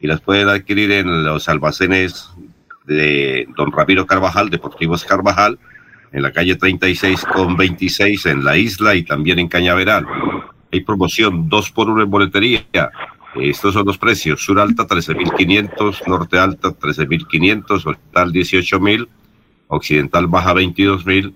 y 0.00 0.06
las 0.06 0.20
pueden 0.20 0.48
adquirir 0.48 0.92
en 0.92 1.24
los 1.24 1.48
almacenes 1.48 2.30
de 2.86 3.46
Don 3.56 3.72
Ramiro 3.72 4.06
Carvajal, 4.06 4.48
Deportivos 4.48 5.04
Carvajal, 5.04 5.58
en 6.12 6.22
la 6.22 6.32
calle 6.32 6.56
36 6.56 7.24
con 7.24 7.56
26 7.56 8.26
en 8.26 8.44
la 8.44 8.56
isla 8.56 8.94
y 8.94 9.04
también 9.04 9.38
en 9.38 9.48
Cañaveral. 9.48 10.06
Hay 10.72 10.80
promoción 10.80 11.48
2 11.48 11.70
por 11.72 11.88
1 11.88 12.02
en 12.02 12.10
boletería. 12.10 12.64
Estos 13.36 13.74
son 13.74 13.86
los 13.86 13.98
precios. 13.98 14.42
Sur 14.42 14.58
Alta 14.58 14.86
13.500, 14.86 16.06
Norte 16.06 16.38
Alta 16.38 16.70
13.500, 16.70 17.86
Oriental 17.86 18.32
18.000, 18.32 19.08
Occidental 19.68 20.26
Baja 20.26 20.54
22.000, 20.54 21.32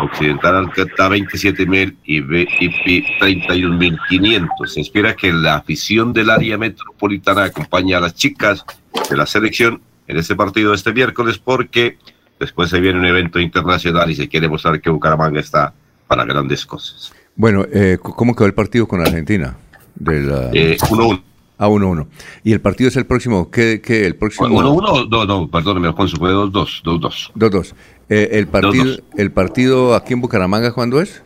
Occidental 0.00 0.56
Alta 0.56 1.08
27.000 1.10 1.96
y 2.04 2.20
VIP 2.20 3.06
31.500. 3.20 4.48
Se 4.66 4.80
espera 4.80 5.14
que 5.14 5.32
la 5.32 5.56
afición 5.56 6.12
del 6.12 6.30
área 6.30 6.56
metropolitana 6.56 7.44
acompañe 7.44 7.94
a 7.94 8.00
las 8.00 8.14
chicas 8.14 8.64
de 9.10 9.16
la 9.16 9.26
selección 9.26 9.82
en 10.06 10.18
este 10.18 10.34
partido 10.34 10.74
este 10.74 10.92
miércoles 10.92 11.38
porque 11.38 11.98
después 12.44 12.70
se 12.70 12.80
viene 12.80 12.98
un 12.98 13.06
evento 13.06 13.40
internacional 13.40 14.10
y 14.10 14.14
se 14.14 14.28
quiere 14.28 14.48
mostrar 14.48 14.80
que 14.80 14.90
Bucaramanga 14.90 15.40
está 15.40 15.74
para 16.06 16.24
grandes 16.24 16.64
cosas. 16.64 17.12
Bueno, 17.36 17.64
eh, 17.72 17.98
¿cómo 18.00 18.34
quedó 18.34 18.46
el 18.46 18.54
partido 18.54 18.86
con 18.86 19.00
Argentina? 19.00 19.56
De 19.94 20.22
la... 20.22 20.50
Eh, 20.52 20.76
1-1. 20.78 21.22
Ah, 21.58 21.68
1-1. 21.68 22.06
¿Y 22.42 22.52
el 22.52 22.60
partido 22.60 22.88
es 22.88 22.96
el 22.96 23.06
próximo? 23.06 23.50
¿Qué, 23.50 23.80
qué 23.80 24.06
el 24.06 24.16
próximo? 24.16 24.48
1-1, 24.48 25.08
no, 25.08 25.24
no, 25.24 25.48
perdóneme, 25.48 25.88
Alfonso, 25.88 26.16
fue 26.16 26.30
2-2, 26.30 26.82
2-2. 26.82 27.32
2-2. 27.34 27.74
Eh, 28.08 28.28
el, 28.32 28.48
partido, 28.48 28.84
2-2. 28.84 29.02
¿El 29.16 29.32
partido 29.32 29.94
aquí 29.94 30.12
en 30.12 30.20
Bucaramanga 30.20 30.72
cuándo 30.72 31.00
es? 31.00 31.22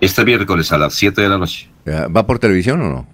Este 0.00 0.24
miércoles 0.24 0.72
a 0.72 0.78
las 0.78 0.94
7 0.94 1.20
de 1.22 1.28
la 1.28 1.38
noche. 1.38 1.70
¿Va 1.86 2.26
por 2.26 2.38
televisión 2.38 2.80
o 2.82 2.88
no? 2.88 3.06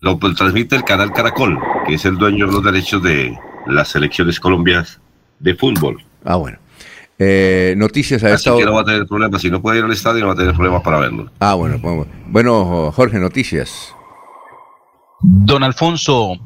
Lo 0.00 0.18
transmite 0.18 0.76
el 0.76 0.84
canal 0.84 1.12
Caracol, 1.12 1.58
que 1.86 1.94
es 1.94 2.04
el 2.04 2.16
dueño 2.16 2.46
de 2.46 2.52
los 2.52 2.64
derechos 2.64 3.02
de 3.02 3.36
las 3.66 3.88
selecciones 3.88 4.38
colombianas 4.38 5.00
de 5.40 5.54
fútbol. 5.54 6.02
Ah, 6.24 6.36
bueno. 6.36 6.58
Eh, 7.18 7.74
noticias 7.76 8.22
a 8.22 8.28
Así 8.34 8.48
esta 8.48 8.56
que 8.58 8.64
no 8.64 8.74
va 8.74 8.82
a 8.82 8.84
tener 8.84 9.06
problemas. 9.06 9.40
Si 9.42 9.50
no 9.50 9.60
puede 9.60 9.78
ir 9.78 9.84
al 9.84 9.92
estadio, 9.92 10.20
no 10.20 10.28
va 10.28 10.32
a 10.34 10.36
tener 10.36 10.54
problemas 10.54 10.82
para 10.82 10.98
verlo. 10.98 11.30
Ah, 11.40 11.54
bueno, 11.54 11.78
bueno. 11.80 12.06
Bueno, 12.26 12.92
Jorge, 12.92 13.18
noticias. 13.18 13.92
Don 15.20 15.64
Alfonso, 15.64 16.36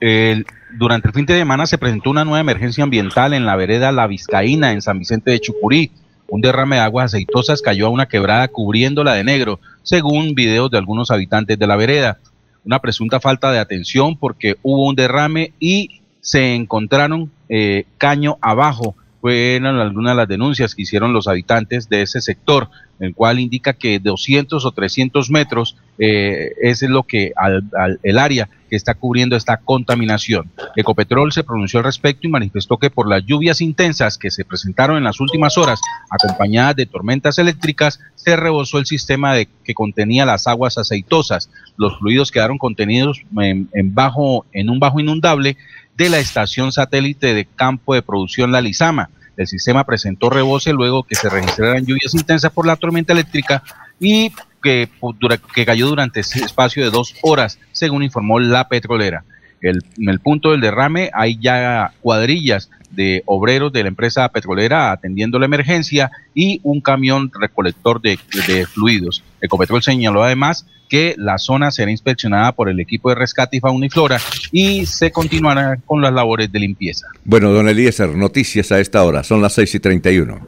el- 0.00 0.46
durante 0.78 1.08
el 1.08 1.14
fin 1.14 1.26
de 1.26 1.36
semana 1.36 1.66
se 1.66 1.76
presentó 1.76 2.10
una 2.10 2.24
nueva 2.24 2.40
emergencia 2.40 2.82
ambiental 2.82 3.34
en 3.34 3.44
la 3.44 3.56
vereda 3.56 3.92
La 3.92 4.06
Vizcaína, 4.06 4.72
en 4.72 4.80
San 4.80 4.98
Vicente 4.98 5.30
de 5.30 5.40
Chucurí. 5.40 5.92
Un 6.28 6.40
derrame 6.40 6.76
de 6.76 6.82
aguas 6.82 7.12
aceitosas 7.12 7.60
cayó 7.60 7.86
a 7.88 7.90
una 7.90 8.06
quebrada 8.06 8.48
cubriéndola 8.48 9.12
de 9.12 9.22
negro, 9.24 9.60
según 9.82 10.34
videos 10.34 10.70
de 10.70 10.78
algunos 10.78 11.10
habitantes 11.10 11.58
de 11.58 11.66
la 11.66 11.76
vereda. 11.76 12.18
Una 12.64 12.78
presunta 12.78 13.20
falta 13.20 13.52
de 13.52 13.58
atención 13.58 14.16
porque 14.16 14.56
hubo 14.62 14.86
un 14.88 14.94
derrame 14.94 15.52
y 15.60 16.00
se 16.22 16.54
encontraron 16.54 17.30
eh, 17.50 17.84
caño 17.98 18.38
abajo. 18.40 18.94
Fueron 19.22 19.78
algunas 19.78 20.12
de 20.12 20.16
las 20.16 20.28
denuncias 20.28 20.74
que 20.74 20.82
hicieron 20.82 21.12
los 21.12 21.28
habitantes 21.28 21.88
de 21.88 22.02
ese 22.02 22.20
sector, 22.20 22.70
el 23.02 23.14
cual 23.14 23.40
indica 23.40 23.72
que 23.72 23.98
200 23.98 24.64
o 24.64 24.70
300 24.70 25.30
metros 25.30 25.76
eh, 25.98 26.52
es 26.62 26.82
lo 26.82 27.02
que 27.02 27.32
al, 27.36 27.64
el 28.02 28.18
área 28.18 28.48
que 28.70 28.76
está 28.76 28.94
cubriendo 28.94 29.36
esta 29.36 29.56
contaminación. 29.56 30.50
Ecopetrol 30.76 31.32
se 31.32 31.44
pronunció 31.44 31.80
al 31.80 31.84
respecto 31.84 32.26
y 32.26 32.30
manifestó 32.30 32.78
que 32.78 32.90
por 32.90 33.08
las 33.08 33.24
lluvias 33.26 33.60
intensas 33.60 34.16
que 34.16 34.30
se 34.30 34.44
presentaron 34.44 34.96
en 34.96 35.04
las 35.04 35.20
últimas 35.20 35.58
horas, 35.58 35.80
acompañadas 36.08 36.76
de 36.76 36.86
tormentas 36.86 37.38
eléctricas, 37.38 38.00
se 38.14 38.36
rebosó 38.36 38.78
el 38.78 38.86
sistema 38.86 39.34
de, 39.34 39.48
que 39.64 39.74
contenía 39.74 40.24
las 40.24 40.46
aguas 40.46 40.78
aceitosas. 40.78 41.50
Los 41.76 41.98
fluidos 41.98 42.30
quedaron 42.30 42.56
contenidos 42.56 43.20
en, 43.38 43.68
en 43.74 43.94
bajo, 43.94 44.46
en 44.52 44.70
un 44.70 44.78
bajo 44.78 45.00
inundable 45.00 45.56
de 45.96 46.08
la 46.08 46.18
estación 46.18 46.72
satélite 46.72 47.34
de 47.34 47.44
campo 47.44 47.94
de 47.94 48.02
producción 48.02 48.52
La 48.52 48.60
Lizama. 48.60 49.10
El 49.36 49.46
sistema 49.46 49.84
presentó 49.84 50.30
rebose 50.30 50.72
luego 50.72 51.02
que 51.04 51.14
se 51.14 51.28
registraran 51.28 51.84
lluvias 51.86 52.14
intensas 52.14 52.50
por 52.52 52.66
la 52.66 52.76
tormenta 52.76 53.12
eléctrica 53.12 53.62
y 53.98 54.30
que, 54.62 54.88
pu- 55.00 55.16
dura- 55.18 55.38
que 55.38 55.64
cayó 55.66 55.86
durante 55.88 56.20
ese 56.20 56.44
espacio 56.44 56.84
de 56.84 56.90
dos 56.90 57.14
horas, 57.22 57.58
según 57.72 58.02
informó 58.02 58.38
la 58.40 58.68
petrolera. 58.68 59.24
El- 59.60 59.82
en 59.96 60.08
el 60.08 60.20
punto 60.20 60.50
del 60.50 60.60
derrame 60.60 61.10
hay 61.14 61.38
ya 61.40 61.92
cuadrillas 62.00 62.68
de 62.90 63.22
obreros 63.26 63.72
de 63.72 63.82
la 63.84 63.88
empresa 63.88 64.28
petrolera 64.28 64.92
atendiendo 64.92 65.38
la 65.38 65.46
emergencia 65.46 66.10
y 66.34 66.60
un 66.62 66.80
camión 66.82 67.30
recolector 67.32 68.00
de, 68.02 68.18
de 68.46 68.66
fluidos. 68.66 69.22
Ecopetrol 69.40 69.82
señaló 69.82 70.22
además 70.22 70.66
que 70.92 71.14
la 71.16 71.38
zona 71.38 71.70
será 71.70 71.90
inspeccionada 71.90 72.52
por 72.52 72.68
el 72.68 72.78
equipo 72.78 73.08
de 73.08 73.14
rescate 73.14 73.56
y 73.56 73.60
fauna 73.60 73.86
y 73.86 73.88
flora 73.88 74.20
y 74.50 74.84
se 74.84 75.10
continuará 75.10 75.78
con 75.86 76.02
las 76.02 76.12
labores 76.12 76.52
de 76.52 76.58
limpieza. 76.58 77.06
Bueno, 77.24 77.50
don 77.50 77.66
Eliezer, 77.66 78.14
noticias 78.14 78.70
a 78.72 78.78
esta 78.78 79.02
hora. 79.02 79.24
Son 79.24 79.40
las 79.40 79.54
6 79.54 79.76
y 79.76 79.80
31. 79.80 80.46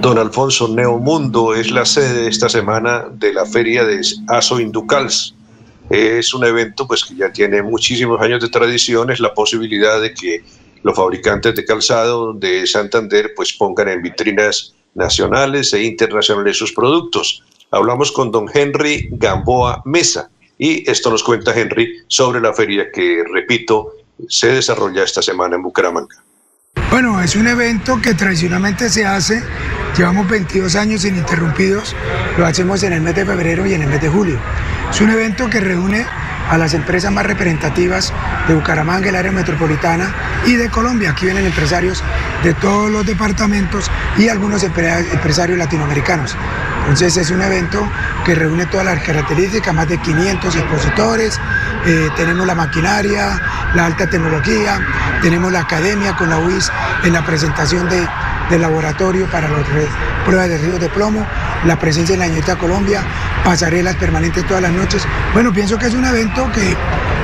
Don 0.00 0.18
Alfonso 0.18 0.66
Neomundo 0.74 1.54
es 1.54 1.70
la 1.70 1.84
sede 1.84 2.26
esta 2.26 2.48
semana 2.48 3.04
de 3.08 3.32
la 3.32 3.46
feria 3.46 3.84
de 3.84 4.00
Aso 4.26 4.58
Inducals. 4.58 5.36
Es 5.90 6.34
un 6.34 6.44
evento 6.44 6.88
pues 6.88 7.04
que 7.04 7.14
ya 7.14 7.30
tiene 7.30 7.62
muchísimos 7.62 8.20
años 8.20 8.42
de 8.42 8.48
tradición, 8.48 9.12
es 9.12 9.20
la 9.20 9.32
posibilidad 9.32 10.00
de 10.02 10.12
que 10.12 10.42
los 10.82 10.96
fabricantes 10.96 11.54
de 11.54 11.64
calzado 11.64 12.32
de 12.32 12.66
Santander 12.66 13.30
pues 13.36 13.52
pongan 13.52 13.90
en 13.90 14.02
vitrinas 14.02 14.74
nacionales 14.96 15.72
e 15.72 15.84
internacionales 15.84 16.56
sus 16.56 16.72
productos. 16.72 17.44
Hablamos 17.76 18.10
con 18.10 18.30
don 18.30 18.46
Henry 18.52 19.08
Gamboa 19.12 19.82
Mesa 19.84 20.30
y 20.58 20.90
esto 20.90 21.10
nos 21.10 21.22
cuenta 21.22 21.54
Henry 21.54 22.04
sobre 22.08 22.40
la 22.40 22.54
feria 22.54 22.90
que, 22.90 23.22
repito, 23.30 23.92
se 24.28 24.48
desarrolla 24.48 25.04
esta 25.04 25.20
semana 25.20 25.56
en 25.56 25.62
Bucaramanga. 25.62 26.16
Bueno, 26.90 27.20
es 27.20 27.36
un 27.36 27.46
evento 27.46 28.00
que 28.00 28.14
tradicionalmente 28.14 28.88
se 28.88 29.04
hace, 29.04 29.42
llevamos 29.96 30.28
22 30.28 30.74
años 30.76 31.04
ininterrumpidos, 31.04 31.94
lo 32.38 32.46
hacemos 32.46 32.82
en 32.82 32.94
el 32.94 33.02
mes 33.02 33.14
de 33.14 33.26
febrero 33.26 33.66
y 33.66 33.74
en 33.74 33.82
el 33.82 33.88
mes 33.88 34.00
de 34.00 34.08
julio. 34.08 34.38
Es 34.90 35.00
un 35.02 35.10
evento 35.10 35.50
que 35.50 35.60
reúne 35.60 36.06
a 36.50 36.56
las 36.58 36.74
empresas 36.74 37.10
más 37.12 37.26
representativas 37.26 38.12
de 38.48 38.54
Bucaramanga, 38.54 39.08
el 39.08 39.16
área 39.16 39.32
metropolitana 39.32 40.12
y 40.46 40.54
de 40.54 40.68
Colombia. 40.70 41.10
Aquí 41.10 41.26
vienen 41.26 41.46
empresarios 41.46 42.02
de 42.42 42.54
todos 42.54 42.90
los 42.90 43.04
departamentos 43.06 43.90
y 44.16 44.28
algunos 44.28 44.64
empre- 44.64 45.04
empresarios 45.12 45.58
latinoamericanos. 45.58 46.36
Entonces 46.82 47.16
es 47.16 47.30
un 47.30 47.42
evento 47.42 47.84
que 48.24 48.36
reúne 48.36 48.66
todas 48.66 48.86
las 48.86 49.02
características, 49.02 49.74
más 49.74 49.88
de 49.88 49.98
500 49.98 50.54
expositores, 50.54 51.40
eh, 51.84 52.08
tenemos 52.16 52.46
la 52.46 52.54
maquinaria, 52.54 53.40
la 53.74 53.86
alta 53.86 54.08
tecnología, 54.08 54.78
tenemos 55.20 55.50
la 55.50 55.60
academia 55.60 56.14
con 56.16 56.30
la 56.30 56.38
UIS 56.38 56.70
en 57.02 57.12
la 57.12 57.24
presentación 57.26 57.88
de, 57.88 58.06
del 58.50 58.62
laboratorio 58.62 59.26
para 59.26 59.48
las 59.48 59.66
pruebas 60.24 60.48
de 60.48 60.58
ríos 60.58 60.80
de 60.80 60.88
plomo, 60.88 61.26
la 61.64 61.78
presencia 61.78 62.16
de 62.16 62.26
la 62.26 62.28
ñeta 62.28 62.56
Colombia, 62.56 63.02
pasarelas 63.44 63.96
permanentes 63.96 64.46
todas 64.46 64.62
las 64.62 64.72
noches. 64.72 65.06
Bueno, 65.32 65.52
pienso 65.52 65.78
que 65.78 65.86
es 65.86 65.94
un 65.94 66.04
evento 66.04 66.50
que 66.52 66.76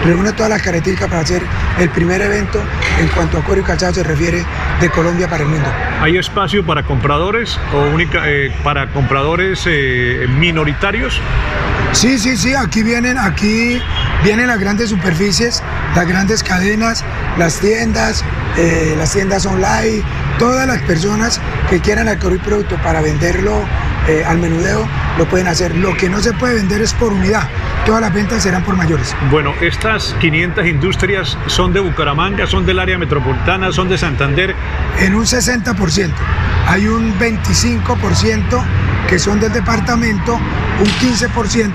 reúne 0.05 0.33
todas 0.33 0.51
las 0.51 0.63
características 0.63 1.11
para 1.11 1.27
ser 1.27 1.43
el 1.79 1.89
primer 1.91 2.21
evento 2.21 2.61
en 3.01 3.09
cuanto 3.09 3.39
a 3.39 3.45
cuero 3.45 3.63
y 3.63 3.65
calzado 3.65 3.95
se 3.95 4.03
refiere 4.03 4.45
de 4.81 4.91
Colombia 4.91 5.29
para 5.29 5.45
el 5.45 5.49
mundo. 5.49 5.69
¿Hay 6.01 6.17
espacio 6.17 6.65
para 6.65 6.83
compradores 6.83 7.59
o 7.73 7.83
única, 7.95 8.23
eh, 8.27 8.53
para 8.65 8.89
compradores 8.93 9.63
eh, 9.67 10.27
minoritarios? 10.39 11.21
Sí, 11.93 12.19
sí, 12.19 12.37
sí, 12.37 12.55
aquí 12.55 12.83
vienen, 12.83 13.19
aquí 13.19 13.81
vienen 14.25 14.47
las 14.47 14.59
grandes 14.59 14.91
superficies, 14.91 15.63
las 15.95 16.09
grandes 16.09 16.43
cadenas, 16.43 17.05
las 17.39 17.61
tiendas, 17.61 18.25
eh, 18.57 18.95
las 18.97 19.13
tiendas 19.13 19.45
online, 19.45 20.03
todas 20.39 20.67
las 20.67 20.81
personas 20.83 21.41
que 21.69 21.81
quieran 21.81 22.09
adquirir 22.09 22.41
producto 22.41 22.77
para 22.77 23.01
venderlo 23.01 23.63
eh, 24.09 24.25
al 24.27 24.39
menudeo 24.39 24.87
lo 25.19 25.27
pueden 25.27 25.47
hacer. 25.47 25.77
Lo 25.77 25.97
que 25.97 26.09
no 26.09 26.21
se 26.21 26.33
puede 26.33 26.55
vender 26.55 26.81
es 26.83 26.93
por 26.95 27.13
unidad, 27.13 27.49
todas 27.87 28.01
las 28.01 28.13
ventas 28.13 28.43
serán 28.43 28.65
por 28.65 28.77
mayores. 28.77 29.15
Bueno, 29.31 29.55
estas 29.61 30.15
500 30.21 30.67
industrias 30.67 31.39
son 31.47 31.73
de 31.73 31.81
Bucaramanga, 31.81 32.47
son 32.47 32.67
del 32.67 32.79
área 32.79 32.99
metropolitana, 32.99 33.73
son 33.73 33.89
de 33.89 33.99
Santander. 33.99 34.55
En 34.99 35.15
un 35.15 35.25
60%, 35.25 36.11
hay 36.67 36.87
un 36.89 37.17
25% 37.19 38.65
que 39.09 39.19
son 39.19 39.41
del 39.41 39.53
departamento, 39.53 40.35
un 40.35 40.87
15% 40.87 41.73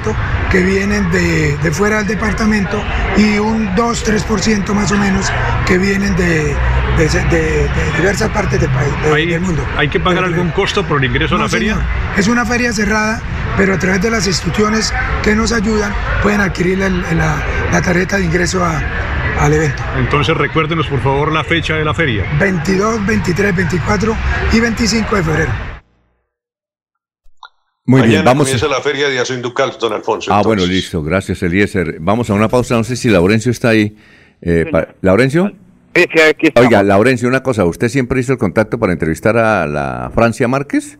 que 0.51 0.63
vienen 0.63 1.09
de, 1.11 1.55
de 1.57 1.71
fuera 1.71 1.97
del 1.97 2.07
departamento 2.07 2.81
y 3.15 3.37
un 3.37 3.69
2-3% 3.75 4.73
más 4.73 4.91
o 4.91 4.97
menos 4.97 5.31
que 5.65 5.77
vienen 5.77 6.15
de, 6.15 6.55
de- 6.97 7.07
de- 7.07 7.63
de 7.67 7.97
diversas 7.97 8.29
partes 8.31 8.59
del 8.61 8.69
país, 8.69 8.91
de- 9.03 9.25
del 9.25 9.41
mundo. 9.41 9.63
¿Hay 9.77 9.87
que 9.89 9.99
pagar 9.99 10.23
algún 10.23 10.49
costo 10.51 10.83
por 10.85 10.99
el 10.99 11.05
ingreso 11.09 11.35
a 11.35 11.39
la 11.39 11.49
feria? 11.49 11.73
señor. 11.73 11.85
Es 12.17 12.27
una 12.27 12.45
feria 12.45 12.71
cerrada, 12.73 13.21
pero 13.57 13.73
a 13.73 13.79
través 13.79 14.01
de 14.01 14.09
las 14.11 14.25
instituciones 14.27 14.93
que 15.23 15.35
nos 15.35 15.51
ayudan 15.51 15.93
pueden 16.23 16.41
adquirir 16.41 16.77
la, 16.79 16.89
la- 16.89 17.43
la 17.71 17.81
tarjeta 17.81 18.17
de 18.17 18.25
ingreso 18.25 18.63
a- 18.63 18.81
al 19.39 19.53
evento. 19.53 19.83
Entonces 19.97 20.35
recuérdenos 20.35 20.87
por 20.87 20.99
favor 21.01 21.31
la 21.31 21.43
fecha 21.43 21.75
de 21.75 21.85
la 21.85 21.93
feria. 21.93 22.23
22, 22.39 23.05
23, 23.05 23.55
24 23.55 24.15
y 24.53 24.59
25 24.59 25.15
de 25.15 25.23
febrero. 25.23 25.51
Muy 27.85 28.01
Mañana 28.01 28.13
bien, 28.15 28.25
vamos. 28.25 28.43
comienza 28.47 28.67
la 28.67 28.81
feria 28.81 29.07
de 29.07 29.17
Azoinducal, 29.19 29.71
don 29.79 29.93
Alfonso. 29.93 30.29
Ah, 30.31 30.37
entonces. 30.39 30.45
bueno, 30.45 30.65
listo. 30.73 31.01
Gracias, 31.03 31.41
Eliezer. 31.41 31.97
Vamos 32.01 32.29
a 32.29 32.33
una 32.33 32.49
pausa. 32.49 32.75
No 32.75 32.83
sé 32.83 32.97
si 32.97 33.09
Laurencio 33.09 33.49
está 33.51 33.69
ahí. 33.69 33.95
Eh, 34.41 34.65
pa- 34.69 34.89
¿Laurencio? 35.01 35.53
Oiga, 36.55 36.83
Laurencio, 36.83 37.27
una 37.27 37.43
cosa. 37.43 37.65
¿Usted 37.65 37.87
siempre 37.87 38.19
hizo 38.19 38.33
el 38.33 38.39
contacto 38.39 38.79
para 38.79 38.93
entrevistar 38.93 39.37
a 39.37 39.65
la 39.67 40.11
Francia 40.13 40.47
Márquez? 40.47 40.99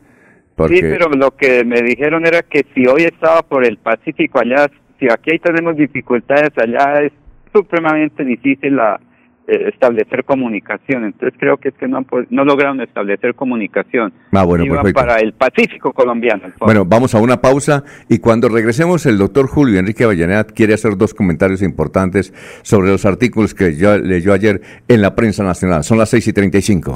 Sí, 0.70 0.82
pero 0.82 1.10
lo 1.10 1.36
que 1.36 1.64
me 1.64 1.82
dijeron 1.84 2.26
era 2.26 2.42
que 2.42 2.66
si 2.74 2.88
hoy 2.88 3.04
estaba 3.04 3.44
por 3.44 3.64
el 3.64 3.78
Pacífico 3.78 4.40
allá, 4.40 4.68
si 5.00 5.06
aquí 5.06 5.38
tenemos 5.38 5.78
dificultades, 5.78 6.50
allá 6.58 7.02
es 7.02 7.12
supremamente 7.54 8.26
difícil 8.26 8.76
la, 8.76 9.00
eh, 9.48 9.70
establecer 9.70 10.26
comunicación. 10.26 11.06
Entonces 11.06 11.34
creo 11.40 11.58
que 11.58 11.70
es 11.70 11.76
que 11.76 11.88
no, 11.88 11.98
han 11.98 12.06
no 12.30 12.44
lograron 12.44 12.82
establecer 12.82 13.34
comunicación. 13.34 14.14
Ah, 14.34 14.44
bueno, 14.44 14.66
perfecto. 14.66 15.00
para 15.00 15.18
el 15.18 15.34
Pacífico 15.34 15.94
colombiano. 15.94 16.52
Bueno, 16.60 16.84
vamos 16.86 17.16
a 17.16 17.20
una 17.20 17.38
pausa 17.38 17.84
y 18.10 18.20
cuando 18.20 18.50
regresemos 18.50 19.06
el 19.06 19.18
doctor 19.18 19.48
Julio 19.48 19.80
Enrique 19.80 20.04
Avellaneda 20.04 20.44
quiere 20.44 20.74
hacer 20.74 20.98
dos 20.98 21.14
comentarios 21.14 21.62
importantes 21.62 22.34
sobre 22.62 22.90
los 22.90 23.06
artículos 23.06 23.54
que 23.54 23.76
yo 23.76 23.98
leyó 23.98 24.34
ayer 24.34 24.62
en 24.88 25.02
la 25.02 25.16
prensa 25.16 25.44
nacional. 25.44 25.84
Son 25.84 25.98
las 25.98 26.10
6 26.10 26.28
y 26.28 26.34
35. 26.34 26.94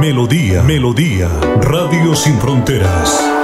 Melodía, 0.00 0.62
Melodía, 0.62 1.28
Radio 1.62 2.14
Sin 2.14 2.34
Fronteras. 2.38 3.43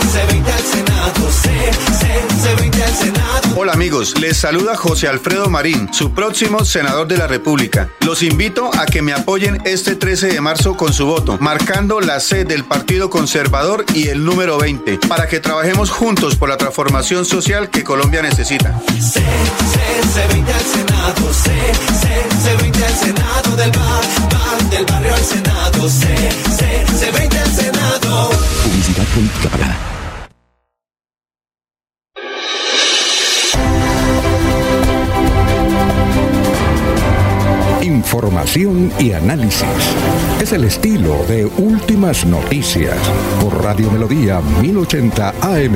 Hola 3.55 3.73
amigos, 3.73 4.19
les 4.19 4.37
saluda 4.37 4.75
José 4.75 5.07
Alfredo 5.07 5.49
Marín, 5.49 5.93
su 5.93 6.11
próximo 6.13 6.65
senador 6.65 7.07
de 7.07 7.17
la 7.17 7.27
República. 7.27 7.89
Los 8.01 8.23
invito 8.23 8.71
a 8.73 8.85
que 8.85 9.01
me 9.01 9.13
apoyen 9.13 9.61
este 9.65 9.95
13 9.95 10.27
de 10.27 10.41
marzo 10.41 10.75
con 10.75 10.93
su 10.93 11.05
voto, 11.05 11.37
marcando 11.39 12.01
la 12.01 12.19
C 12.19 12.43
del 12.43 12.63
Partido 12.65 13.09
Conservador 13.09 13.85
y 13.93 14.07
el 14.07 14.25
número 14.25 14.57
20, 14.57 14.99
para 15.07 15.27
que 15.27 15.39
trabajemos 15.39 15.91
juntos 15.91 16.35
por 16.35 16.49
la 16.49 16.57
transformación 16.57 17.23
social 17.25 17.69
que 17.69 17.83
Colombia 17.83 18.21
necesita. 18.21 18.81
C20 20.11 20.53
al 20.53 20.65
Senado, 20.65 21.33
C, 21.33 21.51
C, 22.01 22.07
C20 22.43 22.83
al 22.83 22.95
Senado 22.95 23.55
del 23.55 23.71
bar, 23.71 24.03
bar, 24.33 24.69
del 24.69 24.85
barrio 24.85 25.13
al 25.13 25.23
Senado, 25.23 25.89
C, 25.89 26.07
C, 26.57 26.85
C20 26.99 27.37
al 27.37 27.51
Senado. 27.53 28.29
Publicidad 28.63 29.05
política 29.13 29.49
pagada. 29.49 30.00
Información 37.91 38.89
y 38.99 39.11
análisis. 39.11 39.67
Es 40.41 40.53
el 40.53 40.63
estilo 40.63 41.25
de 41.27 41.45
Últimas 41.45 42.25
Noticias 42.25 42.97
por 43.41 43.61
Radio 43.61 43.91
Melodía 43.91 44.39
1080 44.61 45.29
AM. 45.41 45.75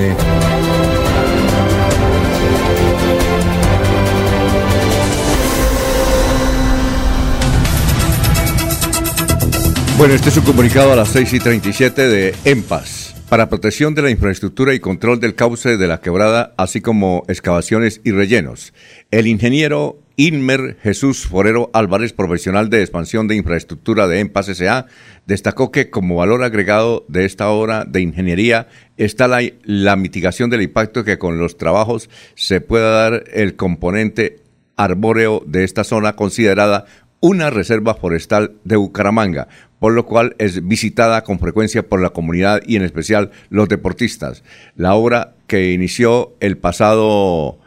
Bueno, 9.97 10.13
este 10.13 10.29
es 10.29 10.37
un 10.37 10.45
comunicado 10.45 10.93
a 10.93 10.95
las 10.95 11.09
6 11.09 11.33
y 11.33 11.39
37 11.39 12.07
de 12.07 12.33
EMPAS 12.45 13.15
para 13.27 13.49
protección 13.49 13.93
de 13.93 14.03
la 14.03 14.09
infraestructura 14.09 14.73
y 14.73 14.79
control 14.79 15.19
del 15.19 15.35
cauce 15.35 15.75
de 15.75 15.87
la 15.87 15.99
quebrada, 15.99 16.53
así 16.57 16.79
como 16.79 17.25
excavaciones 17.27 17.99
y 18.05 18.11
rellenos. 18.11 18.73
El 19.11 19.27
ingeniero 19.27 20.04
Inmer 20.17 20.77
Jesús 20.81 21.25
Forero 21.27 21.69
Álvarez, 21.73 22.13
profesional 22.13 22.69
de 22.69 22.81
expansión 22.81 23.27
de 23.27 23.35
infraestructura 23.35 24.07
de 24.07 24.19
EMPAS 24.19 24.49
S.A., 24.49 24.85
destacó 25.25 25.71
que 25.71 25.89
como 25.89 26.15
valor 26.15 26.43
agregado 26.43 27.05
de 27.07 27.25
esta 27.25 27.49
obra 27.49 27.83
de 27.85 28.01
ingeniería 28.01 28.67
está 28.97 29.27
la, 29.27 29.41
la 29.63 29.95
mitigación 29.95 30.49
del 30.49 30.61
impacto 30.61 31.03
que 31.03 31.17
con 31.17 31.37
los 31.37 31.57
trabajos 31.57 32.09
se 32.35 32.61
pueda 32.61 32.91
dar 32.91 33.25
el 33.33 33.55
componente 33.55 34.41
arbóreo 34.77 35.43
de 35.45 35.63
esta 35.63 35.83
zona 35.83 36.15
considerada 36.15 36.85
una 37.19 37.49
reserva 37.49 37.95
forestal 37.95 38.55
de 38.63 38.75
Bucaramanga, 38.75 39.47
por 39.79 39.93
lo 39.93 40.05
cual 40.05 40.35
es 40.37 40.67
visitada 40.67 41.23
con 41.23 41.39
frecuencia 41.39 41.87
por 41.87 42.01
la 42.01 42.11
comunidad 42.11 42.61
y 42.65 42.75
en 42.75 42.83
especial 42.83 43.31
los 43.49 43.67
deportistas. 43.67 44.43
La 44.75 44.93
obra 44.93 45.33
que 45.47 45.71
inició 45.71 46.35
el 46.39 46.57
pasado 46.57 47.59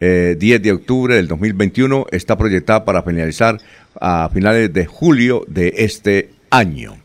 eh, 0.00 0.36
10 0.38 0.62
de 0.62 0.72
octubre 0.72 1.14
del 1.14 1.28
2021 1.28 2.06
está 2.10 2.36
proyectada 2.36 2.84
para 2.84 3.02
finalizar 3.02 3.58
a 4.00 4.30
finales 4.32 4.72
de 4.72 4.86
julio 4.86 5.44
de 5.46 5.74
este 5.76 6.30
año. 6.50 6.96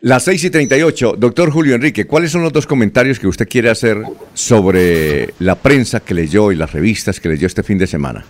Las 0.00 0.24
6 0.24 0.44
y 0.44 0.50
38, 0.50 1.16
doctor 1.18 1.50
Julio 1.50 1.74
Enrique, 1.74 2.06
¿cuáles 2.06 2.30
son 2.30 2.42
los 2.42 2.52
dos 2.52 2.66
comentarios 2.66 3.18
que 3.18 3.26
usted 3.26 3.48
quiere 3.48 3.70
hacer 3.70 4.02
sobre 4.34 5.32
la 5.38 5.54
prensa 5.56 6.00
que 6.00 6.14
leyó 6.14 6.52
y 6.52 6.56
las 6.56 6.72
revistas 6.72 7.18
que 7.18 7.28
leyó 7.28 7.46
este 7.46 7.62
fin 7.62 7.78
de 7.78 7.86
semana? 7.86 8.24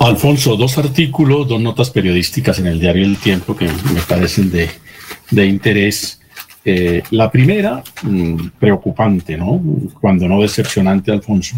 Alfonso, 0.00 0.56
dos 0.56 0.78
artículos, 0.78 1.46
dos 1.46 1.60
notas 1.60 1.90
periodísticas 1.90 2.58
en 2.58 2.66
el 2.66 2.80
diario 2.80 3.04
El 3.04 3.18
Tiempo 3.18 3.56
que 3.56 3.66
me 3.66 4.00
parecen 4.08 4.50
de, 4.50 4.68
de 5.30 5.46
interés. 5.46 6.19
Eh, 6.62 7.02
la 7.10 7.30
primera, 7.30 7.82
mm, 8.02 8.48
preocupante, 8.58 9.36
¿no? 9.36 9.62
Cuando 9.98 10.28
no 10.28 10.42
decepcionante, 10.42 11.10
Alfonso, 11.10 11.56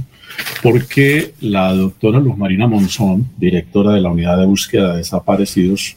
porque 0.62 1.34
la 1.40 1.72
doctora 1.72 2.20
Luz 2.20 2.36
Marina 2.36 2.68
Monzón, 2.68 3.28
directora 3.36 3.92
de 3.92 4.00
la 4.00 4.10
Unidad 4.10 4.38
de 4.38 4.46
Búsqueda 4.46 4.92
de 4.92 4.98
Desaparecidos, 4.98 5.96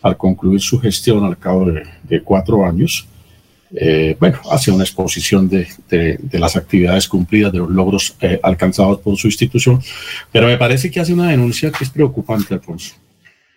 al 0.00 0.16
concluir 0.16 0.60
su 0.60 0.80
gestión 0.80 1.24
al 1.24 1.36
cabo 1.36 1.66
de, 1.66 2.22
cuatro 2.22 2.64
años, 2.64 3.06
eh, 3.74 4.16
bueno, 4.18 4.38
hace 4.50 4.70
una 4.70 4.84
exposición 4.84 5.50
de, 5.50 5.66
las 6.32 6.56
actividades 6.56 7.08
cumplidas, 7.08 7.52
de 7.52 7.58
los 7.58 7.70
logros 7.70 8.16
eh, 8.20 8.40
alcanzados 8.42 9.00
por 9.00 9.16
su 9.16 9.26
institución, 9.26 9.82
pero 10.32 10.46
me 10.46 10.56
parece 10.56 10.90
que 10.90 11.00
hace 11.00 11.12
una 11.12 11.28
denuncia 11.28 11.70
que 11.70 11.84
es 11.84 11.90
preocupante, 11.90 12.54
Alfonso. 12.54 12.94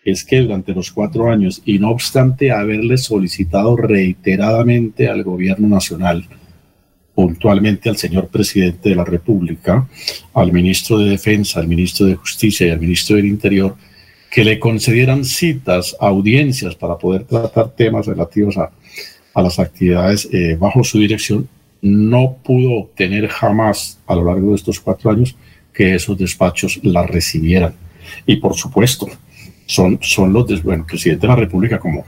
Es 0.03 0.23
que 0.23 0.41
durante 0.41 0.73
los 0.73 0.91
cuatro 0.91 1.29
años, 1.29 1.61
y 1.65 1.79
no 1.79 1.91
obstante 1.91 2.51
haberle 2.51 2.97
solicitado 2.97 3.75
reiteradamente 3.75 5.07
al 5.07 5.23
gobierno 5.23 5.67
nacional, 5.67 6.25
puntualmente 7.13 7.89
al 7.89 7.97
señor 7.97 8.29
presidente 8.29 8.89
de 8.89 8.95
la 8.95 9.03
República, 9.03 9.87
al 10.33 10.53
ministro 10.53 10.97
de 10.97 11.09
Defensa, 11.09 11.59
al 11.59 11.67
ministro 11.67 12.05
de 12.05 12.15
Justicia 12.15 12.67
y 12.67 12.69
al 12.69 12.79
ministro 12.79 13.17
del 13.17 13.25
Interior, 13.25 13.75
que 14.31 14.43
le 14.43 14.59
concedieran 14.59 15.25
citas, 15.25 15.95
audiencias 15.99 16.75
para 16.75 16.97
poder 16.97 17.25
tratar 17.25 17.71
temas 17.71 18.05
relativos 18.05 18.57
a 18.57 18.71
las 19.41 19.59
actividades 19.59 20.29
eh, 20.31 20.55
bajo 20.57 20.83
su 20.83 20.99
dirección, 20.99 21.49
no 21.81 22.37
pudo 22.43 22.71
obtener 22.73 23.27
jamás 23.27 23.99
a 24.05 24.15
lo 24.15 24.25
largo 24.25 24.49
de 24.49 24.55
estos 24.55 24.79
cuatro 24.79 25.11
años 25.11 25.35
que 25.73 25.95
esos 25.95 26.17
despachos 26.17 26.79
la 26.83 27.05
recibieran. 27.05 27.73
Y 28.25 28.37
por 28.37 28.55
supuesto, 28.55 29.07
son, 29.69 29.99
son 30.01 30.33
los 30.33 30.47
del 30.47 30.61
bueno, 30.61 30.83
presidente 30.85 31.21
de 31.21 31.27
la 31.27 31.35
República 31.35 31.77
como, 31.77 32.03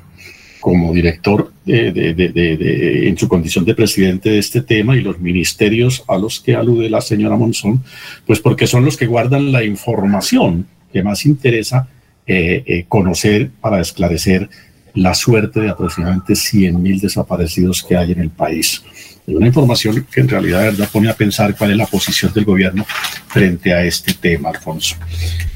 como 0.60 0.92
director 0.92 1.54
de, 1.64 1.92
de, 1.92 2.14
de, 2.16 3.08
en 3.08 3.16
su 3.16 3.28
condición 3.28 3.66
de 3.66 3.76
presidente 3.76 4.32
de 4.32 4.40
este 4.40 4.62
tema 4.62 4.98
y 4.98 5.02
los 5.02 5.20
ministerios 5.20 6.04
a 6.08 6.18
los 6.18 6.40
que 6.40 6.56
alude 6.56 6.90
la 6.90 7.02
señora 7.02 7.36
Monzón, 7.36 7.84
pues 8.26 8.40
porque 8.40 8.66
son 8.66 8.84
los 8.84 8.98
que 8.98 9.06
guardan 9.06 9.52
la 9.52 9.64
información 9.64 10.66
que 10.92 11.04
más 11.04 11.24
interesa 11.28 11.88
eh, 12.26 12.64
eh, 12.66 12.86
conocer 12.88 13.52
para 13.62 13.80
esclarecer 13.80 14.50
la 14.96 15.14
suerte 15.14 15.60
de 15.60 15.70
aproximadamente 15.70 16.34
100.000 16.34 17.00
desaparecidos 17.00 17.84
que 17.84 17.96
hay 17.96 18.14
en 18.14 18.22
el 18.22 18.32
país. 18.32 18.84
Es 19.28 19.36
una 19.36 19.48
información 19.48 20.06
que 20.12 20.22
en 20.22 20.30
realidad 20.30 20.62
verdad, 20.64 20.90
pone 20.92 21.10
a 21.10 21.14
pensar 21.14 21.56
cuál 21.56 21.72
es 21.72 21.78
la 21.78 21.86
posición 21.86 22.34
del 22.34 22.46
gobierno 22.46 22.86
frente 23.28 23.74
a 23.74 23.84
este 23.84 24.14
tema, 24.14 24.50
Alfonso. 24.50 24.96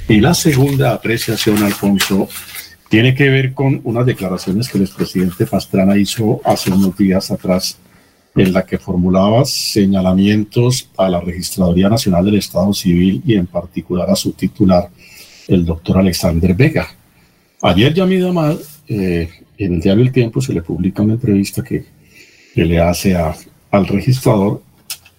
Y 0.07 0.19
la 0.19 0.33
segunda 0.33 0.93
apreciación, 0.93 1.63
Alfonso, 1.63 2.29
tiene 2.89 3.15
que 3.15 3.29
ver 3.29 3.53
con 3.53 3.81
unas 3.83 4.05
declaraciones 4.05 4.69
que 4.69 4.77
el 4.77 4.83
expresidente 4.83 5.47
Pastrana 5.47 5.97
hizo 5.97 6.41
hace 6.45 6.71
unos 6.71 6.95
días 6.95 7.31
atrás, 7.31 7.77
en 8.35 8.53
la 8.53 8.65
que 8.65 8.77
formulaba 8.77 9.45
señalamientos 9.45 10.89
a 10.97 11.09
la 11.09 11.21
Registraduría 11.21 11.89
Nacional 11.89 12.25
del 12.25 12.35
Estado 12.35 12.73
Civil 12.73 13.21
y 13.25 13.35
en 13.35 13.47
particular 13.47 14.09
a 14.09 14.15
su 14.15 14.33
titular, 14.33 14.89
el 15.47 15.65
doctor 15.65 15.97
Alexander 15.97 16.53
Vega. 16.53 16.87
Ayer 17.61 17.93
Yamid 17.93 18.25
Amad 18.25 18.57
eh, 18.87 19.29
en 19.57 19.73
el 19.75 19.79
diario 19.79 20.03
El 20.03 20.11
Tiempo 20.11 20.41
se 20.41 20.53
le 20.53 20.61
publica 20.61 21.01
una 21.01 21.13
entrevista 21.13 21.63
que, 21.63 21.85
que 22.53 22.65
le 22.65 22.79
hace 22.79 23.15
a, 23.15 23.33
al 23.75 23.87
registrador 23.87 24.61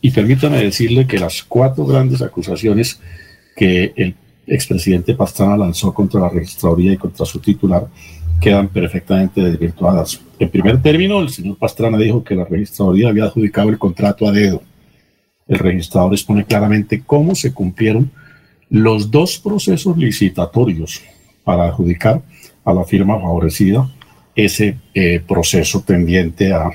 y 0.01 0.11
permítame 0.11 0.63
decirle 0.63 1.07
que 1.07 1.19
las 1.19 1.43
cuatro 1.43 1.85
grandes 1.85 2.23
acusaciones 2.23 3.01
que 3.57 3.93
el 3.97 4.15
expresidente 4.47 5.15
Pastrana 5.15 5.57
lanzó 5.57 5.93
contra 5.93 6.21
la 6.21 6.29
registraduría 6.29 6.93
y 6.93 6.97
contra 6.97 7.27
su 7.27 7.41
titular 7.41 7.89
quedan 8.41 8.69
perfectamente 8.69 9.43
desvirtuadas. 9.43 10.21
En 10.39 10.51
primer 10.51 10.81
término, 10.83 11.21
el 11.21 11.31
señor 11.31 11.57
Pastrana 11.57 11.99
dijo 11.99 12.23
que 12.23 12.35
la 12.35 12.45
registraduría 12.45 13.09
había 13.09 13.25
adjudicado 13.25 13.71
el 13.71 13.79
contrato 13.79 14.29
a 14.29 14.33
dedo. 14.33 14.63
El 15.49 15.59
registrador 15.59 16.13
expone 16.13 16.45
claramente 16.45 17.03
cómo 17.05 17.35
se 17.35 17.53
cumplieron 17.53 18.11
los 18.69 19.11
dos 19.11 19.39
procesos 19.39 19.97
licitatorios 19.97 21.03
para 21.45 21.65
adjudicar 21.65 22.23
a 22.65 22.75
la 22.75 22.85
firma 22.85 23.19
favorecida 23.19 23.91
ese 24.35 24.77
eh, 24.93 25.23
proceso 25.27 25.81
tendiente 25.81 26.53
a, 26.53 26.71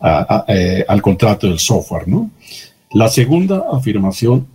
a, 0.00 0.36
a, 0.36 0.44
eh, 0.48 0.84
al 0.88 1.02
contrato 1.02 1.46
del 1.46 1.58
software. 1.58 2.08
¿no? 2.08 2.30
La 2.92 3.08
segunda 3.08 3.64
afirmación, 3.72 4.46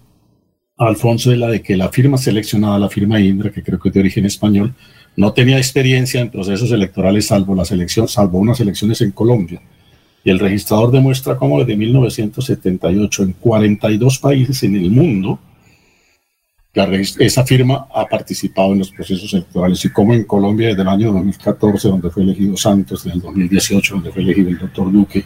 Alfonso, 0.77 1.31
es 1.31 1.37
la 1.37 1.47
de 1.47 1.61
que 1.61 1.77
la 1.77 1.89
firma 1.89 2.17
seleccionada, 2.17 2.79
la 2.79 2.89
firma 2.89 3.19
Indra, 3.19 3.51
que 3.51 3.63
creo 3.63 3.79
que 3.79 3.89
es 3.89 3.93
de 3.93 4.01
origen 4.01 4.25
español, 4.25 4.73
no 5.15 5.31
tenía 5.31 5.57
experiencia 5.57 6.19
en 6.19 6.29
procesos 6.29 6.71
electorales 6.71 7.27
salvo, 7.27 7.55
la 7.55 7.63
selección, 7.63 8.07
salvo 8.07 8.39
unas 8.39 8.59
elecciones 8.59 8.99
en 9.01 9.11
Colombia. 9.11 9.61
Y 10.23 10.31
el 10.31 10.39
registrador 10.39 10.91
demuestra 10.91 11.37
cómo 11.37 11.59
desde 11.59 11.77
1978 11.77 13.23
en 13.23 13.33
42 13.33 14.19
países 14.19 14.63
en 14.63 14.75
el 14.75 14.89
mundo, 14.89 15.39
esa 16.75 17.45
firma 17.45 17.87
ha 17.93 18.05
participado 18.05 18.73
en 18.73 18.79
los 18.79 18.91
procesos 18.91 19.33
electorales 19.33 19.83
y 19.85 19.89
como 19.89 20.13
en 20.13 20.25
Colombia 20.25 20.67
desde 20.69 20.81
el 20.81 20.89
año 20.89 21.13
2014, 21.13 21.87
donde 21.87 22.09
fue 22.09 22.23
elegido 22.23 22.57
Santos, 22.57 23.05
en 23.05 23.13
el 23.13 23.21
2018, 23.21 23.95
donde 23.95 24.11
fue 24.11 24.21
elegido 24.21 24.49
el 24.49 24.57
doctor 24.57 24.91
Duque, 24.91 25.23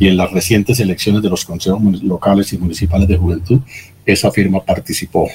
y 0.00 0.08
en 0.08 0.16
las 0.16 0.32
recientes 0.32 0.80
elecciones 0.80 1.22
de 1.22 1.30
los 1.30 1.44
consejos 1.44 1.80
locales 2.02 2.52
y 2.52 2.58
municipales 2.58 3.06
de 3.06 3.16
juventud, 3.16 3.60
esa 4.04 4.32
firma 4.32 4.64
participó. 4.64 5.28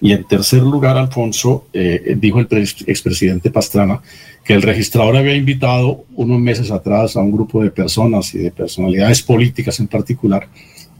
Y 0.00 0.12
en 0.12 0.24
tercer 0.24 0.62
lugar, 0.62 0.96
Alfonso, 0.96 1.66
eh, 1.72 2.16
dijo 2.18 2.40
el 2.40 2.48
expresidente 2.86 3.50
Pastrana 3.50 4.00
que 4.42 4.54
el 4.54 4.62
registrador 4.62 5.16
había 5.16 5.36
invitado 5.36 6.04
unos 6.14 6.40
meses 6.40 6.70
atrás 6.70 7.14
a 7.14 7.20
un 7.20 7.30
grupo 7.30 7.62
de 7.62 7.70
personas 7.70 8.34
y 8.34 8.38
de 8.38 8.50
personalidades 8.50 9.22
políticas 9.22 9.78
en 9.80 9.86
particular 9.86 10.48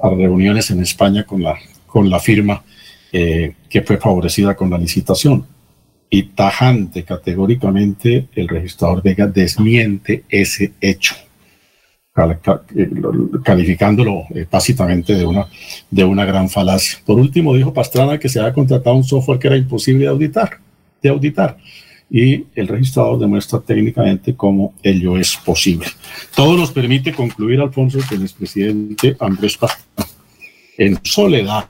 a 0.01 0.11
reuniones 0.11 0.71
en 0.71 0.81
España 0.83 1.25
con 1.25 1.43
la, 1.43 1.57
con 1.87 2.11
la 2.11 2.21
firma 2.21 2.63
eh, 3.13 3.55
que 3.69 3.83
fue 3.83 3.99
favorecida 3.99 4.57
con 4.57 4.71
la 4.71 4.79
licitación. 4.79 5.47
Y 6.09 6.25
tajante, 6.25 7.05
categóricamente, 7.05 8.29
el 8.35 8.49
registrador 8.49 9.03
Vega 9.03 9.27
desmiente 9.27 10.25
ese 10.29 10.73
hecho, 10.81 11.15
calificándolo 13.43 14.25
eh, 14.35 14.47
básicamente 14.51 15.15
de 15.15 15.25
una, 15.25 15.47
de 15.91 16.05
una 16.05 16.25
gran 16.25 16.49
falacia. 16.49 16.99
Por 17.05 17.19
último, 17.19 17.55
dijo 17.55 17.73
Pastrana 17.73 18.19
que 18.19 18.29
se 18.29 18.41
había 18.41 18.53
contratado 18.53 18.97
un 18.97 19.05
software 19.05 19.39
que 19.39 19.49
era 19.49 19.57
imposible 19.57 20.05
de 20.05 20.11
auditar, 20.11 20.59
de 21.03 21.09
auditar. 21.09 21.57
Y 22.11 22.45
el 22.55 22.69
registrador 22.69 23.19
demuestra 23.19 23.61
técnicamente 23.61 24.35
cómo 24.35 24.75
ello 24.83 25.17
es 25.17 25.35
posible. 25.37 25.87
Todo 26.35 26.59
nos 26.59 26.71
permite 26.71 27.13
concluir, 27.13 27.61
Alfonso, 27.61 27.99
que 28.07 28.17
el 28.17 28.23
expresidente 28.23 29.17
Andrés 29.19 29.57
Pastrana, 29.57 30.11
en 30.77 30.99
soledad, 31.03 31.67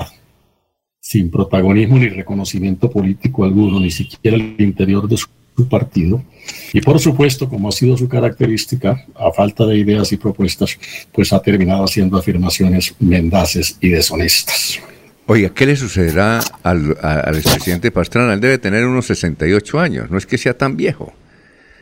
sin 1.12 1.30
protagonismo 1.30 1.98
ni 1.98 2.08
reconocimiento 2.08 2.90
político 2.90 3.44
alguno, 3.44 3.78
ni 3.78 3.90
siquiera 3.90 4.34
el 4.34 4.54
interior 4.58 5.06
de 5.06 5.18
su 5.18 5.28
partido. 5.68 6.24
Y 6.72 6.80
por 6.80 6.98
supuesto, 6.98 7.50
como 7.50 7.68
ha 7.68 7.72
sido 7.72 7.98
su 7.98 8.08
característica, 8.08 9.04
a 9.14 9.30
falta 9.30 9.66
de 9.66 9.76
ideas 9.76 10.10
y 10.12 10.16
propuestas, 10.16 10.78
pues 11.12 11.30
ha 11.34 11.42
terminado 11.42 11.84
haciendo 11.84 12.16
afirmaciones 12.16 12.94
mendaces 12.98 13.76
y 13.82 13.90
deshonestas. 13.90 14.78
Oiga, 15.26 15.50
¿qué 15.50 15.66
le 15.66 15.76
sucederá 15.76 16.40
al, 16.62 16.96
al 17.02 17.36
expresidente 17.36 17.90
Pastrana? 17.90 18.32
Él 18.32 18.40
debe 18.40 18.56
tener 18.56 18.86
unos 18.86 19.04
68 19.06 19.80
años, 19.80 20.10
no 20.10 20.16
es 20.16 20.24
que 20.24 20.38
sea 20.38 20.56
tan 20.56 20.78
viejo. 20.78 21.12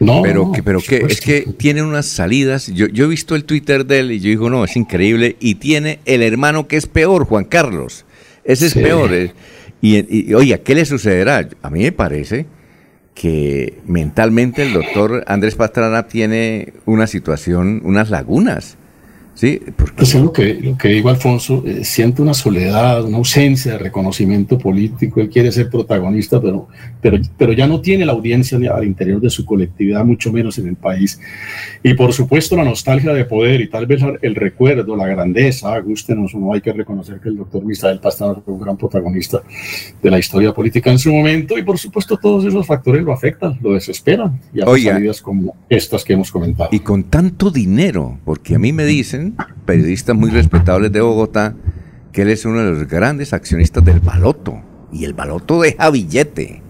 No, 0.00 0.22
pero 0.22 0.50
que, 0.50 0.62
pero 0.62 0.80
que 0.80 1.04
es 1.08 1.20
que 1.20 1.42
tiene 1.42 1.82
unas 1.82 2.06
salidas. 2.06 2.66
Yo, 2.68 2.88
yo 2.88 3.04
he 3.04 3.08
visto 3.08 3.36
el 3.36 3.44
Twitter 3.44 3.86
de 3.86 4.00
él 4.00 4.10
y 4.12 4.18
yo 4.18 4.30
digo, 4.30 4.50
no, 4.50 4.64
es 4.64 4.74
increíble. 4.74 5.36
Y 5.40 5.56
tiene 5.56 6.00
el 6.06 6.22
hermano 6.22 6.66
que 6.66 6.78
es 6.78 6.86
peor, 6.86 7.26
Juan 7.26 7.44
Carlos. 7.44 8.06
Ese 8.44 8.66
es 8.66 8.72
Sí. 8.72 8.80
peor. 8.80 9.12
eh. 9.12 9.32
Y, 9.80 10.30
y, 10.30 10.34
oiga, 10.34 10.58
¿qué 10.58 10.74
le 10.74 10.84
sucederá? 10.84 11.48
A 11.62 11.70
mí 11.70 11.82
me 11.82 11.92
parece 11.92 12.46
que 13.14 13.78
mentalmente 13.86 14.62
el 14.62 14.72
doctor 14.72 15.24
Andrés 15.26 15.54
Pastrana 15.54 16.06
tiene 16.06 16.72
una 16.86 17.06
situación, 17.06 17.80
unas 17.84 18.10
lagunas. 18.10 18.76
Sí, 19.34 19.60
porque 19.76 19.94
Pues 19.96 20.14
es 20.14 20.20
lo 20.20 20.32
que, 20.32 20.54
lo 20.54 20.76
que 20.76 20.88
digo, 20.88 21.08
Alfonso, 21.08 21.62
eh, 21.66 21.84
siente 21.84 22.20
una 22.20 22.34
soledad, 22.34 23.04
una 23.04 23.16
ausencia 23.16 23.72
de 23.72 23.78
reconocimiento 23.78 24.58
político, 24.58 25.20
él 25.20 25.30
quiere 25.30 25.50
ser 25.50 25.70
protagonista, 25.70 26.40
pero, 26.40 26.68
pero, 27.00 27.18
pero 27.38 27.52
ya 27.52 27.66
no 27.66 27.80
tiene 27.80 28.04
la 28.04 28.12
audiencia 28.12 28.58
ni 28.58 28.66
al 28.66 28.84
interior 28.84 29.20
de 29.20 29.30
su 29.30 29.44
colectividad, 29.44 30.04
mucho 30.04 30.32
menos 30.32 30.58
en 30.58 30.68
el 30.68 30.76
país. 30.76 31.20
Y 31.82 31.94
por 31.94 32.12
supuesto 32.12 32.56
la 32.56 32.64
nostalgia 32.64 33.12
de 33.14 33.24
poder 33.24 33.60
y 33.60 33.68
tal 33.68 33.86
vez 33.86 34.02
el 34.20 34.34
recuerdo, 34.34 34.94
la 34.96 35.06
grandeza, 35.06 35.78
gústenos 35.80 36.34
o 36.34 36.38
no, 36.38 36.52
hay 36.52 36.60
que 36.60 36.72
reconocer 36.72 37.20
que 37.20 37.30
el 37.30 37.36
doctor 37.36 37.64
Misael 37.64 37.98
Pastrana 38.00 38.34
fue 38.44 38.54
un 38.54 38.60
gran 38.60 38.76
protagonista 38.76 39.40
de 40.02 40.10
la 40.10 40.18
historia 40.18 40.52
política 40.52 40.90
en 40.90 40.98
su 40.98 41.12
momento 41.12 41.56
y 41.56 41.62
por 41.62 41.78
supuesto 41.78 42.18
todos 42.18 42.44
esos 42.44 42.66
factores 42.66 43.02
lo 43.02 43.12
afectan, 43.12 43.58
lo 43.62 43.72
desesperan 43.72 44.38
y 44.52 44.60
a 44.60 44.66
Oiga. 44.66 44.92
salidas 44.92 45.22
como 45.22 45.54
estas 45.68 46.04
que 46.04 46.12
hemos 46.12 46.30
comentado. 46.30 46.68
Y 46.72 46.80
con 46.80 47.04
tanto 47.04 47.50
dinero, 47.50 48.18
porque 48.24 48.54
a 48.56 48.58
mí 48.58 48.72
me 48.72 48.84
dicen, 49.24 49.36
periodistas 49.64 50.16
muy 50.16 50.30
respetables 50.30 50.92
de 50.92 51.00
Bogotá, 51.00 51.54
que 52.12 52.22
él 52.22 52.30
es 52.30 52.44
uno 52.44 52.58
de 52.64 52.70
los 52.72 52.88
grandes 52.88 53.32
accionistas 53.32 53.84
del 53.84 54.00
baloto. 54.00 54.60
Y 54.92 55.04
el 55.04 55.14
baloto 55.14 55.60
deja 55.60 55.90
billete. 55.90 56.62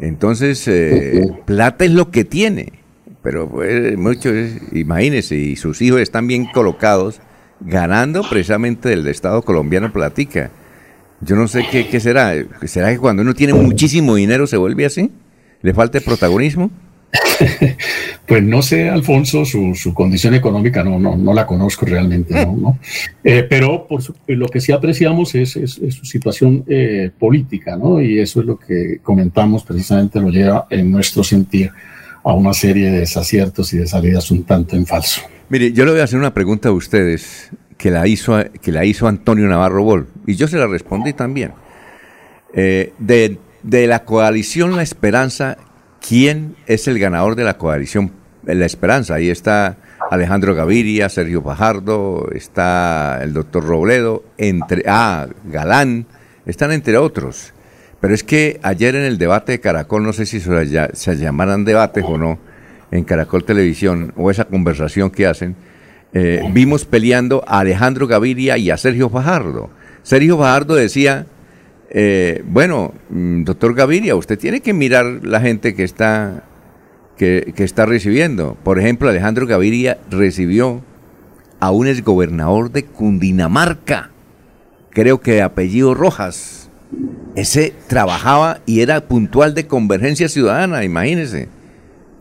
Entonces, 0.00 0.66
eh, 0.68 1.26
plata 1.46 1.84
es 1.84 1.90
lo 1.92 2.10
que 2.10 2.24
tiene. 2.24 2.72
Pero 3.22 3.48
pues, 3.48 3.96
mucho 3.96 4.30
es- 4.30 4.60
imagínese, 4.72 5.36
y 5.36 5.56
sus 5.56 5.80
hijos 5.82 6.00
están 6.00 6.26
bien 6.26 6.46
colocados, 6.52 7.20
ganando 7.60 8.22
precisamente 8.28 8.90
del 8.90 9.06
Estado 9.08 9.40
colombiano 9.42 9.92
platica. 9.92 10.50
Yo 11.22 11.34
no 11.34 11.48
sé 11.48 11.64
qué, 11.70 11.88
qué 11.88 11.98
será. 11.98 12.34
¿Será 12.66 12.92
que 12.92 12.98
cuando 12.98 13.22
uno 13.22 13.32
tiene 13.34 13.54
muchísimo 13.54 14.14
dinero 14.16 14.46
se 14.46 14.58
vuelve 14.58 14.84
así? 14.84 15.10
¿Le 15.62 15.72
falta 15.72 15.98
protagonismo? 16.00 16.70
Pues 18.26 18.42
no 18.42 18.60
sé, 18.60 18.88
Alfonso, 18.90 19.44
su, 19.44 19.74
su 19.76 19.94
condición 19.94 20.34
económica 20.34 20.82
no, 20.82 20.98
no, 20.98 21.16
no 21.16 21.32
la 21.32 21.46
conozco 21.46 21.86
realmente, 21.86 22.34
¿no? 22.34 22.56
¿no? 22.56 22.78
Eh, 23.22 23.46
pero 23.48 23.86
por 23.86 24.02
su- 24.02 24.14
lo 24.26 24.48
que 24.48 24.60
sí 24.60 24.72
apreciamos 24.72 25.32
es, 25.36 25.54
es- 25.56 25.78
es 25.78 25.94
su 25.94 26.04
situación 26.04 26.64
eh, 26.66 27.10
política, 27.16 27.76
¿no? 27.76 28.00
Y 28.02 28.18
eso 28.18 28.40
es 28.40 28.46
lo 28.46 28.58
que 28.58 28.98
comentamos, 29.02 29.62
precisamente 29.64 30.18
lo 30.20 30.30
lleva 30.30 30.66
en 30.70 30.90
nuestro 30.90 31.22
sentir 31.22 31.70
a 32.24 32.32
una 32.32 32.52
serie 32.52 32.90
de 32.90 32.98
desaciertos 33.00 33.72
y 33.72 33.78
de 33.78 33.86
salidas 33.86 34.28
un 34.32 34.42
tanto 34.42 34.74
en 34.74 34.86
falso. 34.86 35.20
Mire, 35.48 35.72
yo 35.72 35.84
le 35.84 35.92
voy 35.92 36.00
a 36.00 36.04
hacer 36.04 36.18
una 36.18 36.34
pregunta 36.34 36.70
a 36.70 36.72
ustedes 36.72 37.50
que 37.78 37.92
la 37.92 38.08
hizo, 38.08 38.36
que 38.60 38.72
la 38.72 38.84
hizo 38.84 39.06
Antonio 39.06 39.46
Navarro 39.46 39.84
Bol, 39.84 40.08
y 40.26 40.34
yo 40.34 40.48
se 40.48 40.56
la 40.56 40.66
respondí 40.66 41.12
también. 41.12 41.52
Eh, 42.54 42.92
de, 42.98 43.38
de 43.62 43.86
la 43.86 44.02
coalición 44.04 44.74
La 44.74 44.82
Esperanza, 44.82 45.58
¿quién 46.06 46.56
es 46.66 46.88
el 46.88 46.98
ganador 46.98 47.36
de 47.36 47.44
la 47.44 47.58
coalición 47.58 48.12
La 48.44 48.66
Esperanza? 48.66 49.14
Ahí 49.14 49.30
está 49.30 49.76
Alejandro 50.10 50.54
Gaviria, 50.54 51.08
Sergio 51.08 51.42
Fajardo, 51.42 52.28
está 52.34 53.20
el 53.22 53.32
doctor 53.32 53.64
Robledo, 53.64 54.24
entre, 54.38 54.84
ah, 54.86 55.26
Galán, 55.44 56.06
están 56.46 56.72
entre 56.72 56.96
otros. 56.96 57.52
Pero 58.00 58.14
es 58.14 58.22
que 58.22 58.60
ayer 58.62 58.94
en 58.94 59.02
el 59.02 59.18
debate 59.18 59.52
de 59.52 59.60
Caracol, 59.60 60.02
no 60.02 60.12
sé 60.12 60.26
si 60.26 60.40
se, 60.40 60.88
se 60.92 61.16
llamaran 61.16 61.64
debates 61.64 62.04
o 62.06 62.18
no, 62.18 62.38
en 62.90 63.04
Caracol 63.04 63.44
Televisión, 63.44 64.12
o 64.16 64.30
esa 64.30 64.44
conversación 64.44 65.10
que 65.10 65.26
hacen, 65.26 65.56
eh, 66.12 66.40
vimos 66.52 66.84
peleando 66.84 67.44
a 67.46 67.60
Alejandro 67.60 68.06
Gaviria 68.06 68.56
y 68.58 68.70
a 68.70 68.76
Sergio 68.76 69.10
Fajardo. 69.10 69.70
Sergio 70.02 70.38
Fajardo 70.38 70.74
decía, 70.74 71.26
eh, 71.90 72.42
bueno, 72.46 72.92
mm, 73.10 73.44
doctor 73.44 73.74
Gaviria, 73.74 74.16
usted 74.16 74.38
tiene 74.38 74.60
que 74.60 74.72
mirar 74.72 75.20
la 75.22 75.40
gente 75.40 75.74
que 75.74 75.84
está, 75.84 76.44
que, 77.16 77.52
está 77.56 77.86
recibiendo. 77.86 78.56
Por 78.62 78.78
ejemplo, 78.78 79.08
Alejandro 79.08 79.46
Gaviria 79.46 79.98
recibió 80.10 80.82
a 81.60 81.70
un 81.70 81.86
exgobernador 81.86 82.70
de 82.70 82.84
Cundinamarca, 82.84 84.10
creo 84.90 85.20
que 85.20 85.32
de 85.32 85.42
apellido 85.42 85.94
Rojas. 85.94 86.70
Ese 87.34 87.74
trabajaba 87.88 88.60
y 88.64 88.80
era 88.80 89.00
puntual 89.02 89.54
de 89.54 89.66
Convergencia 89.66 90.28
Ciudadana, 90.28 90.84
imagínese. 90.84 91.48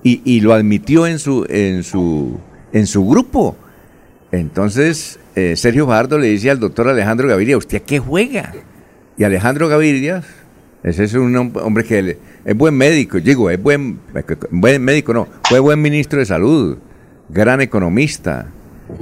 Y, 0.03 0.41
lo 0.41 0.53
admitió 0.53 1.07
en 1.07 1.17
su, 1.17 1.47
en 1.49 1.81
su, 1.81 2.39
en 2.73 2.85
su 2.85 3.07
grupo. 3.07 3.55
Entonces, 4.31 5.19
eh, 5.35 5.55
Sergio 5.55 5.87
Fajardo 5.87 6.19
le 6.19 6.27
dice 6.27 6.51
al 6.51 6.59
doctor 6.59 6.87
Alejandro 6.87 7.27
Gaviria, 7.27 7.57
¿usted 7.57 7.77
a 7.77 7.85
qué 7.85 7.97
juega? 7.97 8.53
Y 9.17 9.23
Alejandro 9.23 9.67
Gaviria, 9.69 10.23
ese 10.83 11.03
es 11.05 11.13
un 11.13 11.33
hom- 11.33 11.61
hombre 11.61 11.83
que 11.85 12.17
es 12.43 12.55
buen 12.57 12.75
médico, 12.75 13.19
digo, 13.19 13.49
es 13.49 13.61
buen, 13.61 13.99
buen 14.51 14.81
médico, 14.83 15.13
no, 15.13 15.27
fue 15.47 15.59
buen 15.59 15.81
ministro 15.81 16.19
de 16.19 16.25
salud, 16.25 16.77
gran 17.29 17.61
economista, 17.61 18.47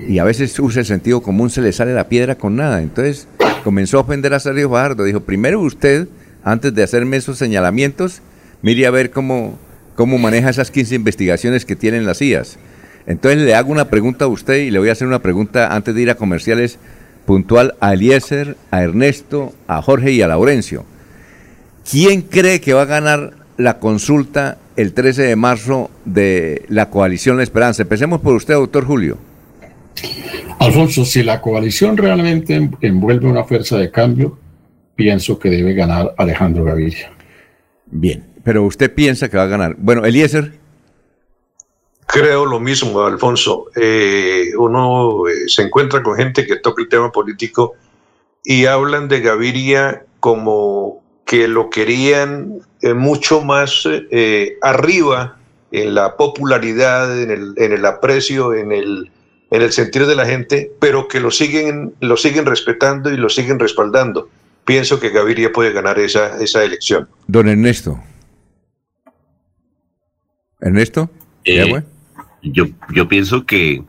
y 0.08 0.20
a 0.20 0.24
veces 0.24 0.58
usa 0.60 0.82
el 0.82 0.86
sentido 0.86 1.22
común, 1.22 1.50
se 1.50 1.62
le 1.62 1.74
sale 1.74 1.94
la 1.94 2.08
piedra 2.08 2.36
con 2.36 2.56
nada. 2.56 2.82
Entonces 2.82 3.28
comenzó 3.64 3.98
a 3.98 4.02
ofender 4.02 4.34
a 4.34 4.40
Sergio 4.40 4.70
Fajardo, 4.70 5.04
dijo, 5.04 5.20
primero 5.22 5.60
usted, 5.60 6.08
antes 6.44 6.74
de 6.74 6.84
hacerme 6.84 7.18
esos 7.18 7.38
señalamientos, 7.38 8.22
mire 8.62 8.86
a 8.86 8.92
ver 8.92 9.12
cómo, 9.12 9.58
cómo 9.96 10.18
maneja 10.20 10.50
esas 10.50 10.72
15 10.72 10.96
investigaciones 10.96 11.66
que 11.66 11.76
tienen 11.76 12.06
las 12.06 12.22
IAS. 12.22 12.58
Entonces 13.08 13.42
le 13.42 13.56
hago 13.56 13.72
una 13.74 13.90
pregunta 13.90 14.24
a 14.26 14.30
usted 14.30 14.56
y 14.60 14.72
le 14.72 14.80
voy 14.80 14.88
a 14.88 14.94
hacer 14.94 15.08
una 15.08 15.20
pregunta 15.22 15.76
antes 15.76 15.94
de 15.94 16.02
ir 16.02 16.10
a 16.10 16.16
comerciales 16.16 16.78
puntual 17.26 17.76
a 17.80 17.94
Eliezer, 17.94 18.58
a 18.72 18.82
Ernesto, 18.84 19.54
a 19.68 19.82
Jorge 19.82 20.12
y 20.12 20.22
a 20.22 20.28
Laurencio. 20.28 20.86
¿Quién 21.90 22.22
cree 22.22 22.62
que 22.62 22.74
va 22.74 22.84
a 22.84 22.86
ganar 22.86 23.34
la 23.58 23.80
consulta 23.80 24.58
el 24.76 24.94
13 24.94 25.24
de 25.24 25.36
marzo 25.36 25.92
de 26.06 26.66
la 26.70 26.90
coalición 26.90 27.38
La 27.38 27.44
Esperanza? 27.44 27.84
Empecemos 27.84 28.22
por 28.22 28.36
usted, 28.36 28.54
doctor 28.56 28.86
Julio. 28.86 29.18
Alfonso, 30.60 31.06
si 31.06 31.24
la 31.24 31.42
coalición 31.42 31.98
realmente 31.98 32.56
en- 32.56 32.76
envuelve 32.82 33.28
una 33.28 33.44
fuerza 33.44 33.78
de 33.78 33.92
cambio, 33.92 34.38
pienso 34.96 35.38
que 35.40 35.50
debe 35.50 35.74
ganar 35.74 36.14
Alejandro 36.18 36.64
Gaviria. 36.64 37.12
Bien, 37.88 38.24
pero 38.44 38.64
usted 38.64 38.94
piensa 38.94 39.30
que 39.30 39.38
va 39.38 39.44
a 39.44 39.48
ganar. 39.48 39.76
Bueno, 39.78 40.06
Eliezer. 40.06 40.63
Creo 42.14 42.46
lo 42.46 42.60
mismo, 42.60 43.02
Alfonso. 43.02 43.72
Eh, 43.76 44.52
uno 44.60 45.28
eh, 45.28 45.48
se 45.48 45.64
encuentra 45.64 46.04
con 46.04 46.16
gente 46.16 46.46
que 46.46 46.58
toca 46.58 46.84
el 46.84 46.88
tema 46.88 47.12
político 47.12 47.74
y 48.44 48.68
hablan 48.68 49.08
de 49.08 49.20
Gaviria 49.22 50.06
como 50.20 51.02
que 51.26 51.48
lo 51.48 51.72
querían 51.72 52.60
eh, 52.84 52.94
mucho 52.94 53.42
más 53.42 53.88
eh, 53.90 54.58
arriba 54.62 55.40
en 55.72 55.96
la 55.96 56.16
popularidad, 56.16 57.20
en 57.20 57.32
el, 57.32 57.54
en 57.58 57.72
el 57.72 57.84
aprecio, 57.84 58.54
en 58.54 58.72
el, 58.72 59.10
en 59.50 59.62
el 59.64 59.72
sentir 59.72 60.06
de 60.06 60.14
la 60.14 60.28
gente, 60.28 60.72
pero 60.80 61.08
que 61.08 61.20
lo 61.20 61.32
siguen, 61.32 61.96
lo 62.00 62.16
siguen 62.16 62.46
respetando 62.46 63.12
y 63.12 63.18
lo 63.18 63.30
siguen 63.30 63.58
respaldando. 63.58 64.30
Pienso 64.66 65.00
que 65.00 65.10
Gaviria 65.10 65.52
puede 65.52 65.74
ganar 65.74 65.98
esa, 65.98 66.40
esa 66.40 66.64
elección. 66.64 67.10
Don 67.26 67.48
Ernesto. 67.50 68.00
Ernesto. 70.62 71.10
¿Ya 71.44 71.64
Eh? 71.64 71.84
Yo, 72.44 72.66
yo 72.94 73.08
pienso 73.08 73.46
que, 73.46 73.84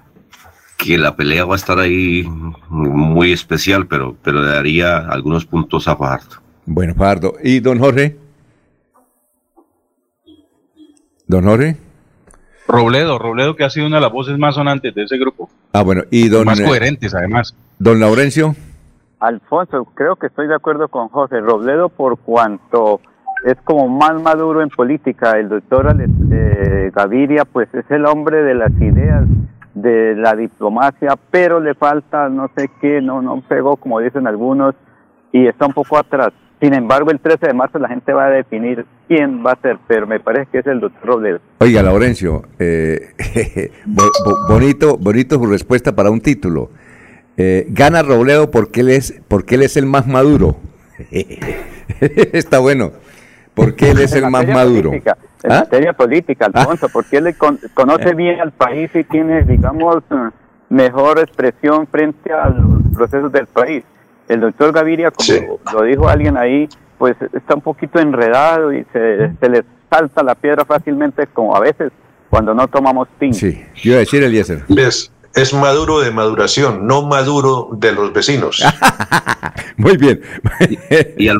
que 0.77 0.99
la 0.99 1.17
pelea 1.17 1.45
va 1.45 1.55
a 1.55 1.57
estar 1.57 1.79
ahí 1.79 2.25
muy 2.69 3.33
especial, 3.33 3.87
pero, 3.87 4.17
pero 4.23 4.41
le 4.41 4.51
daría 4.51 4.99
algunos 4.99 5.45
puntos 5.45 5.89
a 5.89 5.97
Fajardo. 5.97 6.37
Bueno, 6.67 6.95
Fajardo. 6.95 7.35
¿Y 7.43 7.61
don 7.61 7.79
Jorge? 7.79 8.17
¿Don 11.27 11.45
Jorge? 11.45 11.77
Robledo, 12.67 13.19
Robledo 13.19 13.57
que 13.57 13.65
ha 13.65 13.71
sido 13.71 13.87
una 13.87 13.97
de 13.97 14.03
las 14.03 14.13
voces 14.13 14.39
más 14.39 14.55
sonantes 14.55 14.95
de 14.95 15.03
ese 15.03 15.19
grupo. 15.19 15.51
Ah, 15.73 15.83
bueno. 15.83 16.03
¿Y 16.11 16.29
don, 16.29 16.47
más 16.47 16.61
eh, 16.61 16.65
coherentes 16.65 17.15
además. 17.15 17.55
don 17.79 18.01
Laurencio? 18.01 18.55
Alfonso, 19.21 19.85
creo 19.95 20.17
que 20.17 20.27
estoy 20.27 20.49
de 20.49 20.55
acuerdo 20.55 20.89
con 20.89 21.09
José 21.09 21.41
Robledo 21.41 21.89
por 21.89 22.19
cuanto 22.19 23.01
es 23.45 23.57
como 23.65 23.89
más 23.89 24.21
maduro 24.23 24.62
en 24.62 24.69
política. 24.71 25.33
El 25.39 25.49
doctor 25.49 25.95
eh, 26.33 26.91
Gaviria, 26.95 27.45
pues 27.45 27.69
es 27.75 27.85
el 27.91 28.07
hombre 28.07 28.43
de 28.43 28.55
las 28.55 28.73
ideas, 28.81 29.25
de 29.75 30.15
la 30.16 30.35
diplomacia, 30.35 31.11
pero 31.31 31.61
le 31.61 31.75
falta 31.75 32.29
no 32.29 32.51
sé 32.57 32.69
qué, 32.81 33.01
no, 33.01 33.21
no 33.23 33.43
pegó 33.49 33.77
como 33.77 34.01
dicen 34.01 34.27
algunos 34.27 34.75
y 35.33 35.47
está 35.47 35.66
un 35.66 35.73
poco 35.75 35.97
atrás. 35.99 36.33
Sin 36.61 36.73
embargo, 36.73 37.11
el 37.11 37.21
13 37.21 37.49
de 37.49 37.53
marzo 37.55 37.79
la 37.79 37.89
gente 37.89 38.12
va 38.12 38.27
a 38.27 38.31
definir 38.31 38.87
quién 39.09 39.45
va 39.45 39.53
a 39.53 39.61
ser, 39.61 39.77
pero 39.87 40.07
me 40.07 40.21
parece 40.21 40.47
que 40.51 40.59
es 40.61 40.66
el 40.66 40.81
doctor 40.81 41.05
Robledo. 41.07 41.41
Oiga, 41.59 41.83
Laurencio, 41.83 42.45
eh, 42.59 43.11
bo- 43.85 44.11
bo- 44.25 44.49
bonito, 44.55 44.97
bonito 44.97 45.37
su 45.37 45.47
respuesta 45.47 45.95
para 45.95 46.11
un 46.11 46.21
título. 46.21 46.71
Eh, 47.37 47.66
gana 47.71 48.03
Robledo 48.03 48.51
porque 48.51 48.81
él 48.81 48.91
es, 48.91 49.21
porque 49.29 49.57
él 49.57 49.62
es 49.65 49.77
el 49.77 49.85
más 49.87 50.07
maduro. 50.07 50.57
Está 52.33 52.61
bueno. 52.61 52.93
Porque 53.55 53.91
él 53.91 54.01
es 54.01 54.13
el 54.15 54.29
más 54.31 54.47
maduro. 54.47 54.91
política, 54.91 55.17
en 55.43 55.53
¿Ah? 55.53 55.59
materia 55.61 55.93
política, 55.93 56.47
Alfonso, 56.53 56.89
porque 56.93 57.19
él 57.19 57.37
con- 57.37 57.59
conoce 57.75 58.15
bien 58.15 58.41
al 58.41 58.53
país 58.53 58.91
y 58.95 59.05
tiene, 59.05 59.43
digamos, 59.43 59.99
eh, 60.11 60.31
mejor 60.71 61.19
expresión 61.21 61.87
frente 61.87 62.33
a 62.33 62.49
los 62.49 62.83
procesos 62.95 63.31
del 63.31 63.47
país. 63.47 63.85
El 64.29 64.41
doctor 64.41 64.73
Gaviria, 64.73 65.11
como 65.11 65.59
lo 65.73 65.83
dijo 65.83 66.09
alguien 66.09 66.37
ahí, 66.37 66.69
pues 66.99 67.17
está 67.33 67.55
un 67.55 67.61
poquito 67.61 67.99
enredado 68.01 68.73
y 68.73 68.85
se, 68.93 69.33
se 69.39 69.49
le 69.49 69.65
salta 69.91 70.23
la 70.23 70.35
piedra 70.35 70.65
fácilmente, 70.65 71.27
como 71.29 71.55
a 71.55 71.61
veces 71.61 71.93
cuando 72.31 72.55
no 72.55 72.67
tomamos 72.67 73.07
tinto. 73.21 73.37
Sí, 73.39 73.63
yo 73.77 73.91
iba 73.93 73.97
a 73.97 74.01
decir 74.01 74.23
Eliezer. 74.25 74.63
¿Ves? 74.69 75.13
Es 75.35 75.53
maduro 75.53 76.01
de 76.01 76.11
maduración, 76.11 76.87
no 76.87 77.03
maduro 77.07 77.69
de 77.73 77.93
los 77.93 78.13
vecinos. 78.13 78.65
Muy 79.77 79.97
bien. 79.97 80.21
¿Y 81.17 81.29
al 81.29 81.39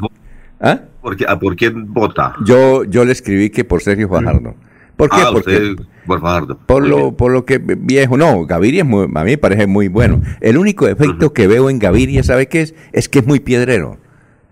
¿Ah? 0.67 0.81
¿Por, 1.03 1.17
qué, 1.17 1.27
¿A 1.29 1.39
por 1.39 1.55
quién 1.57 1.93
vota? 1.93 2.35
Yo, 2.47 2.85
yo 2.85 3.05
le 3.05 3.13
escribí 3.13 3.51
que 3.51 3.65
por 3.65 3.83
Sergio 3.83 4.09
Fajardo. 4.09 4.55
¿Por 4.97 5.11
qué? 5.11 5.17
Ah, 5.21 5.29
Porque 5.33 5.77
por 6.07 6.21
Fajardo. 6.21 6.59
por 6.67 6.87
lo, 6.89 7.15
por 7.17 7.33
lo 7.33 7.45
que 7.45 7.59
viejo, 7.59 8.17
no, 8.17 8.47
Gaviria 8.47 8.83
es 8.83 8.89
muy- 8.89 9.05
a 9.15 9.25
mí 9.25 9.31
me 9.33 9.39
parece 9.39 9.67
muy 9.67 9.89
bueno. 9.89 10.23
El 10.41 10.57
único 10.57 10.87
defecto 10.87 11.33
que 11.35 11.47
veo 11.49 11.69
en 11.69 11.79
Gaviria, 11.79 12.23
¿sabe 12.23 12.47
qué 12.49 12.63
es? 12.63 12.75
Es 12.93 13.09
que 13.11 13.19
es 13.19 13.27
muy 13.27 13.41
piedrero. 13.41 13.99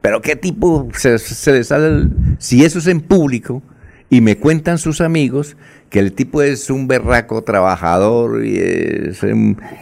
Pero 0.03 0.21
qué 0.21 0.37
tipo 0.37 0.89
se, 0.95 1.19
se 1.19 1.53
le 1.53 1.65
sale 1.65 1.87
el- 1.87 2.11
si 2.39 2.65
eso 2.65 2.81
es 2.81 2.89
en 2.89 3.01
público 3.01 3.63
y 4.11 4.21
me 4.21 4.37
cuentan 4.37 4.77
sus 4.79 5.01
amigos 5.01 5.57
que 5.89 6.01
el 6.01 6.13
tipo 6.13 6.43
es 6.43 6.69
un 6.71 6.89
berraco 6.89 7.43
trabajador 7.45 8.45
y 8.45 8.59
es 8.59 9.23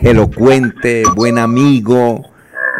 elocuente, 0.02 1.02
buen 1.16 1.38
amigo, 1.38 2.29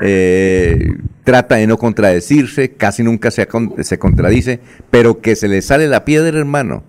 eh, 0.02 0.94
trata 1.24 1.56
de 1.56 1.66
no 1.66 1.76
contradecirse, 1.76 2.72
casi 2.72 3.02
nunca 3.02 3.30
se, 3.30 3.46
se 3.80 3.98
contradice, 3.98 4.60
pero 4.90 5.20
que 5.20 5.36
se 5.36 5.48
le 5.48 5.62
sale 5.62 5.86
la 5.88 6.04
piedra, 6.04 6.38
hermano. 6.38 6.82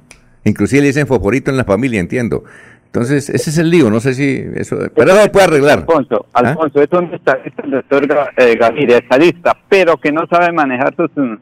Inclusive 0.44 0.82
le 0.82 0.88
dicen 0.88 1.08
foforito 1.08 1.52
en 1.52 1.58
la 1.58 1.64
familia, 1.64 2.00
entiendo. 2.00 2.44
Entonces, 2.86 3.30
ese 3.30 3.52
es 3.52 3.58
el 3.58 3.70
lío, 3.70 3.90
no 3.90 4.02
sé 4.02 4.14
si 4.14 4.44
eso... 4.56 4.78
Pero 4.94 5.12
eso 5.12 5.22
se 5.22 5.30
puede 5.30 5.46
arreglar. 5.46 5.80
Alfonso, 5.80 6.26
¿Ah? 6.34 6.40
Alfonso, 6.40 6.82
es 6.82 6.92
un 6.92 7.14
estadista, 7.14 7.64
el 7.64 7.72
doctor 7.72 8.08
eh, 8.36 8.56
Gaviria, 8.58 8.98
estadista, 8.98 9.56
pero 9.70 9.96
que 9.96 10.12
no 10.12 10.28
sabe 10.28 10.52
manejar 10.52 10.94
sus, 10.98 11.10
mm, 11.16 11.36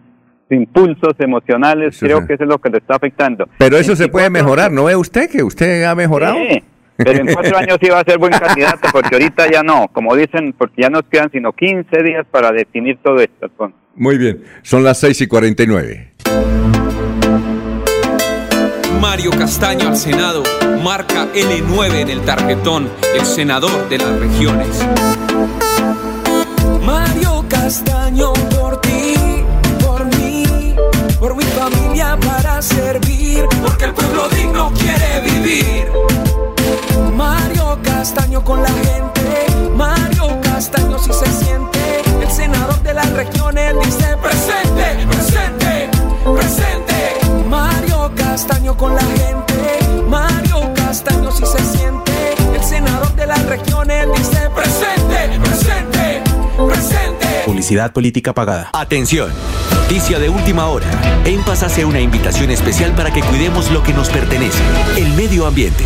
impulsos 0.52 1.16
emocionales, 1.18 1.98
creo 2.00 2.26
que 2.28 2.34
eso 2.34 2.44
es 2.44 2.50
lo 2.50 2.60
que 2.60 2.70
le 2.70 2.78
está 2.78 2.96
afectando. 2.96 3.48
Pero 3.58 3.78
eso 3.78 3.96
se 3.96 4.04
24 4.04 4.12
puede 4.12 4.30
mejorar, 4.30 4.72
¿no 4.72 4.84
ve 4.86 4.96
usted 4.96 5.30
que 5.30 5.42
usted 5.42 5.84
ha 5.86 5.96
mejorado? 5.96 6.36
Sí, 6.36 6.64
pero 7.04 7.20
en 7.22 7.34
cuatro 7.34 7.58
años 7.58 7.78
va 7.92 8.00
a 8.00 8.04
ser 8.04 8.18
buen 8.18 8.34
candidato, 8.34 8.88
porque 8.92 9.16
ahorita 9.16 9.50
ya 9.50 9.64
no, 9.64 9.88
como 9.92 10.16
dicen, 10.16 10.54
porque 10.58 10.82
ya 10.82 10.90
nos 10.90 11.04
quedan 11.04 11.32
sino 11.32 11.54
15 11.54 12.04
días 12.04 12.26
para 12.30 12.52
definir 12.52 13.00
todo 13.04 13.20
esto. 13.20 13.50
Muy 13.96 14.18
bien, 14.18 14.44
son 14.62 14.84
las 14.84 15.00
6 15.00 15.22
y 15.22 15.28
49. 15.28 16.14
Mario 19.02 19.32
Castaño 19.32 19.88
al 19.88 19.98
Senado, 19.98 20.44
marca 20.84 21.28
L9 21.34 22.02
en 22.02 22.10
el 22.10 22.22
tarjetón, 22.22 22.90
el 23.16 23.26
senador 23.26 23.88
de 23.90 23.98
las 23.98 24.20
regiones. 24.20 24.86
Mario 26.86 27.46
Castaño 27.48 28.34
por 28.58 28.82
ti, 28.82 29.16
por 29.82 30.06
mí, 30.18 30.76
por 31.20 31.36
mi 31.36 31.44
familia 31.44 32.18
para 32.26 32.62
servir, 32.62 33.46
porque 33.62 33.86
el 33.86 33.94
pueblo 33.94 34.28
digno 34.30 34.72
quiere 34.74 35.22
vivir. 35.22 36.39
Mario 37.30 37.78
Castaño 37.84 38.44
con 38.44 38.64
la 38.64 38.70
gente, 38.70 39.46
Mario 39.76 40.42
Castaño 40.42 40.98
si 40.98 41.14
se 41.14 41.28
siente, 41.28 42.02
el 42.24 42.32
senador 42.32 42.82
de 42.82 42.94
las 42.96 43.08
regiones 43.12 43.76
dice 43.86 44.18
presente, 44.18 45.06
presente, 45.08 45.90
presente. 46.24 47.46
Mario 47.48 48.12
Castaño 48.16 48.76
con 48.76 48.96
la 48.96 49.02
gente, 49.02 50.02
Mario 50.08 50.74
Castaño 50.74 51.32
si 51.32 51.46
se 51.46 51.60
siente, 51.78 52.34
el 52.56 52.64
senador 52.64 53.14
de 53.16 53.28
las 53.28 53.46
regiones 53.46 54.08
dice 54.18 54.50
presente, 54.50 55.40
presente, 55.40 56.24
presente. 56.68 57.28
Publicidad 57.46 57.94
política 57.94 58.34
pagada. 58.34 58.72
Atención. 58.74 59.32
Noticia 59.72 60.18
de 60.18 60.30
última 60.30 60.66
hora. 60.66 60.88
En 61.26 61.44
Paz 61.44 61.62
hace 61.62 61.86
una 61.86 62.00
invitación 62.00 62.50
especial 62.50 62.94
para 62.94 63.12
que 63.14 63.22
cuidemos 63.22 63.70
lo 63.70 63.84
que 63.84 63.94
nos 63.94 64.10
pertenece, 64.10 64.64
el 64.98 65.14
medio 65.14 65.46
ambiente. 65.46 65.86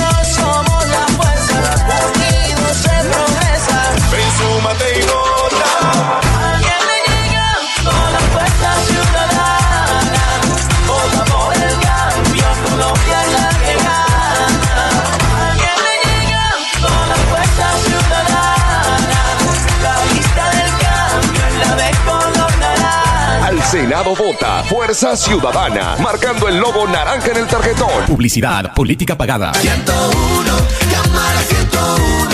Senado 23.91 24.15
vota 24.15 24.63
Fuerza 24.63 25.17
Ciudadana, 25.17 25.97
marcando 26.01 26.47
el 26.47 26.57
logo 26.57 26.87
naranja 26.87 27.31
en 27.31 27.35
el 27.35 27.45
tarjetón. 27.45 28.05
Publicidad 28.07 28.73
política 28.73 29.17
pagada. 29.17 29.51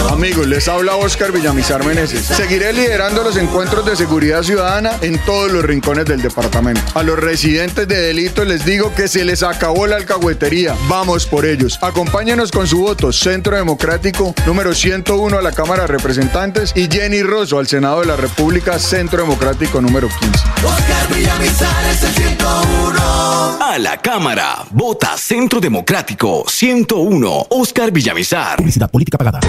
Amigos, 0.10 0.48
les 0.48 0.68
habla 0.68 0.96
Oscar 0.96 1.32
Villamizar 1.32 1.86
Meneses. 1.86 2.26
Seguiré 2.26 2.72
liderando 2.74 3.24
los 3.24 3.38
encuentros 3.38 3.86
de 3.86 3.96
seguridad 3.96 4.42
ciudadana 4.42 4.92
en 5.02 5.20
todos 5.26 5.52
los 5.52 5.64
rincones 5.64 6.06
del 6.06 6.22
departamento. 6.22 6.82
A 6.96 7.04
los 7.04 7.20
residentes 7.20 7.88
de 7.88 7.98
delito 8.00 8.46
les 8.46 8.66
digo 8.66 8.94
que 8.96 9.08
se 9.08 9.26
les 9.26 9.44
acabó 9.44 9.86
la 9.86 9.98
alcahuetería. 9.98 10.76
Vamos 10.88 11.26
por 11.26 11.46
ellos. 11.46 11.78
Acompáñenos 11.82 12.52
con 12.52 12.68
su 12.68 12.80
voto. 12.80 13.12
Centro 13.12 13.58
Democrático 13.58 14.34
número 14.46 14.74
101 14.74 15.38
a 15.38 15.42
la 15.42 15.52
Cámara 15.52 15.84
de 15.84 15.88
Representantes 15.88 16.72
y 16.76 16.88
Jenny 16.90 17.22
Rosso 17.22 17.60
al 17.60 17.68
Senado 17.68 18.02
de 18.02 18.08
la 18.08 18.16
República, 18.16 18.80
Centro 18.80 19.22
Democrático 19.22 19.82
número 19.82 20.08
15. 20.08 20.28
Oscar 20.66 21.16
Villamizar 21.16 21.86
es 21.92 22.04
el 22.04 22.14
101. 22.14 23.58
A 23.62 23.78
la 23.80 23.98
Cámara. 24.02 24.66
Vota 24.72 25.18
Centro 25.18 25.60
Democrático 25.60 26.46
101. 26.48 27.48
Oscar 27.50 27.92
Villamizar. 27.92 28.58
Publicidad 28.58 28.90
política 28.90 29.18
pagada. 29.18 29.40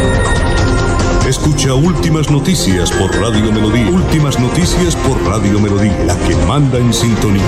Escucha 1.29 1.75
Últimas 1.75 2.31
Noticias 2.31 2.91
por 2.93 3.15
Radio 3.21 3.53
Melodía. 3.53 3.91
Últimas 3.91 4.39
Noticias 4.39 4.97
por 4.97 5.23
Radio 5.27 5.61
Melodía, 5.61 6.05
la 6.05 6.17
que 6.27 6.35
manda 6.47 6.79
en 6.79 6.93
sintonía. 6.95 7.45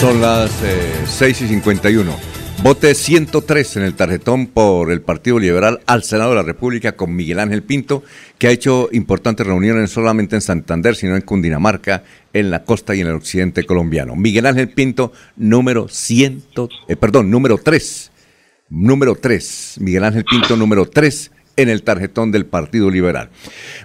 Son 0.00 0.20
las 0.20 0.50
eh, 0.64 1.04
6 1.06 1.42
y 1.42 1.48
51. 1.48 2.41
Vote 2.62 2.94
103 2.94 3.76
en 3.78 3.82
el 3.82 3.94
tarjetón 3.94 4.46
por 4.46 4.92
el 4.92 5.00
Partido 5.00 5.40
Liberal 5.40 5.80
al 5.86 6.04
Senado 6.04 6.30
de 6.30 6.36
la 6.36 6.42
República 6.44 6.92
con 6.92 7.12
Miguel 7.12 7.40
Ángel 7.40 7.64
Pinto, 7.64 8.04
que 8.38 8.46
ha 8.46 8.52
hecho 8.52 8.88
importantes 8.92 9.44
reuniones 9.44 9.82
no 9.82 9.88
solamente 9.88 10.36
en 10.36 10.42
Santander, 10.42 10.94
sino 10.94 11.16
en 11.16 11.22
Cundinamarca, 11.22 12.04
en 12.32 12.52
la 12.52 12.62
costa 12.62 12.94
y 12.94 13.00
en 13.00 13.08
el 13.08 13.14
occidente 13.14 13.64
colombiano. 13.64 14.14
Miguel 14.14 14.46
Ángel 14.46 14.68
Pinto, 14.68 15.12
número 15.34 15.88
100, 15.88 16.44
eh, 16.86 16.94
perdón, 16.94 17.32
número 17.32 17.58
3. 17.58 18.12
Número 18.70 19.16
3. 19.16 19.78
Miguel 19.80 20.04
Ángel 20.04 20.24
Pinto, 20.24 20.56
número 20.56 20.88
3 20.88 21.32
en 21.56 21.68
el 21.68 21.82
tarjetón 21.82 22.30
del 22.30 22.46
Partido 22.46 22.90
Liberal. 22.90 23.30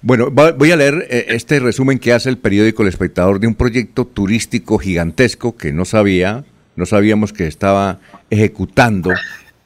Bueno, 0.03 0.29
voy 0.29 0.71
a 0.71 0.75
leer 0.75 1.07
eh, 1.09 1.25
este 1.29 1.59
resumen 1.59 1.97
que 1.97 2.13
hace 2.13 2.29
el 2.29 2.37
periódico 2.37 2.83
El 2.83 2.89
Espectador 2.89 3.39
de 3.39 3.47
un 3.47 3.55
proyecto 3.55 4.05
turístico 4.05 4.77
gigantesco 4.77 5.57
que 5.57 5.73
no 5.73 5.83
sabía, 5.83 6.45
no 6.77 6.85
sabíamos 6.85 7.33
que 7.33 7.47
estaba 7.47 7.99
ejecutando 8.29 9.11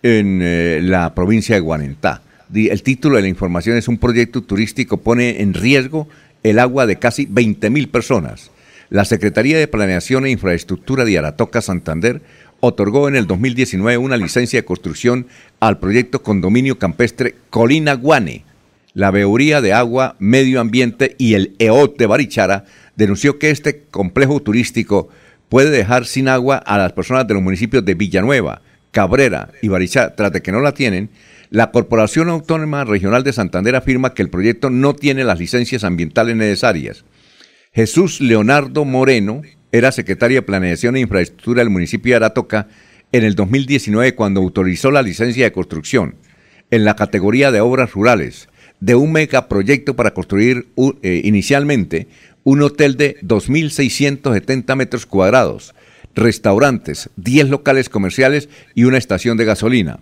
en 0.01 0.39
eh, 0.41 0.79
la 0.81 1.13
provincia 1.13 1.53
de 1.53 1.61
Guanentá. 1.61 2.23
El 2.53 2.81
título 2.81 3.17
de 3.17 3.21
la 3.21 3.27
información 3.27 3.77
es 3.77 3.87
un 3.87 3.97
proyecto 3.97 4.41
turístico 4.41 4.97
pone 4.97 5.41
en 5.41 5.53
riesgo 5.53 6.07
el 6.43 6.57
agua 6.57 6.87
de 6.87 6.97
casi 6.97 7.27
20 7.29 7.69
mil 7.69 7.89
personas. 7.89 8.49
La 8.89 9.05
Secretaría 9.05 9.57
de 9.57 9.67
Planeación 9.67 10.25
e 10.25 10.31
Infraestructura 10.31 11.05
de 11.05 11.17
Aratoca, 11.17 11.61
Santander, 11.61 12.21
otorgó 12.61 13.07
en 13.07 13.15
el 13.15 13.27
2019 13.27 13.97
una 13.97 14.17
licencia 14.17 14.59
de 14.59 14.65
construcción 14.65 15.27
al 15.59 15.79
proyecto 15.79 16.23
Condominio 16.23 16.79
Campestre 16.79 17.35
Colina 17.49 17.93
Guane. 17.93 18.43
La 18.93 19.11
Veeduría 19.11 19.61
de 19.61 19.73
Agua, 19.73 20.15
Medio 20.19 20.59
Ambiente 20.59 21.15
y 21.17 21.35
el 21.35 21.55
EOT 21.59 21.97
de 21.97 22.07
Barichara 22.07 22.65
denunció 22.95 23.39
que 23.39 23.49
este 23.49 23.83
complejo 23.89 24.41
turístico 24.41 25.09
puede 25.51 25.69
dejar 25.69 26.05
sin 26.05 26.29
agua 26.29 26.55
a 26.55 26.77
las 26.77 26.93
personas 26.93 27.27
de 27.27 27.33
los 27.33 27.43
municipios 27.43 27.83
de 27.83 27.93
Villanueva, 27.93 28.61
Cabrera 28.91 29.49
y 29.61 29.67
Barichara, 29.67 30.15
tras 30.15 30.31
de 30.31 30.41
que 30.41 30.53
no 30.53 30.61
la 30.61 30.73
tienen, 30.73 31.09
la 31.49 31.71
Corporación 31.71 32.29
Autónoma 32.29 32.85
Regional 32.85 33.25
de 33.25 33.33
Santander 33.33 33.75
afirma 33.75 34.13
que 34.13 34.21
el 34.21 34.29
proyecto 34.29 34.69
no 34.69 34.95
tiene 34.95 35.25
las 35.25 35.39
licencias 35.39 35.83
ambientales 35.83 36.37
necesarias. 36.37 37.03
Jesús 37.73 38.21
Leonardo 38.21 38.85
Moreno 38.85 39.41
era 39.73 39.91
secretario 39.91 40.37
de 40.37 40.43
Planeación 40.43 40.95
e 40.95 41.01
Infraestructura 41.01 41.59
del 41.59 41.69
municipio 41.69 42.13
de 42.13 42.15
Aratoca 42.15 42.69
en 43.11 43.25
el 43.25 43.35
2019 43.35 44.15
cuando 44.15 44.39
autorizó 44.39 44.89
la 44.89 45.01
licencia 45.01 45.43
de 45.43 45.51
construcción 45.51 46.15
en 46.69 46.85
la 46.85 46.95
categoría 46.95 47.51
de 47.51 47.59
obras 47.59 47.91
rurales 47.91 48.47
de 48.79 48.95
un 48.95 49.11
megaproyecto 49.11 49.97
para 49.97 50.13
construir 50.13 50.67
eh, 51.03 51.21
inicialmente 51.25 52.07
un 52.43 52.61
hotel 52.61 52.97
de 52.97 53.19
2.670 53.21 54.75
metros 54.75 55.05
cuadrados, 55.05 55.73
restaurantes, 56.15 57.09
10 57.17 57.49
locales 57.49 57.89
comerciales 57.89 58.49
y 58.75 58.85
una 58.85 58.97
estación 58.97 59.37
de 59.37 59.45
gasolina. 59.45 59.99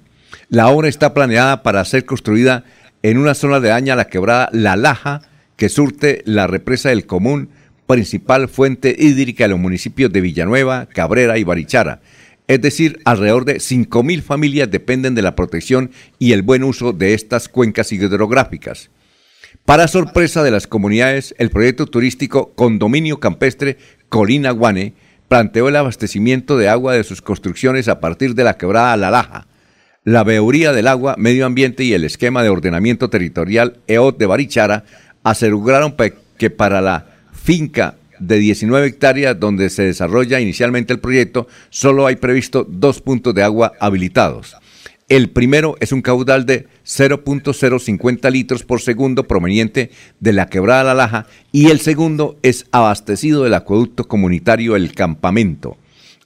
La 0.49 0.69
obra 0.69 0.87
está 0.87 1.13
planeada 1.13 1.63
para 1.63 1.83
ser 1.85 2.05
construida 2.05 2.63
en 3.03 3.17
una 3.17 3.33
zona 3.33 3.59
de 3.59 3.69
daña 3.69 3.95
la 3.95 4.07
quebrada 4.07 4.49
La 4.51 4.75
Laja, 4.75 5.21
que 5.55 5.69
surte 5.69 6.21
la 6.25 6.47
represa 6.47 6.89
del 6.89 7.05
Común, 7.05 7.49
principal 7.87 8.47
fuente 8.47 8.95
hídrica 8.97 9.45
de 9.45 9.49
los 9.49 9.59
municipios 9.59 10.11
de 10.11 10.21
Villanueva, 10.21 10.85
Cabrera 10.87 11.37
y 11.37 11.43
Barichara. 11.43 12.01
Es 12.47 12.61
decir, 12.61 12.99
alrededor 13.05 13.45
de 13.45 13.57
5.000 13.57 14.21
familias 14.21 14.71
dependen 14.71 15.15
de 15.15 15.21
la 15.21 15.35
protección 15.35 15.91
y 16.17 16.31
el 16.31 16.41
buen 16.41 16.63
uso 16.63 16.93
de 16.93 17.13
estas 17.13 17.47
cuencas 17.47 17.91
hidrográficas. 17.91 18.89
Para 19.65 19.87
sorpresa 19.87 20.43
de 20.43 20.51
las 20.51 20.67
comunidades, 20.67 21.35
el 21.37 21.49
proyecto 21.49 21.85
turístico 21.85 22.53
Condominio 22.55 23.19
Campestre 23.19 23.77
Colina 24.09 24.51
Guane 24.51 24.93
planteó 25.27 25.69
el 25.69 25.75
abastecimiento 25.75 26.57
de 26.57 26.69
agua 26.69 26.93
de 26.93 27.03
sus 27.03 27.21
construcciones 27.21 27.87
a 27.87 27.99
partir 27.99 28.33
de 28.35 28.43
la 28.43 28.57
quebrada 28.57 28.97
La 28.97 29.11
Laja. 29.11 29.47
La 30.03 30.23
Veeduría 30.23 30.73
del 30.73 30.87
Agua, 30.87 31.15
Medio 31.17 31.45
Ambiente 31.45 31.83
y 31.83 31.93
el 31.93 32.03
Esquema 32.03 32.41
de 32.41 32.49
Ordenamiento 32.49 33.09
Territorial 33.09 33.79
EOT 33.85 34.17
de 34.17 34.25
Barichara 34.25 34.85
aseguraron 35.23 35.95
que 36.37 36.49
para 36.49 36.81
la 36.81 37.05
finca 37.31 37.95
de 38.19 38.37
19 38.37 38.87
hectáreas 38.87 39.39
donde 39.39 39.69
se 39.69 39.83
desarrolla 39.83 40.39
inicialmente 40.39 40.93
el 40.93 40.99
proyecto, 40.99 41.47
solo 41.69 42.07
hay 42.07 42.15
previsto 42.15 42.65
dos 42.67 43.01
puntos 43.01 43.35
de 43.35 43.43
agua 43.43 43.73
habilitados. 43.79 44.55
El 45.09 45.31
primero 45.31 45.75
es 45.79 45.91
un 45.91 46.01
caudal 46.01 46.45
de 46.45 46.67
0.050 46.89 48.31
litros 48.31 48.63
por 48.63 48.81
segundo 48.81 49.27
proveniente 49.27 49.91
de 50.19 50.33
la 50.33 50.47
quebrada 50.47 50.83
La 50.83 50.95
Laja 50.95 51.27
y 51.51 51.67
el 51.67 51.79
segundo 51.79 52.37
es 52.41 52.65
abastecido 52.71 53.43
del 53.43 53.53
acueducto 53.53 54.07
comunitario 54.07 54.75
El 54.75 54.93
Campamento. 54.93 55.77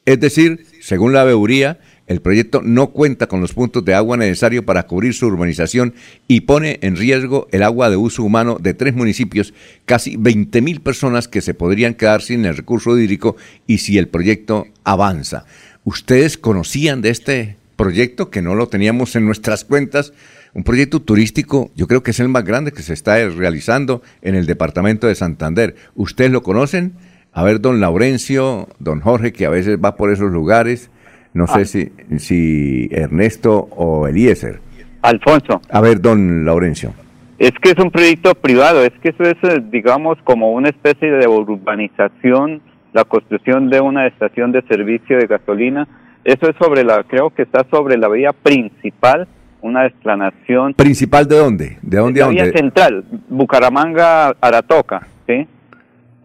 Es 0.05 0.19
decir, 0.19 0.65
según 0.81 1.13
la 1.13 1.25
veeduría, 1.25 1.79
el 2.07 2.21
proyecto 2.21 2.61
no 2.61 2.91
cuenta 2.91 3.27
con 3.27 3.41
los 3.41 3.53
puntos 3.53 3.83
de 3.85 3.93
agua 3.93 4.17
necesarios 4.17 4.65
para 4.65 4.87
cubrir 4.87 5.13
su 5.13 5.27
urbanización 5.27 5.93
y 6.27 6.41
pone 6.41 6.79
en 6.81 6.97
riesgo 6.97 7.47
el 7.51 7.63
agua 7.63 7.89
de 7.89 7.95
uso 7.95 8.23
humano 8.23 8.57
de 8.59 8.73
tres 8.73 8.93
municipios, 8.93 9.53
casi 9.85 10.17
20 10.17 10.61
mil 10.61 10.81
personas 10.81 11.27
que 11.27 11.41
se 11.41 11.53
podrían 11.53 11.93
quedar 11.93 12.21
sin 12.21 12.45
el 12.45 12.57
recurso 12.57 12.97
hídrico 12.97 13.37
y 13.67 13.79
si 13.79 13.97
el 13.97 14.07
proyecto 14.09 14.67
avanza. 14.83 15.45
¿Ustedes 15.85 16.37
conocían 16.37 17.01
de 17.01 17.09
este 17.09 17.57
proyecto 17.77 18.29
que 18.29 18.41
no 18.41 18.55
lo 18.55 18.67
teníamos 18.67 19.15
en 19.15 19.25
nuestras 19.25 19.63
cuentas? 19.63 20.13
Un 20.55 20.63
proyecto 20.63 20.99
turístico, 20.99 21.71
yo 21.75 21.87
creo 21.87 22.03
que 22.03 22.11
es 22.11 22.19
el 22.19 22.29
más 22.29 22.45
grande 22.45 22.71
que 22.71 22.83
se 22.83 22.93
está 22.93 23.15
realizando 23.29 24.03
en 24.21 24.35
el 24.35 24.45
departamento 24.45 25.07
de 25.07 25.15
Santander. 25.15 25.75
¿Ustedes 25.95 26.31
lo 26.31 26.43
conocen? 26.43 26.93
A 27.31 27.43
ver, 27.43 27.59
don 27.59 27.79
Laurencio, 27.79 28.67
don 28.77 28.99
Jorge, 28.99 29.33
que 29.33 29.47
a 29.47 29.49
veces 29.49 29.79
va 29.83 29.95
por 29.95 30.11
esos 30.11 30.31
lugares. 30.31 30.91
No 31.33 31.47
sé 31.47 31.65
si, 31.65 31.91
si 32.19 32.87
Ernesto 32.91 33.67
o 33.71 34.07
Eliezer. 34.07 34.59
Alfonso. 35.01 35.59
A 35.69 35.81
ver, 35.81 35.99
don 35.99 36.45
Laurencio. 36.45 36.93
Es 37.39 37.51
que 37.59 37.71
es 37.71 37.79
un 37.79 37.89
proyecto 37.89 38.35
privado, 38.35 38.83
es 38.83 38.93
que 39.01 39.09
eso 39.09 39.23
es, 39.23 39.35
eh, 39.43 39.61
digamos, 39.71 40.19
como 40.23 40.51
una 40.53 40.69
especie 40.69 41.11
de 41.11 41.27
urbanización, 41.27 42.61
la 42.93 43.03
construcción 43.03 43.69
de 43.69 43.81
una 43.81 44.05
estación 44.05 44.51
de 44.51 44.61
servicio 44.61 45.17
de 45.17 45.25
gasolina. 45.25 45.87
Eso 46.23 46.47
es 46.47 46.55
sobre 46.57 46.83
la, 46.83 47.03
creo 47.03 47.31
que 47.31 47.41
está 47.41 47.65
sobre 47.71 47.97
la 47.97 48.07
vía 48.07 48.31
principal, 48.31 49.27
una 49.63 49.85
explanación. 49.87 50.73
¿Principal 50.75 51.27
de 51.27 51.37
dónde? 51.37 51.77
¿De 51.81 51.97
dónde 51.97 52.21
a 52.21 52.25
dónde? 52.25 52.51
central, 52.51 53.03
Bucaramanga, 53.29 54.35
Aratoca, 54.39 55.07
¿sí? 55.27 55.47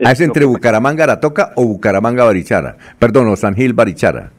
Ah, 0.05 0.13
¿Es 0.13 0.21
entre 0.21 0.45
Bucaramanga, 0.45 1.05
Aratoca 1.05 1.53
o 1.57 1.65
Bucaramanga, 1.65 2.25
Barichara? 2.25 2.77
Perdón, 2.99 3.29
o 3.29 3.37
San 3.37 3.55
Gil, 3.55 3.73
Barichara. 3.73 4.31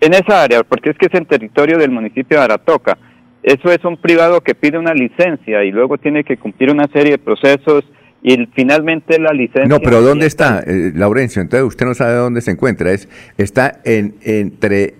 En 0.00 0.14
esa 0.14 0.42
área, 0.42 0.62
porque 0.64 0.90
es 0.90 0.96
que 0.98 1.06
es 1.06 1.14
en 1.14 1.26
territorio 1.26 1.78
del 1.78 1.90
municipio 1.90 2.38
de 2.38 2.44
Aratoca. 2.44 2.96
Eso 3.42 3.70
es 3.70 3.84
un 3.84 3.96
privado 3.96 4.40
que 4.40 4.54
pide 4.54 4.78
una 4.78 4.92
licencia 4.94 5.62
y 5.64 5.70
luego 5.70 5.98
tiene 5.98 6.24
que 6.24 6.36
cumplir 6.36 6.70
una 6.70 6.86
serie 6.88 7.12
de 7.12 7.18
procesos 7.18 7.84
y 8.22 8.32
el- 8.34 8.48
finalmente 8.54 9.20
la 9.20 9.32
licencia... 9.32 9.66
No, 9.66 9.78
pero 9.78 10.00
¿dónde 10.00 10.26
está, 10.26 10.64
eh, 10.66 10.90
Laurencio? 10.94 11.42
Entonces 11.42 11.66
usted 11.66 11.86
no 11.86 11.94
sabe 11.94 12.14
dónde 12.14 12.40
se 12.40 12.50
encuentra. 12.50 12.90
Es, 12.90 13.08
¿Está 13.38 13.80
en, 13.84 14.16
entre 14.22 14.94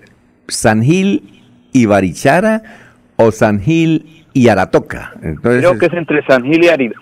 San 0.47 0.83
Gil 0.83 1.43
y 1.73 1.87
Barichara 1.87 2.63
o 3.17 3.31
San 3.31 3.61
Gil 3.61 4.25
y 4.33 4.49
Aratoca? 4.49 5.13
Entonces, 5.23 5.61
Creo 5.67 5.79
que 5.79 5.87
es 5.87 5.93
entre 5.95 6.25
San 6.27 6.43
Gil 6.45 6.65
y, 6.65 6.69
Ari- 6.69 6.93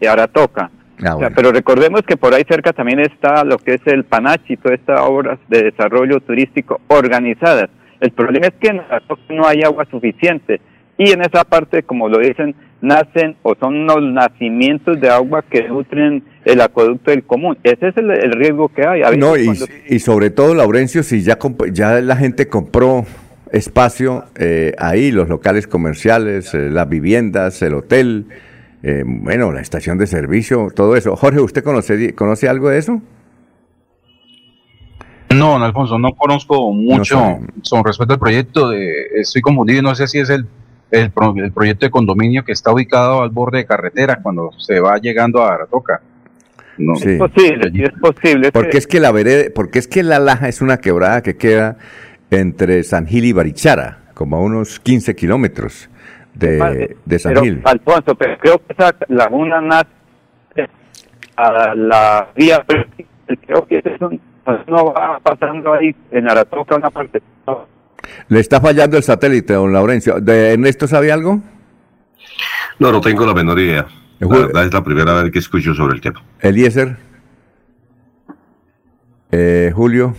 y 0.00 0.06
Aratoca. 0.06 0.70
Ah, 1.04 1.16
O 1.16 1.18
sea, 1.18 1.30
pero 1.30 1.50
recordemos 1.52 2.02
que 2.02 2.16
por 2.16 2.32
ahí 2.34 2.44
cerca 2.48 2.72
también 2.72 3.00
está 3.00 3.42
lo 3.44 3.58
que 3.58 3.74
es 3.74 3.80
el 3.86 4.04
Panachi, 4.04 4.56
todas 4.56 4.78
estas 4.78 5.00
obras 5.00 5.38
de 5.48 5.64
desarrollo 5.64 6.20
turístico 6.20 6.80
organizadas. 6.88 7.68
El 8.00 8.10
problema 8.12 8.46
es 8.46 8.54
que 8.60 8.68
en 8.68 8.80
Aratoca 8.80 9.22
no 9.30 9.46
hay 9.46 9.62
agua 9.62 9.86
suficiente 9.90 10.60
y 10.96 11.10
en 11.10 11.22
esa 11.22 11.42
parte, 11.44 11.82
como 11.82 12.08
lo 12.08 12.18
dicen, 12.20 12.54
nacen 12.80 13.34
o 13.42 13.54
son 13.58 13.86
los 13.86 14.00
nacimientos 14.02 15.00
de 15.00 15.08
agua 15.10 15.42
que 15.50 15.66
nutren 15.68 16.22
el 16.44 16.60
acueducto 16.60 17.10
del 17.10 17.24
común. 17.24 17.58
Ese 17.64 17.88
es 17.88 17.96
el, 17.96 18.10
el 18.10 18.32
riesgo 18.32 18.68
que 18.68 18.86
hay. 18.86 19.02
A 19.02 19.06
veces 19.10 19.18
No, 19.18 19.36
y, 19.36 19.46
cuando- 19.46 19.66
y 19.88 19.98
sobre 19.98 20.30
todo, 20.30 20.54
Laurencio, 20.54 21.02
si 21.02 21.22
ya, 21.22 21.38
ya 21.72 22.00
la 22.00 22.14
gente 22.16 22.46
compró 22.48 23.04
espacio 23.52 24.24
eh, 24.36 24.74
ahí, 24.78 25.10
los 25.12 25.28
locales 25.28 25.66
comerciales, 25.66 26.52
eh, 26.54 26.70
las 26.70 26.88
viviendas, 26.88 27.60
el 27.62 27.74
hotel, 27.74 28.26
eh, 28.82 29.02
bueno, 29.06 29.52
la 29.52 29.60
estación 29.60 29.98
de 29.98 30.06
servicio, 30.06 30.68
todo 30.74 30.96
eso. 30.96 31.16
Jorge, 31.16 31.40
¿usted 31.40 31.62
conoce, 31.64 32.14
conoce 32.14 32.48
algo 32.48 32.68
de 32.70 32.78
eso? 32.78 33.00
No, 35.34 35.52
don 35.52 35.62
Alfonso, 35.62 35.98
no 35.98 36.12
conozco 36.14 36.72
mucho 36.72 37.38
con 37.68 37.84
respecto 37.84 38.14
al 38.14 38.20
proyecto. 38.20 38.68
De, 38.70 39.06
estoy 39.16 39.42
confundido, 39.42 39.82
no 39.82 39.94
sé 39.94 40.06
si 40.06 40.20
es 40.20 40.30
el, 40.30 40.46
el, 40.92 41.10
pro- 41.10 41.34
el 41.36 41.50
proyecto 41.52 41.86
de 41.86 41.90
condominio 41.90 42.44
que 42.44 42.52
está 42.52 42.70
ubicado 42.72 43.22
al 43.22 43.30
borde 43.30 43.58
de 43.58 43.66
carretera 43.66 44.20
cuando 44.22 44.50
se 44.58 44.78
va 44.80 44.98
llegando 44.98 45.42
a 45.42 45.54
Aratoca. 45.54 46.00
No, 46.78 46.94
Sí. 46.96 47.16
posible, 47.16 47.70
sí 47.72 47.82
es 47.82 47.92
posible. 48.00 48.52
Porque 48.52 48.78
es 48.78 48.86
que 48.86 49.00
la 49.00 49.10
vereda, 49.12 49.44
porque 49.54 49.78
es 49.78 49.88
que 49.88 50.02
la 50.02 50.18
Laja 50.18 50.48
es 50.48 50.60
una 50.60 50.76
quebrada 50.78 51.22
que 51.22 51.36
queda 51.36 51.78
entre 52.30 52.82
San 52.82 53.06
Gil 53.06 53.24
y 53.24 53.32
Barichara, 53.32 54.04
como 54.14 54.36
a 54.36 54.40
unos 54.40 54.80
15 54.80 55.14
kilómetros 55.14 55.88
de, 56.34 56.96
de 57.04 57.18
San 57.18 57.32
Pero, 57.32 57.44
Gil. 57.44 57.60
Alfonso, 57.64 58.14
pero 58.14 58.38
creo 58.38 58.58
que 58.58 58.72
esa 58.72 58.94
laguna 59.08 59.60
nace 59.60 59.90
a 61.36 61.74
la 61.74 62.28
vía. 62.36 62.64
Creo 63.46 63.66
que 63.66 63.78
ese 63.78 63.94
es 63.94 64.00
un, 64.00 64.20
no 64.66 64.92
va 64.92 65.18
pasando 65.20 65.72
ahí 65.72 65.94
en 66.10 66.28
Aratoca 66.28 66.76
una 66.76 66.90
parte. 66.90 67.22
Le 68.28 68.40
está 68.40 68.60
fallando 68.60 68.96
el 68.96 69.02
satélite, 69.02 69.54
don 69.54 69.72
Laurencio. 69.72 70.20
¿De 70.20 70.52
Ernesto 70.52 70.86
sabe 70.86 71.10
algo? 71.10 71.40
No, 72.78 72.92
no 72.92 73.00
tengo 73.00 73.24
la 73.24 73.34
menor 73.34 73.58
idea. 73.58 73.86
La 74.18 74.28
verdad 74.28 74.64
es 74.66 74.72
la 74.72 74.82
primera 74.82 75.22
vez 75.22 75.32
que 75.32 75.38
escucho 75.38 75.74
sobre 75.74 75.94
el 75.94 76.00
tema. 76.00 76.22
Eliezer. 76.40 76.96
Eh, 79.30 79.72
Julio. 79.74 80.14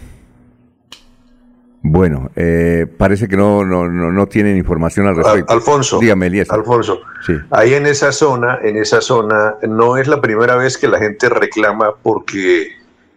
Bueno, 1.87 2.31
eh, 2.35 2.87
parece 2.97 3.27
que 3.27 3.37
no, 3.37 3.63
no, 3.63 3.87
no, 3.87 4.11
no 4.11 4.25
tienen 4.27 4.57
información 4.57 5.05
al 5.05 5.15
respecto. 5.17 5.51
Al- 5.53 5.59
Alfonso. 5.59 5.99
Dígame. 5.99 6.43
Alfonso, 6.49 7.01
Sí. 7.23 7.33
ahí 7.51 7.75
en 7.75 7.85
esa 7.85 8.11
zona, 8.11 8.57
en 8.63 8.75
esa 8.77 9.01
zona, 9.01 9.53
no 9.61 9.95
es 9.97 10.07
la 10.07 10.19
primera 10.19 10.55
vez 10.55 10.79
que 10.79 10.87
la 10.87 10.97
gente 10.97 11.29
reclama 11.29 11.91
porque 12.01 12.69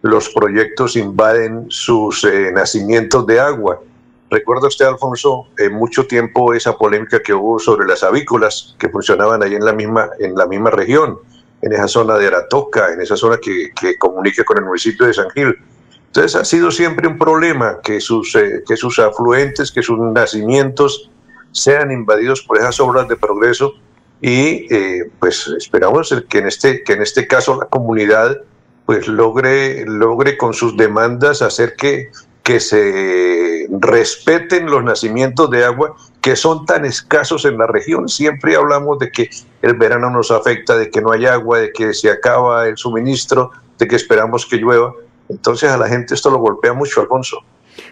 los 0.03 0.29
proyectos 0.29 0.95
invaden 0.95 1.65
sus 1.69 2.23
eh, 2.25 2.51
nacimientos 2.53 3.25
de 3.25 3.39
agua. 3.39 3.81
¿Recuerda 4.29 4.67
usted, 4.67 4.85
Alfonso, 4.85 5.47
en 5.57 5.73
mucho 5.73 6.05
tiempo 6.05 6.53
esa 6.53 6.77
polémica 6.77 7.19
que 7.23 7.33
hubo 7.33 7.57
sobre 7.57 7.87
las 7.87 8.03
avícolas 8.03 8.75
que 8.77 8.87
funcionaban 8.89 9.41
ahí 9.41 9.55
en 9.55 9.65
la 9.65 9.73
misma, 9.73 10.09
en 10.19 10.35
la 10.35 10.45
misma 10.45 10.69
región, 10.69 11.17
en 11.63 11.73
esa 11.73 11.87
zona 11.87 12.17
de 12.19 12.27
Aratoca, 12.27 12.93
en 12.93 13.01
esa 13.01 13.15
zona 13.17 13.37
que, 13.41 13.71
que 13.81 13.97
comunica 13.97 14.43
con 14.43 14.59
el 14.59 14.65
municipio 14.65 15.07
de 15.07 15.13
San 15.15 15.31
Gil? 15.31 15.57
Entonces 16.09 16.35
ha 16.35 16.43
sido 16.43 16.71
siempre 16.71 17.07
un 17.07 17.17
problema 17.17 17.79
que 17.83 18.01
sus, 18.01 18.35
eh, 18.35 18.63
que 18.67 18.75
sus 18.75 18.97
afluentes, 18.97 19.71
que 19.71 19.83
sus 19.83 19.99
nacimientos 19.99 21.11
sean 21.51 21.91
invadidos 21.91 22.41
por 22.41 22.57
esas 22.57 22.79
obras 22.79 23.07
de 23.07 23.15
progreso 23.15 23.73
y 24.21 24.73
eh, 24.73 25.11
pues 25.19 25.47
esperamos 25.57 26.13
que 26.27 26.39
en 26.39 26.47
este 26.47 26.83
que 26.83 26.93
en 26.93 27.01
este 27.01 27.27
caso 27.27 27.57
la 27.59 27.67
comunidad 27.67 28.37
pues 28.85 29.07
logre 29.07 29.85
logre 29.85 30.37
con 30.37 30.53
sus 30.53 30.75
demandas 30.75 31.41
hacer 31.41 31.75
que 31.75 32.09
que 32.43 32.59
se 32.59 33.67
respeten 33.69 34.65
los 34.65 34.83
nacimientos 34.83 35.49
de 35.51 35.63
agua 35.63 35.95
que 36.19 36.35
son 36.35 36.65
tan 36.65 36.83
escasos 36.83 37.45
en 37.45 37.59
la 37.59 37.67
región. 37.67 38.09
Siempre 38.09 38.55
hablamos 38.55 38.97
de 38.97 39.11
que 39.11 39.29
el 39.61 39.75
verano 39.75 40.09
nos 40.09 40.31
afecta, 40.31 40.75
de 40.75 40.89
que 40.89 40.99
no 40.99 41.11
hay 41.11 41.27
agua, 41.27 41.59
de 41.59 41.71
que 41.71 41.93
se 41.93 42.09
acaba 42.09 42.67
el 42.67 42.75
suministro, 42.75 43.51
de 43.77 43.87
que 43.87 43.95
esperamos 43.95 44.47
que 44.47 44.57
llueva. 44.57 44.93
Entonces 45.29 45.69
a 45.69 45.77
la 45.77 45.87
gente 45.87 46.13
esto 46.15 46.29
lo 46.31 46.39
golpea 46.39 46.73
mucho, 46.73 47.01
Alfonso. 47.01 47.37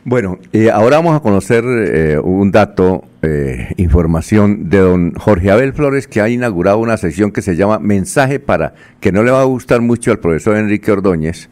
Bueno, 0.04 0.38
eh, 0.52 0.70
ahora 0.70 0.98
vamos 0.98 1.16
a 1.16 1.22
conocer 1.22 1.64
eh, 1.66 2.20
un 2.22 2.52
dato, 2.52 3.04
eh, 3.22 3.70
información 3.78 4.70
de 4.70 4.80
don 4.80 5.14
Jorge 5.14 5.50
Abel 5.52 5.74
Flores, 5.74 6.08
que 6.08 6.20
ha 6.20 6.28
inaugurado 6.30 6.80
una 6.80 6.98
sesión 6.98 7.32
que 7.32 7.42
se 7.42 7.56
llama 7.56 7.80
Mensaje 7.80 8.40
para, 8.40 8.74
que 9.00 9.12
no 9.12 9.24
le 9.24 9.32
va 9.32 9.42
a 9.42 9.46
gustar 9.46 9.82
mucho 9.82 10.12
al 10.12 10.20
profesor 10.20 10.58
Enrique 10.58 10.92
Ordóñez. 10.92 11.50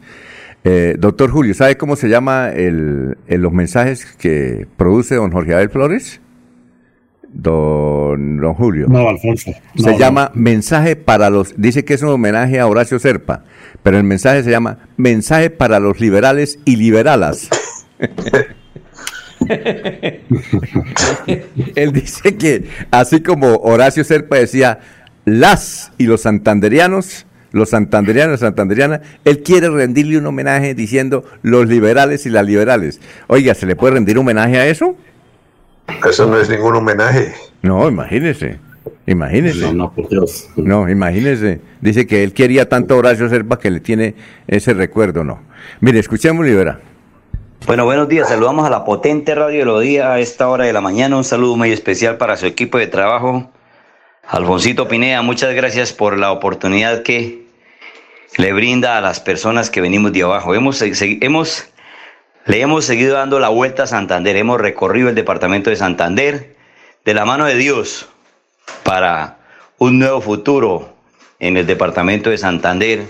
Eh, 0.64 0.96
doctor 0.98 1.30
Julio, 1.30 1.54
¿sabe 1.54 1.76
cómo 1.76 1.96
se 1.96 2.08
llama 2.08 2.50
el, 2.50 3.16
el- 3.26 3.40
los 3.40 3.52
mensajes 3.52 4.04
que 4.18 4.66
produce 4.76 5.14
don 5.14 5.30
Jorge 5.30 5.54
Abel 5.54 5.70
Flores? 5.70 6.20
Don, 7.38 8.38
don 8.38 8.54
Julio. 8.54 8.86
No, 8.88 9.08
Alfonso. 9.08 9.52
Se 9.76 9.90
No, 9.90 9.98
llama 9.98 10.30
Mensaje 10.34 10.96
para 10.96 11.28
los. 11.28 11.54
Dice 11.56 11.84
que 11.84 11.94
es 11.94 12.02
un 12.02 12.08
homenaje 12.08 12.58
a 12.58 12.66
Horacio 12.66 12.98
Serpa, 12.98 13.44
pero 13.82 13.98
el 13.98 14.04
mensaje 14.04 14.42
se 14.42 14.50
llama 14.50 14.78
Mensaje 14.96 15.50
para 15.50 15.78
los 15.78 16.00
liberales 16.00 16.58
y 16.64 16.76
liberalas. 16.76 17.50
Él 21.76 21.92
dice 21.92 22.36
que, 22.36 22.68
así 22.90 23.20
como 23.20 23.56
Horacio 23.56 24.02
Serpa 24.02 24.36
decía, 24.36 24.80
las 25.26 25.92
y 25.98 26.06
los 26.06 26.22
santanderianos, 26.22 27.26
los 27.52 27.68
santanderianos, 27.70 28.40
santanderianas, 28.40 29.02
él 29.24 29.42
quiere 29.42 29.68
rendirle 29.68 30.18
un 30.18 30.26
homenaje 30.26 30.74
diciendo 30.74 31.24
los 31.42 31.68
liberales 31.68 32.26
y 32.26 32.30
las 32.30 32.46
liberales. 32.46 33.00
Oiga, 33.26 33.54
¿se 33.54 33.66
le 33.66 33.76
puede 33.76 33.94
rendir 33.94 34.18
homenaje 34.18 34.58
a 34.58 34.66
eso? 34.66 34.96
Eso 36.08 36.26
no 36.26 36.38
es 36.38 36.48
ningún 36.48 36.76
homenaje. 36.76 37.34
No, 37.62 37.88
imagínese. 37.88 38.58
Imagínese. 39.06 39.60
No, 39.60 39.72
no, 39.72 39.92
por 39.92 40.08
Dios. 40.08 40.48
No, 40.56 40.88
imagínese. 40.88 41.60
Dice 41.80 42.06
que 42.06 42.24
él 42.24 42.32
quería 42.32 42.68
tanto 42.68 42.96
Horacio 42.96 43.28
Serpa 43.28 43.58
que 43.58 43.70
le 43.70 43.80
tiene 43.80 44.14
ese 44.46 44.74
recuerdo, 44.74 45.24
no. 45.24 45.40
Mire, 45.80 45.98
escuchemos, 45.98 46.44
Libera. 46.44 46.80
Bueno, 47.66 47.84
buenos 47.84 48.08
días. 48.08 48.28
Saludamos 48.28 48.66
a 48.66 48.70
la 48.70 48.84
potente 48.84 49.34
Radio 49.34 49.60
Melodía 49.60 50.12
a 50.12 50.20
esta 50.20 50.48
hora 50.48 50.64
de 50.64 50.72
la 50.72 50.80
mañana. 50.80 51.16
Un 51.16 51.24
saludo 51.24 51.56
muy 51.56 51.72
especial 51.72 52.16
para 52.16 52.36
su 52.36 52.46
equipo 52.46 52.78
de 52.78 52.86
trabajo. 52.86 53.50
Alfonsito 54.28 54.88
Pineda, 54.88 55.22
muchas 55.22 55.54
gracias 55.54 55.92
por 55.92 56.18
la 56.18 56.32
oportunidad 56.32 57.02
que 57.02 57.46
le 58.36 58.52
brinda 58.52 58.98
a 58.98 59.00
las 59.00 59.20
personas 59.20 59.70
que 59.70 59.80
venimos 59.80 60.12
de 60.12 60.22
abajo. 60.22 60.54
Hemos, 60.54 60.82
hemos, 61.00 61.68
le 62.46 62.60
hemos 62.60 62.84
seguido 62.84 63.14
dando 63.14 63.40
la 63.40 63.48
vuelta 63.48 63.82
a 63.82 63.86
Santander. 63.88 64.36
Hemos 64.36 64.60
recorrido 64.60 65.08
el 65.08 65.16
departamento 65.16 65.70
de 65.70 65.76
Santander 65.76 66.56
de 67.04 67.14
la 67.14 67.24
mano 67.24 67.44
de 67.44 67.56
Dios 67.56 68.08
para 68.84 69.38
un 69.78 69.98
nuevo 69.98 70.20
futuro 70.20 70.94
en 71.40 71.56
el 71.56 71.66
departamento 71.66 72.30
de 72.30 72.38
Santander. 72.38 73.06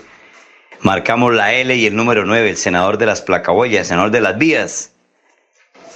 Marcamos 0.81 1.35
la 1.35 1.53
L 1.53 1.75
y 1.75 1.85
el 1.85 1.95
número 1.95 2.25
9, 2.25 2.51
el 2.51 2.57
senador 2.57 2.97
de 2.97 3.07
las 3.07 3.21
placahuellas, 3.21 3.81
el 3.81 3.87
senador 3.87 4.11
de 4.11 4.21
las 4.23 4.39
vías. 4.39 4.93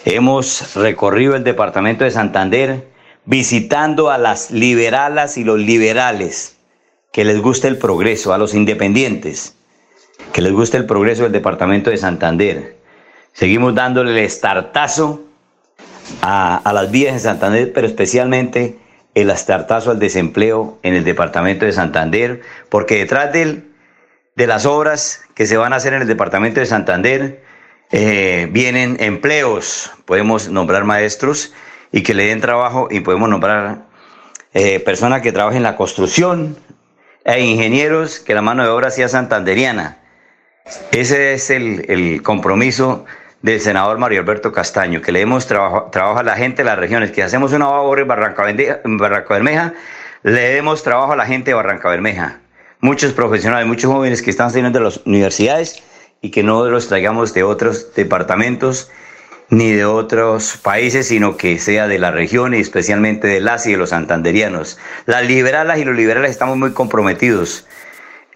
Hemos 0.05 0.75
recorrido 0.77 1.35
el 1.35 1.45
departamento 1.45 2.05
de 2.05 2.11
Santander 2.11 2.89
visitando 3.25 4.11
a 4.11 4.19
las 4.19 4.51
liberalas 4.51 5.39
y 5.39 5.45
los 5.45 5.59
liberales, 5.59 6.57
que 7.13 7.25
les 7.25 7.41
gusta 7.41 7.69
el 7.69 7.79
progreso, 7.79 8.35
a 8.35 8.39
los 8.39 8.55
independientes, 8.55 9.57
que 10.33 10.43
les 10.43 10.53
gusta 10.53 10.77
el 10.77 10.87
progreso 10.87 11.23
del 11.23 11.33
departamento 11.33 11.91
de 11.91 11.97
Santander. 11.97 12.80
Seguimos 13.33 13.75
dándole 13.75 14.13
el 14.13 14.19
estartazo 14.19 15.23
a, 16.23 16.57
a 16.57 16.73
las 16.73 16.91
vías 16.91 17.15
en 17.15 17.21
Santander, 17.21 17.73
pero 17.73 17.87
especialmente 17.87 18.79
el 19.15 19.31
estartazo 19.31 19.91
al 19.91 19.99
desempleo 19.99 20.79
en 20.83 20.95
el 20.95 21.05
departamento 21.05 21.65
de 21.65 21.73
Santander, 21.73 22.43
porque 22.69 22.99
detrás 22.99 23.33
del, 23.33 23.71
de 24.37 24.47
las 24.47 24.67
obras 24.67 25.23
que 25.35 25.47
se 25.47 25.57
van 25.57 25.73
a 25.73 25.77
hacer 25.77 25.95
en 25.95 26.03
el 26.03 26.09
departamento 26.09 26.61
de 26.61 26.67
Santander 26.67 27.43
eh, 27.91 28.49
vienen 28.51 28.97
empleos, 29.01 29.91
podemos 30.05 30.49
nombrar 30.49 30.85
maestros 30.85 31.53
y 31.93 32.03
que 32.03 32.15
le 32.15 32.27
den 32.27 32.41
trabajo 32.41 32.89
y 32.91 33.01
podemos 33.01 33.29
nombrar 33.29 33.87
eh, 34.55 34.81
personas 34.81 35.23
que 35.23 35.33
trabajen 35.33 35.59
en 35.59 35.63
la 35.65 35.77
construcción 35.77 36.57
e 37.25 37.41
ingenieros 37.41 38.21
que 38.21 38.35
la 38.35 38.43
mano 38.43 38.63
de 38.63 38.69
obra 38.69 38.91
sea 38.91 39.09
santanderiana. 39.09 39.99
Ese 40.93 41.35
es 41.35 41.51
el, 41.51 41.85
el 41.91 42.23
compromiso 42.23 43.05
del 43.43 43.61
senador 43.61 43.99
Mario 43.99 44.21
Alberto 44.21 44.53
Castaño, 44.53 45.01
que 45.01 45.13
le 45.13 45.21
demos 45.21 45.47
trabajo, 45.47 46.19
a 46.19 46.23
la 46.23 46.37
gente 46.37 46.63
de 46.63 46.65
las 46.65 46.79
regiones, 46.79 47.11
que 47.11 47.23
hacemos 47.23 47.53
una 47.53 47.69
obra 47.69 48.03
en 48.03 48.09
Barranca, 48.09 48.43
Bermeja, 48.43 49.75
le 50.23 50.41
demos 50.55 50.83
trabajo 50.83 51.13
a 51.13 51.17
la 51.17 51.27
gente 51.27 51.51
de 51.51 51.55
Barranca 51.55 51.89
Bermeja. 51.89 52.41
Muchos 52.81 53.13
profesionales, 53.13 53.67
muchos 53.67 53.91
jóvenes 53.91 54.23
que 54.23 54.31
están 54.31 54.51
saliendo 54.51 54.79
de 54.79 54.85
las 54.85 55.01
universidades 55.07 55.83
y 56.21 56.31
que 56.31 56.43
no 56.43 56.67
los 56.67 56.89
traigamos 56.89 57.33
de 57.33 57.43
otros 57.43 57.95
departamentos 57.95 58.91
ni 59.49 59.73
de 59.73 59.85
otros 59.85 60.57
países, 60.59 61.09
sino 61.09 61.37
que 61.37 61.59
sea 61.59 61.89
de 61.89 61.99
la 61.99 62.11
región 62.11 62.55
y 62.55 62.59
especialmente 62.59 63.27
de 63.27 63.41
las 63.41 63.67
y 63.67 63.73
de 63.73 63.79
los 63.79 63.91
santanderianos. 63.91 64.79
Las 65.07 65.27
liberalas 65.27 65.79
y 65.79 65.85
los 65.85 65.97
liberales 65.97 66.31
estamos 66.31 66.57
muy 66.57 66.73
comprometidos 66.73 67.67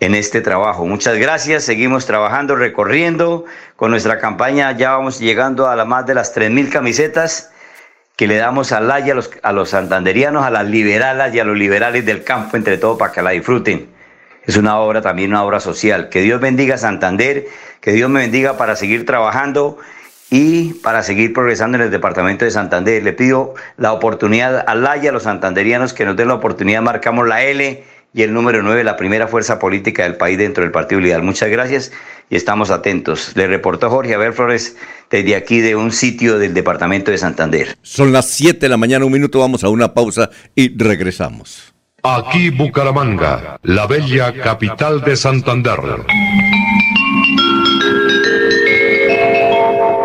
en 0.05 0.14
este 0.14 0.43
trabajo. 0.43 0.85
Muchas 0.85 1.16
gracias, 1.16 1.64
seguimos 1.64 2.05
trabajando, 2.05 2.56
recorriendo 2.56 3.47
con 3.76 3.90
nuestra 3.90 4.18
campaña, 4.18 4.72
ya 4.72 4.93
vamos 4.93 5.18
llegando 5.18 5.68
a 5.68 5.76
la 5.76 5.86
más 5.86 6.05
de 6.05 6.14
las 6.14 6.36
3.000 6.36 6.70
camisetas 6.70 7.51
que 8.14 8.26
le 8.26 8.36
damos 8.36 8.72
a 8.72 8.81
la 8.81 9.01
y 9.01 9.10
a 9.10 9.14
los, 9.14 9.31
a 9.43 9.52
los 9.52 9.70
santanderianos, 9.70 10.44
a 10.44 10.51
las 10.51 10.66
liberalas 10.66 11.35
y 11.35 11.40
a 11.40 11.44
los 11.44 11.56
liberales 11.56 12.05
del 12.05 12.22
campo, 12.22 12.56
entre 12.59 12.76
todo, 12.76 12.98
para 12.98 13.12
que 13.12 13.22
la 13.22 13.31
disfruten. 13.31 13.89
Es 14.47 14.59
una 14.59 14.78
obra 14.78 15.01
también, 15.01 15.31
una 15.31 15.43
obra 15.43 15.59
social. 15.59 16.10
Que 16.10 16.20
Dios 16.20 16.39
bendiga 16.39 16.74
a 16.74 16.78
Santander, 16.78 17.47
que 17.81 17.93
Dios 17.93 18.10
me 18.10 18.20
bendiga 18.20 18.59
para 18.59 18.76
seguir 18.76 19.06
trabajando 19.06 19.78
y 20.31 20.74
para 20.74 21.02
seguir 21.02 21.32
progresando 21.32 21.78
en 21.78 21.85
el 21.85 21.90
departamento 21.90 22.44
de 22.44 22.51
Santander. 22.51 23.02
Le 23.02 23.14
pido 23.14 23.55
la 23.78 23.93
oportunidad 23.94 24.64
a 24.66 24.74
la 24.74 24.98
y 24.98 25.09
a 25.09 25.12
los 25.12 25.22
santanderianos 25.22 25.94
que 25.94 26.05
nos 26.05 26.14
den 26.14 26.28
la 26.28 26.35
oportunidad, 26.35 26.82
marcamos 26.82 27.26
la 27.26 27.43
L 27.43 27.85
y 28.15 28.23
el 28.23 28.32
número 28.32 28.62
9, 28.62 28.85
la 28.85 28.97
primera 28.97 29.27
fuerza 29.27 29.59
política 29.59 30.05
del 30.05 30.16
país 30.16 30.39
dentro 30.39 30.62
del 30.62 30.70
Partido 30.70 31.01
Liberal. 31.01 31.24
Muchas 31.24 31.51
gracias 31.51 31.93
y 32.31 32.36
estamos 32.36 32.70
atentos. 32.70 33.32
Le 33.35 33.49
reportó 33.49 33.91
Jorge 33.91 34.15
Abel 34.15 34.32
Flores 34.32 34.77
desde 35.11 35.35
aquí 35.35 35.61
de 35.61 35.74
un 35.74 35.91
sitio 35.91 36.39
del 36.39 36.55
departamento 36.55 37.11
de 37.11 37.19
Santander. 37.19 37.77
Son 37.82 38.12
las 38.12 38.31
7 38.31 38.61
de 38.61 38.69
la 38.69 38.77
mañana, 38.77 39.05
un 39.05 39.12
minuto, 39.12 39.41
vamos 39.41 39.65
a 39.65 39.69
una 39.69 39.93
pausa 39.93 40.31
y 40.55 40.77
regresamos. 40.78 41.74
Aquí 42.05 42.51
Bucaramanga, 42.51 43.59
la 43.62 43.86
bella 43.86 44.32
capital 44.32 45.01
de 45.01 45.16
Santander. 45.16 45.81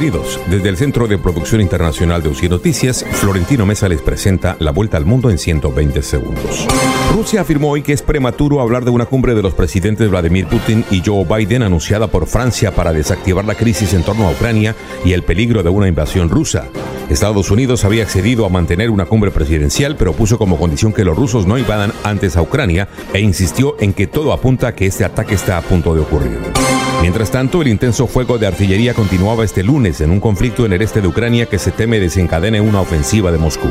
Bienvenidos. 0.00 0.38
Desde 0.48 0.68
el 0.68 0.76
Centro 0.76 1.08
de 1.08 1.18
Producción 1.18 1.60
Internacional 1.60 2.22
de 2.22 2.28
UCI 2.28 2.48
Noticias, 2.48 3.04
Florentino 3.14 3.66
Mesa 3.66 3.88
les 3.88 4.00
presenta 4.00 4.56
la 4.60 4.70
vuelta 4.70 4.96
al 4.96 5.04
mundo 5.04 5.28
en 5.28 5.38
120 5.38 6.02
segundos. 6.02 6.68
Rusia 7.12 7.40
afirmó 7.40 7.72
hoy 7.72 7.82
que 7.82 7.94
es 7.94 8.02
prematuro 8.02 8.60
hablar 8.60 8.84
de 8.84 8.92
una 8.92 9.06
cumbre 9.06 9.34
de 9.34 9.42
los 9.42 9.54
presidentes 9.54 10.08
Vladimir 10.08 10.46
Putin 10.46 10.84
y 10.92 11.02
Joe 11.04 11.24
Biden 11.24 11.64
anunciada 11.64 12.06
por 12.06 12.28
Francia 12.28 12.76
para 12.76 12.92
desactivar 12.92 13.44
la 13.44 13.56
crisis 13.56 13.92
en 13.92 14.04
torno 14.04 14.28
a 14.28 14.30
Ucrania 14.30 14.76
y 15.04 15.14
el 15.14 15.24
peligro 15.24 15.64
de 15.64 15.70
una 15.70 15.88
invasión 15.88 16.28
rusa. 16.28 16.68
Estados 17.10 17.50
Unidos 17.50 17.84
había 17.84 18.04
accedido 18.04 18.46
a 18.46 18.50
mantener 18.50 18.90
una 18.90 19.06
cumbre 19.06 19.32
presidencial, 19.32 19.96
pero 19.96 20.12
puso 20.12 20.38
como 20.38 20.58
condición 20.58 20.92
que 20.92 21.04
los 21.04 21.16
rusos 21.16 21.44
no 21.44 21.58
invadan 21.58 21.92
antes 22.04 22.36
a 22.36 22.42
Ucrania 22.42 22.86
e 23.12 23.20
insistió 23.20 23.74
en 23.80 23.92
que 23.94 24.06
todo 24.06 24.32
apunta 24.32 24.68
a 24.68 24.74
que 24.76 24.86
este 24.86 25.04
ataque 25.04 25.34
está 25.34 25.58
a 25.58 25.62
punto 25.62 25.92
de 25.92 26.02
ocurrir. 26.02 26.38
Mientras 27.00 27.30
tanto, 27.30 27.62
el 27.62 27.68
intenso 27.68 28.08
fuego 28.08 28.38
de 28.38 28.46
artillería 28.48 28.92
continuaba 28.92 29.44
este 29.44 29.62
lunes 29.62 29.87
en 29.88 30.10
un 30.10 30.20
conflicto 30.20 30.66
en 30.66 30.74
el 30.74 30.82
este 30.82 31.00
de 31.00 31.08
Ucrania 31.08 31.46
que 31.46 31.58
se 31.58 31.70
teme 31.70 31.98
desencadene 31.98 32.60
una 32.60 32.82
ofensiva 32.82 33.32
de 33.32 33.38
Moscú. 33.38 33.68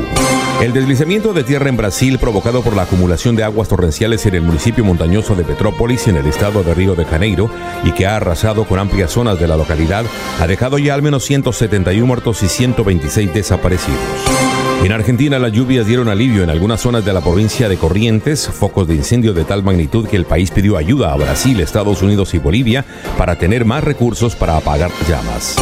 El 0.60 0.72
deslizamiento 0.72 1.32
de 1.32 1.44
tierra 1.44 1.68
en 1.68 1.76
Brasil 1.76 2.18
provocado 2.18 2.62
por 2.62 2.74
la 2.74 2.82
acumulación 2.82 3.36
de 3.36 3.44
aguas 3.44 3.68
torrenciales 3.68 4.26
en 4.26 4.34
el 4.34 4.42
municipio 4.42 4.84
montañoso 4.84 5.36
de 5.36 5.44
Petrópolis 5.44 6.08
en 6.08 6.16
el 6.16 6.26
estado 6.26 6.64
de 6.64 6.74
Río 6.74 6.96
de 6.96 7.04
Janeiro 7.04 7.48
y 7.84 7.92
que 7.92 8.06
ha 8.06 8.16
arrasado 8.16 8.64
con 8.64 8.80
amplias 8.80 9.12
zonas 9.12 9.38
de 9.38 9.46
la 9.46 9.56
localidad 9.56 10.04
ha 10.40 10.46
dejado 10.48 10.78
ya 10.78 10.94
al 10.94 11.02
menos 11.02 11.24
171 11.24 12.04
muertos 12.04 12.42
y 12.42 12.48
126 12.48 13.32
desaparecidos. 13.32 14.37
En 14.84 14.92
Argentina 14.92 15.40
las 15.40 15.52
lluvias 15.52 15.86
dieron 15.86 16.08
alivio 16.08 16.44
en 16.44 16.50
algunas 16.50 16.80
zonas 16.80 17.04
de 17.04 17.12
la 17.12 17.20
provincia 17.20 17.68
de 17.68 17.76
Corrientes, 17.76 18.48
focos 18.48 18.86
de 18.86 18.94
incendio 18.94 19.34
de 19.34 19.44
tal 19.44 19.64
magnitud 19.64 20.06
que 20.06 20.16
el 20.16 20.24
país 20.24 20.52
pidió 20.52 20.76
ayuda 20.76 21.12
a 21.12 21.16
Brasil, 21.16 21.60
Estados 21.60 22.00
Unidos 22.00 22.32
y 22.34 22.38
Bolivia 22.38 22.84
para 23.18 23.36
tener 23.36 23.64
más 23.64 23.82
recursos 23.82 24.36
para 24.36 24.56
apagar 24.56 24.90
llamas. 25.08 25.56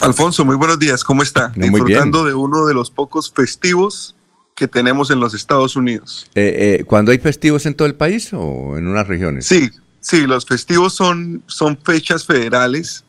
Alfonso, 0.00 0.46
muy 0.46 0.56
buenos 0.56 0.78
días. 0.78 1.04
¿Cómo 1.04 1.22
está? 1.22 1.52
No, 1.54 1.66
muy 1.66 1.82
Disfrutando 1.82 2.24
de 2.24 2.32
uno 2.32 2.64
de 2.64 2.72
los 2.72 2.90
pocos 2.90 3.30
festivos 3.30 4.16
que 4.54 4.68
tenemos 4.68 5.10
en 5.10 5.20
los 5.20 5.34
Estados 5.34 5.76
Unidos. 5.76 6.30
Eh, 6.34 6.78
eh, 6.80 6.84
¿Cuándo 6.84 7.12
hay 7.12 7.18
festivos 7.18 7.66
en 7.66 7.74
todo 7.74 7.86
el 7.86 7.94
país 7.94 8.32
o 8.32 8.78
en 8.78 8.86
unas 8.86 9.06
regiones? 9.06 9.44
Sí, 9.44 9.68
sí, 10.00 10.26
los 10.26 10.44
festivos 10.46 10.94
son, 10.94 11.42
son 11.46 11.78
fechas 11.78 12.24
federales. 12.24 13.04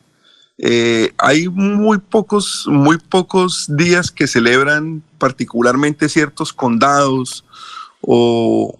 Eh, 0.58 1.12
hay 1.18 1.48
muy 1.48 1.98
pocos, 1.98 2.66
muy 2.68 2.98
pocos 2.98 3.66
días 3.68 4.10
que 4.10 4.26
celebran 4.26 5.02
particularmente 5.18 6.08
ciertos 6.08 6.52
condados 6.52 7.44
o, 8.00 8.78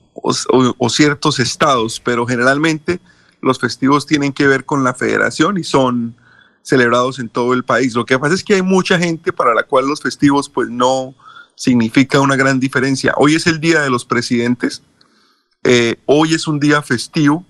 ciertos 0.89 1.39
estados, 1.41 2.01
pero 2.01 2.27
generalmente 2.27 3.01
los 3.41 3.59
festivos 3.59 4.07
tienen 4.07 4.33
que 4.33 4.47
ver 4.47 4.65
con 4.65 4.85
la 4.85 4.95
federación 4.95 5.59
y 5.59 5.65
son 5.65 6.15
celebrados 6.63 7.19
en 7.19 7.29
todo 7.29 7.55
el 7.55 7.65
país. 7.65 7.95
Lo 7.95 8.05
que 8.05 8.19
pasa 8.19 8.35
es 8.35 8.45
que 8.45 8.55
hay 8.55 8.63
mucha 8.63 8.99
gente 8.99 9.33
para 9.33 9.55
la 9.55 9.65
cual 9.65 9.89
los 9.89 10.01
festivos 10.01 10.49
pues 10.49 10.69
no 10.69 11.15
significa 11.55 12.21
una 12.21 12.37
gran 12.37 12.61
diferencia. 12.61 13.15
Hoy 13.17 13.35
es 13.35 13.47
el 13.47 13.61
Día 13.61 13.81
de 13.81 13.91
los 13.91 14.05
Presidentes, 14.05 14.83
eh, 15.65 15.97
hoy 16.07 16.35
es 16.35 16.47
un 16.47 16.61
día 16.61 16.83
festivo, 16.83 17.45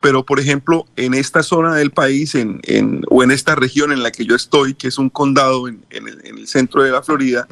pero 0.00 0.24
por 0.24 0.38
ejemplo 0.40 0.86
en 0.96 1.14
esta 1.14 1.42
zona 1.42 1.74
del 1.74 1.90
país 1.90 2.34
en, 2.34 2.60
en- 2.64 3.02
o 3.08 3.22
en 3.22 3.30
esta 3.30 3.54
región 3.54 3.92
en 3.92 4.02
la 4.02 4.10
que 4.12 4.24
yo 4.24 4.34
estoy, 4.34 4.74
que 4.74 4.88
es 4.88 4.98
un 4.98 5.10
condado 5.10 5.68
en, 5.68 5.84
en 5.90 6.08
el, 6.08 6.20
en 6.24 6.38
el 6.38 6.46
centro 6.46 6.82
de 6.82 6.90
la 6.90 7.02
Florida, 7.02 7.46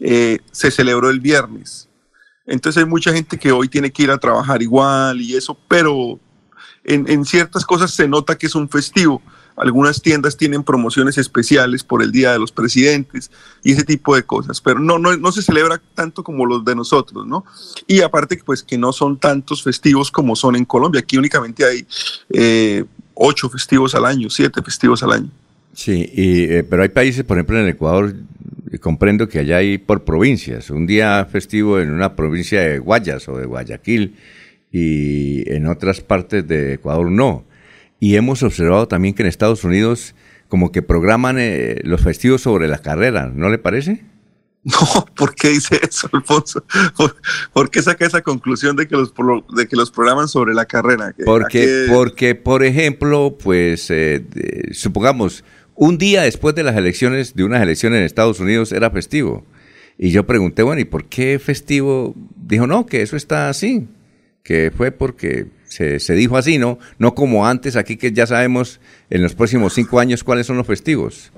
eh, 0.00 0.38
se 0.50 0.70
celebró 0.70 1.10
el 1.10 1.20
viernes. 1.20 1.88
Entonces 2.46 2.82
hay 2.82 2.88
mucha 2.88 3.12
gente 3.12 3.38
que 3.38 3.52
hoy 3.52 3.68
tiene 3.68 3.90
que 3.92 4.02
ir 4.02 4.10
a 4.10 4.18
trabajar 4.18 4.60
igual 4.62 5.20
y 5.20 5.34
eso, 5.36 5.56
pero 5.68 6.18
en, 6.84 7.08
en 7.10 7.24
ciertas 7.24 7.64
cosas 7.64 7.92
se 7.92 8.06
nota 8.08 8.36
que 8.36 8.46
es 8.46 8.54
un 8.54 8.68
festivo. 8.68 9.22
Algunas 9.56 10.02
tiendas 10.02 10.36
tienen 10.36 10.64
promociones 10.64 11.16
especiales 11.16 11.84
por 11.84 12.02
el 12.02 12.10
Día 12.10 12.32
de 12.32 12.38
los 12.38 12.50
Presidentes 12.50 13.30
y 13.62 13.72
ese 13.72 13.84
tipo 13.84 14.16
de 14.16 14.24
cosas, 14.24 14.60
pero 14.60 14.80
no, 14.80 14.98
no, 14.98 15.16
no 15.16 15.32
se 15.32 15.42
celebra 15.42 15.80
tanto 15.94 16.24
como 16.24 16.44
los 16.44 16.64
de 16.64 16.74
nosotros, 16.74 17.26
¿no? 17.26 17.44
Y 17.86 18.00
aparte, 18.00 18.40
pues 18.44 18.62
que 18.62 18.76
no 18.76 18.92
son 18.92 19.18
tantos 19.18 19.62
festivos 19.62 20.10
como 20.10 20.34
son 20.34 20.56
en 20.56 20.64
Colombia. 20.64 21.00
Aquí 21.00 21.16
únicamente 21.16 21.64
hay 21.64 21.86
eh, 22.30 22.84
ocho 23.14 23.48
festivos 23.48 23.94
al 23.94 24.06
año, 24.06 24.28
siete 24.28 24.60
festivos 24.62 25.02
al 25.02 25.12
año. 25.12 25.30
Sí, 25.72 26.10
y, 26.12 26.44
eh, 26.44 26.64
pero 26.64 26.82
hay 26.82 26.88
países, 26.88 27.24
por 27.24 27.36
ejemplo 27.36 27.58
en 27.58 27.64
el 27.64 27.70
Ecuador, 27.70 28.14
eh, 28.70 28.78
comprendo 28.78 29.28
que 29.28 29.38
allá 29.38 29.58
hay 29.58 29.78
por 29.78 30.04
provincias. 30.04 30.70
Un 30.70 30.86
día 30.86 31.24
festivo 31.30 31.78
en 31.78 31.92
una 31.92 32.16
provincia 32.16 32.60
de 32.60 32.78
Guayas 32.78 33.28
o 33.28 33.36
de 33.36 33.46
Guayaquil 33.46 34.16
y 34.72 35.48
en 35.52 35.68
otras 35.68 36.00
partes 36.00 36.46
de 36.46 36.74
Ecuador 36.74 37.10
no. 37.10 37.44
Y 38.04 38.16
hemos 38.16 38.42
observado 38.42 38.86
también 38.86 39.14
que 39.14 39.22
en 39.22 39.28
Estados 39.28 39.64
Unidos 39.64 40.14
como 40.48 40.72
que 40.72 40.82
programan 40.82 41.38
eh, 41.38 41.80
los 41.84 42.02
festivos 42.02 42.42
sobre 42.42 42.68
la 42.68 42.76
carrera, 42.76 43.32
¿no 43.34 43.48
le 43.48 43.56
parece? 43.56 44.04
No, 44.64 45.06
¿por 45.16 45.34
qué 45.34 45.48
dice 45.48 45.80
eso, 45.82 46.10
Alfonso? 46.12 46.62
¿Por, 46.98 47.16
por 47.54 47.70
qué 47.70 47.80
saca 47.80 48.04
esa 48.04 48.20
conclusión 48.20 48.76
de 48.76 48.86
que 48.86 48.94
los, 48.94 49.14
de 49.56 49.66
que 49.66 49.76
los 49.76 49.90
programan 49.90 50.28
sobre 50.28 50.52
la 50.52 50.66
carrera? 50.66 51.06
¿A 51.06 51.14
Porque, 51.24 51.86
porque 51.90 52.34
por 52.34 52.62
ejemplo, 52.62 53.38
pues 53.42 53.90
eh, 53.90 54.22
supongamos, 54.72 55.42
un 55.74 55.96
día 55.96 56.24
después 56.24 56.54
de 56.54 56.62
las 56.62 56.76
elecciones, 56.76 57.34
de 57.34 57.44
unas 57.44 57.62
elecciones 57.62 58.00
en 58.00 58.04
Estados 58.04 58.38
Unidos, 58.38 58.72
era 58.72 58.90
festivo. 58.90 59.46
Y 59.96 60.10
yo 60.10 60.26
pregunté, 60.26 60.62
bueno, 60.62 60.82
¿y 60.82 60.84
por 60.84 61.06
qué 61.06 61.38
festivo? 61.38 62.14
Dijo, 62.36 62.66
no, 62.66 62.84
que 62.84 63.00
eso 63.00 63.16
está 63.16 63.48
así, 63.48 63.88
que 64.42 64.70
fue 64.76 64.92
porque 64.92 65.46
se, 65.74 66.12
dijo 66.14 66.36
así, 66.36 66.58
¿no? 66.58 66.78
No 66.98 67.14
como 67.14 67.46
antes, 67.46 67.76
aquí 67.76 67.96
que 67.96 68.12
ya 68.12 68.26
sabemos 68.26 68.80
en 69.10 69.22
los 69.22 69.34
próximos 69.34 69.74
cinco 69.74 69.98
años 69.98 70.22
cuáles 70.22 70.46
son 70.46 70.56
los 70.56 70.66
festivos. 70.66 71.32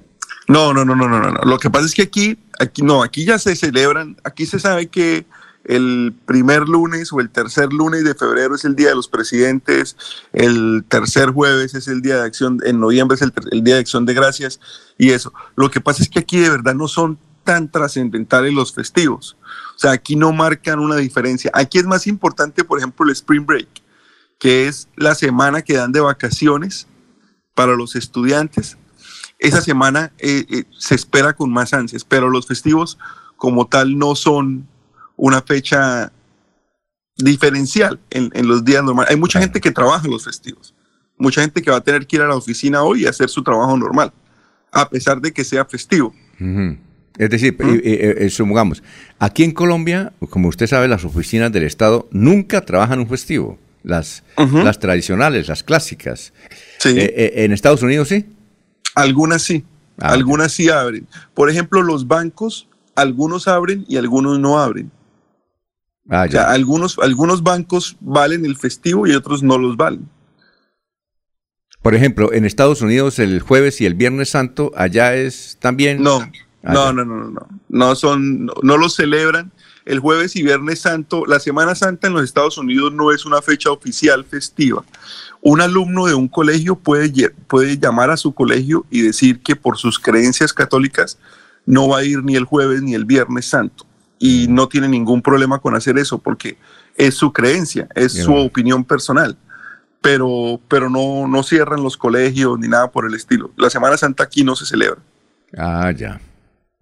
No, 0.48 0.72
no, 0.72 0.84
no, 0.84 0.94
no, 0.94 1.08
no, 1.08 1.20
no. 1.20 1.40
Lo 1.44 1.58
que 1.58 1.70
pasa 1.70 1.86
es 1.86 1.94
que 1.94 2.02
aquí, 2.02 2.38
aquí 2.60 2.82
no, 2.82 3.02
aquí 3.02 3.24
ya 3.24 3.38
se 3.38 3.56
celebran, 3.56 4.16
aquí 4.24 4.46
se 4.46 4.60
sabe 4.60 4.88
que 4.88 5.26
el 5.64 6.14
primer 6.26 6.68
lunes 6.68 7.12
o 7.12 7.20
el 7.20 7.30
tercer 7.30 7.72
lunes 7.72 8.04
de 8.04 8.14
febrero 8.14 8.54
es 8.54 8.64
el 8.64 8.76
Día 8.76 8.90
de 8.90 8.94
los 8.94 9.08
Presidentes, 9.08 9.96
el 10.32 10.84
tercer 10.86 11.30
jueves 11.30 11.74
es 11.74 11.88
el 11.88 12.02
Día 12.02 12.18
de 12.18 12.26
Acción, 12.26 12.60
en 12.64 12.78
noviembre 12.78 13.16
es 13.16 13.22
el, 13.22 13.32
el 13.50 13.64
Día 13.64 13.74
de 13.74 13.80
Acción 13.80 14.06
de 14.06 14.14
Gracias 14.14 14.60
y 14.98 15.10
eso. 15.10 15.32
Lo 15.56 15.70
que 15.70 15.80
pasa 15.80 16.02
es 16.02 16.08
que 16.08 16.20
aquí 16.20 16.38
de 16.38 16.50
verdad 16.50 16.74
no 16.74 16.86
son 16.86 17.18
tan 17.46 17.70
trascendentales 17.70 18.52
los 18.52 18.74
festivos. 18.74 19.38
O 19.76 19.78
sea, 19.78 19.92
aquí 19.92 20.16
no 20.16 20.32
marcan 20.32 20.78
una 20.78 20.96
diferencia. 20.96 21.50
Aquí 21.54 21.78
es 21.78 21.86
más 21.86 22.06
importante, 22.06 22.64
por 22.64 22.78
ejemplo, 22.78 23.06
el 23.06 23.12
Spring 23.12 23.46
Break, 23.46 23.68
que 24.38 24.68
es 24.68 24.88
la 24.96 25.14
semana 25.14 25.62
que 25.62 25.74
dan 25.74 25.92
de 25.92 26.00
vacaciones 26.00 26.86
para 27.54 27.74
los 27.74 27.96
estudiantes 27.96 28.76
esa 29.38 29.60
semana 29.60 30.12
eh, 30.18 30.46
eh, 30.48 30.64
se 30.78 30.94
espera 30.94 31.34
con 31.34 31.52
más 31.52 31.74
ansias, 31.74 32.04
pero 32.04 32.30
los 32.30 32.46
festivos 32.46 32.98
como 33.36 33.66
tal 33.66 33.98
no 33.98 34.14
son 34.14 34.66
una 35.16 35.42
fecha 35.42 36.10
diferencial 37.16 38.00
en, 38.10 38.30
en 38.34 38.48
los 38.48 38.64
días 38.64 38.82
normales. 38.82 39.10
Hay 39.10 39.16
mucha 39.16 39.40
gente 39.40 39.60
que 39.60 39.70
trabaja 39.70 40.06
en 40.06 40.12
los 40.12 40.24
festivos, 40.24 40.74
mucha 41.18 41.42
gente 41.42 41.60
que 41.62 41.70
va 41.70 41.78
a 41.78 41.82
tener 41.82 42.06
que 42.06 42.16
ir 42.16 42.22
a 42.22 42.28
la 42.28 42.36
oficina 42.36 42.82
hoy 42.82 43.02
y 43.02 43.06
hacer 43.06 43.28
su 43.28 43.42
trabajo 43.42 43.76
normal, 43.76 44.12
a 44.72 44.88
pesar 44.88 45.20
de 45.20 45.32
que 45.32 45.44
sea 45.44 45.64
festivo. 45.64 46.14
Es 47.18 47.30
decir, 47.30 47.56
eh, 47.60 47.80
eh, 47.82 48.14
eh, 48.18 48.30
supongamos, 48.30 48.82
aquí 49.18 49.42
en 49.42 49.52
Colombia, 49.52 50.12
como 50.30 50.48
usted 50.48 50.66
sabe, 50.66 50.86
las 50.86 51.04
oficinas 51.04 51.50
del 51.50 51.64
Estado 51.64 52.08
nunca 52.10 52.60
trabajan 52.62 53.00
un 53.00 53.08
festivo. 53.08 53.58
Las, 53.86 54.24
las 54.36 54.80
tradicionales, 54.80 55.46
las 55.46 55.62
clásicas. 55.62 56.32
Eh, 56.84 57.14
eh, 57.16 57.44
en 57.44 57.52
Estados 57.52 57.82
Unidos 57.84 58.08
sí. 58.08 58.26
Algunas 58.96 59.42
sí, 59.42 59.64
algunas 59.98 60.50
sí 60.50 60.68
abren. 60.68 61.06
Por 61.34 61.50
ejemplo, 61.50 61.82
los 61.82 62.08
bancos, 62.08 62.66
algunos 62.96 63.46
abren 63.46 63.84
y 63.88 63.96
algunos 63.96 64.40
no 64.40 64.58
abren. 64.58 64.90
Ah, 66.10 66.24
O 66.28 66.30
sea, 66.32 66.50
algunos, 66.50 66.98
algunos 66.98 67.44
bancos 67.44 67.96
valen 68.00 68.44
el 68.44 68.56
festivo 68.56 69.06
y 69.06 69.12
otros 69.12 69.44
no 69.44 69.56
los 69.56 69.76
valen. 69.76 70.08
Por 71.80 71.94
ejemplo, 71.94 72.32
en 72.32 72.44
Estados 72.44 72.82
Unidos 72.82 73.20
el 73.20 73.38
jueves 73.40 73.80
y 73.80 73.86
el 73.86 73.94
viernes 73.94 74.30
santo, 74.30 74.72
allá 74.74 75.14
es 75.14 75.58
también. 75.60 76.02
No, 76.02 76.28
Ah, 76.64 76.72
no, 76.72 76.92
no, 76.92 77.04
no, 77.04 77.16
no, 77.16 77.30
no. 77.30 77.48
No 77.68 77.94
son, 77.94 78.46
no, 78.46 78.54
no 78.62 78.76
lo 78.76 78.88
celebran. 78.88 79.52
El 79.86 80.00
jueves 80.00 80.34
y 80.34 80.42
viernes 80.42 80.80
santo, 80.80 81.24
la 81.26 81.38
Semana 81.38 81.76
Santa 81.76 82.08
en 82.08 82.14
los 82.14 82.24
Estados 82.24 82.58
Unidos 82.58 82.92
no 82.92 83.12
es 83.12 83.24
una 83.24 83.40
fecha 83.40 83.70
oficial 83.70 84.24
festiva. 84.24 84.84
Un 85.40 85.60
alumno 85.60 86.06
de 86.06 86.14
un 86.14 86.26
colegio 86.26 86.74
puede, 86.74 87.30
puede 87.46 87.78
llamar 87.78 88.10
a 88.10 88.16
su 88.16 88.34
colegio 88.34 88.84
y 88.90 89.02
decir 89.02 89.40
que 89.40 89.54
por 89.54 89.78
sus 89.78 90.00
creencias 90.00 90.52
católicas 90.52 91.18
no 91.66 91.88
va 91.88 91.98
a 91.98 92.04
ir 92.04 92.24
ni 92.24 92.34
el 92.34 92.44
jueves 92.44 92.82
ni 92.82 92.94
el 92.94 93.04
viernes 93.04 93.46
santo. 93.46 93.86
Y 94.18 94.48
no 94.48 94.68
tiene 94.68 94.88
ningún 94.88 95.22
problema 95.22 95.60
con 95.60 95.76
hacer 95.76 95.98
eso 95.98 96.18
porque 96.18 96.56
es 96.96 97.14
su 97.14 97.32
creencia, 97.32 97.86
es 97.94 98.12
su 98.12 98.34
opinión 98.34 98.84
personal. 98.84 99.36
Pero, 100.02 100.60
pero 100.66 100.90
no, 100.90 101.28
no 101.28 101.44
cierran 101.44 101.84
los 101.84 101.96
colegios 101.96 102.58
ni 102.58 102.66
nada 102.66 102.90
por 102.90 103.06
el 103.06 103.14
estilo. 103.14 103.52
La 103.56 103.70
Semana 103.70 103.96
Santa 103.96 104.24
aquí 104.24 104.42
no 104.42 104.56
se 104.56 104.66
celebra. 104.66 105.00
Ah, 105.56 105.92
ya. 105.92 106.20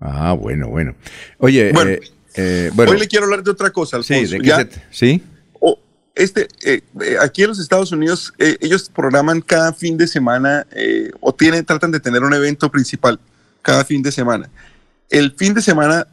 Ah, 0.00 0.32
bueno, 0.32 0.68
bueno. 0.68 0.94
Oye, 1.38 1.70
Bueno, 1.72 1.90
eh, 1.90 2.00
eh, 2.34 2.70
bueno. 2.74 2.92
Hoy 2.92 2.98
le 2.98 3.08
quiero 3.08 3.24
hablar 3.26 3.42
de 3.42 3.50
otra 3.50 3.70
cosa, 3.70 4.02
sí, 4.02 4.14
Alfonso. 4.14 4.32
¿de 4.34 4.40
qué 4.40 4.46
Ya- 4.48 4.56
se 4.58 4.70
¿Sí? 4.90 5.22
o- 5.60 5.78
este, 6.14 6.48
eh, 6.64 6.82
eh, 7.00 7.16
aquí 7.20 7.42
en 7.42 7.48
los 7.48 7.58
Estados 7.58 7.92
Unidos, 7.92 8.32
eh, 8.38 8.56
ellos 8.60 8.90
programan 8.94 9.40
cada 9.40 9.72
fin 9.72 9.96
de 9.96 10.06
semana 10.06 10.66
eh, 10.72 11.10
o 11.20 11.34
tienen, 11.34 11.64
tratan 11.64 11.90
de 11.90 12.00
tener 12.00 12.22
un 12.22 12.34
evento 12.34 12.70
principal 12.70 13.18
cada 13.62 13.84
fin 13.84 14.02
de 14.02 14.12
semana. 14.12 14.48
El 15.10 15.32
fin 15.32 15.54
de 15.54 15.62
semana 15.62 16.06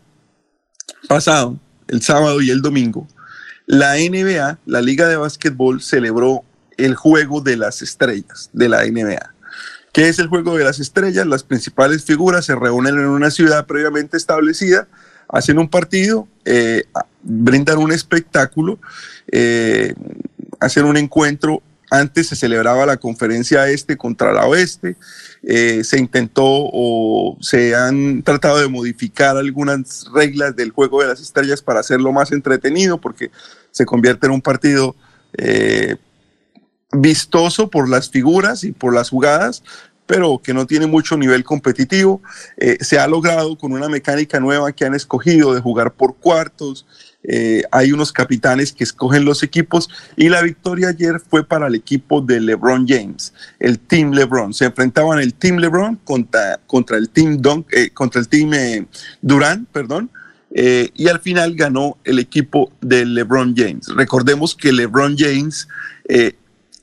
pasado, 1.07 1.57
el 1.87 2.01
sábado 2.01 2.41
y 2.41 2.49
el 2.49 2.61
domingo, 2.61 3.07
la 3.65 3.97
NBA, 3.97 4.59
la 4.65 4.81
Liga 4.81 5.07
de 5.07 5.15
Básquetbol, 5.17 5.81
celebró 5.81 6.43
el 6.77 6.95
Juego 6.95 7.41
de 7.41 7.57
las 7.57 7.81
Estrellas 7.81 8.49
de 8.53 8.69
la 8.69 8.85
NBA. 8.85 9.33
¿Qué 9.93 10.07
es 10.09 10.19
el 10.19 10.27
Juego 10.27 10.57
de 10.57 10.63
las 10.63 10.79
Estrellas? 10.79 11.27
Las 11.27 11.43
principales 11.43 12.03
figuras 12.05 12.45
se 12.45 12.55
reúnen 12.55 12.95
en 12.97 13.05
una 13.07 13.29
ciudad 13.29 13.65
previamente 13.65 14.17
establecida, 14.17 14.87
hacen 15.31 15.57
un 15.57 15.69
partido, 15.69 16.27
eh, 16.45 16.83
brindan 17.23 17.77
un 17.77 17.91
espectáculo, 17.91 18.79
eh, 19.31 19.93
hacen 20.59 20.85
un 20.85 20.97
encuentro. 20.97 21.61
Antes 21.89 22.27
se 22.27 22.37
celebraba 22.37 22.85
la 22.85 22.97
conferencia 22.97 23.67
este 23.67 23.97
contra 23.97 24.31
la 24.31 24.45
oeste, 24.45 24.95
eh, 25.43 25.83
se 25.83 25.99
intentó 25.99 26.45
o 26.45 27.37
se 27.41 27.75
han 27.75 28.23
tratado 28.23 28.59
de 28.59 28.69
modificar 28.69 29.35
algunas 29.35 30.05
reglas 30.13 30.55
del 30.55 30.71
juego 30.71 31.01
de 31.01 31.09
las 31.09 31.19
estrellas 31.19 31.61
para 31.61 31.81
hacerlo 31.81 32.13
más 32.13 32.31
entretenido, 32.31 32.99
porque 32.99 33.29
se 33.71 33.85
convierte 33.85 34.27
en 34.27 34.33
un 34.33 34.41
partido 34.41 34.95
eh, 35.37 35.97
vistoso 36.93 37.69
por 37.69 37.89
las 37.89 38.09
figuras 38.09 38.63
y 38.63 38.71
por 38.71 38.93
las 38.93 39.09
jugadas, 39.09 39.63
pero 40.11 40.41
que 40.43 40.53
no 40.53 40.67
tiene 40.67 40.87
mucho 40.87 41.15
nivel 41.15 41.45
competitivo. 41.45 42.21
Eh, 42.57 42.77
se 42.81 42.99
ha 42.99 43.07
logrado 43.07 43.57
con 43.57 43.71
una 43.71 43.87
mecánica 43.87 44.41
nueva 44.41 44.73
que 44.73 44.83
han 44.83 44.93
escogido 44.93 45.53
de 45.53 45.61
jugar 45.61 45.93
por 45.93 46.17
cuartos. 46.17 46.85
Eh, 47.23 47.63
hay 47.71 47.93
unos 47.93 48.11
capitanes 48.11 48.73
que 48.73 48.83
escogen 48.83 49.23
los 49.23 49.41
equipos 49.41 49.87
y 50.17 50.27
la 50.27 50.41
victoria 50.41 50.89
ayer 50.89 51.21
fue 51.21 51.45
para 51.45 51.67
el 51.67 51.75
equipo 51.75 52.19
de 52.19 52.41
LeBron 52.41 52.85
James, 52.85 53.33
el 53.57 53.79
Team 53.79 54.11
LeBron. 54.11 54.53
Se 54.53 54.65
enfrentaban 54.65 55.17
el 55.19 55.33
Team 55.33 55.59
LeBron 55.59 55.95
contra, 56.03 56.59
contra 56.67 56.97
el 56.97 57.07
Team 57.09 57.37
Dunk, 57.37 57.71
eh, 57.71 57.91
contra 57.91 58.19
el 58.19 58.27
Team 58.27 58.53
eh, 58.53 58.85
Durant, 59.21 59.65
perdón. 59.69 60.11
y 60.53 61.07
al 61.07 61.21
final 61.21 61.55
ganó 61.55 61.99
el 62.03 62.19
equipo 62.19 62.69
de 62.81 63.05
LeBron 63.05 63.55
James. 63.55 63.87
Recordemos 63.95 64.55
que 64.55 64.73
LeBron 64.73 65.15
James 65.17 65.69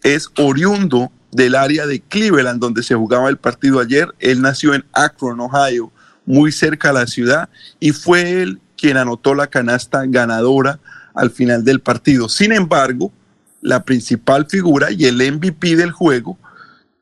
es 0.02 0.30
oriundo 0.38 1.12
del 1.30 1.54
área 1.54 1.86
de 1.86 2.00
Cleveland 2.00 2.60
donde 2.60 2.82
se 2.82 2.94
jugaba 2.94 3.28
el 3.28 3.36
partido 3.36 3.80
ayer. 3.80 4.14
Él 4.18 4.40
nació 4.40 4.74
en 4.74 4.84
Akron, 4.92 5.40
Ohio, 5.40 5.92
muy 6.26 6.52
cerca 6.52 6.90
a 6.90 6.92
la 6.92 7.06
ciudad, 7.06 7.48
y 7.80 7.92
fue 7.92 8.42
él 8.42 8.60
quien 8.76 8.96
anotó 8.96 9.34
la 9.34 9.48
canasta 9.48 10.04
ganadora 10.06 10.78
al 11.14 11.30
final 11.30 11.64
del 11.64 11.80
partido. 11.80 12.28
Sin 12.28 12.52
embargo, 12.52 13.12
la 13.60 13.84
principal 13.84 14.46
figura 14.46 14.90
y 14.90 15.06
el 15.06 15.16
MVP 15.16 15.76
del 15.76 15.90
juego, 15.90 16.38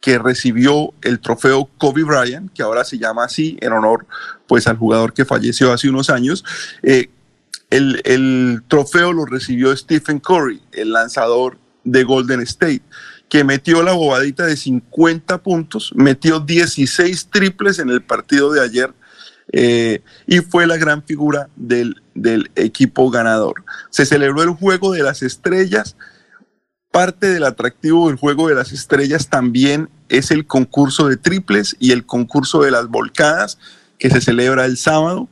que 0.00 0.18
recibió 0.18 0.94
el 1.02 1.20
trofeo 1.20 1.68
Kobe 1.78 2.04
Bryant, 2.04 2.52
que 2.52 2.62
ahora 2.62 2.84
se 2.84 2.98
llama 2.98 3.24
así 3.24 3.58
en 3.60 3.72
honor 3.72 4.06
pues 4.46 4.66
al 4.68 4.76
jugador 4.76 5.12
que 5.12 5.24
falleció 5.24 5.72
hace 5.72 5.88
unos 5.88 6.10
años, 6.10 6.44
eh, 6.82 7.10
el, 7.70 8.00
el 8.04 8.62
trofeo 8.68 9.12
lo 9.12 9.26
recibió 9.26 9.76
Stephen 9.76 10.20
Curry, 10.20 10.62
el 10.72 10.92
lanzador 10.92 11.58
de 11.82 12.04
Golden 12.04 12.40
State, 12.42 12.82
que 13.28 13.44
metió 13.44 13.82
la 13.82 13.92
bobadita 13.92 14.46
de 14.46 14.56
50 14.56 15.42
puntos, 15.42 15.92
metió 15.94 16.40
16 16.40 17.28
triples 17.30 17.78
en 17.78 17.90
el 17.90 18.02
partido 18.02 18.52
de 18.52 18.62
ayer 18.62 18.94
eh, 19.52 20.02
y 20.26 20.38
fue 20.38 20.66
la 20.66 20.76
gran 20.76 21.02
figura 21.02 21.48
del, 21.56 22.02
del 22.14 22.50
equipo 22.56 23.10
ganador. 23.10 23.64
Se 23.90 24.06
celebró 24.06 24.42
el 24.42 24.50
Juego 24.50 24.92
de 24.92 25.02
las 25.02 25.22
Estrellas. 25.22 25.96
Parte 26.90 27.28
del 27.28 27.44
atractivo 27.44 28.08
del 28.08 28.16
Juego 28.16 28.48
de 28.48 28.54
las 28.54 28.72
Estrellas 28.72 29.28
también 29.28 29.88
es 30.08 30.30
el 30.30 30.46
concurso 30.46 31.08
de 31.08 31.16
triples 31.16 31.76
y 31.78 31.92
el 31.92 32.06
concurso 32.06 32.62
de 32.62 32.70
las 32.70 32.88
volcadas 32.88 33.58
que 33.98 34.10
se 34.10 34.20
celebra 34.20 34.64
el 34.64 34.76
sábado. 34.76 35.28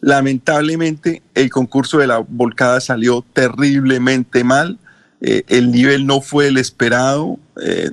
Lamentablemente 0.00 1.22
el 1.34 1.50
concurso 1.50 1.98
de 1.98 2.06
la 2.06 2.18
volcada 2.18 2.80
salió 2.80 3.24
terriblemente 3.32 4.44
mal. 4.44 4.78
Eh, 5.26 5.42
el 5.48 5.72
nivel 5.72 6.06
no 6.06 6.20
fue 6.20 6.48
el 6.48 6.58
esperado. 6.58 7.38
Eh, 7.62 7.90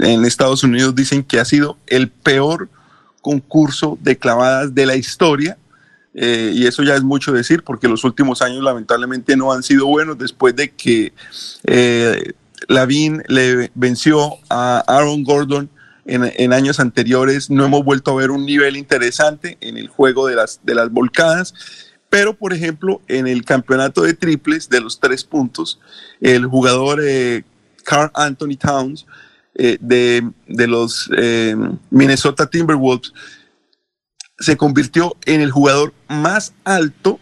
en 0.00 0.24
Estados 0.24 0.64
Unidos 0.64 0.96
dicen 0.96 1.22
que 1.22 1.38
ha 1.38 1.44
sido 1.44 1.78
el 1.86 2.08
peor 2.10 2.68
concurso 3.20 3.98
de 4.02 4.18
clavadas 4.18 4.74
de 4.74 4.86
la 4.86 4.96
historia. 4.96 5.56
Eh, 6.12 6.50
y 6.56 6.66
eso 6.66 6.82
ya 6.82 6.96
es 6.96 7.04
mucho 7.04 7.32
decir 7.32 7.62
porque 7.62 7.86
los 7.86 8.02
últimos 8.02 8.42
años 8.42 8.64
lamentablemente 8.64 9.36
no 9.36 9.52
han 9.52 9.62
sido 9.62 9.86
buenos 9.86 10.18
después 10.18 10.56
de 10.56 10.72
que 10.72 11.12
Lavín 12.66 13.22
le 13.28 13.70
venció 13.76 14.38
a 14.50 14.82
Aaron 14.88 15.22
Gordon 15.22 15.70
en, 16.04 16.32
en 16.34 16.52
años 16.52 16.80
anteriores. 16.80 17.48
No 17.48 17.64
hemos 17.64 17.84
vuelto 17.84 18.10
a 18.10 18.16
ver 18.16 18.32
un 18.32 18.44
nivel 18.44 18.76
interesante 18.76 19.56
en 19.60 19.78
el 19.78 19.86
juego 19.86 20.26
de 20.26 20.34
las, 20.34 20.58
de 20.64 20.74
las 20.74 20.90
volcadas. 20.90 21.54
Pero, 22.12 22.34
por 22.34 22.52
ejemplo, 22.52 23.00
en 23.08 23.26
el 23.26 23.42
campeonato 23.42 24.02
de 24.02 24.12
triples 24.12 24.68
de 24.68 24.82
los 24.82 25.00
tres 25.00 25.24
puntos, 25.24 25.80
el 26.20 26.44
jugador 26.44 27.00
eh, 27.02 27.42
Carl 27.84 28.10
Anthony 28.12 28.58
Towns 28.58 29.06
eh, 29.54 29.78
de, 29.80 30.30
de 30.46 30.66
los 30.66 31.10
eh, 31.16 31.56
Minnesota 31.88 32.50
Timberwolves 32.50 33.14
se 34.38 34.58
convirtió 34.58 35.16
en 35.24 35.40
el 35.40 35.50
jugador 35.50 35.94
más 36.06 36.52
alto 36.64 37.18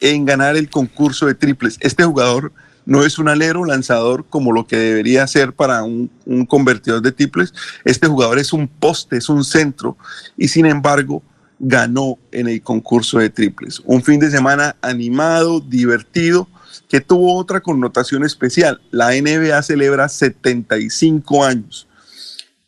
en 0.00 0.24
ganar 0.24 0.56
el 0.56 0.70
concurso 0.70 1.26
de 1.26 1.34
triples. 1.34 1.76
Este 1.80 2.02
jugador 2.02 2.54
no 2.86 3.04
es 3.04 3.18
un 3.18 3.28
alero 3.28 3.66
lanzador 3.66 4.24
como 4.30 4.50
lo 4.50 4.66
que 4.66 4.78
debería 4.78 5.26
ser 5.26 5.52
para 5.52 5.82
un, 5.82 6.10
un 6.24 6.46
convertidor 6.46 7.02
de 7.02 7.12
triples. 7.12 7.52
Este 7.84 8.06
jugador 8.06 8.38
es 8.38 8.54
un 8.54 8.66
poste, 8.66 9.18
es 9.18 9.28
un 9.28 9.44
centro 9.44 9.98
y 10.38 10.48
sin 10.48 10.64
embargo 10.64 11.22
ganó 11.58 12.18
en 12.32 12.48
el 12.48 12.62
concurso 12.62 13.18
de 13.18 13.30
triples. 13.30 13.80
Un 13.84 14.02
fin 14.02 14.20
de 14.20 14.30
semana 14.30 14.76
animado, 14.82 15.60
divertido, 15.60 16.48
que 16.88 17.00
tuvo 17.00 17.36
otra 17.36 17.60
connotación 17.60 18.24
especial. 18.24 18.80
La 18.90 19.10
NBA 19.10 19.62
celebra 19.62 20.08
75 20.08 21.44
años 21.44 21.88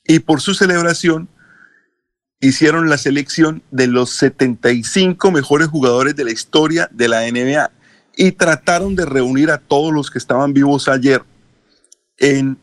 y 0.06 0.20
por 0.20 0.40
su 0.40 0.55
celebración 0.55 1.28
hicieron 2.40 2.89
la 2.89 2.98
selección 2.98 3.62
de 3.70 3.89
los 3.89 4.10
75 4.10 5.31
mejores 5.31 5.69
jugadores 5.69 6.16
de 6.16 6.24
la 6.24 6.31
historia 6.31 6.89
de 6.93 7.09
la 7.09 7.23
NBA 7.31 7.70
y 8.16 8.32
trataron 8.32 8.97
de 8.97 9.05
reunir 9.05 9.51
a 9.51 9.59
todos 9.59 9.93
los 9.93 10.10
que 10.10 10.19
estaban 10.19 10.52
vivos 10.52 10.89
ayer 10.89 11.23
en 12.16 12.59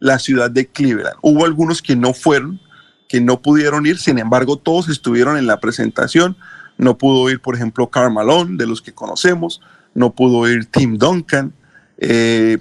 la 0.00 0.18
ciudad 0.18 0.50
de 0.50 0.66
Cleveland. 0.66 1.16
Hubo 1.22 1.44
algunos 1.44 1.82
que 1.82 1.96
no 1.96 2.12
fueron, 2.12 2.60
que 3.08 3.20
no 3.20 3.40
pudieron 3.40 3.86
ir, 3.86 3.98
sin 3.98 4.18
embargo 4.18 4.56
todos 4.56 4.88
estuvieron 4.88 5.36
en 5.36 5.46
la 5.46 5.58
presentación. 5.58 6.36
No 6.76 6.96
pudo 6.96 7.28
ir, 7.30 7.40
por 7.40 7.56
ejemplo, 7.56 7.88
Karl 7.88 8.12
Malone, 8.12 8.56
de 8.56 8.66
los 8.66 8.80
que 8.80 8.92
conocemos, 8.92 9.60
no 9.94 10.14
pudo 10.14 10.48
ir 10.48 10.66
Tim 10.66 10.96
Duncan, 10.96 11.52
eh, 11.96 12.58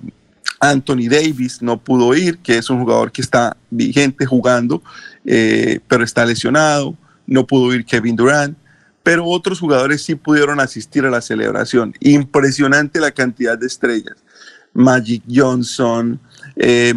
Anthony 0.59 1.07
Davis 1.09 1.61
no 1.61 1.77
pudo 1.77 2.15
ir, 2.15 2.39
que 2.39 2.57
es 2.57 2.69
un 2.69 2.79
jugador 2.79 3.11
que 3.11 3.21
está 3.21 3.57
vigente 3.69 4.25
jugando, 4.25 4.81
eh, 5.25 5.79
pero 5.87 6.03
está 6.03 6.25
lesionado, 6.25 6.95
no 7.27 7.45
pudo 7.45 7.73
ir 7.75 7.85
Kevin 7.85 8.15
Durant, 8.15 8.57
pero 9.03 9.25
otros 9.25 9.59
jugadores 9.59 10.03
sí 10.03 10.15
pudieron 10.15 10.59
asistir 10.59 11.05
a 11.05 11.11
la 11.11 11.21
celebración. 11.21 11.93
Impresionante 11.99 12.99
la 12.99 13.11
cantidad 13.11 13.57
de 13.57 13.67
estrellas. 13.67 14.17
Magic 14.73 15.23
Johnson, 15.29 16.19
eh, 16.59 16.93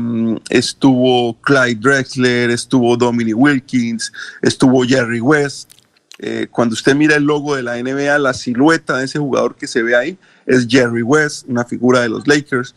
estuvo 0.48 1.38
Clyde 1.42 1.80
Drexler, 1.80 2.50
estuvo 2.50 2.96
Dominic 2.96 3.36
Wilkins, 3.36 4.12
estuvo 4.40 4.84
Jerry 4.84 5.20
West. 5.20 5.70
Eh, 6.18 6.46
cuando 6.50 6.74
usted 6.74 6.94
mira 6.94 7.16
el 7.16 7.24
logo 7.24 7.56
de 7.56 7.62
la 7.62 7.76
NBA, 7.76 8.18
la 8.18 8.34
silueta 8.34 8.98
de 8.98 9.04
ese 9.04 9.18
jugador 9.18 9.54
que 9.56 9.66
se 9.66 9.82
ve 9.82 9.96
ahí 9.96 10.18
es 10.46 10.66
Jerry 10.68 11.02
West, 11.02 11.46
una 11.48 11.64
figura 11.64 12.00
de 12.00 12.08
los 12.08 12.26
Lakers. 12.26 12.74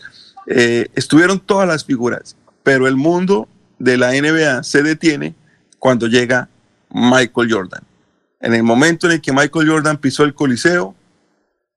Eh, 0.47 0.87
estuvieron 0.95 1.39
todas 1.39 1.67
las 1.67 1.85
figuras, 1.85 2.35
pero 2.63 2.87
el 2.87 2.97
mundo 2.97 3.47
de 3.79 3.97
la 3.97 4.11
NBA 4.11 4.63
se 4.63 4.83
detiene 4.83 5.35
cuando 5.79 6.07
llega 6.07 6.49
Michael 6.89 7.51
Jordan. 7.51 7.83
En 8.41 8.53
el 8.53 8.63
momento 8.63 9.07
en 9.07 9.13
el 9.13 9.21
que 9.21 9.31
Michael 9.31 9.69
Jordan 9.69 9.97
pisó 9.97 10.23
el 10.23 10.33
Coliseo, 10.33 10.95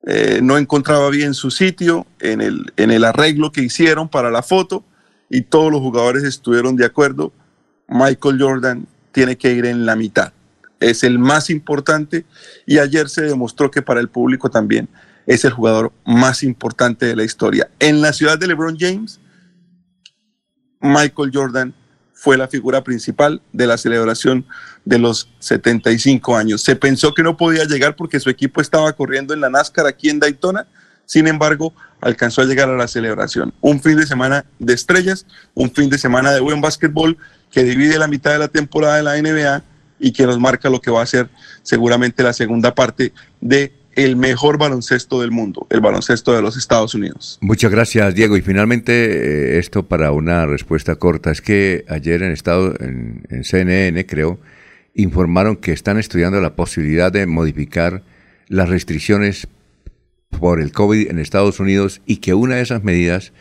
eh, 0.05 0.41
no 0.43 0.59
encontraba 0.59 1.11
bien 1.11 1.35
su 1.35 1.51
sitio 1.51 2.07
en 2.20 2.41
el, 2.41 2.73
en 2.77 2.91
el 2.91 3.05
arreglo 3.05 3.51
que 3.51 3.62
hicieron 3.62 4.09
para 4.09 4.31
la 4.31 4.43
foto 4.43 4.85
y 5.28 5.43
todos 5.43 5.70
los 5.70 5.81
jugadores 5.81 6.24
estuvieron 6.24 6.77
de 6.77 6.85
acuerdo. 6.85 7.32
Michael 7.89 8.40
Jordan 8.40 8.86
tiene 9.12 9.36
que 9.36 9.53
ir 9.53 9.66
en 9.66 9.86
la 9.86 9.97
mitad. 9.97 10.32
Es 10.81 11.05
el 11.05 11.19
más 11.19 11.51
importante 11.51 12.27
y 12.66 12.78
ayer 12.78 13.09
se 13.09 13.23
demostró 13.23 13.70
que 13.70 13.82
para 13.82 14.01
el 14.01 14.09
público 14.09 14.51
también 14.51 14.89
es 15.27 15.44
el 15.44 15.53
jugador 15.53 15.93
más 16.05 16.43
importante 16.43 17.07
de 17.07 17.16
la 17.16 17.24
historia. 17.24 17.69
En 17.78 18.01
la 18.01 18.12
ciudad 18.12 18.39
de 18.39 18.47
LeBron 18.47 18.77
James, 18.78 19.20
Michael 20.81 21.31
Jordan 21.32 21.74
fue 22.12 22.36
la 22.36 22.48
figura 22.48 22.82
principal 22.82 23.43
de 23.53 23.66
la 23.66 23.77
celebración 23.77 24.47
de 24.85 24.98
los 24.98 25.28
75 25.39 26.36
años. 26.36 26.62
Se 26.62 26.77
pensó 26.77 27.12
que 27.12 27.23
no 27.23 27.36
podía 27.36 27.65
llegar 27.65 27.97
porque 27.97 28.20
su 28.20 28.31
equipo 28.31 28.61
estaba 28.61 28.93
corriendo 28.93 29.35
en 29.35 29.40
la 29.40 29.51
NASCAR 29.51 29.86
aquí 29.86 30.09
en 30.09 30.20
Daytona, 30.20 30.66
sin 31.05 31.27
embargo, 31.27 31.74
alcanzó 32.01 32.43
a 32.43 32.44
llegar 32.44 32.68
a 32.68 32.77
la 32.77 32.89
celebración. 32.89 33.52
Un 33.60 33.81
fin 33.81 33.97
de 33.97 34.06
semana 34.06 34.44
de 34.59 34.74
estrellas, 34.74 35.27
un 35.55 35.70
fin 35.70 35.89
de 35.89 35.98
semana 35.98 36.32
de 36.32 36.40
buen 36.40 36.60
básquetbol 36.60 37.16
que 37.51 37.64
divide 37.64 37.98
la 37.98 38.09
mitad 38.09 38.32
de 38.32 38.39
la 38.39 38.48
temporada 38.48 38.97
de 38.97 39.02
la 39.02 39.20
NBA 39.20 39.62
y 39.98 40.12
que 40.12 40.27
nos 40.27 40.39
marca 40.39 40.68
lo 40.68 40.81
que 40.81 40.90
va 40.90 41.02
a 41.02 41.06
ser 41.06 41.28
seguramente 41.62 42.23
la 42.23 42.32
segunda 42.32 42.74
parte 42.74 43.12
de 43.40 43.73
el 43.94 44.14
mejor 44.14 44.59
baloncesto 44.59 45.23
del 45.23 45.31
mundo, 45.31 45.66
el 45.70 45.81
baloncesto 45.81 46.35
de 46.35 46.43
los 46.43 46.59
Estados 46.59 46.94
Unidos. 46.94 47.39
Muchas 47.40 47.70
gracias, 47.70 48.14
Diego. 48.14 48.36
Y 48.36 48.43
finalmente, 48.43 48.93
eh, 48.93 49.59
esto 49.59 49.85
para 49.85 50.12
una 50.12 50.44
respuesta 50.44 50.97
corta. 50.97 51.31
Es 51.31 51.40
que 51.40 51.86
ayer 51.89 52.23
en, 52.23 52.31
estado, 52.32 52.74
en, 52.78 53.23
en 53.31 53.43
CNN, 53.43 54.05
creo, 54.05 54.39
informaron 54.94 55.56
que 55.56 55.73
están 55.73 55.98
estudiando 55.98 56.43
la 56.43 56.56
posibilidad 56.56 57.10
de 57.10 57.27
modificar 57.27 58.02
las 58.48 58.68
restricciones 58.68 59.48
por 60.39 60.61
el 60.61 60.73
COVID 60.73 61.11
en 61.11 61.19
Estados 61.19 61.61
Unidos 61.61 62.01
y 62.07 62.19
que 62.19 62.35
una 62.35 62.57
de 62.57 62.63
esas 62.63 62.85
medidas 62.85 63.33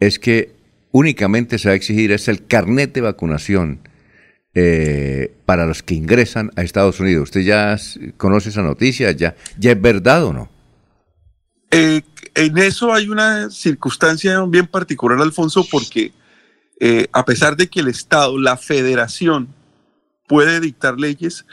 es 0.00 0.18
que 0.18 0.54
únicamente 0.90 1.58
se 1.58 1.68
va 1.68 1.72
a 1.72 1.76
exigir 1.76 2.12
es 2.12 2.28
el 2.28 2.46
carnet 2.46 2.92
de 2.92 3.00
vacunación 3.00 3.80
eh, 4.54 5.34
para 5.46 5.66
los 5.66 5.82
que 5.82 5.94
ingresan 5.94 6.50
a 6.56 6.62
Estados 6.62 7.00
Unidos. 7.00 7.24
¿Usted 7.24 7.40
ya 7.40 7.76
conoce 8.16 8.50
esa 8.50 8.62
noticia? 8.62 9.10
¿Ya, 9.12 9.34
ya 9.58 9.72
es 9.72 9.80
verdad 9.80 10.24
o 10.24 10.32
no? 10.32 10.50
Eh, 11.70 12.02
en 12.34 12.58
eso 12.58 12.92
hay 12.92 13.08
una 13.08 13.50
circunstancia 13.50 14.42
bien 14.42 14.66
particular, 14.66 15.18
Alfonso, 15.20 15.66
porque 15.70 16.12
eh, 16.80 17.06
a 17.12 17.24
pesar 17.24 17.56
de 17.56 17.68
que 17.68 17.80
el 17.80 17.88
Estado, 17.88 18.38
la 18.38 18.56
federación, 18.56 19.48
puede 20.28 20.60
dictar 20.60 20.98
leyes, 20.98 21.46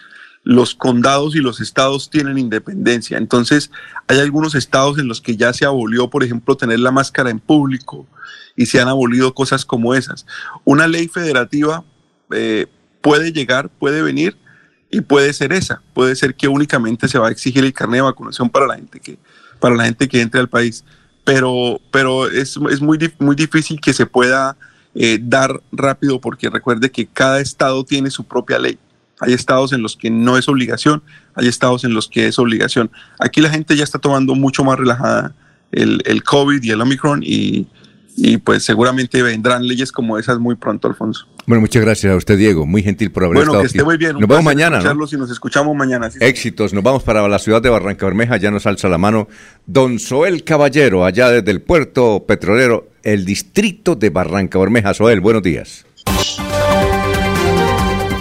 los 0.49 0.73
condados 0.73 1.35
y 1.35 1.41
los 1.41 1.61
estados 1.61 2.09
tienen 2.09 2.39
independencia. 2.39 3.19
Entonces, 3.19 3.69
hay 4.07 4.17
algunos 4.17 4.55
estados 4.55 4.97
en 4.97 5.07
los 5.07 5.21
que 5.21 5.37
ya 5.37 5.53
se 5.53 5.63
abolió, 5.63 6.09
por 6.09 6.23
ejemplo, 6.23 6.57
tener 6.57 6.79
la 6.79 6.89
máscara 6.89 7.29
en 7.29 7.39
público 7.39 8.07
y 8.55 8.65
se 8.65 8.81
han 8.81 8.87
abolido 8.87 9.35
cosas 9.35 9.63
como 9.63 9.93
esas. 9.93 10.25
Una 10.65 10.87
ley 10.87 11.07
federativa 11.07 11.83
eh, 12.31 12.65
puede 12.99 13.31
llegar, 13.31 13.69
puede 13.69 14.01
venir 14.01 14.37
y 14.89 15.01
puede 15.01 15.33
ser 15.33 15.53
esa. 15.53 15.83
Puede 15.93 16.15
ser 16.15 16.33
que 16.33 16.47
únicamente 16.47 17.07
se 17.07 17.19
va 17.19 17.27
a 17.27 17.31
exigir 17.31 17.63
el 17.63 17.71
carnet 17.71 17.97
de 17.97 18.01
vacunación 18.01 18.49
para 18.49 18.65
la 18.65 18.73
gente 18.73 18.99
que, 18.99 19.19
para 19.59 19.75
la 19.75 19.85
gente 19.85 20.07
que 20.07 20.19
entre 20.19 20.39
al 20.39 20.49
país. 20.49 20.83
Pero, 21.25 21.79
pero 21.91 22.27
es, 22.27 22.57
es 22.71 22.81
muy, 22.81 22.97
muy 23.19 23.35
difícil 23.35 23.79
que 23.79 23.93
se 23.93 24.07
pueda 24.07 24.57
eh, 24.95 25.19
dar 25.21 25.61
rápido 25.71 26.19
porque 26.19 26.49
recuerde 26.49 26.89
que 26.89 27.05
cada 27.05 27.39
estado 27.39 27.83
tiene 27.83 28.09
su 28.09 28.23
propia 28.23 28.57
ley. 28.57 28.79
Hay 29.19 29.33
estados 29.33 29.73
en 29.73 29.81
los 29.81 29.95
que 29.97 30.09
no 30.09 30.37
es 30.37 30.47
obligación, 30.47 31.03
hay 31.35 31.47
estados 31.47 31.83
en 31.83 31.93
los 31.93 32.07
que 32.07 32.27
es 32.27 32.39
obligación. 32.39 32.89
Aquí 33.19 33.41
la 33.41 33.49
gente 33.49 33.75
ya 33.75 33.83
está 33.83 33.99
tomando 33.99 34.33
mucho 34.35 34.63
más 34.63 34.79
relajada 34.79 35.33
el, 35.71 36.01
el 36.05 36.23
COVID 36.23 36.63
y 36.63 36.71
el 36.71 36.81
Omicron 36.81 37.21
y, 37.23 37.67
y 38.15 38.37
pues 38.37 38.63
seguramente 38.63 39.21
vendrán 39.21 39.67
leyes 39.67 39.91
como 39.91 40.17
esas 40.17 40.39
muy 40.39 40.55
pronto, 40.55 40.87
Alfonso. 40.87 41.27
Bueno, 41.45 41.61
muchas 41.61 41.81
gracias 41.83 42.13
a 42.13 42.15
usted, 42.15 42.37
Diego. 42.37 42.65
Muy 42.67 42.83
gentil 42.83 43.11
por 43.11 43.23
haber 43.23 43.37
Bueno, 43.37 43.51
estado 43.51 43.61
que 43.63 43.67
esté 43.67 43.79
aquí. 43.79 43.85
muy 43.85 43.97
bien. 43.97 44.15
un 44.15 44.21
Nos 44.21 44.29
vemos 44.29 44.45
mañana, 44.45 44.79
¿no? 44.81 45.05
y 45.11 45.15
nos 45.17 45.31
escuchamos 45.31 45.75
mañana. 45.75 46.11
sí. 46.11 46.19
Éxitos. 46.21 46.73
Nos 46.73 46.83
vamos 46.83 47.01
para 47.01 47.27
la 47.27 47.39
ciudad 47.39 47.59
de 47.61 47.69
Barranca 47.69 48.05
Bermeja. 48.05 48.37
Ya 48.37 48.51
nos 48.51 48.67
alza 48.67 48.87
la 48.87 48.99
mano 48.99 49.27
Don 49.65 49.97
Soel 49.97 50.43
Caballero, 50.43 51.05
allá 51.05 51.29
desde 51.31 51.49
el 51.49 51.61
puerto 51.63 52.23
petrolero, 52.27 52.89
el 53.01 53.25
distrito 53.25 53.95
de 53.95 54.11
Barranca 54.11 54.59
Bermeja. 54.59 54.93
Soel, 54.93 55.21
buenos 55.21 55.41
días. 55.41 55.85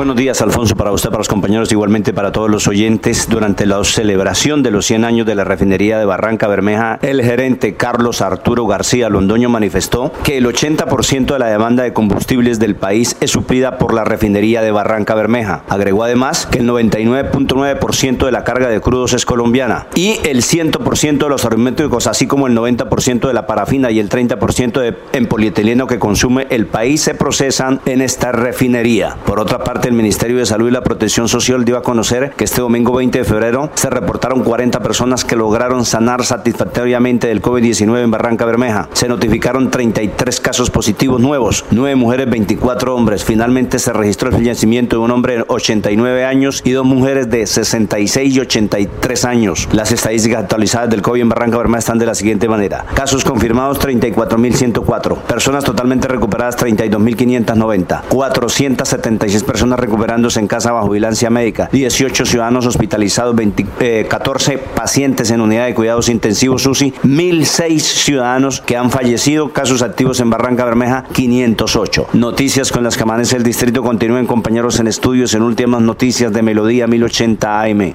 Buenos 0.00 0.16
días, 0.16 0.40
Alfonso, 0.40 0.76
para 0.76 0.92
usted, 0.92 1.10
para 1.10 1.18
los 1.18 1.28
compañeros, 1.28 1.70
igualmente 1.72 2.14
para 2.14 2.32
todos 2.32 2.48
los 2.48 2.66
oyentes. 2.66 3.28
Durante 3.28 3.66
la 3.66 3.84
celebración 3.84 4.62
de 4.62 4.70
los 4.70 4.86
100 4.86 5.04
años 5.04 5.26
de 5.26 5.34
la 5.34 5.44
refinería 5.44 5.98
de 5.98 6.06
Barranca 6.06 6.48
Bermeja, 6.48 6.98
el 7.02 7.20
gerente 7.20 7.74
Carlos 7.74 8.22
Arturo 8.22 8.66
García 8.66 9.10
Londoño 9.10 9.50
manifestó 9.50 10.10
que 10.24 10.38
el 10.38 10.46
80% 10.46 11.34
de 11.34 11.38
la 11.38 11.48
demanda 11.48 11.82
de 11.82 11.92
combustibles 11.92 12.58
del 12.58 12.76
país 12.76 13.14
es 13.20 13.30
suplida 13.30 13.76
por 13.76 13.92
la 13.92 14.04
refinería 14.04 14.62
de 14.62 14.70
Barranca 14.70 15.14
Bermeja. 15.14 15.64
Agregó 15.68 16.04
además 16.04 16.46
que 16.46 16.60
el 16.60 16.66
99.9% 16.70 18.24
de 18.24 18.32
la 18.32 18.42
carga 18.42 18.70
de 18.70 18.80
crudos 18.80 19.12
es 19.12 19.26
colombiana 19.26 19.86
y 19.94 20.18
el 20.24 20.40
100% 20.40 21.18
de 21.18 21.28
los 21.28 21.44
aromáticos, 21.44 22.06
así 22.06 22.26
como 22.26 22.46
el 22.46 22.56
90% 22.56 23.26
de 23.26 23.34
la 23.34 23.46
parafina 23.46 23.90
y 23.90 23.98
el 23.98 24.08
30% 24.08 24.80
de, 24.80 24.96
en 25.12 25.26
polietileno 25.26 25.86
que 25.86 25.98
consume 25.98 26.46
el 26.48 26.64
país 26.64 27.02
se 27.02 27.14
procesan 27.14 27.82
en 27.84 28.00
esta 28.00 28.32
refinería. 28.32 29.18
Por 29.26 29.38
otra 29.38 29.58
parte, 29.62 29.89
el 29.90 29.96
Ministerio 29.96 30.38
de 30.38 30.46
Salud 30.46 30.68
y 30.68 30.70
la 30.70 30.84
Protección 30.84 31.28
Social 31.28 31.64
dio 31.64 31.76
a 31.76 31.82
conocer 31.82 32.30
que 32.36 32.44
este 32.44 32.60
domingo 32.60 32.94
20 32.94 33.18
de 33.18 33.24
febrero 33.24 33.70
se 33.74 33.90
reportaron 33.90 34.44
40 34.44 34.80
personas 34.80 35.24
que 35.24 35.34
lograron 35.34 35.84
sanar 35.84 36.24
satisfactoriamente 36.24 37.26
del 37.26 37.42
COVID-19 37.42 38.04
en 38.04 38.10
Barranca 38.12 38.44
Bermeja. 38.44 38.88
Se 38.92 39.08
notificaron 39.08 39.68
33 39.72 40.38
casos 40.38 40.70
positivos 40.70 41.20
nuevos, 41.20 41.64
9 41.72 41.96
mujeres, 41.96 42.30
24 42.30 42.94
hombres. 42.94 43.24
Finalmente 43.24 43.80
se 43.80 43.92
registró 43.92 44.28
el 44.28 44.36
fallecimiento 44.36 44.96
de 44.96 45.02
un 45.02 45.10
hombre 45.10 45.38
de 45.38 45.44
89 45.48 46.24
años 46.24 46.62
y 46.64 46.70
dos 46.70 46.86
mujeres 46.86 47.28
de 47.28 47.44
66 47.44 48.36
y 48.36 48.40
83 48.40 49.24
años. 49.24 49.68
Las 49.72 49.90
estadísticas 49.90 50.44
actualizadas 50.44 50.90
del 50.90 51.02
COVID 51.02 51.22
en 51.22 51.28
Barranca 51.30 51.58
Bermeja 51.58 51.80
están 51.80 51.98
de 51.98 52.06
la 52.06 52.14
siguiente 52.14 52.48
manera. 52.48 52.84
Casos 52.94 53.24
confirmados 53.24 53.80
34.104. 53.80 55.16
Personas 55.22 55.64
totalmente 55.64 56.06
recuperadas 56.06 56.56
32.590. 56.58 58.02
476 58.08 59.42
personas 59.42 59.79
recuperándose 59.80 60.40
en 60.40 60.46
casa 60.46 60.72
bajo 60.72 60.90
vigilancia 60.90 61.30
médica. 61.30 61.68
18 61.72 62.26
ciudadanos 62.26 62.66
hospitalizados, 62.66 63.34
20 63.34 63.66
eh, 63.80 64.06
14 64.08 64.58
pacientes 64.58 65.30
en 65.30 65.40
unidad 65.40 65.66
de 65.66 65.74
cuidados 65.74 66.08
intensivos 66.08 66.66
UCI. 66.66 66.92
1.006 67.02 67.78
ciudadanos 67.78 68.60
que 68.60 68.76
han 68.76 68.90
fallecido. 68.90 69.52
Casos 69.52 69.82
activos 69.82 70.20
en 70.20 70.30
Barranca 70.30 70.64
Bermeja 70.64 71.04
508. 71.12 72.08
Noticias 72.12 72.72
con 72.72 72.84
las 72.84 72.96
que 72.96 73.02
amanece 73.02 73.36
el 73.36 73.42
distrito. 73.42 73.82
Continúen 73.82 74.26
compañeros 74.26 74.80
en 74.80 74.86
estudios 74.86 75.34
en 75.34 75.42
últimas 75.42 75.80
noticias 75.80 76.32
de 76.32 76.42
Melodía 76.42 76.86
1080 76.86 77.62
AM. 77.62 77.94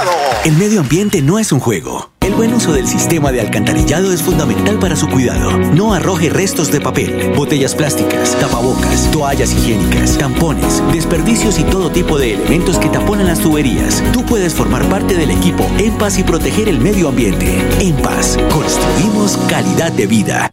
alcantarillado. 0.00 0.42
El 0.44 0.56
medio 0.56 0.80
ambiente 0.80 1.22
no 1.22 1.38
es 1.38 1.52
un 1.52 1.60
juego. 1.60 2.10
El 2.20 2.34
buen 2.34 2.54
uso 2.54 2.72
del 2.72 2.86
sistema 2.86 3.32
de 3.32 3.40
alcantarillado 3.40 4.12
es 4.12 4.22
fundamental 4.22 4.78
para 4.78 4.96
su 4.96 5.08
cuidado. 5.08 5.56
No 5.74 5.94
arroje 5.94 6.28
restos 6.28 6.70
de 6.70 6.80
papel, 6.80 7.32
botellas 7.36 7.74
plásticas, 7.74 8.36
tapabocas, 8.38 9.10
toallas 9.10 9.52
higiénicas, 9.52 10.18
tampones, 10.18 10.82
desperdicios 10.92 11.58
y 11.58 11.64
todo 11.64 11.90
tipo 11.90 12.18
de 12.18 12.34
elementos 12.34 12.78
que 12.78 12.88
taponan 12.88 13.26
las 13.26 13.40
tuberías. 13.40 14.02
Tú 14.12 14.24
puedes 14.24 14.54
formar 14.54 14.88
parte 14.88 15.14
del 15.14 15.30
equipo 15.30 15.66
En 15.78 15.96
Paz 15.98 16.18
y 16.18 16.22
proteger 16.22 16.68
el 16.68 16.80
medio 16.80 17.08
ambiente. 17.08 17.58
En 17.80 17.96
Paz, 17.96 18.38
construimos 18.52 19.36
calidad 19.48 19.92
de 19.92 20.06
vida. 20.06 20.52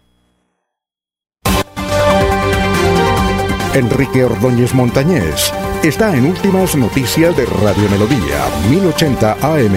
Enrique 3.73 4.23
Ordóñez 4.23 4.73
Montañés 4.73 5.53
está 5.83 6.15
en 6.15 6.25
Últimas 6.25 6.75
Noticias 6.75 7.35
de 7.35 7.45
Radio 7.45 7.89
Melodía, 7.89 8.45
1080 8.69 9.37
AM. 9.41 9.73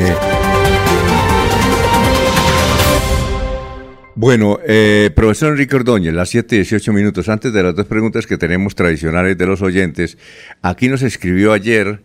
Bueno, 4.15 4.59
eh, 4.67 5.11
profesor 5.15 5.53
Enrique 5.53 5.77
Ordóñez, 5.77 6.13
las 6.13 6.31
7 6.31 6.57
y 6.57 6.59
18 6.59 6.93
minutos. 6.93 7.29
Antes 7.29 7.53
de 7.53 7.63
las 7.63 7.75
dos 7.75 7.87
preguntas 7.87 8.27
que 8.27 8.39
tenemos 8.39 8.75
tradicionales 8.75 9.37
de 9.39 9.47
los 9.47 9.63
oyentes, 9.63 10.19
aquí 10.63 10.89
nos 10.89 11.03
escribió 11.03 11.53
ayer 11.53 12.03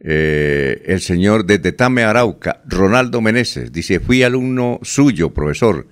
eh, 0.00 0.82
el 0.86 1.00
señor 1.00 1.44
desde 1.44 1.72
Tame 1.72 2.04
Arauca, 2.04 2.62
Ronaldo 2.66 3.20
Meneses, 3.20 3.72
dice, 3.72 4.00
fui 4.00 4.22
alumno 4.22 4.78
suyo, 4.82 5.34
profesor, 5.34 5.88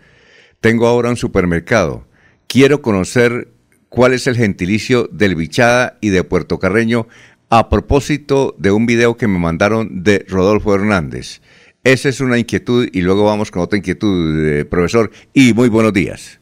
tengo 0.61 0.87
ahora 0.87 1.11
un 1.11 1.17
supermercado, 1.17 2.07
quiero 2.47 2.83
conocer 2.83 3.49
cuál 3.89 4.13
es 4.13 4.27
el 4.27 4.37
gentilicio 4.37 5.09
del 5.11 5.35
Bichada 5.35 5.99
y 6.01 6.11
de 6.11 6.23
Puerto 6.23 6.59
Carreño 6.59 7.09
a 7.51 7.69
propósito 7.69 8.55
de 8.59 8.73
un 8.73 8.87
video 8.87 9.17
que 9.17 9.29
me 9.29 9.39
mandaron 9.39 10.03
de 10.03 10.25
Rodolfo 10.29 10.75
Hernández. 10.75 11.41
Esa 11.85 12.09
es 12.09 12.21
una 12.21 12.39
inquietud 12.39 12.89
y 12.93 13.03
luego 13.03 13.25
vamos 13.25 13.51
con 13.51 13.63
otra 13.63 13.79
inquietud, 13.79 14.49
eh, 14.49 14.65
profesor. 14.65 15.11
Y 15.33 15.55
muy 15.55 15.69
buenos 15.69 15.93
días. 15.93 16.41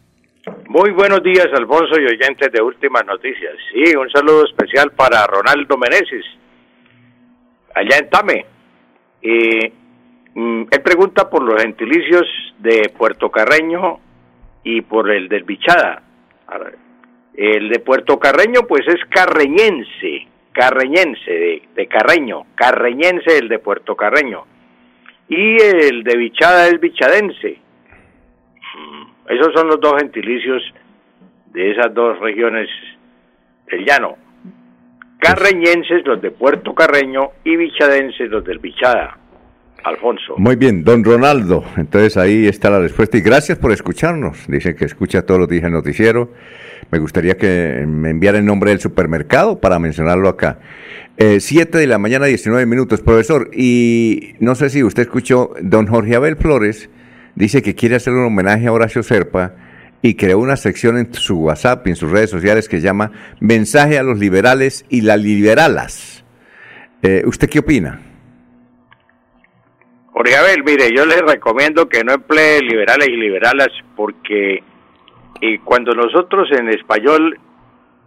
Muy 0.68 0.90
buenos 0.90 1.22
días, 1.22 1.48
Alfonso 1.54 2.00
y 2.00 2.04
oyentes 2.04 2.50
de 2.52 2.62
Últimas 2.62 3.04
Noticias. 3.06 3.52
Sí, 3.72 3.94
un 3.96 4.10
saludo 4.10 4.44
especial 4.44 4.90
para 4.92 5.26
Ronaldo 5.26 5.76
Meneses, 5.76 6.24
allá 7.74 7.98
en 7.98 8.10
Tame. 8.10 8.46
Mm, 10.34 10.62
él 10.70 10.82
pregunta 10.82 11.30
por 11.30 11.42
los 11.42 11.62
gentilicios 11.62 12.26
de 12.58 12.90
Puerto 12.96 13.30
Carreño 13.30 14.00
y 14.64 14.80
por 14.80 15.10
el 15.10 15.28
del 15.28 15.44
Bichada. 15.44 16.02
El 17.34 17.68
de 17.68 17.78
Puerto 17.80 18.18
Carreño, 18.18 18.66
pues 18.66 18.82
es 18.88 19.00
carreñense, 19.10 20.23
carreñense, 20.54 21.30
de, 21.30 21.62
de 21.74 21.86
Carreño, 21.88 22.46
carreñense 22.54 23.36
el 23.36 23.48
de 23.48 23.58
Puerto 23.58 23.96
Carreño. 23.96 24.44
Y 25.28 25.56
el 25.60 26.04
de 26.04 26.16
Bichada 26.16 26.68
es 26.68 26.80
bichadense. 26.80 27.58
Mm, 28.76 29.32
Esos 29.32 29.52
son 29.54 29.68
los 29.68 29.80
dos 29.80 29.94
gentilicios 29.98 30.62
de 31.52 31.72
esas 31.72 31.92
dos 31.92 32.18
regiones 32.20 32.68
del 33.66 33.84
llano. 33.84 34.16
Carreñenses 35.18 36.06
los 36.06 36.20
de 36.20 36.30
Puerto 36.30 36.74
Carreño 36.74 37.30
y 37.44 37.56
bichadenses 37.56 38.30
los 38.30 38.44
del 38.44 38.58
Bichada. 38.58 39.18
Alfonso. 39.84 40.34
Muy 40.38 40.56
bien, 40.56 40.82
don 40.82 41.04
Ronaldo. 41.04 41.62
Entonces 41.76 42.16
ahí 42.16 42.46
está 42.46 42.70
la 42.70 42.80
respuesta 42.80 43.18
y 43.18 43.20
gracias 43.20 43.58
por 43.58 43.70
escucharnos. 43.70 44.46
Dice 44.48 44.74
que 44.74 44.86
escucha 44.86 45.22
todos 45.22 45.40
los 45.40 45.48
días 45.48 45.64
el 45.64 45.72
noticiero. 45.72 46.32
Me 46.90 46.98
gustaría 46.98 47.36
que 47.36 47.84
me 47.86 48.10
enviara 48.10 48.38
el 48.38 48.46
nombre 48.46 48.70
del 48.70 48.80
supermercado 48.80 49.60
para 49.60 49.78
mencionarlo 49.78 50.28
acá. 50.28 50.58
Eh, 51.18 51.38
7 51.38 51.78
de 51.78 51.86
la 51.86 51.98
mañana, 51.98 52.26
19 52.26 52.64
minutos, 52.66 53.02
profesor. 53.02 53.50
Y 53.52 54.34
no 54.40 54.54
sé 54.54 54.70
si 54.70 54.82
usted 54.82 55.02
escuchó, 55.02 55.52
don 55.60 55.86
Jorge 55.86 56.16
Abel 56.16 56.36
Flores 56.36 56.88
dice 57.34 57.62
que 57.62 57.74
quiere 57.74 57.96
hacer 57.96 58.14
un 58.14 58.24
homenaje 58.24 58.66
a 58.66 58.72
Horacio 58.72 59.02
Serpa 59.02 59.54
y 60.00 60.14
creó 60.14 60.38
una 60.38 60.56
sección 60.56 60.96
en 60.96 61.12
su 61.12 61.40
WhatsApp 61.40 61.86
y 61.86 61.90
en 61.90 61.96
sus 61.96 62.10
redes 62.10 62.30
sociales 62.30 62.68
que 62.68 62.80
llama 62.80 63.12
Mensaje 63.40 63.98
a 63.98 64.02
los 64.02 64.18
liberales 64.18 64.86
y 64.88 65.02
las 65.02 65.20
liberalas. 65.20 66.24
Eh, 67.02 67.22
¿Usted 67.26 67.50
qué 67.50 67.58
opina? 67.58 68.00
Jorge 70.14 70.36
Abel, 70.36 70.62
mire, 70.62 70.94
yo 70.94 71.04
les 71.04 71.20
recomiendo 71.22 71.88
que 71.88 72.04
no 72.04 72.12
emplee 72.12 72.60
liberales 72.60 73.08
y 73.08 73.16
liberalas 73.16 73.70
porque 73.96 74.62
eh, 75.40 75.58
cuando 75.64 75.92
nosotros 75.92 76.48
en 76.52 76.68
español 76.68 77.36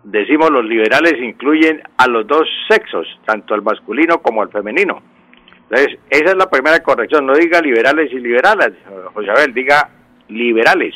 decimos 0.06 0.50
los 0.50 0.64
liberales 0.64 1.16
incluyen 1.22 1.84
a 1.98 2.08
los 2.08 2.26
dos 2.26 2.48
sexos, 2.70 3.06
tanto 3.26 3.54
al 3.54 3.62
masculino 3.62 4.22
como 4.22 4.42
al 4.42 4.50
femenino. 4.50 5.02
Entonces, 5.70 6.00
esa 6.10 6.32
es 6.32 6.38
la 6.38 6.50
primera 6.50 6.80
corrección, 6.80 7.26
no 7.26 7.34
diga 7.34 7.60
liberales 7.60 8.10
y 8.14 8.20
liberalas, 8.20 8.72
José 9.14 9.30
Abel, 9.30 9.54
diga 9.54 9.90
liberales. 10.30 10.96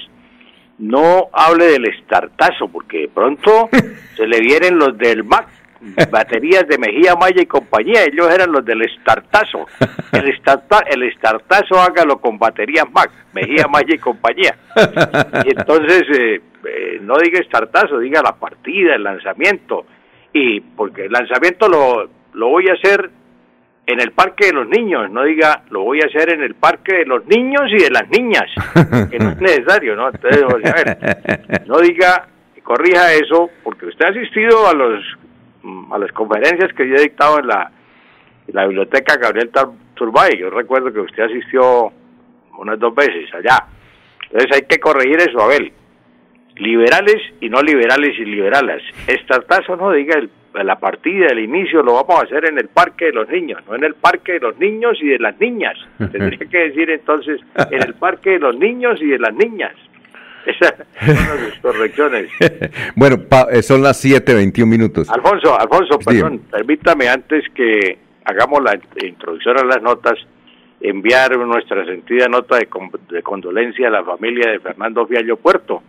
No 0.78 1.28
hable 1.34 1.66
del 1.66 1.90
estartazo, 1.90 2.70
porque 2.70 3.00
de 3.02 3.10
pronto 3.10 3.70
se 4.16 4.26
le 4.28 4.40
vienen 4.40 4.80
los 4.80 4.98
del 4.98 5.26
MAC, 5.26 5.50
baterías 6.12 6.68
de 6.68 6.78
Mejía 6.78 7.16
Maya 7.16 7.42
y 7.42 7.46
compañía, 7.46 8.04
ellos 8.04 8.30
eran 8.34 8.52
los 8.52 8.64
del 8.64 8.82
estartazo. 8.84 9.66
El, 10.12 10.30
estarta, 10.30 10.80
el 10.90 11.04
estartazo 11.04 11.80
hágalo 11.80 12.18
con 12.20 12.38
baterías 12.38 12.86
Mac, 12.92 13.12
Mejía 13.34 13.68
Maya 13.68 13.96
y 13.96 13.98
compañía. 13.98 14.56
Y 15.46 15.50
entonces, 15.50 16.04
eh, 16.14 16.42
eh, 16.66 17.00
no 17.02 17.16
diga 17.18 17.40
estartazo, 17.40 18.00
diga 18.00 18.22
la 18.22 18.34
partida, 18.34 18.96
el 18.96 19.04
lanzamiento. 19.04 19.86
Y 20.34 20.62
porque 20.62 21.06
el 21.06 21.12
lanzamiento 21.12 21.68
lo, 21.68 22.10
lo 22.34 22.48
voy 22.50 22.70
a 22.70 22.74
hacer 22.74 23.10
en 23.88 24.00
el 24.00 24.12
parque 24.12 24.48
de 24.48 24.54
los 24.54 24.68
niños, 24.68 25.10
no 25.12 25.24
diga 25.24 25.64
lo 25.70 25.82
voy 25.82 26.00
a 26.02 26.06
hacer 26.06 26.30
en 26.30 26.44
el 26.44 26.56
parque 26.56 26.98
de 26.98 27.06
los 27.06 27.26
niños 27.26 27.64
y 27.72 27.84
de 27.84 27.90
las 27.90 28.08
niñas, 28.10 28.46
que 29.10 29.18
no 29.18 29.32
es 29.32 29.42
necesario, 29.42 29.96
¿no? 29.96 30.10
Entonces, 30.10 30.44
José 30.44 30.70
Abel, 30.70 31.68
no 31.68 31.80
diga, 31.80 32.28
corrija 32.64 33.12
eso, 33.14 33.50
porque 33.64 33.88
usted 33.88 34.06
ha 34.06 34.10
asistido 34.10 34.68
a 34.68 34.74
los 34.74 35.04
a 35.92 35.98
las 35.98 36.12
conferencias 36.12 36.74
que 36.74 36.88
yo 36.88 36.96
he 36.96 37.02
dictado 37.02 37.40
en 37.40 37.48
la, 37.48 37.72
en 38.48 38.56
la 38.56 38.66
biblioteca 38.68 39.18
Gabriel 39.18 39.52
Turbay. 39.96 40.38
Yo 40.40 40.50
recuerdo 40.50 40.92
que 40.92 41.00
usted 41.00 41.24
asistió 41.24 41.92
unas 42.58 42.80
dos 42.80 42.94
veces 42.96 43.34
allá. 43.34 43.66
Entonces 44.24 44.50
hay 44.54 44.62
que 44.68 44.80
corregir 44.80 45.18
eso, 45.18 45.42
Abel. 45.42 45.72
Liberales 46.58 47.18
y 47.40 47.50
no 47.50 47.62
liberales 47.62 48.18
y 48.20 48.26
liberalas. 48.26 48.82
Estartazo 49.08 49.76
no 49.78 49.92
diga 49.92 50.16
el- 50.20 50.30
la 50.54 50.78
partida, 50.80 51.28
el 51.28 51.40
inicio, 51.40 51.82
lo 51.82 51.94
vamos 51.94 52.20
a 52.22 52.26
hacer 52.26 52.50
en 52.50 52.58
el 52.58 52.68
parque 52.68 53.06
de 53.06 53.14
los 53.14 53.30
niños, 53.30 53.62
no 53.70 53.76
en 53.76 53.86
el 53.86 53.96
parque 53.96 54.34
de 54.34 54.40
los 54.42 54.58
niños 54.60 54.98
y 55.02 55.08
de 55.08 55.18
las 55.20 55.40
niñas. 55.40 55.78
Tendría 55.98 56.38
que 56.40 56.58
decir 56.58 56.90
entonces 56.90 57.40
en 57.72 57.82
el 57.82 57.94
parque 57.94 58.32
de 58.32 58.40
los 58.40 58.58
niños 58.58 59.02
y 59.02 59.08
de 59.08 59.18
las 59.20 59.34
niñas. 59.34 59.74
Esas 60.46 60.74
son 61.00 61.44
las 61.50 61.60
correcciones. 61.62 62.32
bueno, 62.96 63.18
pa- 63.28 63.48
eh, 63.52 63.62
son 63.62 63.82
las 63.82 64.04
7.21 64.04 64.66
minutos. 64.66 65.10
Alfonso, 65.10 65.60
Alfonso, 65.60 66.00
perdón, 66.00 66.42
permítame 66.52 67.08
antes 67.10 67.44
que 67.54 67.98
hagamos 68.26 68.62
la 68.64 68.80
introducción 69.06 69.58
a 69.60 69.64
las 69.64 69.82
notas, 69.82 70.14
enviar 70.80 71.38
nuestra 71.38 71.86
sentida 71.86 72.28
nota 72.28 72.58
de, 72.58 72.68
de 73.10 73.22
condolencia 73.24 73.88
a 73.88 73.92
la 73.92 74.04
familia 74.04 74.52
de 74.52 74.60
Fernando 74.60 75.06
Fiallo 75.06 75.38
Puerto. 75.38 75.84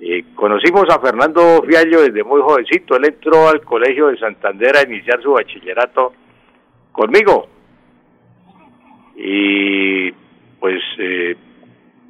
Eh, 0.00 0.24
conocimos 0.34 0.84
a 0.90 0.98
Fernando 1.00 1.62
Fiallo 1.66 2.02
desde 2.02 2.22
muy 2.22 2.42
jovencito, 2.42 2.96
él 2.96 3.06
entró 3.06 3.48
al 3.48 3.62
colegio 3.62 4.08
de 4.08 4.18
Santander 4.18 4.76
a 4.76 4.82
iniciar 4.82 5.22
su 5.22 5.32
bachillerato 5.32 6.12
conmigo. 6.92 7.48
Y 9.16 10.12
pues 10.60 10.80
eh, 10.98 11.36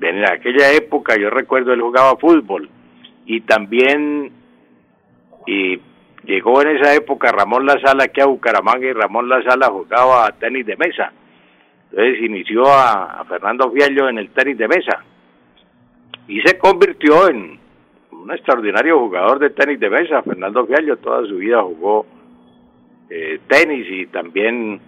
en 0.00 0.24
aquella 0.24 0.72
época 0.72 1.16
yo 1.18 1.30
recuerdo 1.30 1.72
él 1.72 1.80
jugaba 1.80 2.16
fútbol 2.16 2.68
y 3.24 3.40
también 3.42 4.32
y 5.46 5.80
llegó 6.24 6.60
en 6.62 6.76
esa 6.76 6.94
época 6.94 7.32
Ramón 7.32 7.66
La 7.66 7.80
Sala 7.80 8.04
aquí 8.04 8.20
a 8.20 8.26
Bucaramanga 8.26 8.86
y 8.86 8.92
Ramón 8.92 9.28
La 9.28 9.42
Sala 9.42 9.68
jugaba 9.68 10.30
tenis 10.32 10.66
de 10.66 10.76
mesa. 10.76 11.12
Entonces 11.90 12.20
inició 12.22 12.64
a, 12.66 13.24
Fernando 13.28 13.70
Fiallo 13.70 14.08
en 14.08 14.18
el 14.18 14.30
tenis 14.30 14.58
de 14.58 14.68
mesa 14.68 15.04
y 16.28 16.40
se 16.40 16.58
convirtió 16.58 17.28
en 17.28 17.58
un 18.10 18.32
extraordinario 18.32 18.98
jugador 18.98 19.38
de 19.38 19.50
tenis 19.50 19.78
de 19.78 19.88
mesa. 19.88 20.22
Fernando 20.22 20.66
Fiallo 20.66 20.96
toda 20.96 21.26
su 21.26 21.36
vida 21.36 21.62
jugó 21.62 22.06
eh, 23.08 23.38
tenis 23.46 23.86
y 23.88 24.06
también 24.06 24.80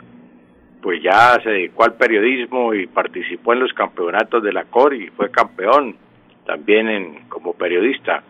pues 0.83 1.03
ya 1.03 1.39
se 1.43 1.51
dedicó 1.51 1.85
al 1.85 1.95
periodismo 1.95 2.75
y 2.75 2.87
participó 2.87 3.53
en 3.53 3.61
los 3.61 3.73
campeonatos 3.73 4.43
de 4.43 4.53
la 4.53 4.65
COR 4.65 4.95
y 4.95 5.09
fue 5.09 5.31
campeón 5.31 5.97
también 6.47 6.89
en, 6.89 7.29
como 7.29 7.53
periodista. 7.53 8.23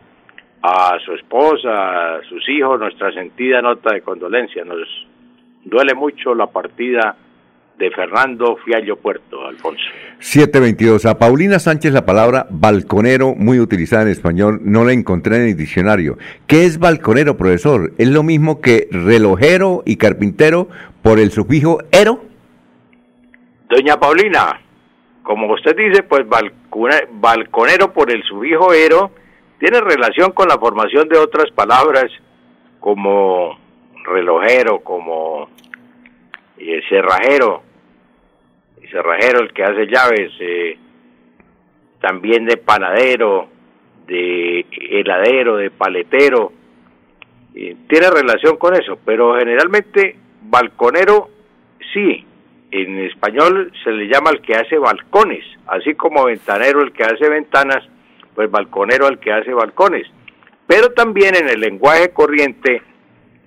A 0.60 0.98
su 1.04 1.12
esposa, 1.12 2.16
a 2.16 2.22
sus 2.28 2.48
hijos, 2.48 2.80
nuestra 2.80 3.12
sentida 3.12 3.62
nota 3.62 3.94
de 3.94 4.00
condolencia. 4.00 4.64
Nos 4.64 4.88
duele 5.64 5.94
mucho 5.94 6.34
la 6.34 6.48
partida 6.48 7.14
de 7.78 7.90
Fernando 7.92 8.56
Fiallo 8.64 8.96
Puerto, 8.96 9.46
Alfonso. 9.46 9.84
722. 10.18 11.06
A 11.06 11.16
Paulina 11.16 11.60
Sánchez 11.60 11.92
la 11.92 12.04
palabra 12.04 12.48
balconero, 12.50 13.36
muy 13.36 13.60
utilizada 13.60 14.02
en 14.02 14.08
español, 14.08 14.60
no 14.64 14.84
la 14.84 14.92
encontré 14.92 15.36
en 15.36 15.42
el 15.42 15.56
diccionario. 15.56 16.18
¿Qué 16.48 16.64
es 16.64 16.80
balconero, 16.80 17.36
profesor? 17.36 17.92
¿Es 17.98 18.08
lo 18.08 18.24
mismo 18.24 18.60
que 18.60 18.88
relojero 18.90 19.84
y 19.86 19.96
carpintero 19.96 20.68
por 21.02 21.20
el 21.20 21.30
sufijo 21.30 21.78
ero? 21.92 22.27
Doña 23.68 23.98
Paulina, 23.98 24.60
como 25.22 25.52
usted 25.52 25.76
dice, 25.76 26.02
pues 26.02 26.26
balcone- 26.26 27.06
balconero 27.10 27.92
por 27.92 28.10
el 28.10 28.22
sufijo 28.22 28.72
ero 28.72 29.10
tiene 29.58 29.80
relación 29.80 30.32
con 30.32 30.48
la 30.48 30.58
formación 30.58 31.08
de 31.08 31.18
otras 31.18 31.50
palabras 31.50 32.06
como 32.80 33.58
relojero, 34.04 34.80
como 34.80 35.48
eh, 36.56 36.80
cerrajero, 36.88 37.62
cerrajero 38.90 39.40
el 39.40 39.52
que 39.52 39.64
hace 39.64 39.86
llaves, 39.86 40.32
eh, 40.40 40.78
también 42.00 42.46
de 42.46 42.56
panadero, 42.56 43.48
de 44.06 44.64
heladero, 44.90 45.56
de 45.56 45.70
paletero, 45.70 46.52
tiene 47.52 48.10
relación 48.10 48.56
con 48.56 48.74
eso, 48.74 48.98
pero 49.04 49.36
generalmente 49.36 50.16
balconero 50.42 51.28
sí, 51.92 52.24
en 52.70 52.98
español 53.00 53.72
se 53.82 53.90
le 53.90 54.08
llama 54.08 54.30
al 54.30 54.40
que 54.42 54.54
hace 54.54 54.78
balcones, 54.78 55.44
así 55.66 55.94
como 55.94 56.24
ventanero 56.24 56.82
el 56.82 56.92
que 56.92 57.04
hace 57.04 57.28
ventanas, 57.28 57.84
pues 58.34 58.50
balconero 58.50 59.06
al 59.06 59.18
que 59.18 59.32
hace 59.32 59.52
balcones. 59.52 60.06
Pero 60.66 60.90
también 60.90 61.34
en 61.34 61.48
el 61.48 61.60
lenguaje 61.60 62.10
corriente 62.10 62.82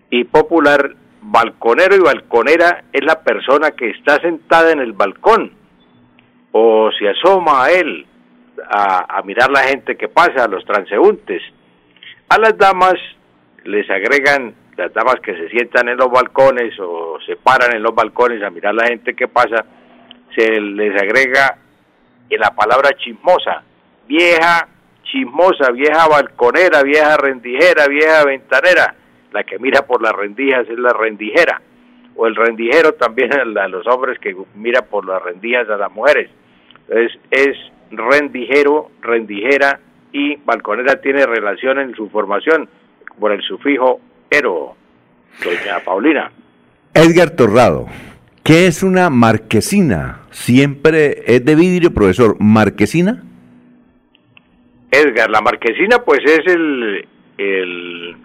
y 0.10 0.24
popular, 0.24 0.96
balconero 1.22 1.96
y 1.96 2.00
balconera 2.00 2.86
es 2.92 3.06
la 3.06 3.22
persona 3.22 3.72
que 3.72 3.92
está 3.92 4.20
sentada 4.22 4.72
en 4.72 4.80
el 4.80 4.94
balcón 4.94 5.54
o 6.52 6.90
se 6.98 7.10
asoma 7.10 7.66
a 7.66 7.72
él 7.72 8.06
a, 8.70 9.18
a 9.18 9.22
mirar 9.22 9.52
la 9.52 9.62
gente 9.64 9.96
que 9.96 10.08
pasa, 10.08 10.44
a 10.44 10.48
los 10.48 10.66
transeúntes. 10.66 11.42
A 12.30 12.38
las 12.38 12.58
damas 12.58 12.96
les 13.64 13.90
agregan, 13.90 14.56
las 14.82 14.94
damas 14.94 15.20
que 15.22 15.36
se 15.36 15.48
sientan 15.50 15.90
en 15.90 15.98
los 15.98 16.10
balcones 16.10 16.74
o 16.80 17.20
se 17.24 17.36
paran 17.36 17.76
en 17.76 17.84
los 17.84 17.94
balcones 17.94 18.42
a 18.42 18.50
mirar 18.50 18.74
la 18.74 18.88
gente 18.88 19.14
que 19.14 19.28
pasa, 19.28 19.64
se 20.36 20.60
les 20.60 21.00
agrega 21.00 21.58
la 22.30 22.50
palabra 22.56 22.90
chismosa, 22.98 23.64
vieja 24.08 24.68
chismosa, 25.04 25.72
vieja 25.72 26.08
balconera, 26.08 26.82
vieja 26.82 27.16
rendijera, 27.18 27.88
vieja 27.88 28.24
ventanera. 28.26 28.96
La 29.34 29.44
que 29.44 29.60
mira 29.60 29.86
por 29.86 30.02
las 30.02 30.14
rendijas 30.14 30.68
es 30.68 30.80
la 30.80 30.94
rendijera. 30.94 31.62
O 32.16 32.26
el 32.26 32.36
rendijero 32.36 32.94
también 32.94 33.32
a 33.58 33.68
los 33.68 33.86
hombres 33.88 34.18
que 34.20 34.36
mira 34.56 34.82
por 34.82 35.06
las 35.06 35.22
rendijas 35.22 35.70
a 35.70 35.78
las 35.78 35.92
mujeres. 35.92 36.30
Entonces 36.88 37.20
es 37.30 37.58
rendijero, 37.92 38.90
rendijera 39.02 39.80
y 40.12 40.38
balconera 40.38 41.02
tiene 41.02 41.26
relación 41.26 41.80
en 41.80 41.94
su 41.96 42.10
formación 42.10 42.68
por 43.20 43.32
el 43.32 43.42
sufijo 43.44 44.00
ero. 44.32 44.76
Doña 45.44 45.80
Paulina. 45.84 46.32
Edgar 46.94 47.32
Torrado. 47.32 47.88
¿Qué 48.44 48.66
es 48.66 48.82
una 48.82 49.10
marquesina? 49.10 50.22
Siempre 50.32 51.22
es 51.28 51.46
de 51.46 51.56
vidrio, 51.56 51.94
profesor. 51.94 52.38
¿Marquesina? 52.40 53.24
Edgar, 54.90 55.30
la 55.30 55.42
marquesina 55.42 56.00
pues 56.00 56.20
es 56.26 56.42
el, 56.48 57.08
el, 57.38 58.16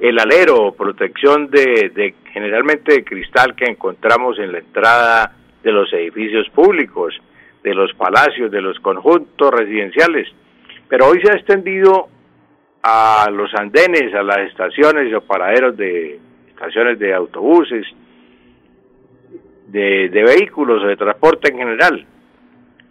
el 0.00 0.18
alero 0.18 0.66
o 0.66 0.74
protección 0.74 1.50
de, 1.50 1.90
de 1.94 2.14
generalmente 2.32 2.92
de 2.92 3.04
cristal 3.04 3.54
que 3.54 3.64
encontramos 3.64 4.38
en 4.38 4.52
la 4.52 4.58
entrada 4.58 5.32
de 5.62 5.72
los 5.72 5.92
edificios 5.92 6.48
públicos, 6.50 7.14
de 7.62 7.74
los 7.74 7.92
palacios, 7.94 8.50
de 8.50 8.60
los 8.60 8.78
conjuntos 8.80 9.50
residenciales. 9.50 10.28
Pero 10.88 11.06
hoy 11.08 11.20
se 11.22 11.32
ha 11.32 11.34
extendido 11.34 12.08
a 12.86 13.30
los 13.30 13.52
andenes, 13.54 14.14
a 14.14 14.22
las 14.22 14.40
estaciones 14.40 15.12
o 15.14 15.22
paraderos 15.22 15.74
de 15.74 16.20
estaciones 16.48 16.98
de 16.98 17.14
autobuses, 17.14 17.86
de, 19.68 20.08
vehículos 20.10 20.84
o 20.84 20.86
de 20.86 20.96
transporte 20.96 21.50
en 21.50 21.58
general. 21.58 22.06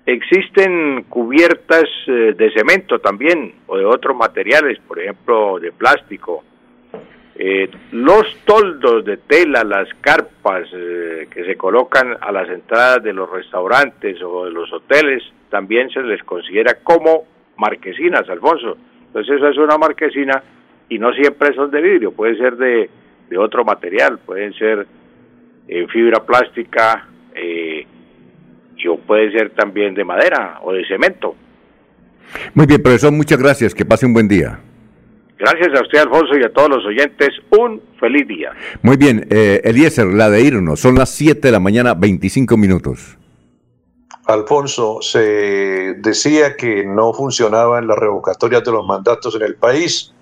Existen 0.07 1.03
cubiertas 1.03 1.83
eh, 2.07 2.33
de 2.35 2.51
cemento 2.53 2.97
también 2.99 3.53
o 3.67 3.77
de 3.77 3.85
otros 3.85 4.17
materiales, 4.17 4.79
por 4.79 4.99
ejemplo, 4.99 5.59
de 5.59 5.71
plástico. 5.71 6.43
Eh, 7.35 7.69
los 7.91 8.35
toldos 8.45 9.05
de 9.05 9.17
tela, 9.17 9.63
las 9.63 9.87
carpas 10.01 10.67
eh, 10.73 11.27
que 11.31 11.45
se 11.45 11.55
colocan 11.55 12.17
a 12.19 12.31
las 12.31 12.49
entradas 12.49 13.03
de 13.03 13.13
los 13.13 13.29
restaurantes 13.29 14.19
o 14.23 14.45
de 14.45 14.51
los 14.51 14.73
hoteles, 14.73 15.23
también 15.51 15.91
se 15.91 16.01
les 16.01 16.23
considera 16.23 16.79
como 16.83 17.25
marquesinas, 17.57 18.27
Alfonso. 18.27 18.75
Entonces 19.13 19.37
esa 19.37 19.49
es 19.49 19.57
una 19.57 19.77
marquesina 19.77 20.41
y 20.89 20.97
no 20.97 21.13
siempre 21.13 21.53
son 21.53 21.69
de 21.69 21.81
vidrio, 21.81 22.11
puede 22.13 22.35
ser 22.35 22.57
de, 22.57 22.89
de 23.29 23.37
otro 23.37 23.63
material, 23.63 24.17
pueden 24.25 24.53
ser 24.53 24.87
eh, 25.67 25.85
fibra 25.87 26.25
plástica, 26.25 27.07
eh, 27.35 27.85
y 28.75 28.87
o 28.87 28.97
puede 28.97 29.31
ser 29.31 29.51
también 29.51 29.93
de 29.93 30.03
madera 30.03 30.59
o 30.63 30.73
de 30.73 30.85
cemento. 30.85 31.35
Muy 32.53 32.65
bien, 32.65 32.81
profesor, 32.81 33.11
muchas 33.11 33.39
gracias. 33.39 33.75
Que 33.75 33.85
pase 33.85 34.05
un 34.05 34.13
buen 34.13 34.27
día. 34.27 34.59
Gracias 35.37 35.69
a 35.77 35.81
usted, 35.81 35.99
Alfonso, 35.99 36.37
y 36.37 36.43
a 36.43 36.49
todos 36.49 36.69
los 36.69 36.85
oyentes, 36.85 37.29
un 37.51 37.81
feliz 37.99 38.27
día. 38.27 38.51
Muy 38.81 38.97
bien, 38.97 39.27
eh, 39.29 39.61
Eliezer, 39.63 40.07
la 40.07 40.29
de 40.29 40.41
irnos. 40.41 40.79
Son 40.79 40.95
las 40.95 41.09
7 41.09 41.39
de 41.47 41.51
la 41.51 41.59
mañana, 41.59 41.93
25 41.93 42.57
minutos. 42.57 43.17
Alfonso, 44.25 44.99
se 45.01 45.95
decía 45.99 46.55
que 46.55 46.85
no 46.85 47.13
funcionaban 47.13 47.87
las 47.87 47.97
revocatorias 47.97 48.63
de 48.63 48.71
los 48.71 48.85
mandatos 48.85 49.35
en 49.35 49.41
el 49.41 49.55
país, 49.55 50.13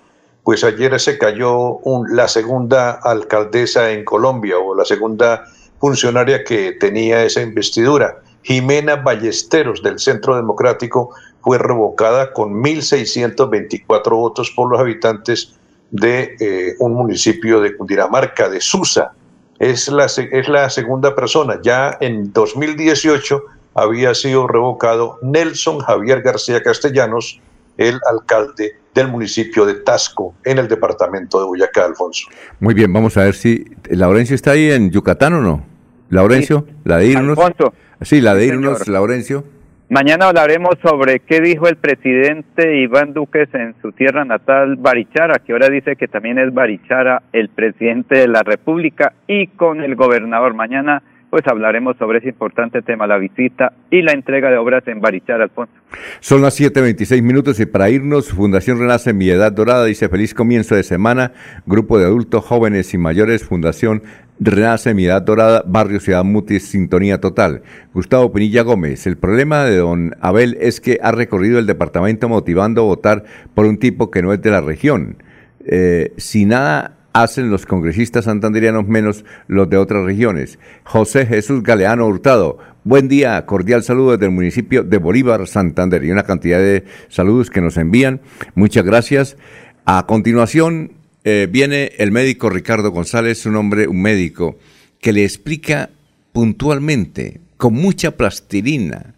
pues 0.42 0.64
ayer 0.64 0.98
se 0.98 1.18
cayó 1.18 1.78
la 2.08 2.26
segunda 2.26 2.92
alcaldesa 2.92 3.90
en 3.90 4.04
Colombia 4.04 4.58
o 4.58 4.74
la 4.74 4.84
segunda 4.84 5.44
funcionaria 5.78 6.42
que 6.42 6.72
tenía 6.72 7.24
esa 7.24 7.42
investidura. 7.42 8.20
Jimena 8.42 8.96
Ballesteros 8.96 9.82
del 9.82 10.00
Centro 10.00 10.34
Democrático 10.34 11.10
fue 11.42 11.58
revocada 11.58 12.32
con 12.32 12.54
1.624 12.54 14.10
votos 14.10 14.50
por 14.50 14.68
los 14.70 14.80
habitantes 14.80 15.54
de 15.92 16.34
eh, 16.40 16.74
un 16.80 16.94
municipio 16.94 17.60
de 17.60 17.76
Cundinamarca, 17.76 18.48
de 18.48 18.60
Susa. 18.60 19.12
Es 19.60 19.88
la, 19.88 20.06
es 20.06 20.48
la 20.48 20.70
segunda 20.70 21.14
persona. 21.14 21.60
Ya 21.62 21.96
en 22.00 22.32
2018 22.32 23.44
había 23.74 24.14
sido 24.14 24.46
revocado 24.46 25.18
Nelson 25.22 25.78
Javier 25.80 26.22
García 26.22 26.62
Castellanos, 26.62 27.40
el 27.76 27.98
alcalde 28.10 28.72
del 28.94 29.08
municipio 29.08 29.64
de 29.64 29.74
Tasco, 29.74 30.34
en 30.44 30.58
el 30.58 30.68
departamento 30.68 31.40
de 31.40 31.46
Boyacá, 31.46 31.86
Alfonso. 31.86 32.28
Muy 32.60 32.74
bien, 32.74 32.92
vamos 32.92 33.16
a 33.16 33.24
ver 33.24 33.34
si. 33.34 33.64
¿Laurencio 33.88 34.34
está 34.34 34.52
ahí 34.52 34.70
en 34.70 34.90
Yucatán 34.90 35.32
o 35.34 35.40
no? 35.40 35.64
¿Laurencio? 36.10 36.66
¿La 36.84 36.98
de 36.98 37.06
irnos? 37.06 37.38
Alfonso. 37.38 37.72
Sí, 38.02 38.20
la 38.20 38.34
de 38.34 38.42
Sí, 38.42 38.48
irnos, 38.48 38.78
señor. 38.80 38.88
Laurencio. 38.88 39.44
Mañana 39.88 40.28
hablaremos 40.28 40.76
sobre 40.82 41.20
qué 41.20 41.40
dijo 41.40 41.68
el 41.68 41.76
presidente 41.76 42.80
Iván 42.80 43.12
Duques 43.12 43.48
en 43.52 43.74
su 43.82 43.92
tierra 43.92 44.24
natal, 44.24 44.76
Barichara, 44.76 45.38
que 45.38 45.52
ahora 45.52 45.68
dice 45.68 45.96
que 45.96 46.08
también 46.08 46.38
es 46.38 46.52
Barichara 46.52 47.22
el 47.34 47.50
presidente 47.50 48.16
de 48.16 48.26
la 48.28 48.42
República 48.42 49.12
y 49.26 49.48
con 49.48 49.82
el 49.82 49.94
gobernador. 49.94 50.54
Mañana 50.54 51.02
pues 51.32 51.46
hablaremos 51.46 51.96
sobre 51.96 52.18
ese 52.18 52.28
importante 52.28 52.82
tema, 52.82 53.06
la 53.06 53.16
visita 53.16 53.72
y 53.90 54.02
la 54.02 54.12
entrega 54.12 54.50
de 54.50 54.58
obras 54.58 54.86
en 54.86 55.00
Barichara, 55.00 55.44
Alfonso. 55.44 55.72
Son 56.20 56.42
las 56.42 56.60
7.26 56.60 57.22
minutos 57.22 57.58
y 57.58 57.64
para 57.64 57.88
irnos, 57.88 58.28
Fundación 58.28 58.78
Renace 58.78 59.14
Mi 59.14 59.30
Edad 59.30 59.50
Dorada 59.50 59.86
dice 59.86 60.10
feliz 60.10 60.34
comienzo 60.34 60.74
de 60.74 60.82
semana, 60.82 61.32
grupo 61.64 61.98
de 61.98 62.04
adultos, 62.04 62.44
jóvenes 62.44 62.92
y 62.92 62.98
mayores, 62.98 63.44
Fundación 63.44 64.02
Renace 64.40 64.92
Mi 64.92 65.06
Edad 65.06 65.22
Dorada, 65.22 65.64
Barrio 65.66 66.00
Ciudad 66.00 66.22
Mutis, 66.22 66.68
Sintonía 66.68 67.18
Total. 67.18 67.62
Gustavo 67.94 68.30
Pinilla 68.30 68.60
Gómez, 68.60 69.06
el 69.06 69.16
problema 69.16 69.64
de 69.64 69.78
don 69.78 70.14
Abel 70.20 70.58
es 70.60 70.82
que 70.82 70.98
ha 71.02 71.12
recorrido 71.12 71.58
el 71.58 71.66
departamento 71.66 72.28
motivando 72.28 72.82
a 72.82 72.84
votar 72.84 73.24
por 73.54 73.64
un 73.64 73.78
tipo 73.78 74.10
que 74.10 74.20
no 74.20 74.34
es 74.34 74.42
de 74.42 74.50
la 74.50 74.60
región. 74.60 75.16
Eh, 75.64 76.12
si 76.18 76.44
nada 76.44 76.98
hacen 77.12 77.50
los 77.50 77.66
congresistas 77.66 78.24
santanderianos 78.24 78.86
menos 78.88 79.24
los 79.46 79.68
de 79.68 79.76
otras 79.76 80.04
regiones. 80.04 80.58
José 80.84 81.26
Jesús 81.26 81.62
Galeano 81.62 82.06
Hurtado, 82.06 82.58
buen 82.84 83.08
día, 83.08 83.44
cordial 83.46 83.82
saludo 83.82 84.12
desde 84.12 84.26
el 84.26 84.32
municipio 84.32 84.82
de 84.82 84.98
Bolívar, 84.98 85.46
Santander, 85.46 86.04
y 86.04 86.10
una 86.10 86.24
cantidad 86.24 86.58
de 86.58 86.84
saludos 87.08 87.50
que 87.50 87.60
nos 87.60 87.76
envían. 87.76 88.20
Muchas 88.54 88.84
gracias. 88.84 89.36
A 89.84 90.06
continuación 90.06 90.92
eh, 91.24 91.48
viene 91.50 91.92
el 91.98 92.12
médico 92.12 92.50
Ricardo 92.50 92.90
González, 92.90 93.46
un 93.46 93.56
hombre, 93.56 93.88
un 93.88 94.00
médico, 94.00 94.58
que 95.00 95.12
le 95.12 95.24
explica 95.24 95.90
puntualmente, 96.32 97.40
con 97.56 97.74
mucha 97.74 98.12
plastilina, 98.16 99.14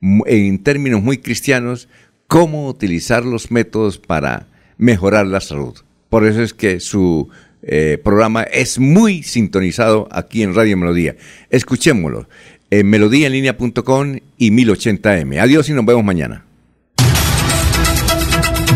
en 0.00 0.62
términos 0.62 1.02
muy 1.02 1.18
cristianos, 1.18 1.88
cómo 2.26 2.68
utilizar 2.68 3.24
los 3.24 3.50
métodos 3.50 3.98
para 3.98 4.48
mejorar 4.78 5.26
la 5.26 5.40
salud. 5.40 5.85
Por 6.08 6.26
eso 6.26 6.42
es 6.42 6.54
que 6.54 6.80
su 6.80 7.28
eh, 7.62 7.98
programa 8.02 8.42
es 8.42 8.78
muy 8.78 9.22
sintonizado 9.22 10.08
aquí 10.10 10.42
en 10.42 10.54
Radio 10.54 10.76
Melodía. 10.76 11.16
Escuchémoslo. 11.50 12.28
en 12.70 12.90
melodíaenlínea.com 12.90 14.18
y 14.38 14.50
1080m. 14.50 15.40
Adiós 15.40 15.68
y 15.68 15.72
nos 15.72 15.84
vemos 15.84 16.04
mañana. 16.04 16.44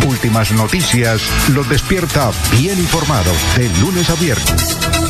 Últimas 0.09 0.53
noticias 0.53 1.23
los 1.55 1.69
despierta 1.69 2.31
bien 2.59 2.79
informados 2.79 3.37
de 3.57 3.69
lunes 3.81 4.09
a 4.11 4.15
viernes. 4.15 5.10